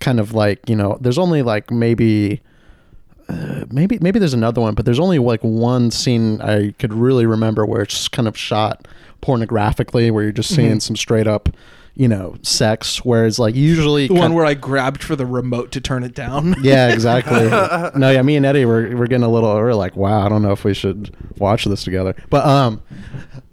kind 0.00 0.18
of 0.18 0.34
like 0.34 0.68
you 0.68 0.74
know 0.74 0.98
there's 1.00 1.18
only 1.18 1.40
like 1.40 1.70
maybe 1.70 2.40
uh, 3.28 3.64
maybe 3.70 3.98
maybe 4.00 4.18
there's 4.18 4.34
another 4.34 4.60
one 4.60 4.74
but 4.74 4.84
there's 4.84 4.98
only 5.00 5.18
like 5.18 5.40
one 5.42 5.90
scene 5.90 6.40
i 6.42 6.72
could 6.78 6.92
really 6.92 7.26
remember 7.26 7.64
where 7.66 7.82
it's 7.82 8.08
kind 8.08 8.28
of 8.28 8.36
shot 8.36 8.86
pornographically 9.22 10.10
where 10.10 10.22
you're 10.22 10.32
just 10.32 10.54
seeing 10.54 10.76
Mhm. 10.76 10.82
some 10.82 10.96
straight 10.96 11.26
up 11.26 11.48
you 11.96 12.08
know 12.08 12.36
sex 12.42 13.04
whereas 13.04 13.38
like 13.38 13.54
usually 13.54 14.08
The 14.08 14.14
one 14.14 14.34
where 14.34 14.44
I 14.44 14.54
grabbed 14.54 15.02
for 15.04 15.14
the 15.16 15.24
remote 15.24 15.70
to 15.72 15.80
turn 15.80 16.02
it 16.02 16.12
down. 16.12 16.56
yeah, 16.62 16.92
exactly. 16.92 17.48
no, 17.98 18.10
yeah, 18.10 18.20
me 18.22 18.34
and 18.34 18.44
Eddie 18.44 18.64
were 18.64 18.90
we're 18.96 19.06
getting 19.06 19.22
a 19.22 19.28
little. 19.28 19.54
We're 19.54 19.74
like, 19.74 19.94
wow, 19.94 20.26
I 20.26 20.28
don't 20.28 20.42
know 20.42 20.50
if 20.50 20.64
we 20.64 20.74
should 20.74 21.14
watch 21.38 21.64
this 21.66 21.84
together. 21.84 22.16
But 22.30 22.44
um, 22.46 22.82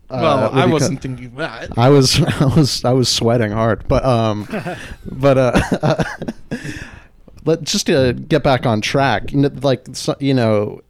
Well, 0.10 0.46
uh, 0.46 0.50
I 0.60 0.66
wasn't 0.66 1.04
thinking 1.04 1.36
that. 1.36 1.78
I 1.78 1.90
was, 1.90 2.20
I 2.42 2.46
was, 2.46 2.84
I 2.84 2.94
was 2.94 3.10
sweating 3.10 3.52
hard. 3.52 3.88
But 3.88 4.04
um, 4.04 4.48
but 5.06 5.38
uh, 5.38 6.04
let 7.46 7.64
just 7.64 7.88
to 7.88 8.14
get 8.14 8.44
back 8.44 8.66
on 8.66 8.82
track. 8.82 9.30
Like 9.34 9.88
you 10.20 10.34
know. 10.34 10.82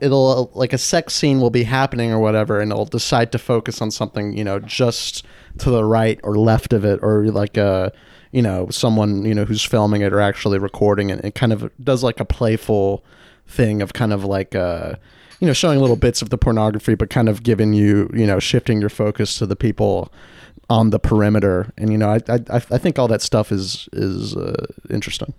It'll 0.00 0.50
like 0.54 0.74
a 0.74 0.78
sex 0.78 1.14
scene 1.14 1.40
will 1.40 1.50
be 1.50 1.62
happening 1.62 2.12
or 2.12 2.18
whatever, 2.18 2.60
and 2.60 2.70
it'll 2.70 2.84
decide 2.84 3.32
to 3.32 3.38
focus 3.38 3.80
on 3.80 3.90
something 3.90 4.36
you 4.36 4.44
know 4.44 4.58
just 4.58 5.24
to 5.58 5.70
the 5.70 5.82
right 5.84 6.20
or 6.22 6.36
left 6.36 6.74
of 6.74 6.84
it, 6.84 6.98
or 7.00 7.28
like 7.28 7.56
a 7.56 7.90
you 8.30 8.42
know 8.42 8.68
someone 8.68 9.24
you 9.24 9.32
know 9.32 9.44
who's 9.46 9.62
filming 9.62 10.02
it 10.02 10.12
or 10.12 10.20
actually 10.20 10.58
recording 10.58 11.08
it. 11.08 11.24
It 11.24 11.34
kind 11.34 11.54
of 11.54 11.70
does 11.82 12.02
like 12.02 12.20
a 12.20 12.24
playful 12.24 13.02
thing 13.46 13.80
of 13.80 13.94
kind 13.94 14.12
of 14.12 14.24
like 14.24 14.54
uh 14.54 14.96
you 15.40 15.46
know 15.46 15.52
showing 15.52 15.78
little 15.80 15.96
bits 15.96 16.20
of 16.20 16.28
the 16.28 16.36
pornography, 16.36 16.96
but 16.96 17.08
kind 17.08 17.28
of 17.28 17.42
giving 17.42 17.72
you 17.72 18.10
you 18.12 18.26
know 18.26 18.40
shifting 18.40 18.80
your 18.80 18.90
focus 18.90 19.38
to 19.38 19.46
the 19.46 19.56
people 19.56 20.12
on 20.70 20.90
the 20.90 20.98
perimeter. 20.98 21.72
And 21.76 21.90
you 21.90 21.98
know 21.98 22.10
I 22.10 22.20
I, 22.28 22.40
I 22.50 22.56
I 22.56 22.78
think 22.78 22.98
all 22.98 23.08
that 23.08 23.22
stuff 23.22 23.52
is 23.52 23.88
is 23.92 24.36
uh, 24.36 24.66
interesting. 24.90 25.34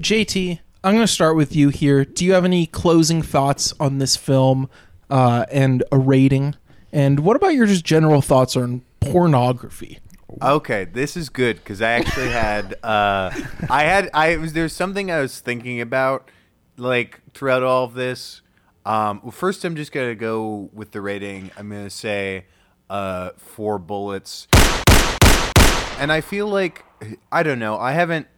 JT, 0.00 0.58
I'm 0.82 0.94
going 0.94 1.06
to 1.06 1.12
start 1.12 1.34
with 1.34 1.56
you 1.56 1.70
here. 1.70 2.04
Do 2.04 2.24
you 2.26 2.34
have 2.34 2.44
any 2.44 2.66
closing 2.66 3.22
thoughts 3.22 3.72
on 3.80 3.98
this 3.98 4.16
film 4.16 4.68
uh, 5.08 5.46
and 5.50 5.82
a 5.90 5.98
rating? 5.98 6.56
And 6.92 7.20
what 7.20 7.36
about 7.36 7.54
your 7.54 7.66
just 7.66 7.84
general 7.84 8.20
thoughts 8.20 8.54
on 8.56 8.82
pornography? 9.00 10.00
Okay, 10.42 10.84
this 10.84 11.16
is 11.16 11.28
good 11.28 11.56
because 11.56 11.80
I 11.80 11.92
actually 11.92 12.28
had 12.28 12.74
uh, 12.82 13.30
I 13.70 13.84
had 13.84 14.10
I 14.12 14.36
was 14.36 14.52
there's 14.52 14.72
something 14.72 15.10
I 15.10 15.20
was 15.20 15.40
thinking 15.40 15.80
about 15.80 16.30
like 16.76 17.20
throughout 17.32 17.62
all 17.62 17.84
of 17.84 17.94
this. 17.94 18.42
Um, 18.84 19.20
well, 19.22 19.30
first, 19.30 19.64
I'm 19.64 19.76
just 19.76 19.92
gonna 19.92 20.14
go 20.14 20.68
with 20.72 20.90
the 20.90 21.00
rating. 21.00 21.50
I'm 21.56 21.70
gonna 21.70 21.88
say 21.88 22.46
uh, 22.94 23.30
four 23.36 23.76
bullets, 23.80 24.46
and 25.98 26.12
I 26.12 26.20
feel 26.20 26.46
like 26.46 26.84
I 27.32 27.42
don't 27.42 27.58
know. 27.58 27.76
I 27.76 27.90
haven't 27.90 28.28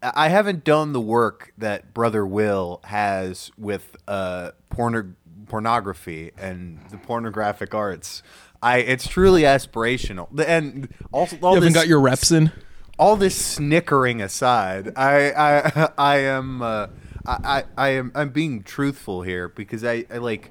I 0.00 0.28
haven't 0.28 0.64
done 0.64 0.94
the 0.94 1.02
work 1.02 1.52
that 1.58 1.92
Brother 1.92 2.26
Will 2.26 2.80
has 2.84 3.50
with 3.58 3.94
uh, 4.08 4.52
porno- 4.70 5.12
pornography 5.48 6.32
and 6.38 6.80
the 6.90 6.96
pornographic 6.96 7.74
arts. 7.74 8.22
I 8.62 8.78
it's 8.78 9.06
truly 9.06 9.42
aspirational, 9.42 10.28
and 10.40 10.88
also 11.12 11.36
all 11.42 11.50
you 11.50 11.56
haven't 11.56 11.74
this, 11.74 11.82
got 11.82 11.88
your 11.88 12.00
reps 12.00 12.30
in? 12.30 12.52
all 12.98 13.16
this 13.16 13.36
snickering 13.36 14.22
aside, 14.22 14.94
I 14.96 15.32
I 15.32 15.90
I 15.98 16.16
am 16.20 16.62
uh, 16.62 16.86
I, 17.26 17.36
I 17.44 17.64
I 17.76 17.88
am 17.90 18.12
I'm 18.14 18.30
being 18.30 18.62
truthful 18.62 19.20
here 19.20 19.50
because 19.50 19.84
I, 19.84 20.06
I 20.10 20.16
like 20.16 20.50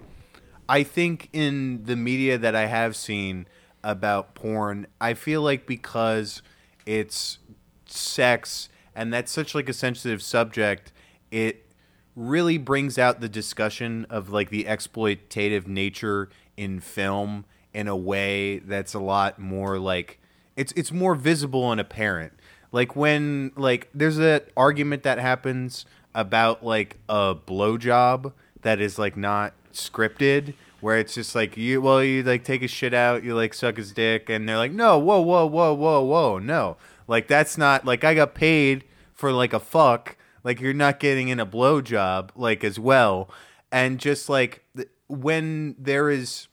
I 0.68 0.84
think 0.84 1.30
in 1.32 1.84
the 1.84 1.95
media 1.95 2.38
that 2.38 2.55
I 2.55 2.66
have 2.66 2.95
seen 2.95 3.47
about 3.84 4.36
porn, 4.36 4.88
I 4.99 5.13
feel 5.13 5.41
like 5.41 5.66
because 5.68 6.41
it's 6.86 7.39
sex 7.86 8.70
and 8.95 9.13
that's 9.13 9.32
such 9.32 9.53
like 9.53 9.70
a 9.70 9.74
sensitive 9.74 10.22
subject, 10.22 10.91
it 11.30 11.66
really 12.16 12.57
brings 12.57 12.97
out 12.97 13.20
the 13.20 13.30
discussion 13.30 14.05
of 14.09 14.30
like 14.30 14.49
the 14.49 14.63
exploitative 14.63 15.68
nature 15.68 16.30
in 16.55 16.80
film 16.80 17.45
in 17.74 17.88
a 17.89 17.95
way 17.95 18.59
that's 18.59 18.93
a 18.93 18.99
lot 18.99 19.38
more 19.38 19.78
like 19.78 20.20
it's 20.55 20.72
it's 20.78 20.91
more 20.91 21.13
visible 21.13 21.72
and 21.72 21.82
apparent. 21.82 22.34
Like 22.72 22.95
when 22.95 23.51
like 23.57 23.89
there's 23.93 24.18
an 24.18 24.41
argument 24.55 25.03
that 25.03 25.20
happens 25.20 25.86
about 26.13 26.63
like 26.63 26.97
a 27.09 27.36
blowjob 27.36 28.32
that 28.61 28.80
is 28.80 28.97
like 28.97 29.18
not 29.18 29.53
scripted 29.76 30.54
where 30.82 30.98
it's 30.98 31.16
just 31.16 31.36
like 31.36 31.58
you 31.58 31.82
well 31.82 32.04
you 32.04 32.22
like 32.24 32.44
take 32.44 32.62
his 32.62 32.72
shit 32.72 32.94
out 32.94 33.24
you 33.24 33.36
like 33.36 33.54
suck 33.54 33.78
his 33.78 33.92
dick 33.92 34.30
and 34.30 34.48
they're 34.48 34.58
like 34.58 34.72
no 34.72 34.98
whoa 35.00 35.20
whoa 35.22 35.46
whoa 35.46 35.74
whoa 35.74 36.02
whoa 36.02 36.40
no. 36.40 36.78
Like 37.08 37.28
that's 37.28 37.58
not 37.58 37.86
like 37.86 38.04
I 38.04 38.14
got 38.14 38.36
paid 38.36 38.84
for 39.14 39.32
like 39.32 39.54
a 39.54 39.60
fuck 39.60 40.18
like 40.44 40.62
you're 40.62 40.74
not 40.74 41.00
getting 41.00 41.30
in 41.30 41.40
a 41.40 41.46
blowjob 41.46 42.30
like 42.36 42.64
as 42.64 42.80
well. 42.80 43.30
And 43.72 44.00
just 44.00 44.30
like 44.30 44.64
th- 44.76 44.90
when 45.08 45.76
there 45.78 46.10
is 46.10 46.48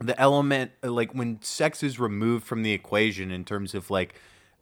the 0.00 0.18
element 0.20 0.70
like 0.82 1.12
when 1.12 1.42
sex 1.42 1.82
is 1.82 1.98
removed 1.98 2.46
from 2.46 2.62
the 2.62 2.72
equation 2.72 3.30
in 3.30 3.44
terms 3.44 3.74
of 3.74 3.90
like 3.90 4.14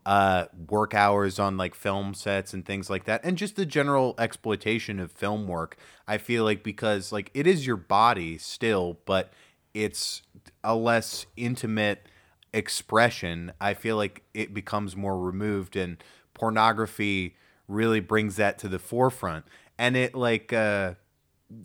uh 0.07 0.47
work 0.69 0.95
hours 0.95 1.39
on 1.39 1.57
like 1.59 1.75
film 1.75 2.15
sets 2.15 2.55
and 2.55 2.65
things 2.65 2.89
like 2.89 3.05
that 3.05 3.21
and 3.25 3.37
just 3.37 3.57
the 3.57 3.67
general 3.67 4.15
exploitation 4.19 4.99
of 4.99 5.13
film 5.13 5.47
work 5.47 5.77
i 6.09 6.17
feel 6.17 6.45
like 6.45 6.63
because 6.63 7.13
like 7.13 7.31
it 7.35 7.47
is 7.47 7.67
your 7.67 7.77
body 7.77 8.39
still 8.39 8.99
but 9.05 9.33
it's 9.75 10.23
a 10.65 10.75
less 10.75 11.27
intimate 11.37 12.07
expression 12.55 13.53
i 13.61 13.75
feel 13.75 13.97
like 13.97 14.23
it 14.33 14.55
becomes 14.55 14.97
more 14.97 15.19
removed 15.19 15.77
and 15.77 16.03
pornography 16.35 17.35
really 17.69 18.01
brings 18.01 18.37
that 18.37 18.59
to 18.59 18.69
the 18.69 18.79
forefront. 18.79 19.45
And 19.79 19.97
it 19.97 20.15
like 20.15 20.53
uh 20.53 20.95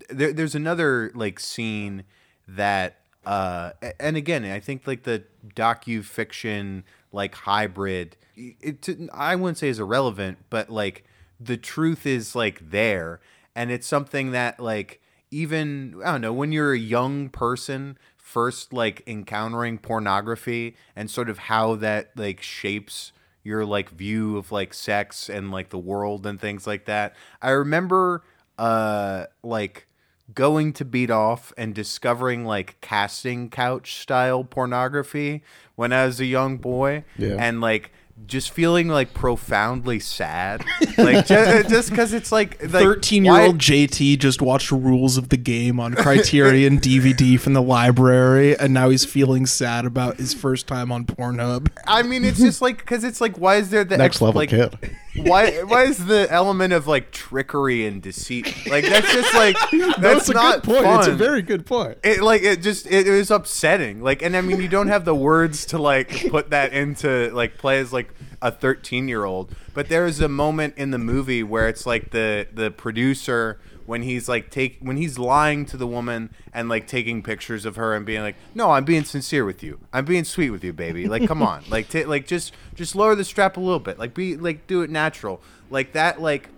there, 0.09 0.33
there's 0.33 0.55
another 0.55 1.11
like 1.15 1.39
scene 1.39 2.03
that 2.47 2.97
uh 3.25 3.71
and 3.99 4.17
again 4.17 4.43
i 4.45 4.59
think 4.59 4.87
like 4.87 5.03
the 5.03 5.23
docu 5.55 6.03
fiction 6.03 6.83
like 7.11 7.35
hybrid 7.35 8.17
it, 8.35 8.87
it 8.87 9.09
i 9.13 9.35
wouldn't 9.35 9.57
say 9.57 9.69
is 9.69 9.79
irrelevant 9.79 10.37
but 10.49 10.69
like 10.69 11.03
the 11.39 11.57
truth 11.57 12.05
is 12.05 12.35
like 12.35 12.71
there 12.71 13.19
and 13.55 13.71
it's 13.71 13.87
something 13.87 14.31
that 14.31 14.59
like 14.59 15.01
even 15.31 15.95
i 16.05 16.11
don't 16.11 16.21
know 16.21 16.33
when 16.33 16.51
you're 16.51 16.73
a 16.73 16.77
young 16.79 17.29
person 17.29 17.97
first 18.17 18.71
like 18.71 19.03
encountering 19.07 19.77
pornography 19.77 20.75
and 20.95 21.09
sort 21.09 21.29
of 21.29 21.37
how 21.37 21.75
that 21.75 22.11
like 22.15 22.41
shapes 22.41 23.11
your 23.43 23.65
like 23.65 23.89
view 23.89 24.37
of 24.37 24.51
like 24.51 24.73
sex 24.73 25.29
and 25.29 25.51
like 25.51 25.69
the 25.69 25.77
world 25.77 26.25
and 26.25 26.39
things 26.39 26.65
like 26.67 26.85
that 26.85 27.15
i 27.41 27.49
remember 27.49 28.23
uh 28.57 29.25
like 29.43 29.87
going 30.33 30.71
to 30.71 30.85
beat 30.85 31.09
off 31.11 31.51
and 31.57 31.75
discovering 31.75 32.45
like 32.45 32.79
casting 32.79 33.49
couch 33.49 33.95
style 33.95 34.45
pornography 34.45 35.43
when 35.75 35.91
I 35.91 36.05
was 36.05 36.21
a 36.21 36.25
young 36.25 36.55
boy 36.57 37.03
Yeah. 37.17 37.35
and 37.37 37.59
like 37.59 37.91
just 38.27 38.51
feeling 38.51 38.87
like 38.87 39.13
profoundly 39.13 39.99
sad 39.99 40.63
like 40.97 41.29
uh, 41.31 41.63
just 41.69 41.69
just 41.69 41.89
because 41.89 42.13
it's 42.13 42.31
like, 42.31 42.61
like 42.61 42.71
13 42.71 43.25
year 43.25 43.33
old 43.33 43.55
why- 43.55 43.57
JT 43.57 44.19
just 44.19 44.41
watched 44.41 44.71
Rules 44.71 45.17
of 45.17 45.29
the 45.29 45.37
Game 45.37 45.79
on 45.79 45.93
Criterion 45.95 46.79
DVD 46.79 47.39
from 47.39 47.53
the 47.53 47.61
library, 47.61 48.57
and 48.57 48.73
now 48.73 48.89
he's 48.89 49.03
feeling 49.03 49.45
sad 49.45 49.85
about 49.85 50.17
his 50.17 50.33
first 50.33 50.67
time 50.67 50.91
on 50.91 51.05
Pornhub. 51.05 51.69
I 51.87 52.03
mean, 52.03 52.23
it's 52.23 52.39
just 52.39 52.61
like 52.61 52.77
because 52.77 53.03
it's 53.03 53.19
like, 53.19 53.37
why 53.37 53.55
is 53.55 53.69
there 53.71 53.83
the 53.83 53.97
Next 53.97 54.17
ex- 54.17 54.21
level 54.21 54.39
like, 54.39 54.49
kid. 54.49 54.95
Why 55.15 55.63
why 55.63 55.83
is 55.83 56.05
the 56.05 56.27
element 56.31 56.73
of 56.73 56.87
like 56.87 57.11
trickery 57.11 57.85
and 57.85 58.01
deceit 58.01 58.45
like 58.67 58.85
that's 58.85 59.11
just 59.11 59.33
like 59.33 59.55
that's 59.97 60.21
it's 60.21 60.29
a 60.29 60.33
not 60.33 60.55
good 60.55 60.63
point. 60.63 60.83
fun. 60.83 60.99
It's 60.99 61.07
a 61.07 61.15
very 61.15 61.41
good 61.41 61.65
point. 61.65 61.97
It 62.03 62.21
like 62.21 62.43
it 62.43 62.61
just 62.61 62.87
it, 62.87 63.07
it 63.07 63.11
was 63.11 63.31
upsetting. 63.31 64.01
Like 64.01 64.21
and 64.21 64.35
I 64.35 64.41
mean 64.41 64.61
you 64.61 64.67
don't 64.67 64.87
have 64.87 65.05
the 65.05 65.15
words 65.15 65.65
to 65.67 65.77
like 65.77 66.29
put 66.29 66.51
that 66.51 66.73
into 66.73 67.29
like 67.33 67.57
play 67.57 67.79
as 67.79 67.91
like 67.91 68.13
a 68.41 68.51
13 68.51 69.07
year 69.07 69.25
old. 69.25 69.53
But 69.73 69.89
there 69.89 70.05
is 70.05 70.21
a 70.21 70.29
moment 70.29 70.75
in 70.77 70.91
the 70.91 70.97
movie 70.97 71.43
where 71.43 71.67
it's 71.67 71.85
like 71.85 72.11
the 72.11 72.47
the 72.53 72.71
producer 72.71 73.59
when 73.85 74.03
he's 74.03 74.29
like 74.29 74.49
take 74.49 74.77
when 74.79 74.97
he's 74.97 75.17
lying 75.17 75.65
to 75.65 75.77
the 75.77 75.87
woman 75.87 76.29
and 76.53 76.69
like 76.69 76.87
taking 76.87 77.23
pictures 77.23 77.65
of 77.65 77.75
her 77.75 77.93
and 77.95 78.05
being 78.05 78.21
like, 78.21 78.35
"No, 78.53 78.71
I'm 78.71 78.85
being 78.85 79.03
sincere 79.03 79.45
with 79.45 79.63
you. 79.63 79.79
I'm 79.91 80.05
being 80.05 80.23
sweet 80.23 80.49
with 80.49 80.63
you, 80.63 80.73
baby. 80.73 81.07
Like, 81.07 81.27
come 81.27 81.41
on. 81.41 81.63
Like, 81.69 81.89
ta 81.89 82.03
like 82.05 82.27
just 82.27 82.53
just 82.75 82.95
lower 82.95 83.15
the 83.15 83.23
strap 83.23 83.57
a 83.57 83.59
little 83.59 83.79
bit. 83.79 83.99
Like, 83.99 84.13
be 84.13 84.35
like 84.35 84.67
do 84.67 84.81
it 84.81 84.89
natural. 84.89 85.41
Like 85.69 85.93
that. 85.93 86.21
Like, 86.21 86.49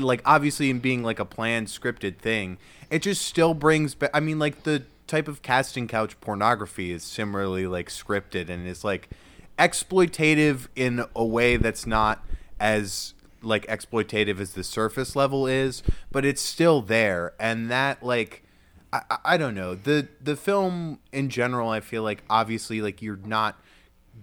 like 0.00 0.22
obviously 0.24 0.70
in 0.70 0.78
being 0.78 1.02
like 1.02 1.18
a 1.18 1.24
planned 1.24 1.68
scripted 1.68 2.18
thing, 2.18 2.58
it 2.90 3.02
just 3.02 3.22
still 3.22 3.54
brings. 3.54 3.94
Ba- 3.94 4.14
I 4.16 4.20
mean, 4.20 4.38
like 4.38 4.62
the 4.64 4.84
type 5.06 5.26
of 5.26 5.42
casting 5.42 5.88
couch 5.88 6.20
pornography 6.20 6.92
is 6.92 7.02
similarly 7.02 7.66
like 7.66 7.88
scripted 7.88 8.50
and 8.50 8.68
it's 8.68 8.84
like 8.84 9.08
exploitative 9.58 10.68
in 10.76 11.04
a 11.16 11.24
way 11.24 11.56
that's 11.56 11.86
not 11.86 12.24
as 12.60 13.14
like 13.42 13.66
exploitative 13.66 14.40
as 14.40 14.52
the 14.52 14.64
surface 14.64 15.14
level 15.16 15.46
is, 15.46 15.82
but 16.10 16.24
it's 16.24 16.42
still 16.42 16.80
there, 16.82 17.34
and 17.38 17.70
that 17.70 18.02
like 18.02 18.42
I, 18.92 19.02
I- 19.24 19.36
don't 19.36 19.54
know 19.54 19.74
the 19.74 20.08
the 20.20 20.36
film 20.36 20.98
in 21.12 21.28
general. 21.30 21.68
I 21.70 21.80
feel 21.80 22.02
like 22.02 22.22
obviously 22.28 22.80
like 22.80 23.02
you're 23.02 23.16
not 23.24 23.60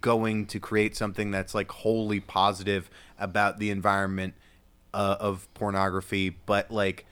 going 0.02 0.46
to 0.48 0.60
create 0.60 0.96
something 0.96 1.32
that's 1.32 1.56
like 1.56 1.72
wholly 1.72 2.20
positive 2.20 2.90
about 3.18 3.60
the 3.60 3.70
environment 3.70 4.34
uh, 4.94 5.16
of 5.20 5.48
pornography, 5.54 6.30
but 6.46 6.70
like 6.72 7.06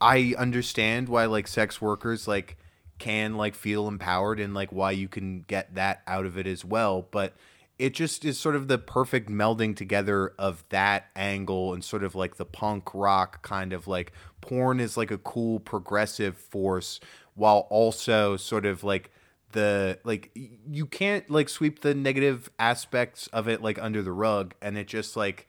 I 0.00 0.34
understand 0.38 1.08
why 1.08 1.24
like 1.26 1.48
sex 1.48 1.80
workers 1.80 2.28
like 2.28 2.56
can 2.98 3.36
like 3.36 3.54
feel 3.54 3.88
empowered 3.88 4.38
and 4.38 4.54
like 4.54 4.70
why 4.70 4.92
you 4.92 5.08
can 5.08 5.44
get 5.48 5.74
that 5.74 6.02
out 6.06 6.26
of 6.26 6.38
it 6.38 6.46
as 6.46 6.64
well, 6.64 7.06
but 7.10 7.34
it 7.78 7.94
just 7.94 8.24
is 8.24 8.38
sort 8.38 8.54
of 8.54 8.68
the 8.68 8.78
perfect 8.78 9.28
melding 9.28 9.74
together 9.74 10.32
of 10.38 10.64
that 10.68 11.06
angle 11.16 11.74
and 11.74 11.82
sort 11.82 12.04
of 12.04 12.14
like 12.14 12.36
the 12.36 12.44
punk 12.44 12.94
rock 12.94 13.42
kind 13.42 13.72
of 13.72 13.86
like 13.88 14.12
porn 14.40 14.78
is 14.80 14.96
like 14.96 15.10
a 15.10 15.18
cool 15.18 15.58
progressive 15.58 16.36
force 16.36 17.00
while 17.34 17.66
also 17.70 18.36
sort 18.36 18.64
of 18.64 18.84
like 18.84 19.10
the 19.52 19.98
like 20.04 20.30
you 20.68 20.86
can't 20.86 21.28
like 21.30 21.48
sweep 21.48 21.80
the 21.80 21.94
negative 21.94 22.50
aspects 22.58 23.28
of 23.28 23.48
it 23.48 23.62
like 23.62 23.78
under 23.80 24.02
the 24.02 24.12
rug 24.12 24.54
and 24.60 24.76
it 24.76 24.86
just 24.86 25.16
like 25.16 25.48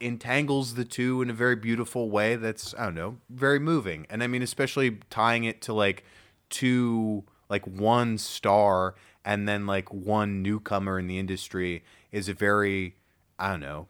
entangles 0.00 0.74
the 0.74 0.84
two 0.84 1.22
in 1.22 1.30
a 1.30 1.32
very 1.32 1.56
beautiful 1.56 2.10
way 2.10 2.36
that's 2.36 2.74
I 2.76 2.84
don't 2.84 2.94
know, 2.94 3.18
very 3.30 3.58
moving. 3.58 4.06
And 4.10 4.22
I 4.22 4.26
mean 4.26 4.42
especially 4.42 4.98
tying 5.10 5.44
it 5.44 5.62
to 5.62 5.72
like 5.72 6.04
two 6.50 7.24
like 7.48 7.66
one 7.66 8.18
star 8.18 8.94
and 9.24 9.48
then 9.48 9.66
like 9.66 9.92
one 9.92 10.42
newcomer 10.42 10.98
in 10.98 11.06
the 11.06 11.18
industry 11.18 11.82
is 12.12 12.28
a 12.28 12.34
very 12.34 12.94
I 13.38 13.50
don't 13.50 13.60
know, 13.60 13.86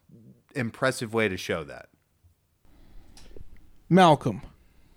impressive 0.55 1.15
way 1.15 1.29
to 1.29 1.37
show 1.37 1.65
that. 1.65 1.89
Malcolm, 3.89 4.43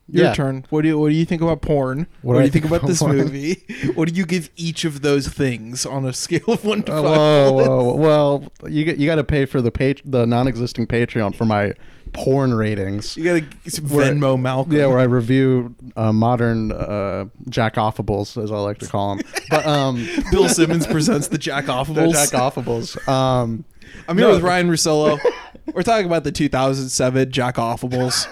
your 0.07 0.25
Yeah. 0.25 0.33
turn. 0.33 0.65
What 0.69 0.81
do 0.81 0.89
you 0.89 0.99
What 0.99 1.09
do 1.09 1.15
you 1.15 1.23
think 1.25 1.41
about 1.41 1.61
porn? 1.61 2.07
What, 2.21 2.33
What 2.33 2.33
do 2.33 2.39
do 2.39 2.45
you 2.45 2.51
think 2.51 2.63
think 2.63 2.65
about 2.65 2.77
about 2.79 2.87
this 2.89 2.99
porn? 2.99 3.17
movie? 3.17 3.63
what 3.95 4.09
do 4.09 4.13
you 4.13 4.25
give 4.25 4.49
each 4.57 4.83
of 4.83 5.01
those 5.01 5.27
things 5.29 5.85
on 5.85 6.05
a 6.05 6.11
scale 6.13 6.43
of 6.49 6.65
one 6.65 6.83
to 6.83 6.91
Uh, 6.93 7.01
five? 7.01 7.05
whoa, 7.05 7.49
bullets? 7.51 7.67
whoa, 7.69 7.95
well, 7.95 8.51
you 8.69 8.83
get- 8.83 8.97
you 8.97 9.05
got 9.05 9.15
to 9.15 9.23
pay 9.23 9.45
for 9.45 9.61
the 9.61 9.71
page 9.71 10.01
the 10.05 10.25
non-existing 10.25 10.87
Patreon 10.87 11.33
for 11.35 11.45
my 11.45 11.73
porn 12.13 12.53
ratings. 12.53 13.15
You 13.17 13.23
gotta 13.23 13.41
Venmo 13.41 14.39
Malcolm. 14.39 14.73
Yeah, 14.73 14.88
where 14.88 14.99
I 14.99 15.03
review 15.03 15.75
uh, 15.95 16.11
modern 16.11 16.71
uh, 16.71 17.25
jack 17.49 17.75
offables, 17.75 18.41
as 18.41 18.51
I 18.51 18.57
like 18.57 18.79
to 18.79 18.88
call 18.88 19.15
them. 19.15 19.25
But 19.49 19.65
um, 19.65 20.07
Bill 20.31 20.49
Simmons 20.49 20.88
presents 20.88 21.27
the 21.27 21.38
Jack 21.38 21.65
the 21.65 21.73
Offables. 21.73 22.13
jack 22.13 22.29
offables. 22.29 23.07
Um, 23.07 23.65
I'm 24.07 24.17
here 24.17 24.27
no. 24.27 24.33
with 24.33 24.43
Ryan 24.43 24.69
Russillo. 24.69 25.19
We're 25.73 25.83
talking 25.83 26.05
about 26.05 26.23
the 26.23 26.31
2007 26.31 27.31
Jack 27.31 27.55
Offables. 27.55 28.27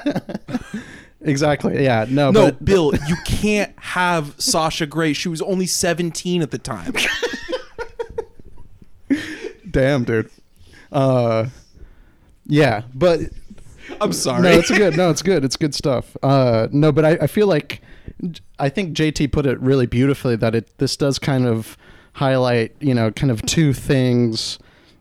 Exactly. 1.21 1.83
Yeah. 1.83 2.05
No. 2.09 2.31
No, 2.31 2.45
but 2.45 2.63
Bill, 2.63 2.93
you 3.07 3.17
can't 3.25 3.77
have 3.77 4.35
Sasha 4.37 4.85
Grey. 4.85 5.11
She 5.11 5.27
was 5.27 5.41
only 5.41 5.65
17 5.65 6.41
at 6.41 6.51
the 6.51 6.57
time. 6.57 6.93
Damn, 9.69 10.05
dude. 10.05 10.29
Uh, 10.93 11.47
yeah, 12.45 12.83
but 12.93 13.19
I'm 14.01 14.13
sorry. 14.13 14.41
No, 14.43 14.49
it's 14.49 14.71
good. 14.71 14.95
No, 14.97 15.09
it's 15.09 15.21
good. 15.21 15.43
It's 15.43 15.55
good 15.55 15.75
stuff. 15.75 16.15
Uh, 16.23 16.67
no, 16.71 16.91
but 16.91 17.05
I, 17.05 17.11
I 17.21 17.27
feel 17.27 17.47
like 17.47 17.81
I 18.57 18.69
think 18.69 18.95
JT 18.95 19.31
put 19.31 19.45
it 19.45 19.59
really 19.59 19.85
beautifully 19.85 20.35
that 20.37 20.55
it 20.55 20.77
this 20.77 20.97
does 20.97 21.19
kind 21.19 21.45
of 21.45 21.77
highlight 22.13 22.75
you 22.79 22.93
know 22.93 23.11
kind 23.11 23.31
of 23.31 23.41
two 23.43 23.73
things 23.73 24.59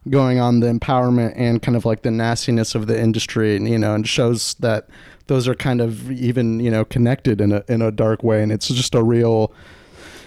going 0.09 0.39
on 0.39 0.61
the 0.61 0.67
empowerment 0.67 1.33
and 1.37 1.61
kind 1.63 1.77
of 1.77 1.85
like 1.85 2.03
the 2.03 2.11
nastiness 2.11 2.75
of 2.75 2.87
the 2.87 2.99
industry 2.99 3.57
and 3.57 3.69
you 3.69 3.79
know 3.79 3.95
and 3.95 4.09
shows 4.09 4.55
that 4.55 4.89
those 5.27 5.49
are 5.49 5.55
kind 5.55 5.81
of 5.81 6.11
even 6.11 6.61
you 6.61 6.71
know 6.71 6.85
connected 6.85 7.41
in 7.41 7.53
a 7.53 7.65
in 7.69 7.83
a 7.83 7.91
dark 7.91 8.23
way 8.23 8.43
and 8.43 8.53
it's 8.53 8.69
just 8.69 8.95
a 8.95 9.03
real 9.03 9.53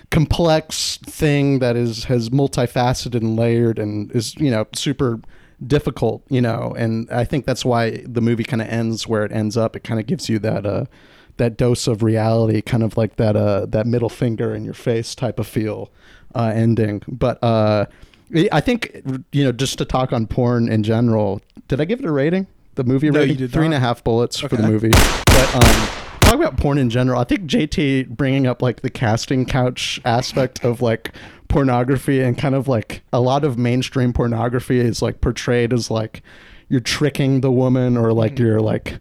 complex 0.09 0.97
thing 0.97 1.59
that 1.59 1.75
is 1.75 2.05
has 2.05 2.29
multifaceted 2.29 3.15
and 3.15 3.37
layered 3.37 3.79
and 3.79 4.11
is 4.11 4.35
you 4.35 4.51
know 4.51 4.67
super 4.73 5.21
difficult 5.67 6.23
you 6.29 6.41
know 6.41 6.73
and 6.77 7.07
i 7.11 7.23
think 7.23 7.45
that's 7.45 7.63
why 7.63 8.03
the 8.07 8.21
movie 8.21 8.43
kind 8.43 8.61
of 8.61 8.67
ends 8.67 9.07
where 9.07 9.23
it 9.23 9.31
ends 9.31 9.55
up. 9.55 9.75
It 9.75 9.83
kind 9.83 9.99
of 9.99 10.07
gives 10.07 10.27
you 10.27 10.39
that 10.39 10.65
uh 10.65 10.85
that 11.37 11.55
dose 11.57 11.87
of 11.87 12.01
reality 12.03 12.61
kind 12.61 12.83
of 12.83 12.97
like 12.97 13.15
that 13.17 13.35
uh 13.35 13.65
that 13.67 13.85
middle 13.85 14.09
finger 14.09 14.53
in 14.55 14.65
your 14.65 14.73
face 14.73 15.13
type 15.15 15.39
of 15.39 15.47
feel 15.47 15.91
uh 16.35 16.51
ending. 16.55 17.03
But 17.07 17.41
uh 17.43 17.85
i 18.51 18.59
think 18.61 19.01
you 19.31 19.43
know 19.43 19.51
just 19.51 19.77
to 19.77 19.85
talk 19.85 20.11
on 20.13 20.25
porn 20.25 20.67
in 20.71 20.83
general 20.83 21.41
did 21.67 21.79
i 21.81 21.85
give 21.85 21.99
it 21.99 22.05
a 22.05 22.11
rating? 22.11 22.47
The 22.75 22.83
movie 22.83 23.11
No, 23.11 23.19
rating? 23.19 23.47
three 23.49 23.65
and 23.65 23.73
a 23.73 23.79
half 23.79 24.03
bullets 24.03 24.39
for 24.39 24.47
the 24.55 24.63
movie. 24.67 24.89
But 24.89 25.55
um 25.55 25.87
talk 26.21 26.35
about 26.35 26.57
porn 26.57 26.77
in 26.77 26.89
general. 26.89 27.19
I 27.19 27.25
think 27.25 27.41
JT 27.41 28.07
bringing 28.09 28.47
up 28.47 28.61
like 28.61 28.81
the 28.81 28.89
casting 28.89 29.45
couch 29.45 29.99
aspect 30.05 30.63
of 30.63 30.81
like 30.81 31.13
pornography 31.51 32.21
and 32.21 32.37
kind 32.37 32.55
of 32.55 32.67
like 32.67 33.03
a 33.13 33.19
lot 33.19 33.43
of 33.43 33.57
mainstream 33.57 34.13
pornography 34.13 34.79
is 34.79 35.01
like 35.01 35.21
portrayed 35.21 35.73
as 35.73 35.91
like 35.91 36.23
you're 36.69 36.79
tricking 36.79 37.41
the 37.41 37.51
woman 37.51 37.97
or 37.97 38.13
like 38.13 38.33
Mm-hmm. 38.35 38.43
you're 38.45 38.61
like 38.61 38.99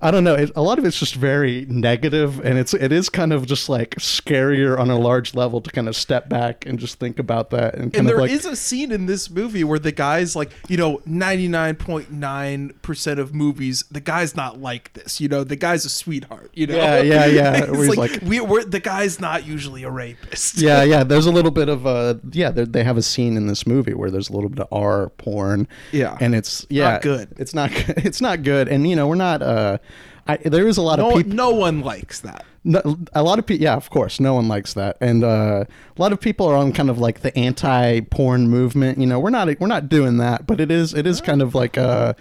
I 0.00 0.12
don't 0.12 0.22
know. 0.22 0.36
It, 0.36 0.52
a 0.54 0.62
lot 0.62 0.78
of 0.78 0.84
it's 0.84 0.96
just 0.98 1.16
very 1.16 1.66
negative, 1.68 2.38
and 2.44 2.56
it's 2.56 2.72
it 2.72 2.92
is 2.92 3.08
kind 3.08 3.32
of 3.32 3.46
just 3.46 3.68
like 3.68 3.96
scarier 3.96 4.78
on 4.78 4.90
a 4.90 4.98
large 4.98 5.34
level 5.34 5.60
to 5.60 5.70
kind 5.72 5.88
of 5.88 5.96
step 5.96 6.28
back 6.28 6.64
and 6.66 6.78
just 6.78 7.00
think 7.00 7.18
about 7.18 7.50
that 7.50 7.74
and 7.74 7.92
kind 7.92 7.96
and 7.96 8.08
there 8.08 8.18
like 8.18 8.30
is 8.30 8.46
a 8.46 8.54
scene 8.54 8.92
in 8.92 9.06
this 9.06 9.28
movie 9.28 9.64
where 9.64 9.80
the 9.80 9.90
guy's 9.90 10.36
like, 10.36 10.52
you 10.68 10.76
know, 10.76 10.98
99.9% 11.08 13.18
of 13.18 13.34
movies, 13.34 13.84
the 13.90 14.00
guy's 14.00 14.36
not 14.36 14.60
like 14.60 14.92
this. 14.92 15.20
You 15.20 15.28
know, 15.28 15.44
the 15.44 15.56
guy's 15.56 15.84
a 15.84 15.90
sweetheart, 15.90 16.50
you 16.54 16.66
know? 16.66 16.76
Yeah, 16.76 17.00
yeah, 17.02 17.26
yeah, 17.26 17.56
It's 17.64 17.70
where 17.70 17.88
like, 17.90 18.12
like- 18.12 18.22
we, 18.22 18.40
we're, 18.40 18.64
the 18.64 18.80
guy's 18.80 19.20
not 19.20 19.46
usually 19.46 19.82
a 19.82 19.90
rapist. 19.90 20.58
yeah, 20.58 20.82
yeah. 20.84 21.04
There's 21.04 21.26
a 21.26 21.32
little 21.32 21.50
bit 21.50 21.68
of 21.68 21.86
uh 21.86 22.14
yeah. 22.32 22.50
They 22.50 22.64
they 22.64 22.84
have 22.84 22.96
a 22.96 23.02
scene 23.02 23.36
in 23.36 23.46
this 23.46 23.66
movie 23.66 23.94
where 23.94 24.10
there's 24.10 24.28
a 24.28 24.32
little 24.32 24.50
bit 24.50 24.60
of 24.60 24.68
R 24.72 25.08
porn. 25.10 25.68
Yeah. 25.92 26.16
and 26.20 26.34
it's 26.34 26.66
yeah, 26.70 26.92
Not 26.92 27.02
good. 27.02 27.28
It's 27.38 27.54
not. 27.54 27.70
It's 28.08 28.20
not 28.20 28.42
good. 28.42 28.68
And 28.68 28.88
you 28.88 28.96
know, 28.96 29.06
we're 29.08 29.14
not. 29.16 29.42
uh 29.42 29.78
I, 30.28 30.36
there 30.36 30.68
is 30.68 30.76
a 30.76 30.82
lot 30.82 30.98
No, 30.98 31.10
of 31.10 31.16
people. 31.16 31.32
no 31.34 31.50
one 31.50 31.80
likes 31.80 32.20
that. 32.20 32.44
No, 32.64 32.82
a 33.14 33.22
lot 33.22 33.38
of 33.38 33.46
people, 33.46 33.62
yeah, 33.62 33.74
of 33.76 33.88
course, 33.88 34.20
no 34.20 34.34
one 34.34 34.46
likes 34.46 34.74
that, 34.74 34.98
and 35.00 35.24
uh, 35.24 35.64
a 35.96 36.00
lot 36.02 36.12
of 36.12 36.20
people 36.20 36.46
are 36.46 36.56
on 36.56 36.72
kind 36.72 36.90
of 36.90 36.98
like 36.98 37.20
the 37.20 37.36
anti-porn 37.38 38.48
movement. 38.48 38.98
You 38.98 39.06
know, 39.06 39.18
we're 39.18 39.30
not 39.30 39.48
we're 39.58 39.68
not 39.68 39.88
doing 39.88 40.18
that, 40.18 40.46
but 40.46 40.60
it 40.60 40.70
is 40.70 40.92
it 40.92 41.06
is 41.06 41.20
kind 41.22 41.40
of 41.40 41.54
like 41.54 41.78
uh, 41.78 42.12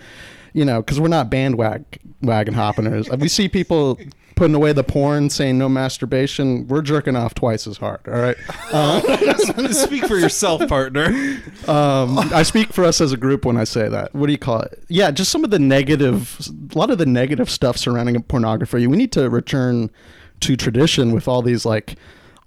you 0.54 0.64
know, 0.64 0.82
because 0.82 1.00
we're 1.02 1.08
not 1.10 1.30
bandwagon 1.30 1.86
wagon 2.22 2.54
hoppeners. 2.54 3.10
we 3.20 3.28
see 3.28 3.50
people 3.50 4.00
putting 4.38 4.56
away 4.56 4.72
the 4.72 4.84
porn, 4.84 5.30
saying 5.30 5.58
no 5.58 5.68
masturbation. 5.68 6.66
We're 6.68 6.82
jerking 6.82 7.16
off 7.18 7.34
twice 7.34 7.68
as 7.68 7.78
hard. 7.78 8.00
All 8.08 8.14
right. 8.14 8.38
Uh, 8.72 9.34
Speak 9.74 10.06
for 10.08 10.16
yourself, 10.18 10.66
partner. 10.70 11.06
um, 11.68 12.18
I 12.20 12.44
speak 12.44 12.72
for 12.72 12.86
us 12.86 13.02
as 13.02 13.12
a 13.12 13.18
group 13.18 13.44
when 13.44 13.58
I 13.58 13.66
say 13.66 13.90
that. 13.90 14.14
What 14.16 14.28
do 14.28 14.32
you 14.32 14.38
call 14.38 14.62
it? 14.62 14.82
Yeah, 14.88 15.12
just 15.12 15.32
some 15.32 15.44
of 15.44 15.50
the 15.50 15.60
negative, 15.60 16.40
a 16.74 16.78
lot 16.78 16.90
of 16.90 16.98
the 16.98 17.06
negative 17.06 17.50
stuff 17.50 17.76
surrounding 17.78 18.22
pornography. 18.24 18.88
We 18.88 18.96
need 18.96 19.12
to 19.14 19.30
return 19.30 19.90
to 20.42 20.56
tradition 20.56 21.12
with 21.12 21.28
all 21.28 21.42
these 21.42 21.66
like 21.66 21.96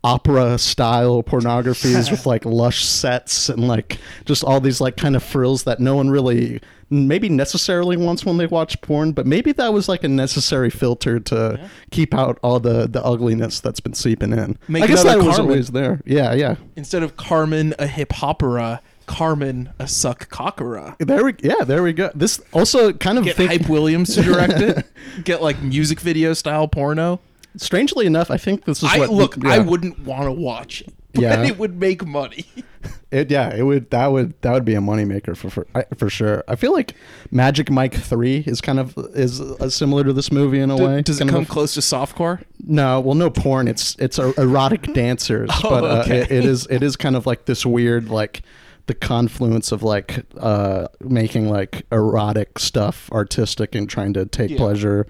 opera 0.03 0.57
style 0.59 1.23
pornographies 1.23 2.11
with 2.13 2.27
like 2.27 2.45
lush 2.45 2.85
sets 2.85 3.49
and 3.49 3.69
like 3.69 3.99
just 4.25 4.43
all 4.43 4.61
these 4.61 4.81
like 4.81 4.97
kind 4.97 5.15
of 5.15 5.23
frills 5.23 5.65
that 5.65 5.79
no 5.81 5.95
one 5.95 6.09
really 6.11 6.61
maybe 6.89 7.29
necessarily 7.29 7.97
wants 7.97 8.25
when 8.25 8.37
they 8.39 8.47
watch 8.47 8.81
porn 8.81 9.13
but 9.13 9.27
maybe 9.27 9.53
that 9.53 9.73
was 9.73 9.89
like 9.89 10.03
a 10.03 10.09
necessary 10.09 10.71
filter 10.71 11.21
to 11.21 11.69
keep 11.91 12.15
out 12.15 12.39
all 12.43 12.59
the 12.59 12.89
the 12.89 13.05
ugliness 13.05 13.61
that's 13.61 13.79
been 13.79 13.95
seeping 13.95 14.33
in 14.33 14.59
Make 14.69 14.85
i 14.85 14.87
guess 14.87 15.05
that 15.05 15.19
was 15.23 15.39
always 15.39 15.69
there 15.69 16.01
yeah 16.05 16.33
yeah 16.33 16.57
Instead 16.77 17.03
of 17.03 17.15
Carmen, 17.17 17.75
a 17.79 17.87
hip 17.87 18.23
opera, 18.23 18.81
Carmen 19.05 19.71
a 19.79 19.87
suck 19.87 20.31
cockera. 20.31 20.97
There 20.99 21.25
we 21.25 21.35
yeah, 21.43 21.63
there 21.65 21.83
we 21.83 21.93
go. 21.93 22.11
This 22.15 22.41
also 22.53 22.93
kind 22.95 23.19
of 23.19 23.25
Get 23.25 23.37
think, 23.37 23.51
Hype 23.51 23.69
Williams 23.69 24.15
to 24.15 24.23
direct 24.23 24.55
it. 24.55 24.87
Get 25.25 25.43
like 25.43 25.61
music 25.61 26.01
video 26.01 26.33
style 26.33 26.69
porno. 26.69 27.21
Strangely 27.57 28.07
enough, 28.07 28.31
I 28.31 28.37
think 28.37 28.65
this 28.65 28.83
is 28.83 28.89
I 28.93 28.99
what 28.99 29.11
look. 29.11 29.45
I 29.45 29.59
wouldn't 29.59 30.01
want 30.01 30.25
to 30.25 30.33
watch 30.33 30.83
it, 30.83 30.95
but 31.13 31.23
Yeah. 31.23 31.43
it 31.45 31.59
would 31.59 31.79
make 31.79 32.05
money. 32.07 32.45
It 33.11 33.29
yeah, 33.29 33.53
it 33.53 33.65
would 33.65 33.91
that 33.91 34.07
would 34.13 34.41
that 34.43 34.53
would 34.53 34.65
be 34.65 34.75
a 34.77 34.81
moneymaker 34.81 35.37
for 35.37 35.51
for 35.51 35.67
for 35.99 36.09
sure. 36.09 36.45
I 36.47 36.55
feel 36.55 36.73
like 36.73 36.95
Magic 37.33 37.69
Mike 37.69 37.93
Three 37.93 38.45
is 38.47 38.61
kind 38.61 38.79
of 38.79 38.95
is 39.15 39.41
uh, 39.41 39.69
similar 39.69 40.05
to 40.05 40.13
this 40.13 40.31
movie 40.31 40.61
in 40.61 40.71
a 40.71 40.77
Do- 40.77 40.85
way. 40.87 41.03
does 41.03 41.17
it 41.17 41.25
Kind 41.25 41.31
of 41.31 41.35
come 41.35 41.43
a- 41.43 41.47
close 41.47 41.75
to 41.75 41.81
softcore? 41.81 42.41
No, 42.65 43.01
well, 43.01 43.17
no 43.17 43.29
porn. 43.29 43.67
It's 43.67 43.97
it's 43.99 44.19
er- 44.21 44.33
erotic 44.39 44.83
dancers, 44.95 45.51
Oh, 45.65 45.69
but 45.69 45.85
uh, 45.85 46.03
okay. 46.05 46.21
it, 46.21 46.31
it 46.31 46.45
is 46.45 46.67
it 46.71 46.85
is 46.85 46.95
kind 46.97 47.17
of 47.17 47.27
like 47.27 47.47
this 47.47 47.67
weird 47.67 48.09
like 48.09 48.43
the 48.87 48.95
confluence 48.95 49.73
of 49.73 49.83
like 49.83 50.25
uh 50.39 50.87
making 51.01 51.49
like 51.51 51.85
erotic 51.91 52.61
stuff 52.61 53.11
artistic 53.13 53.75
and 53.75 53.91
trying 53.91 54.13
to 54.15 54.25
take 54.25 54.53
Yeah. 54.53 54.57
pleasure 54.59 55.07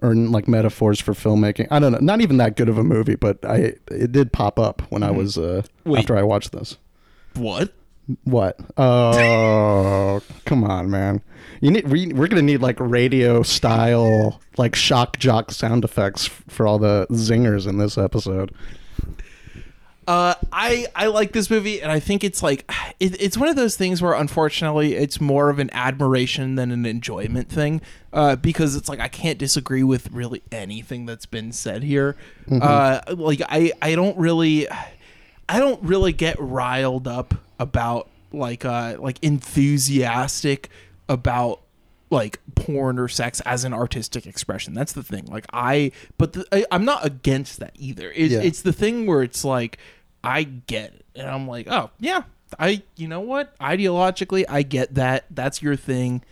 or 0.00 0.14
like 0.14 0.46
metaphors 0.48 1.00
for 1.00 1.12
filmmaking. 1.12 1.66
I 1.70 1.78
don't 1.78 1.92
know. 1.92 1.98
Not 2.00 2.20
even 2.20 2.36
that 2.38 2.56
good 2.56 2.68
of 2.68 2.78
a 2.78 2.84
movie, 2.84 3.16
but 3.16 3.44
I 3.44 3.74
it 3.90 4.12
did 4.12 4.32
pop 4.32 4.58
up 4.58 4.82
when 4.90 5.02
I 5.02 5.10
Mhm. 5.10 5.16
was 5.16 5.38
uh 5.38 5.62
Wait. 5.84 6.00
after 6.00 6.16
I 6.16 6.22
watched 6.22 6.52
this. 6.52 6.76
What? 7.34 7.72
What? 8.24 8.58
Oh, 8.78 10.20
come 10.46 10.64
on, 10.64 10.90
man! 10.90 11.22
You 11.60 11.70
need 11.70 11.88
we, 11.88 12.06
we're 12.08 12.26
gonna 12.28 12.40
need 12.42 12.62
like 12.62 12.78
radio 12.80 13.42
style, 13.42 14.40
like 14.56 14.74
shock 14.74 15.18
jock 15.18 15.50
sound 15.50 15.84
effects 15.84 16.26
f- 16.26 16.42
for 16.48 16.66
all 16.66 16.78
the 16.78 17.06
zingers 17.10 17.66
in 17.68 17.76
this 17.78 17.98
episode. 17.98 18.50
Uh, 20.08 20.34
I 20.50 20.86
I 20.96 21.08
like 21.08 21.32
this 21.32 21.50
movie, 21.50 21.82
and 21.82 21.92
I 21.92 22.00
think 22.00 22.24
it's 22.24 22.42
like 22.42 22.64
it, 22.98 23.20
it's 23.20 23.36
one 23.36 23.48
of 23.50 23.56
those 23.56 23.76
things 23.76 24.00
where 24.00 24.14
unfortunately 24.14 24.94
it's 24.94 25.20
more 25.20 25.50
of 25.50 25.58
an 25.58 25.68
admiration 25.74 26.54
than 26.54 26.70
an 26.70 26.86
enjoyment 26.86 27.50
thing. 27.50 27.82
Uh, 28.12 28.34
because 28.36 28.74
it's 28.74 28.88
like 28.88 29.00
I 29.00 29.08
can't 29.08 29.38
disagree 29.38 29.82
with 29.82 30.10
really 30.10 30.42
anything 30.50 31.04
that's 31.04 31.26
been 31.26 31.52
said 31.52 31.82
here. 31.82 32.16
Mhm. 32.48 32.62
Uh, 32.62 33.14
like 33.16 33.42
I 33.50 33.72
I 33.82 33.94
don't 33.94 34.16
really 34.16 34.66
I 35.50 35.58
don't 35.60 35.82
really 35.82 36.12
get 36.14 36.36
riled 36.40 37.06
up 37.06 37.34
about 37.58 38.08
like 38.32 38.64
uh 38.64 38.96
like 38.98 39.18
enthusiastic 39.22 40.70
about 41.08 41.60
like 42.10 42.40
porn 42.54 42.98
or 42.98 43.08
sex 43.08 43.40
as 43.40 43.64
an 43.64 43.74
artistic 43.74 44.26
expression. 44.26 44.72
That's 44.72 44.94
the 44.94 45.02
thing. 45.02 45.26
Like 45.26 45.44
I, 45.52 45.92
but 46.16 46.32
the, 46.32 46.46
I, 46.50 46.64
I'm 46.70 46.86
not 46.86 47.04
against 47.04 47.60
that 47.60 47.72
either. 47.74 48.10
It's, 48.12 48.32
Yeah. 48.32 48.40
it's 48.40 48.62
the 48.62 48.72
thing 48.72 49.06
where 49.06 49.22
it's 49.22 49.44
like 49.44 49.76
I 50.24 50.42
get 50.42 50.92
it, 50.94 51.04
and 51.14 51.28
I'm 51.28 51.46
like, 51.48 51.68
oh 51.70 51.90
yeah, 52.00 52.22
I 52.58 52.82
you 52.96 53.08
know 53.08 53.20
what? 53.20 53.56
Ideologically, 53.58 54.44
I 54.48 54.62
get 54.62 54.94
that. 54.94 55.26
That's 55.30 55.62
your 55.62 55.76
thing. 55.76 56.22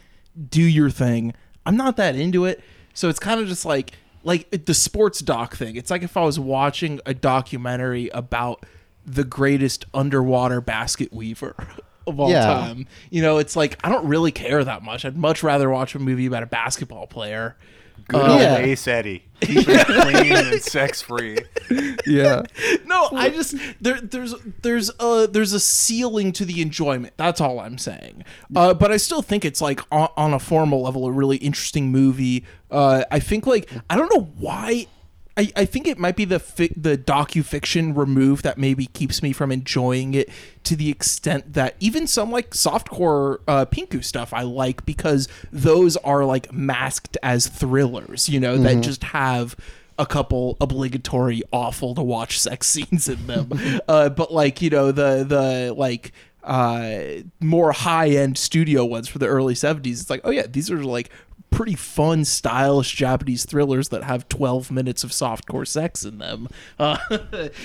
Do 0.51 0.63
your 0.63 0.91
thing. 0.91 1.35
I'm 1.65 1.77
not 1.77 1.97
that 1.97 2.15
into 2.17 2.45
it, 2.45 2.63
so 2.95 3.09
it's 3.09 3.19
kind 3.19 3.41
of 3.41 3.49
just 3.49 3.65
like 3.65 3.93
like 4.25 4.67
the 4.67 4.75
sports 4.75 5.21
doc 5.21 5.55
thing. 5.57 5.77
It's 5.77 5.91
like 5.91 6.03
if 6.03 6.17
I 6.17 6.25
was 6.25 6.39
watching 6.39 7.01
a 7.07 7.15
documentary 7.15 8.09
about 8.11 8.65
the 9.05 9.23
greatest 9.25 9.85
underwater 9.95 10.61
basket 10.61 11.13
weaver 11.13 11.55
of 12.09 12.19
all 12.19 12.31
Yeah. 12.31 12.43
time. 12.45 12.87
You 13.11 13.23
know, 13.23 13.39
it's 13.39 13.55
like 13.55 13.79
I 13.85 13.89
don't 13.89 14.07
really 14.09 14.33
care 14.33 14.65
that 14.65 14.83
much. 14.83 15.05
I'd 15.05 15.17
much 15.17 15.43
rather 15.45 15.71
watch 15.71 15.95
a 15.95 15.99
movie 16.01 16.27
about 16.27 16.43
a 16.43 16.47
basketball 16.47 17.07
player. 17.07 17.57
Good 18.09 18.21
Uh, 18.21 18.33
old 18.33 18.41
Ace 18.65 18.87
Eddie. 18.87 19.25
Keep 19.41 19.69
it 19.69 19.87
clean 19.87 20.33
and 20.33 20.63
sex 20.63 21.03
free. 21.03 21.39
Yeah. 22.07 22.43
no, 22.87 23.11
I 23.13 23.29
just 23.29 23.55
there 23.81 24.01
there's 24.01 24.35
there's 24.63 24.91
a 24.99 25.27
there's 25.31 25.53
a 25.53 25.61
ceiling 25.61 26.33
to 26.33 26.45
the 26.45 26.63
enjoyment. 26.63 27.15
That's 27.17 27.41
all 27.41 27.61
I'm 27.61 27.79
saying. 27.79 28.25
Uh, 28.55 28.73
but 28.75 28.91
I 28.91 28.97
still 28.97 29.23
think 29.23 29.45
it's 29.45 29.61
like 29.61 29.81
on, 29.93 30.09
on 30.17 30.33
a 30.33 30.39
formal 30.39 30.83
level 30.83 31.07
a 31.07 31.13
really 31.13 31.37
interesting 31.39 31.91
movie. 31.91 32.45
Uh, 32.71 33.05
I 33.11 33.19
think 33.21 33.47
like 33.47 33.69
I 33.91 33.97
don't 33.97 34.13
know 34.15 34.31
why. 34.39 34.87
I, 35.39 35.53
I 35.55 35.65
think 35.67 35.87
it 35.87 35.99
might 35.99 36.17
be 36.17 36.25
the 36.25 36.39
fi- 36.41 36.73
the 36.77 36.97
docu 36.97 37.45
fiction 37.45 37.95
remove 37.95 38.43
that 38.43 38.57
maybe 38.57 38.87
keeps 38.87 39.23
me 39.23 39.33
from 39.33 39.53
enjoying 39.53 40.15
it 40.15 40.31
to 40.65 40.75
the 40.77 40.89
extent 40.91 41.53
that 41.53 41.77
even 41.79 42.07
some 42.07 42.31
like 42.33 42.51
softcore 42.51 43.39
uh, 43.47 43.67
pinku 43.67 44.03
stuff 44.03 44.33
I 44.33 44.43
like 44.43 44.87
because 44.87 45.29
those 45.53 45.97
are 45.99 46.25
like 46.25 46.53
masked 46.53 47.19
as 47.23 47.49
thrillers, 47.49 48.29
you 48.29 48.41
know, 48.41 48.57
that 48.59 48.77
Mhm. 48.79 48.83
just 48.83 49.05
have 49.05 49.57
a 49.99 50.05
couple 50.07 50.57
obligatory 50.61 51.43
awful 51.53 51.95
to 51.95 52.03
watch 52.03 52.39
sex 52.39 52.67
scenes 52.73 53.09
in 53.09 53.27
them 53.27 53.49
uh, 53.89 54.09
but 54.11 54.31
like 54.33 54.61
you 54.61 54.69
know 54.69 54.93
the 54.93 55.25
the 55.27 55.73
like 55.75 56.13
uh 56.47 57.23
more 57.41 57.73
high 57.73 58.09
end 58.09 58.39
studio 58.39 58.85
ones 58.85 59.09
for 59.09 59.19
the 59.19 59.27
early 59.27 59.55
70s 59.55 60.01
it's 60.01 60.11
like 60.11 60.21
oh 60.25 60.31
yeah 60.31 60.47
these 60.49 60.71
are 60.71 60.83
like 60.85 61.11
pretty 61.51 61.75
fun 61.75 62.25
stylish 62.25 62.95
japanese 62.95 63.45
thrillers 63.45 63.89
that 63.89 64.05
have 64.05 64.29
12 64.29 64.71
minutes 64.71 65.03
of 65.05 65.11
softcore 65.11 65.67
sex 65.67 66.05
in 66.05 66.19
them 66.19 66.49
uh, 66.79 66.99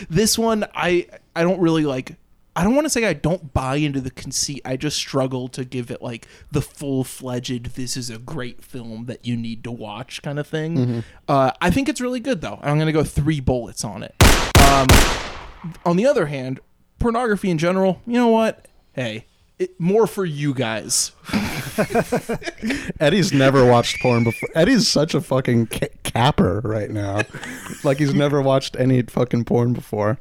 this 0.10 0.38
one 0.38 0.66
i 0.76 1.06
i 1.36 1.44
don't 1.44 1.60
really 1.60 1.86
like 1.86 2.16
I 2.53 2.66
don't 2.66 2.76
want 2.76 2.84
to 2.84 2.90
say 2.90 3.06
I 3.06 3.14
don't 3.14 3.53
buy 3.53 3.78
into 3.78 4.02
the 4.02 4.12
conceit. 4.12 4.62
I 4.66 4.76
just 4.76 4.98
struggle 4.98 5.48
to 5.48 5.64
give 5.64 5.90
it 5.90 6.02
like 6.02 6.28
the 6.52 6.62
full 6.62 7.06
fledged. 7.06 7.76
This 7.78 7.95
is 7.95 8.10
a 8.10 8.18
great 8.18 8.62
film 8.62 9.06
that 9.06 9.26
you 9.26 9.38
need 9.38 9.64
to 9.64 9.72
watch 9.72 10.22
kind 10.22 10.38
of 10.38 10.48
thing. 10.48 10.76
Mhm. 10.78 11.03
Uh, 11.30 11.52
I 11.62 11.70
think 11.72 11.88
it's 11.88 12.02
really 12.02 12.20
good 12.20 12.41
though. 12.41 12.60
I'm 12.62 12.78
gonna 12.78 12.91
go 12.91 13.06
three 13.06 13.40
bullets 13.40 13.86
on 13.86 14.03
it. 14.03 14.14
Um, 14.70 14.88
on 15.86 15.95
the 15.95 16.06
other 16.06 16.26
hand, 16.26 16.60
pornography 16.99 17.49
in 17.49 17.58
general. 17.58 18.02
You 18.06 18.16
know 18.16 18.28
what? 18.28 18.68
Hey, 18.93 19.26
it, 19.59 19.80
more 19.80 20.07
for 20.07 20.26
you 20.26 20.53
guys. 20.53 21.11
Eddie's 22.99 23.31
never 23.31 23.65
watched 23.65 24.01
porn 24.01 24.23
before. 24.23 24.49
Eddie's 24.55 24.88
such 24.88 25.13
a 25.13 25.22
fucking 25.22 25.68
ca- 25.68 25.89
capper 26.03 26.61
right 26.63 26.89
now. 26.89 27.22
like 27.84 27.97
he's 27.99 28.13
never 28.13 28.41
watched 28.41 28.76
any 28.77 29.01
fucking 29.03 29.45
porn 29.45 29.73
before. 29.73 30.19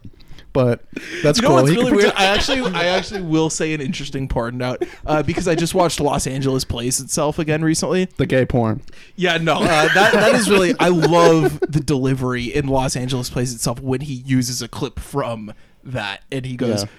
But 0.52 0.82
that's 1.22 1.38
you 1.38 1.42
know 1.42 1.48
cool. 1.48 1.56
what's 1.58 1.70
He 1.70 1.76
really 1.76 1.92
weird? 1.92 2.12
I 2.16 2.24
actually, 2.24 2.60
I 2.74 2.86
actually 2.86 3.22
will 3.22 3.50
say 3.50 3.72
an 3.72 3.80
interesting 3.80 4.26
part 4.26 4.52
note 4.52 4.82
uh, 5.06 5.22
because 5.22 5.46
I 5.46 5.54
just 5.54 5.74
watched 5.74 6.00
Los 6.00 6.26
Angeles 6.26 6.64
Plays 6.64 7.00
Itself 7.00 7.38
again 7.38 7.62
recently. 7.62 8.06
the 8.16 8.26
gay 8.26 8.44
porn. 8.44 8.82
Yeah, 9.14 9.38
no, 9.38 9.54
uh, 9.54 9.62
that 9.94 10.12
that 10.12 10.34
is 10.34 10.50
really. 10.50 10.74
I 10.80 10.88
love 10.88 11.60
the 11.60 11.78
delivery 11.80 12.46
in 12.46 12.66
Los 12.66 12.96
Angeles 12.96 13.30
Plays 13.30 13.54
Itself 13.54 13.80
when 13.80 14.00
he 14.00 14.14
uses 14.14 14.60
a 14.60 14.66
clip 14.66 14.98
from 14.98 15.54
that, 15.84 16.24
and 16.32 16.44
he 16.44 16.56
goes. 16.56 16.82
Yeah. 16.82 16.90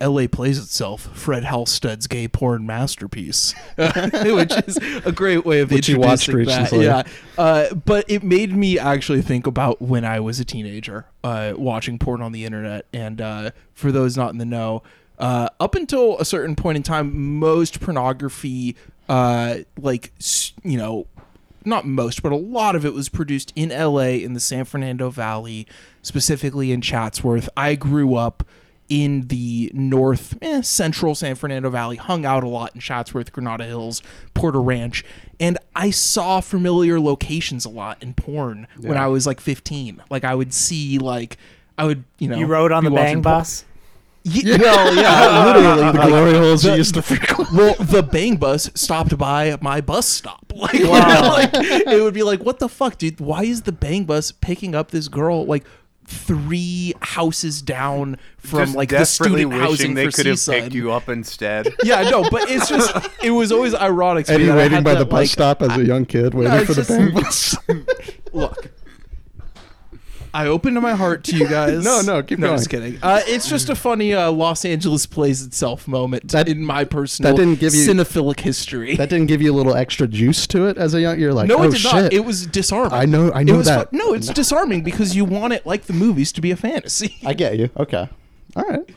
L.A. 0.00 0.28
plays 0.28 0.58
itself. 0.58 1.10
Fred 1.16 1.44
Halstead's 1.44 2.06
gay 2.06 2.26
porn 2.28 2.66
masterpiece, 2.66 3.54
which 3.76 4.52
is 4.66 4.78
a 5.04 5.12
great 5.12 5.44
way 5.44 5.60
of 5.60 5.70
Which 5.70 5.88
you 5.88 5.98
watched 5.98 6.28
introducing 6.28 6.54
that. 6.54 6.62
recently. 6.62 6.84
Yeah, 6.86 7.02
uh, 7.38 7.74
but 7.74 8.04
it 8.08 8.22
made 8.22 8.54
me 8.56 8.78
actually 8.78 9.22
think 9.22 9.46
about 9.46 9.80
when 9.82 10.04
I 10.04 10.20
was 10.20 10.40
a 10.40 10.44
teenager, 10.44 11.06
uh, 11.22 11.52
watching 11.56 11.98
porn 11.98 12.22
on 12.22 12.32
the 12.32 12.44
internet. 12.44 12.86
And 12.92 13.20
uh, 13.20 13.50
for 13.74 13.92
those 13.92 14.16
not 14.16 14.32
in 14.32 14.38
the 14.38 14.44
know, 14.44 14.82
uh, 15.18 15.48
up 15.60 15.74
until 15.74 16.18
a 16.18 16.24
certain 16.24 16.56
point 16.56 16.76
in 16.76 16.82
time, 16.82 17.38
most 17.38 17.80
pornography, 17.80 18.76
uh, 19.08 19.58
like 19.78 20.12
you 20.64 20.78
know, 20.78 21.06
not 21.64 21.86
most, 21.86 22.22
but 22.22 22.32
a 22.32 22.36
lot 22.36 22.74
of 22.74 22.86
it 22.86 22.94
was 22.94 23.10
produced 23.10 23.52
in 23.54 23.68
LA 23.68 24.16
in 24.24 24.32
the 24.32 24.40
San 24.40 24.64
Fernando 24.64 25.10
Valley, 25.10 25.66
specifically 26.00 26.72
in 26.72 26.80
Chatsworth. 26.80 27.50
I 27.54 27.74
grew 27.74 28.14
up 28.14 28.44
in 28.90 29.28
the 29.28 29.70
north 29.72 30.36
eh, 30.42 30.60
central 30.60 31.14
San 31.14 31.36
Fernando 31.36 31.70
Valley, 31.70 31.96
hung 31.96 32.26
out 32.26 32.44
a 32.44 32.48
lot 32.48 32.74
in 32.74 32.80
Chatsworth, 32.80 33.32
Granada 33.32 33.64
Hills, 33.64 34.02
Porter 34.34 34.60
Ranch, 34.60 35.04
and 35.38 35.56
I 35.74 35.90
saw 35.90 36.40
familiar 36.40 37.00
locations 37.00 37.64
a 37.64 37.70
lot 37.70 38.02
in 38.02 38.12
porn 38.12 38.66
when 38.78 38.98
I 38.98 39.06
was 39.06 39.26
like 39.26 39.40
15. 39.40 40.02
Like 40.10 40.24
I 40.24 40.34
would 40.34 40.52
see 40.52 40.98
like 40.98 41.38
I 41.78 41.84
would, 41.84 42.04
you 42.18 42.28
know, 42.28 42.36
You 42.36 42.44
rode 42.46 42.72
on 42.72 42.84
the 42.84 42.90
bang 42.90 43.22
porn- 43.22 43.22
bus? 43.22 43.64
Ye- 44.22 44.58
well, 44.58 44.94
yeah, 44.94 45.44
literally 45.46 45.92
The 45.92 46.06
glory 46.06 46.32
holes 46.34 46.62
you 46.62 46.74
used 46.74 46.92
to 46.94 47.00
frequent. 47.00 47.50
Well, 47.54 47.74
the 47.76 48.02
bang 48.02 48.36
bus 48.36 48.70
stopped 48.74 49.16
by 49.16 49.56
my 49.62 49.80
bus 49.80 50.06
stop. 50.06 50.38
Like, 50.60 50.74
you 50.74 50.84
know, 50.84 50.90
like, 50.92 51.50
it 51.54 52.02
would 52.02 52.12
be 52.12 52.22
like, 52.22 52.42
what 52.42 52.58
the 52.58 52.68
fuck, 52.68 52.98
dude? 52.98 53.18
Why 53.18 53.44
is 53.44 53.62
the 53.62 53.72
bang 53.72 54.04
bus 54.04 54.30
picking 54.30 54.74
up 54.74 54.90
this 54.90 55.08
girl 55.08 55.46
like 55.46 55.64
three 56.10 56.92
houses 57.00 57.62
down 57.62 58.18
from 58.38 58.60
Just 58.66 58.76
like 58.76 58.88
the 58.88 59.04
student 59.04 59.52
housing 59.52 59.94
they 59.94 60.06
for 60.06 60.12
could 60.16 60.26
have 60.26 60.44
picked 60.44 60.74
you 60.74 60.90
up 60.90 61.08
instead. 61.08 61.68
Yeah, 61.84 62.02
no, 62.10 62.28
but 62.28 62.50
it's 62.50 62.68
just 62.68 62.94
it 63.22 63.30
was 63.30 63.52
always 63.52 63.74
ironic. 63.74 64.26
to 64.26 64.32
me 64.32 64.36
Eddie 64.36 64.44
that 64.46 64.52
I 64.52 64.56
waiting 64.56 64.74
had 64.76 64.84
by 64.84 64.94
that, 64.94 64.98
the 65.00 65.04
bus 65.06 65.12
like, 65.20 65.28
stop 65.28 65.62
as 65.62 65.76
a 65.76 65.84
young 65.84 66.04
kid, 66.04 66.34
waiting 66.34 66.52
it's 66.52 66.66
for 66.66 66.74
the 66.74 66.82
just- 67.14 67.14
bus. 67.66 67.84
Look, 68.32 68.70
I 70.32 70.46
opened 70.46 70.80
my 70.80 70.94
heart 70.94 71.24
to 71.24 71.36
you 71.36 71.48
guys. 71.48 71.84
No, 71.90 72.00
no, 72.02 72.22
keep 72.22 72.38
no, 72.38 72.48
going. 72.48 72.58
Just 72.58 72.70
kidding. 72.70 72.98
Uh, 73.02 73.20
it's 73.26 73.48
just 73.48 73.68
a 73.68 73.74
funny 73.74 74.14
uh, 74.14 74.30
Los 74.30 74.64
Angeles 74.64 75.06
plays 75.06 75.44
itself 75.44 75.88
moment 75.88 76.32
in 76.34 76.64
my 76.64 76.84
personal 76.84 77.32
that 77.32 77.36
didn't 77.38 77.58
give 77.58 77.74
you 77.74 77.86
cinephilic 77.88 78.40
history. 78.40 78.96
That 78.96 79.08
didn't 79.08 79.26
give 79.26 79.42
you 79.42 79.52
a 79.52 79.56
little 79.56 79.74
extra 79.74 80.06
juice 80.06 80.46
to 80.48 80.66
it 80.66 80.76
as 80.78 80.94
a 80.94 81.00
young. 81.00 81.18
You're 81.18 81.32
like, 81.32 81.48
no, 81.48 81.58
oh 81.58 81.62
it 81.64 81.70
did 81.72 81.80
shit. 81.80 81.92
not. 81.92 82.12
It 82.12 82.24
was 82.24 82.46
disarming. 82.46 82.92
I 82.92 83.04
know- 83.06 83.30
I 83.32 83.42
It 83.42 83.52
was 83.52 83.66
that. 83.66 83.90
fu- 83.90 83.96
no, 83.96 84.12
it's 84.14 84.28
disarming 84.28 84.82
because 84.82 85.16
you 85.16 85.24
want 85.24 85.52
it 85.52 85.66
like 85.66 85.84
the 85.84 85.92
movies 85.92 86.32
to 86.32 86.40
be 86.40 86.50
a 86.50 86.56
fantasy. 86.56 87.16
I 87.24 87.34
get 87.34 87.58
you. 87.58 87.70
Okay. 87.76 88.08
All 88.56 88.64
right. 88.64 88.88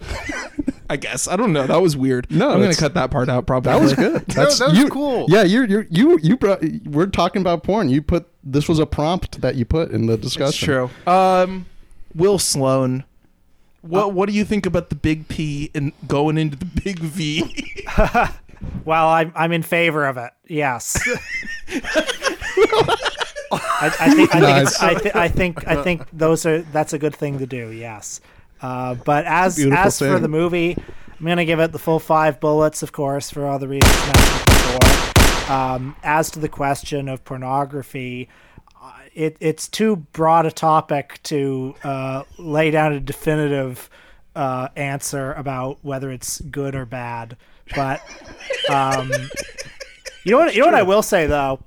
I 0.90 0.96
guess 0.96 1.26
I 1.28 1.36
don't 1.36 1.52
know. 1.52 1.66
That 1.66 1.80
was 1.80 1.96
weird. 1.96 2.30
No, 2.30 2.50
I'm 2.50 2.60
gonna 2.60 2.74
cut 2.74 2.94
that 2.94 3.10
part 3.10 3.28
out. 3.28 3.46
Probably 3.46 3.72
That 3.72 3.80
was 3.80 3.94
good. 3.94 4.26
That's 4.26 4.58
that 4.58 4.70
was 4.70 4.78
you, 4.78 4.88
cool. 4.88 5.26
Yeah, 5.28 5.42
you're 5.42 5.64
you're 5.64 5.86
you 5.90 6.18
you 6.22 6.36
brought. 6.36 6.62
We're 6.84 7.06
talking 7.06 7.40
about 7.42 7.62
porn. 7.62 7.88
You 7.88 8.02
put 8.02 8.26
this 8.42 8.68
was 8.68 8.78
a 8.78 8.86
prompt 8.86 9.40
that 9.40 9.54
you 9.54 9.64
put 9.64 9.90
in 9.90 10.06
the 10.06 10.16
discussion. 10.18 10.44
That's 10.46 10.90
true. 11.06 11.12
Um, 11.12 11.66
Will 12.14 12.38
Sloan. 12.38 13.04
What 13.80 14.12
What 14.12 14.28
do 14.28 14.34
you 14.34 14.44
think 14.44 14.66
about 14.66 14.88
the 14.90 14.96
big 14.96 15.28
P 15.28 15.70
and 15.74 15.92
going 16.06 16.38
into 16.38 16.56
the 16.56 16.66
big 16.66 16.98
V? 16.98 17.72
Well, 18.84 19.08
I'm 19.08 19.32
I'm 19.34 19.52
in 19.52 19.62
favor 19.62 20.06
of 20.06 20.16
it. 20.16 20.30
Yes. 20.46 20.98
I, 23.52 23.92
I 24.00 24.10
think 24.10 24.34
I 24.34 24.40
think, 24.40 24.66
it's, 24.66 24.82
I, 24.82 24.94
th- 24.94 25.14
I 25.14 25.28
think 25.28 25.66
I 25.66 25.82
think 25.82 26.06
those 26.12 26.46
are 26.46 26.62
that's 26.62 26.92
a 26.92 26.98
good 26.98 27.14
thing 27.14 27.38
to 27.38 27.46
do. 27.46 27.70
Yes. 27.70 28.20
Uh, 28.64 28.94
but 28.94 29.26
as 29.26 29.58
as 29.62 29.98
for 29.98 30.18
the 30.18 30.28
movie, 30.28 30.74
I'm 31.20 31.26
gonna 31.26 31.44
give 31.44 31.60
it 31.60 31.70
the 31.70 31.78
full 31.78 32.00
five 32.00 32.40
bullets, 32.40 32.82
of 32.82 32.92
course, 32.92 33.30
for 33.30 33.44
all 33.44 33.58
the 33.58 33.68
reasons 33.68 33.92
I 33.94 34.12
mentioned 34.16 34.46
before. 34.46 35.54
Um, 35.54 35.96
as 36.02 36.30
to 36.30 36.38
the 36.38 36.48
question 36.48 37.10
of 37.10 37.22
pornography, 37.26 38.30
uh, 38.82 38.92
it, 39.12 39.36
it's 39.38 39.68
too 39.68 39.96
broad 39.96 40.46
a 40.46 40.50
topic 40.50 41.20
to 41.24 41.74
uh, 41.84 42.22
lay 42.38 42.70
down 42.70 42.94
a 42.94 43.00
definitive 43.00 43.90
uh, 44.34 44.68
answer 44.76 45.34
about 45.34 45.76
whether 45.82 46.10
it's 46.10 46.40
good 46.40 46.74
or 46.74 46.86
bad. 46.86 47.36
But 47.76 48.00
um, 48.70 49.12
you 50.24 50.32
know 50.32 50.38
what? 50.38 50.54
You 50.54 50.60
know 50.60 50.68
what 50.68 50.74
I 50.74 50.84
will 50.84 51.02
say 51.02 51.26
though. 51.26 51.60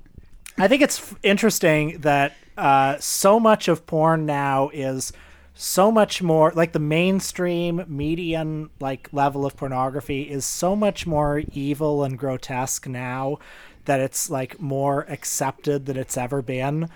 I 0.58 0.66
think 0.66 0.82
it's 0.82 0.98
f- 0.98 1.16
interesting 1.22 2.00
that 2.00 2.34
uh, 2.56 2.96
so 2.98 3.38
much 3.38 3.68
of 3.68 3.86
porn 3.86 4.26
now 4.26 4.70
is 4.74 5.12
so 5.60 5.90
much 5.90 6.22
more 6.22 6.52
like 6.54 6.70
the 6.70 6.78
mainstream 6.78 7.84
median 7.88 8.70
like 8.78 9.08
level 9.12 9.44
of 9.44 9.56
pornography 9.56 10.22
is 10.22 10.44
so 10.44 10.76
much 10.76 11.04
more 11.04 11.42
evil 11.52 12.04
and 12.04 12.16
grotesque 12.16 12.86
now 12.86 13.36
that 13.84 13.98
it's 13.98 14.30
like 14.30 14.60
more 14.60 15.04
accepted 15.08 15.86
than 15.86 15.96
it's 15.96 16.16
ever 16.16 16.42
been. 16.42 16.88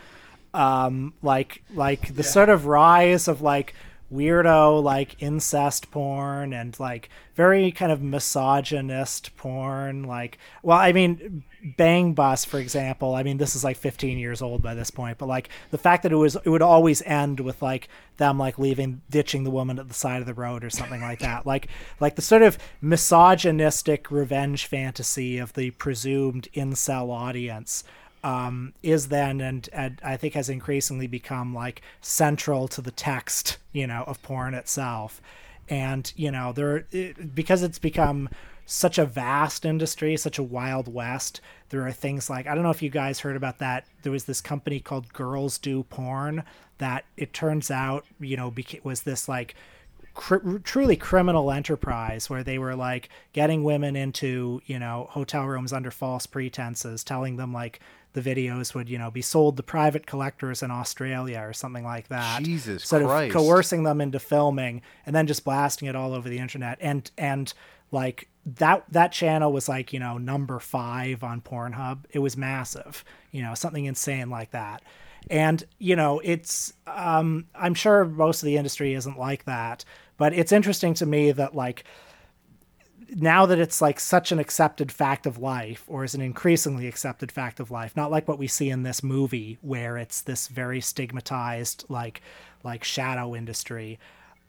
Um 0.54 1.12
like 1.22 1.64
like 1.74 2.14
the 2.14 2.22
sort 2.22 2.48
of 2.48 2.66
rise 2.66 3.26
of 3.26 3.42
like 3.42 3.74
weirdo 4.12 4.82
like 4.82 5.20
incest 5.22 5.90
porn 5.90 6.52
and 6.52 6.78
like 6.78 7.08
very 7.34 7.72
kind 7.72 7.90
of 7.90 8.02
misogynist 8.02 9.34
porn 9.36 10.04
like 10.04 10.38
well 10.62 10.78
i 10.78 10.92
mean 10.92 11.42
bang 11.76 12.12
bus 12.12 12.44
for 12.44 12.58
example 12.58 13.14
i 13.14 13.22
mean 13.22 13.38
this 13.38 13.56
is 13.56 13.64
like 13.64 13.76
15 13.76 14.18
years 14.18 14.42
old 14.42 14.62
by 14.62 14.74
this 14.74 14.90
point 14.90 15.16
but 15.16 15.26
like 15.26 15.48
the 15.70 15.78
fact 15.78 16.02
that 16.02 16.12
it 16.12 16.16
was 16.16 16.36
it 16.36 16.48
would 16.48 16.62
always 16.62 17.00
end 17.02 17.40
with 17.40 17.62
like 17.62 17.88
them 18.22 18.38
like 18.38 18.58
leaving 18.58 19.02
ditching 19.10 19.44
the 19.44 19.50
woman 19.50 19.78
at 19.78 19.88
the 19.88 19.94
side 19.94 20.20
of 20.20 20.26
the 20.26 20.34
road 20.34 20.62
or 20.64 20.70
something 20.70 21.00
like 21.00 21.18
that. 21.20 21.46
Like 21.46 21.68
like 22.00 22.16
the 22.16 22.22
sort 22.22 22.42
of 22.42 22.58
misogynistic 22.80 24.10
revenge 24.10 24.66
fantasy 24.66 25.38
of 25.38 25.52
the 25.54 25.70
presumed 25.72 26.48
incel 26.54 27.10
audience 27.10 27.84
um, 28.22 28.72
is 28.82 29.08
then 29.08 29.40
and, 29.40 29.68
and 29.72 30.00
I 30.04 30.16
think 30.16 30.34
has 30.34 30.48
increasingly 30.48 31.06
become 31.06 31.54
like 31.54 31.82
central 32.00 32.68
to 32.68 32.80
the 32.80 32.90
text, 32.90 33.58
you 33.72 33.86
know, 33.86 34.04
of 34.06 34.22
porn 34.22 34.54
itself. 34.54 35.20
And 35.68 36.12
you 36.16 36.30
know, 36.30 36.52
there 36.52 36.86
it, 36.90 37.34
because 37.34 37.62
it's 37.62 37.78
become 37.78 38.28
such 38.64 38.98
a 38.98 39.04
vast 39.04 39.64
industry, 39.64 40.16
such 40.16 40.38
a 40.38 40.42
wild 40.42 40.92
west. 40.92 41.40
There 41.70 41.86
are 41.86 41.92
things 41.92 42.30
like 42.30 42.46
I 42.46 42.54
don't 42.54 42.64
know 42.64 42.70
if 42.70 42.82
you 42.82 42.90
guys 42.90 43.20
heard 43.20 43.36
about 43.36 43.58
that. 43.58 43.86
There 44.02 44.12
was 44.12 44.24
this 44.24 44.40
company 44.40 44.80
called 44.80 45.12
Girls 45.12 45.58
Do 45.58 45.82
Porn 45.84 46.44
that 46.78 47.04
it 47.16 47.32
turns 47.32 47.70
out 47.70 48.04
you 48.18 48.36
know 48.36 48.52
was 48.82 49.02
this 49.02 49.28
like 49.28 49.54
cr- 50.14 50.58
truly 50.64 50.96
criminal 50.96 51.50
enterprise 51.50 52.28
where 52.28 52.42
they 52.42 52.58
were 52.58 52.74
like 52.74 53.08
getting 53.32 53.64
women 53.64 53.96
into 53.96 54.60
you 54.66 54.78
know 54.78 55.06
hotel 55.10 55.46
rooms 55.46 55.72
under 55.72 55.90
false 55.90 56.26
pretenses 56.26 57.04
telling 57.04 57.36
them 57.36 57.52
like 57.52 57.80
the 58.12 58.20
videos 58.20 58.74
would 58.74 58.88
you 58.88 58.98
know 58.98 59.10
be 59.10 59.22
sold 59.22 59.56
to 59.56 59.62
private 59.62 60.06
collectors 60.06 60.62
in 60.62 60.70
australia 60.70 61.40
or 61.40 61.52
something 61.52 61.84
like 61.84 62.08
that. 62.08 62.42
Jesus 62.42 62.84
sort 62.84 63.04
Christ. 63.04 63.34
of 63.34 63.42
coercing 63.42 63.82
them 63.82 64.00
into 64.00 64.18
filming 64.18 64.82
and 65.06 65.14
then 65.14 65.26
just 65.26 65.44
blasting 65.44 65.88
it 65.88 65.96
all 65.96 66.14
over 66.14 66.28
the 66.28 66.38
internet. 66.38 66.78
And 66.80 67.10
and 67.16 67.52
like 67.90 68.28
that 68.44 68.84
that 68.90 69.12
channel 69.12 69.52
was 69.52 69.68
like 69.68 69.92
you 69.92 69.98
know 69.98 70.18
number 70.18 70.58
five 70.58 71.22
on 71.22 71.40
pornhub. 71.40 72.04
It 72.10 72.18
was 72.18 72.36
massive 72.36 73.04
you 73.30 73.42
know 73.42 73.54
something 73.54 73.84
insane 73.84 74.30
like 74.30 74.50
that. 74.50 74.82
And 75.30 75.62
you 75.78 75.94
know 75.96 76.20
it's 76.24 76.72
um 76.86 77.46
i'm 77.54 77.74
sure 77.74 78.04
most 78.04 78.42
of 78.42 78.46
the 78.46 78.56
industry 78.56 78.94
isn't 78.94 79.18
like 79.18 79.44
that 79.44 79.84
but 80.16 80.32
it's 80.32 80.50
interesting 80.52 80.94
to 80.94 81.06
me 81.06 81.30
that 81.30 81.54
like 81.54 81.84
now 83.16 83.46
that 83.46 83.58
it's 83.58 83.80
like 83.82 84.00
such 84.00 84.32
an 84.32 84.38
accepted 84.38 84.90
fact 84.90 85.26
of 85.26 85.38
life 85.38 85.84
or 85.86 86.04
is 86.04 86.14
an 86.14 86.20
increasingly 86.20 86.86
accepted 86.86 87.30
fact 87.30 87.60
of 87.60 87.70
life 87.70 87.96
not 87.96 88.10
like 88.10 88.26
what 88.28 88.38
we 88.38 88.46
see 88.46 88.70
in 88.70 88.82
this 88.82 89.02
movie 89.02 89.58
where 89.60 89.96
it's 89.96 90.22
this 90.22 90.48
very 90.48 90.80
stigmatized 90.80 91.84
like 91.88 92.22
like 92.64 92.84
shadow 92.84 93.34
industry 93.34 93.98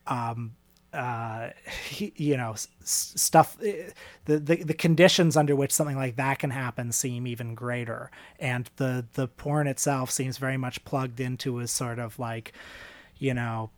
um 0.07 0.53
uh 0.93 1.49
you 1.91 2.37
know 2.37 2.51
s- 2.51 2.67
stuff 2.79 3.57
eh, 3.63 3.89
the, 4.25 4.37
the 4.39 4.63
the 4.63 4.73
conditions 4.73 5.35
under 5.35 5.55
which 5.55 5.71
something 5.71 5.95
like 5.97 6.15
that 6.15 6.37
can 6.39 6.51
happen 6.51 6.91
seem 6.91 7.25
even 7.25 7.55
greater. 7.55 8.11
And 8.39 8.69
the 8.75 9.05
the 9.13 9.27
porn 9.27 9.67
itself 9.67 10.11
seems 10.11 10.37
very 10.37 10.57
much 10.57 10.83
plugged 10.85 11.19
into 11.19 11.59
as 11.61 11.71
sort 11.71 11.97
of 11.99 12.19
like 12.19 12.53
you 13.17 13.33
know 13.33 13.71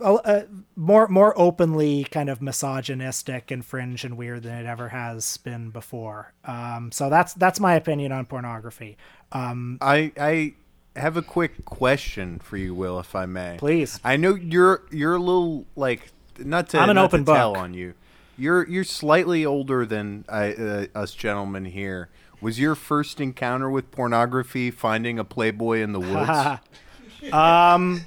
uh, 0.00 0.42
more 0.76 1.08
more 1.08 1.38
openly 1.38 2.04
kind 2.04 2.28
of 2.28 2.40
misogynistic 2.40 3.50
and 3.50 3.64
fringe 3.64 4.04
and 4.04 4.16
weird 4.16 4.42
than 4.42 4.58
it 4.58 4.66
ever 4.66 4.88
has 4.88 5.36
been 5.38 5.70
before. 5.70 6.32
Um, 6.44 6.92
so 6.92 7.10
that's 7.10 7.34
that's 7.34 7.60
my 7.60 7.74
opinion 7.74 8.12
on 8.12 8.26
pornography. 8.26 8.96
Um, 9.32 9.78
I 9.80 10.12
I 10.18 10.54
have 10.96 11.16
a 11.16 11.22
quick 11.22 11.64
question 11.64 12.38
for 12.38 12.56
you, 12.56 12.74
Will, 12.74 12.98
if 12.98 13.14
I 13.14 13.26
may. 13.26 13.56
Please. 13.58 14.00
I 14.04 14.16
know 14.16 14.34
you're 14.34 14.82
you're 14.90 15.14
a 15.14 15.20
little 15.20 15.66
like 15.74 16.12
not 16.38 16.68
to 16.70 16.78
I'm 16.78 16.90
an 16.90 16.98
open 16.98 17.24
book. 17.24 17.56
on 17.56 17.74
you. 17.74 17.94
You're 18.38 18.68
you're 18.68 18.84
slightly 18.84 19.46
older 19.46 19.86
than 19.86 20.24
I, 20.28 20.52
uh, 20.52 20.86
us 20.94 21.14
gentlemen 21.14 21.64
here. 21.64 22.10
Was 22.40 22.60
your 22.60 22.74
first 22.74 23.20
encounter 23.20 23.70
with 23.70 23.90
pornography 23.90 24.70
finding 24.70 25.18
a 25.18 25.24
Playboy 25.24 25.80
in 25.80 25.92
the 25.92 26.00
woods? 26.00 26.60
um, 27.32 28.02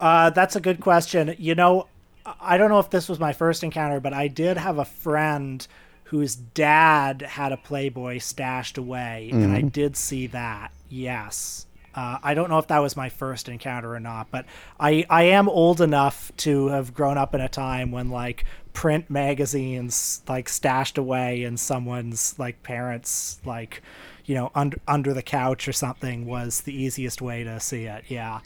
uh, 0.00 0.30
that's 0.30 0.56
a 0.56 0.60
good 0.60 0.80
question. 0.80 1.34
You 1.38 1.54
know, 1.54 1.86
I 2.40 2.56
don't 2.58 2.70
know 2.70 2.78
if 2.80 2.90
this 2.90 3.08
was 3.08 3.18
my 3.18 3.32
first 3.32 3.62
encounter, 3.62 4.00
but 4.00 4.12
I 4.12 4.28
did 4.28 4.56
have 4.56 4.78
a 4.78 4.84
friend 4.84 5.66
whose 6.04 6.34
dad 6.34 7.22
had 7.22 7.52
a 7.52 7.56
Playboy 7.56 8.18
stashed 8.18 8.76
away, 8.78 9.30
and 9.32 9.52
I 9.52 9.62
Mhm. 9.62 9.72
did 9.72 9.96
see 9.96 10.26
that. 10.28 10.72
Yes. 10.88 11.66
Uh, 11.94 12.18
I 12.22 12.34
don't 12.34 12.48
know 12.50 12.58
if 12.58 12.68
that 12.68 12.78
was 12.78 12.96
my 12.96 13.08
first 13.08 13.48
encounter 13.48 13.94
or 13.94 14.00
not, 14.00 14.28
but 14.30 14.44
I, 14.78 15.04
I 15.10 15.24
am 15.24 15.48
old 15.48 15.80
enough 15.80 16.30
to 16.38 16.68
have 16.68 16.94
grown 16.94 17.16
up 17.18 17.34
in 17.34 17.40
a 17.40 17.48
time 17.48 17.90
when 17.92 18.10
like 18.10 18.44
print 18.72 19.10
magazines 19.10 20.22
like 20.28 20.48
stashed 20.48 20.98
away 20.98 21.42
in 21.42 21.56
someone's 21.56 22.36
like 22.38 22.62
parents 22.62 23.40
like 23.44 23.82
you 24.24 24.34
know 24.36 24.52
under 24.54 24.78
under 24.86 25.12
the 25.12 25.22
couch 25.22 25.66
or 25.66 25.72
something 25.72 26.24
was 26.26 26.60
the 26.60 26.72
easiest 26.72 27.20
way 27.20 27.42
to 27.42 27.58
see 27.58 27.84
it. 27.86 28.04
Yeah. 28.08 28.38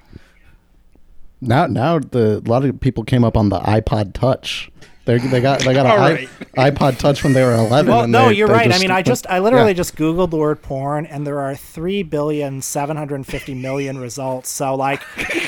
Now, 1.44 1.66
now 1.66 1.98
the 1.98 2.42
a 2.44 2.48
lot 2.48 2.64
of 2.64 2.80
people 2.80 3.04
came 3.04 3.24
up 3.24 3.36
on 3.36 3.48
the 3.48 3.60
iPod 3.60 4.12
Touch. 4.14 4.70
They 5.06 5.18
they 5.18 5.42
got 5.42 5.60
they 5.60 5.74
got 5.74 5.84
an 5.98 6.00
right. 6.00 6.28
iPod 6.74 6.96
Touch 6.98 7.22
when 7.22 7.34
they 7.34 7.42
were 7.42 7.52
eleven. 7.66 7.92
Well, 7.92 8.08
no, 8.08 8.28
they- 8.30 8.36
you're 8.36 8.48
they 8.48 8.54
right. 8.54 8.74
I 8.74 8.78
mean, 8.78 8.90
I 8.90 9.02
just 9.02 9.26
I 9.28 9.38
literally 9.38 9.72
yeah. 9.72 9.74
just 9.74 9.96
googled 9.96 10.30
the 10.30 10.38
word 10.38 10.62
porn, 10.62 11.04
and 11.04 11.26
there 11.26 11.40
are 11.40 11.54
three 11.54 12.02
billion 12.02 12.62
seven 12.62 12.96
hundred 12.96 13.26
fifty 13.26 13.52
million 13.54 13.98
results. 13.98 14.48
So 14.48 14.74
like, 14.74 15.02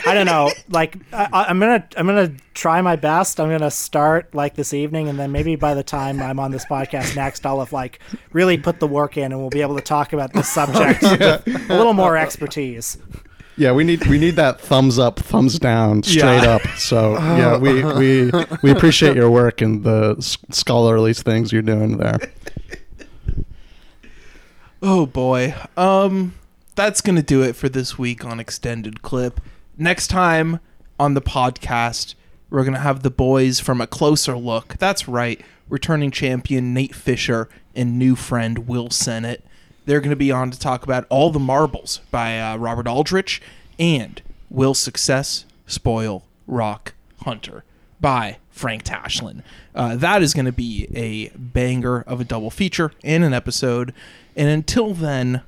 I 0.06 0.12
don't 0.12 0.26
know. 0.26 0.50
Like, 0.68 0.96
I, 1.12 1.46
I'm 1.48 1.58
gonna 1.58 1.88
I'm 1.96 2.06
gonna 2.06 2.32
try 2.52 2.82
my 2.82 2.96
best. 2.96 3.40
I'm 3.40 3.48
gonna 3.48 3.70
start 3.70 4.34
like 4.34 4.56
this 4.56 4.74
evening, 4.74 5.08
and 5.08 5.18
then 5.18 5.32
maybe 5.32 5.56
by 5.56 5.72
the 5.72 5.82
time 5.84 6.20
I'm 6.20 6.38
on 6.38 6.50
this 6.50 6.66
podcast 6.66 7.16
next, 7.16 7.46
I'll 7.46 7.60
have 7.60 7.72
like 7.72 8.00
really 8.32 8.58
put 8.58 8.78
the 8.80 8.86
work 8.88 9.16
in, 9.16 9.32
and 9.32 9.40
we'll 9.40 9.48
be 9.48 9.62
able 9.62 9.76
to 9.76 9.80
talk 9.82 10.12
about 10.12 10.34
this 10.34 10.50
subject 10.50 11.02
Yeah. 11.02 11.40
with 11.46 11.70
a 11.70 11.74
little 11.76 11.94
more 11.94 12.12
explorese. 12.14 12.98
Yeah, 13.58 13.72
we 13.72 13.84
need 13.84 14.06
we 14.06 14.18
need 14.18 14.36
that 14.36 14.60
thumbs 14.60 14.98
up, 14.98 15.18
thumbs 15.18 15.58
down, 15.58 16.02
straight 16.02 16.42
Yeah. 16.42 16.56
up. 16.56 16.62
So 16.76 17.14
yeah, 17.14 17.56
we 17.56 17.82
we 17.82 18.30
we 18.62 18.70
appreciate 18.70 19.16
your 19.16 19.30
work 19.30 19.60
and 19.62 19.82
the 19.82 20.16
s- 20.18 20.36
scholarly 20.50 21.14
things 21.14 21.52
you're 21.52 21.62
doing 21.62 21.96
there. 21.96 22.18
Oh 24.82 25.06
boy. 25.06 25.54
Um 25.76 26.34
that's 26.74 27.00
going 27.00 27.16
to 27.16 27.22
do 27.22 27.42
it 27.42 27.56
for 27.56 27.70
this 27.70 27.98
week 27.98 28.22
on 28.26 28.38
extended 28.38 29.00
clip. 29.00 29.40
Next 29.78 30.08
time 30.08 30.60
on 31.00 31.14
the 31.14 31.22
podcast, 31.22 32.14
we're 32.50 32.64
going 32.64 32.74
to 32.74 32.80
have 32.80 33.02
the 33.02 33.10
boys 33.10 33.60
from 33.60 33.80
a 33.80 33.86
closer 33.86 34.36
look. 34.36 34.76
That's 34.78 35.08
right. 35.08 35.40
Returning 35.70 36.10
champion 36.10 36.74
Nate 36.74 36.94
Fisher 36.94 37.48
and 37.74 37.98
new 37.98 38.14
friend 38.14 38.68
Will 38.68 38.90
Sennett. 38.90 39.42
They're 39.86 40.00
going 40.00 40.10
to 40.10 40.16
be 40.16 40.30
on 40.32 40.50
to 40.50 40.58
talk 40.58 40.82
about 40.82 41.06
All 41.08 41.30
the 41.30 41.38
Marbles 41.40 42.00
by 42.10 42.38
uh, 42.40 42.56
Robert 42.56 42.86
Aldrich 42.86 43.40
and 43.78 44.20
Will 44.50 44.74
Success 44.74 45.44
Spoil 45.66 46.24
Rock 46.46 46.92
Hunter. 47.22 47.64
by 48.00 48.36
Frank 48.50 48.84
Tashlin. 48.84 49.42
Uh, 49.74 49.96
that 49.96 50.22
is 50.22 50.32
going 50.34 50.46
to 50.46 50.52
be 50.52 50.86
a 50.94 51.28
banger 51.36 52.00
of 52.02 52.20
a 52.20 52.24
double 52.24 52.50
feature 52.50 52.90
in 53.02 53.22
an 53.22 53.32
episode. 53.34 53.92
And 54.34 54.48
until 54.48 54.92
then, 54.94 55.42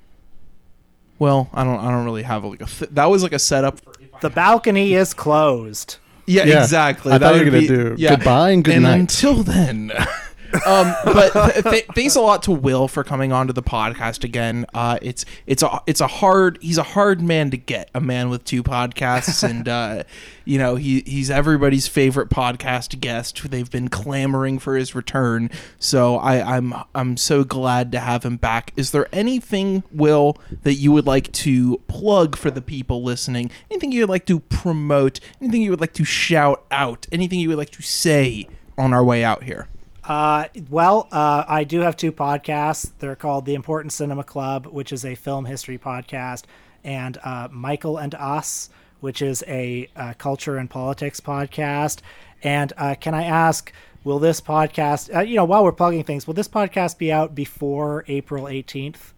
well, 1.18 1.48
I 1.52 1.64
don't 1.64 1.80
I 1.80 1.90
don't 1.90 2.04
really 2.04 2.22
have 2.22 2.44
like 2.44 2.60
a 2.62 2.66
th- 2.66 2.90
that 2.92 3.06
was 3.06 3.22
like 3.22 3.32
a 3.32 3.38
setup 3.38 3.80
for 3.80 3.92
The 4.20 4.30
balcony 4.30 4.94
is 4.94 5.14
closed. 5.14 5.96
yeah, 6.26 6.44
Yeah, 6.44 6.62
exactly. 6.62 7.12
I 7.12 7.18
That 7.18 7.26
thought 7.32 7.34
you 7.36 7.44
were 7.44 7.50
gonna 7.50 7.60
be- 7.60 7.66
do 7.66 8.08
goodbye 8.08 8.50
and 8.50 8.62
good 8.64 8.74
and 8.74 8.82
night. 8.84 9.00
Until 9.00 9.42
then. 9.42 9.90
um, 10.66 10.94
but 11.04 11.32
th- 11.32 11.64
th- 11.64 11.86
thanks 11.94 12.16
a 12.16 12.20
lot 12.20 12.42
to 12.44 12.50
Will 12.50 12.88
for 12.88 13.04
coming 13.04 13.32
onto 13.32 13.52
the 13.52 13.62
podcast 13.62 14.24
again. 14.24 14.66
Uh, 14.74 14.98
it's 15.02 15.24
it's 15.46 15.62
a 15.62 15.82
it's 15.86 16.00
a 16.00 16.06
hard 16.06 16.58
he's 16.60 16.78
a 16.78 16.82
hard 16.82 17.20
man 17.20 17.50
to 17.50 17.56
get 17.56 17.90
a 17.94 18.00
man 18.00 18.30
with 18.30 18.44
two 18.44 18.62
podcasts 18.62 19.48
and 19.48 19.68
uh, 19.68 20.04
you 20.44 20.58
know 20.58 20.76
he 20.76 21.02
he's 21.06 21.30
everybody's 21.30 21.86
favorite 21.86 22.28
podcast 22.30 22.98
guest. 23.00 23.50
They've 23.50 23.70
been 23.70 23.88
clamoring 23.88 24.58
for 24.58 24.76
his 24.76 24.94
return, 24.94 25.50
so 25.78 26.16
I, 26.16 26.56
I'm 26.56 26.74
I'm 26.94 27.16
so 27.16 27.44
glad 27.44 27.92
to 27.92 28.00
have 28.00 28.24
him 28.24 28.36
back. 28.36 28.72
Is 28.76 28.90
there 28.90 29.08
anything 29.12 29.82
Will 29.92 30.36
that 30.62 30.74
you 30.74 30.92
would 30.92 31.06
like 31.06 31.32
to 31.32 31.78
plug 31.88 32.36
for 32.36 32.50
the 32.50 32.62
people 32.62 33.02
listening? 33.02 33.50
Anything 33.70 33.92
you 33.92 34.02
would 34.02 34.10
like 34.10 34.26
to 34.26 34.40
promote? 34.40 35.20
Anything 35.40 35.62
you 35.62 35.70
would 35.70 35.80
like 35.80 35.94
to 35.94 36.04
shout 36.04 36.64
out? 36.70 37.06
Anything 37.12 37.40
you 37.40 37.48
would 37.48 37.58
like 37.58 37.70
to 37.70 37.82
say 37.82 38.48
on 38.76 38.92
our 38.94 39.04
way 39.04 39.24
out 39.24 39.42
here? 39.44 39.68
Uh, 40.08 40.46
well, 40.70 41.06
uh, 41.12 41.44
I 41.46 41.64
do 41.64 41.80
have 41.80 41.94
two 41.94 42.12
podcasts. 42.12 42.92
They're 42.98 43.14
called 43.14 43.44
The 43.44 43.54
Important 43.54 43.92
Cinema 43.92 44.24
Club, 44.24 44.66
which 44.66 44.90
is 44.90 45.04
a 45.04 45.14
film 45.14 45.44
history 45.44 45.76
podcast, 45.76 46.44
and 46.82 47.18
uh, 47.22 47.48
Michael 47.52 47.98
and 47.98 48.14
Us, 48.14 48.70
which 49.00 49.20
is 49.20 49.44
a 49.46 49.86
uh, 49.94 50.14
culture 50.16 50.56
and 50.56 50.70
politics 50.70 51.20
podcast. 51.20 52.00
And 52.42 52.72
uh, 52.78 52.94
can 52.98 53.12
I 53.12 53.24
ask, 53.24 53.70
will 54.02 54.18
this 54.18 54.40
podcast, 54.40 55.14
uh, 55.14 55.20
you 55.20 55.36
know, 55.36 55.44
while 55.44 55.62
we're 55.62 55.72
plugging 55.72 56.04
things, 56.04 56.26
will 56.26 56.34
this 56.34 56.48
podcast 56.48 56.96
be 56.96 57.12
out 57.12 57.34
before 57.34 58.06
April 58.08 58.44
18th? 58.44 59.12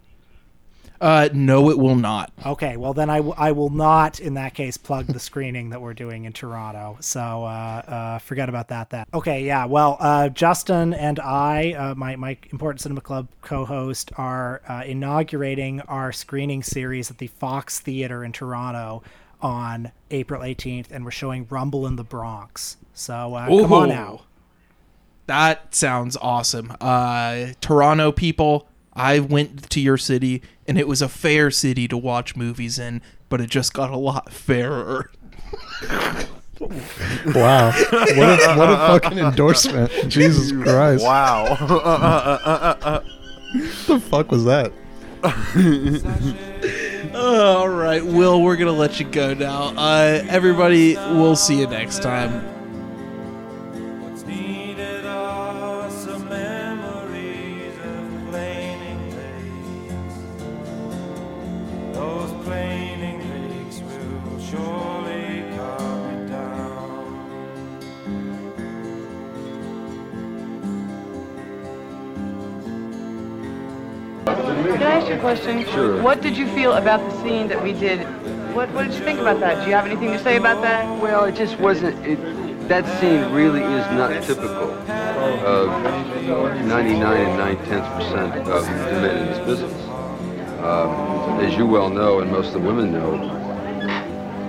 Uh, 1.00 1.30
no, 1.32 1.70
it 1.70 1.78
will 1.78 1.94
not. 1.94 2.30
Okay, 2.44 2.76
well 2.76 2.92
then 2.92 3.08
I, 3.08 3.16
w- 3.16 3.34
I 3.38 3.52
will 3.52 3.70
not 3.70 4.20
in 4.20 4.34
that 4.34 4.52
case 4.52 4.76
plug 4.76 5.06
the 5.06 5.18
screening 5.18 5.70
that 5.70 5.80
we're 5.80 5.94
doing 5.94 6.26
in 6.26 6.32
Toronto. 6.32 6.98
So 7.00 7.20
uh, 7.20 7.82
uh, 7.86 8.18
forget 8.18 8.48
about 8.50 8.68
that. 8.68 8.90
Then 8.90 9.06
okay, 9.14 9.44
yeah. 9.44 9.64
Well, 9.64 9.96
uh, 9.98 10.28
Justin 10.28 10.92
and 10.92 11.18
I, 11.18 11.72
uh, 11.72 11.94
my 11.94 12.16
my 12.16 12.36
important 12.50 12.82
cinema 12.82 13.00
club 13.00 13.28
co-host, 13.40 14.10
are 14.18 14.60
uh, 14.68 14.82
inaugurating 14.84 15.80
our 15.82 16.12
screening 16.12 16.62
series 16.62 17.10
at 17.10 17.16
the 17.18 17.28
Fox 17.28 17.80
Theater 17.80 18.22
in 18.22 18.32
Toronto 18.32 19.02
on 19.40 19.92
April 20.10 20.42
18th, 20.42 20.90
and 20.90 21.04
we're 21.04 21.10
showing 21.10 21.46
Rumble 21.48 21.86
in 21.86 21.96
the 21.96 22.04
Bronx. 22.04 22.76
So 22.92 23.34
uh, 23.34 23.46
come 23.46 23.72
on 23.72 23.88
now. 23.88 24.22
That 25.26 25.74
sounds 25.74 26.16
awesome. 26.20 26.76
Uh, 26.80 27.52
Toronto 27.60 28.10
people, 28.12 28.68
I 29.00 29.18
went 29.18 29.70
to 29.70 29.80
your 29.80 29.96
city 29.96 30.42
and 30.68 30.78
it 30.78 30.86
was 30.86 31.00
a 31.00 31.08
fair 31.08 31.50
city 31.50 31.88
to 31.88 31.96
watch 31.96 32.36
movies 32.36 32.78
in, 32.78 33.00
but 33.30 33.40
it 33.40 33.48
just 33.48 33.72
got 33.72 33.90
a 33.90 33.96
lot 33.96 34.30
fairer. 34.32 35.10
Wow. 36.60 37.72
What 37.72 37.96
a, 37.96 38.54
what 38.54 38.70
a 38.70 38.76
fucking 38.76 39.18
endorsement. 39.18 39.90
Jesus 40.08 40.52
Christ. 40.62 41.02
Wow. 41.02 41.56
What 41.56 43.04
the 43.86 44.00
fuck 44.00 44.30
was 44.30 44.44
that? 44.44 44.70
All 47.14 47.68
right, 47.68 48.04
Will, 48.04 48.42
we're 48.42 48.56
gonna 48.56 48.72
let 48.72 49.00
you 49.00 49.06
go 49.06 49.32
now. 49.32 49.72
Uh, 49.76 50.22
everybody, 50.28 50.94
we'll 50.94 51.36
see 51.36 51.58
you 51.58 51.66
next 51.66 52.02
time. 52.02 52.59
I 74.90 74.94
ask 74.94 75.08
you 75.08 75.14
a 75.14 75.20
question? 75.20 75.64
Sure. 75.66 76.02
What 76.02 76.20
did 76.20 76.36
you 76.36 76.48
feel 76.48 76.72
about 76.72 76.98
the 77.08 77.22
scene 77.22 77.46
that 77.46 77.62
we 77.62 77.72
did? 77.72 78.00
What, 78.56 78.68
what 78.70 78.88
did 78.88 78.94
you 78.94 79.04
think 79.04 79.20
about 79.20 79.38
that? 79.38 79.62
Do 79.62 79.70
you 79.70 79.76
have 79.76 79.86
anything 79.86 80.10
to 80.10 80.18
say 80.18 80.36
about 80.36 80.62
that? 80.62 81.00
Well, 81.00 81.24
it 81.26 81.36
just 81.36 81.60
wasn't. 81.60 82.04
It, 82.04 82.18
that 82.68 82.84
scene 83.00 83.32
really 83.32 83.62
is 83.62 83.86
not 83.92 84.20
typical 84.24 84.72
of 84.72 85.68
99 86.66 87.16
and 87.16 87.38
9 87.38 87.56
tenths 87.66 87.88
percent 88.04 88.48
of 88.48 88.64
the 88.64 88.70
men 88.72 89.16
in 89.16 89.26
this 89.26 89.38
business. 89.46 89.88
Um, 90.58 91.40
as 91.40 91.56
you 91.56 91.66
well 91.66 91.88
know, 91.88 92.18
and 92.18 92.30
most 92.30 92.48
of 92.48 92.54
the 92.54 92.58
women 92.58 92.92
know, 92.92 93.39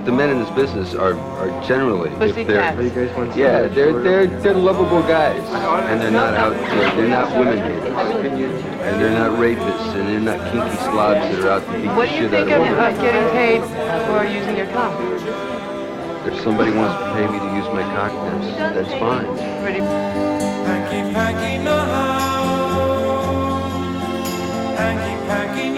the 0.05 0.11
men 0.11 0.29
in 0.29 0.39
this 0.39 0.49
business 0.51 0.93
are, 0.95 1.13
are 1.17 1.49
generally, 1.67 2.09
if 2.11 2.35
they're, 2.47 2.73
Pussycats. 2.73 3.35
yeah, 3.37 3.67
they're 3.67 4.01
they're 4.01 4.27
they're 4.27 4.53
lovable 4.53 5.01
guys, 5.03 5.41
and 5.89 6.01
they're 6.01 6.11
not 6.11 6.33
out, 6.33 6.53
they're, 6.53 6.95
they're 6.95 7.07
not 7.07 7.37
women 7.37 7.57
haters, 7.59 7.93
and 8.81 9.01
they're 9.01 9.13
not 9.17 9.37
rapists, 9.39 9.93
and 9.95 10.07
they're 10.09 10.19
not 10.19 10.39
kinky 10.51 10.75
slobs 10.77 11.21
that 11.21 11.39
are 11.45 11.49
out 11.49 11.65
to 11.65 11.71
beat 11.73 11.85
What 11.87 12.09
the 12.09 12.15
do 12.15 12.21
you 12.23 12.29
shit 12.29 12.33
out 12.33 12.47
think 12.47 12.51
of 12.51 12.61
of 12.61 12.67
women. 12.67 12.79
uh, 12.79 13.01
getting 13.01 13.29
paid 13.31 13.61
for 14.07 14.23
using 14.25 14.57
your 14.57 14.67
cock? 14.73 14.93
If 16.27 16.39
somebody 16.41 16.71
wants 16.71 16.97
to 17.03 17.13
pay 17.13 17.25
me 17.31 17.39
to 17.39 17.55
use 17.55 17.65
my 17.73 17.83
cock, 17.95 18.11
that's, 18.11 18.75
that's 18.75 18.93
fine. 18.99 19.25
Pretty. 19.63 19.79
Hanky 19.81 21.13
panky 21.13 21.63
no 21.63 21.77
how. 21.77 22.21
Hanky 24.77 25.27
panky 25.27 25.69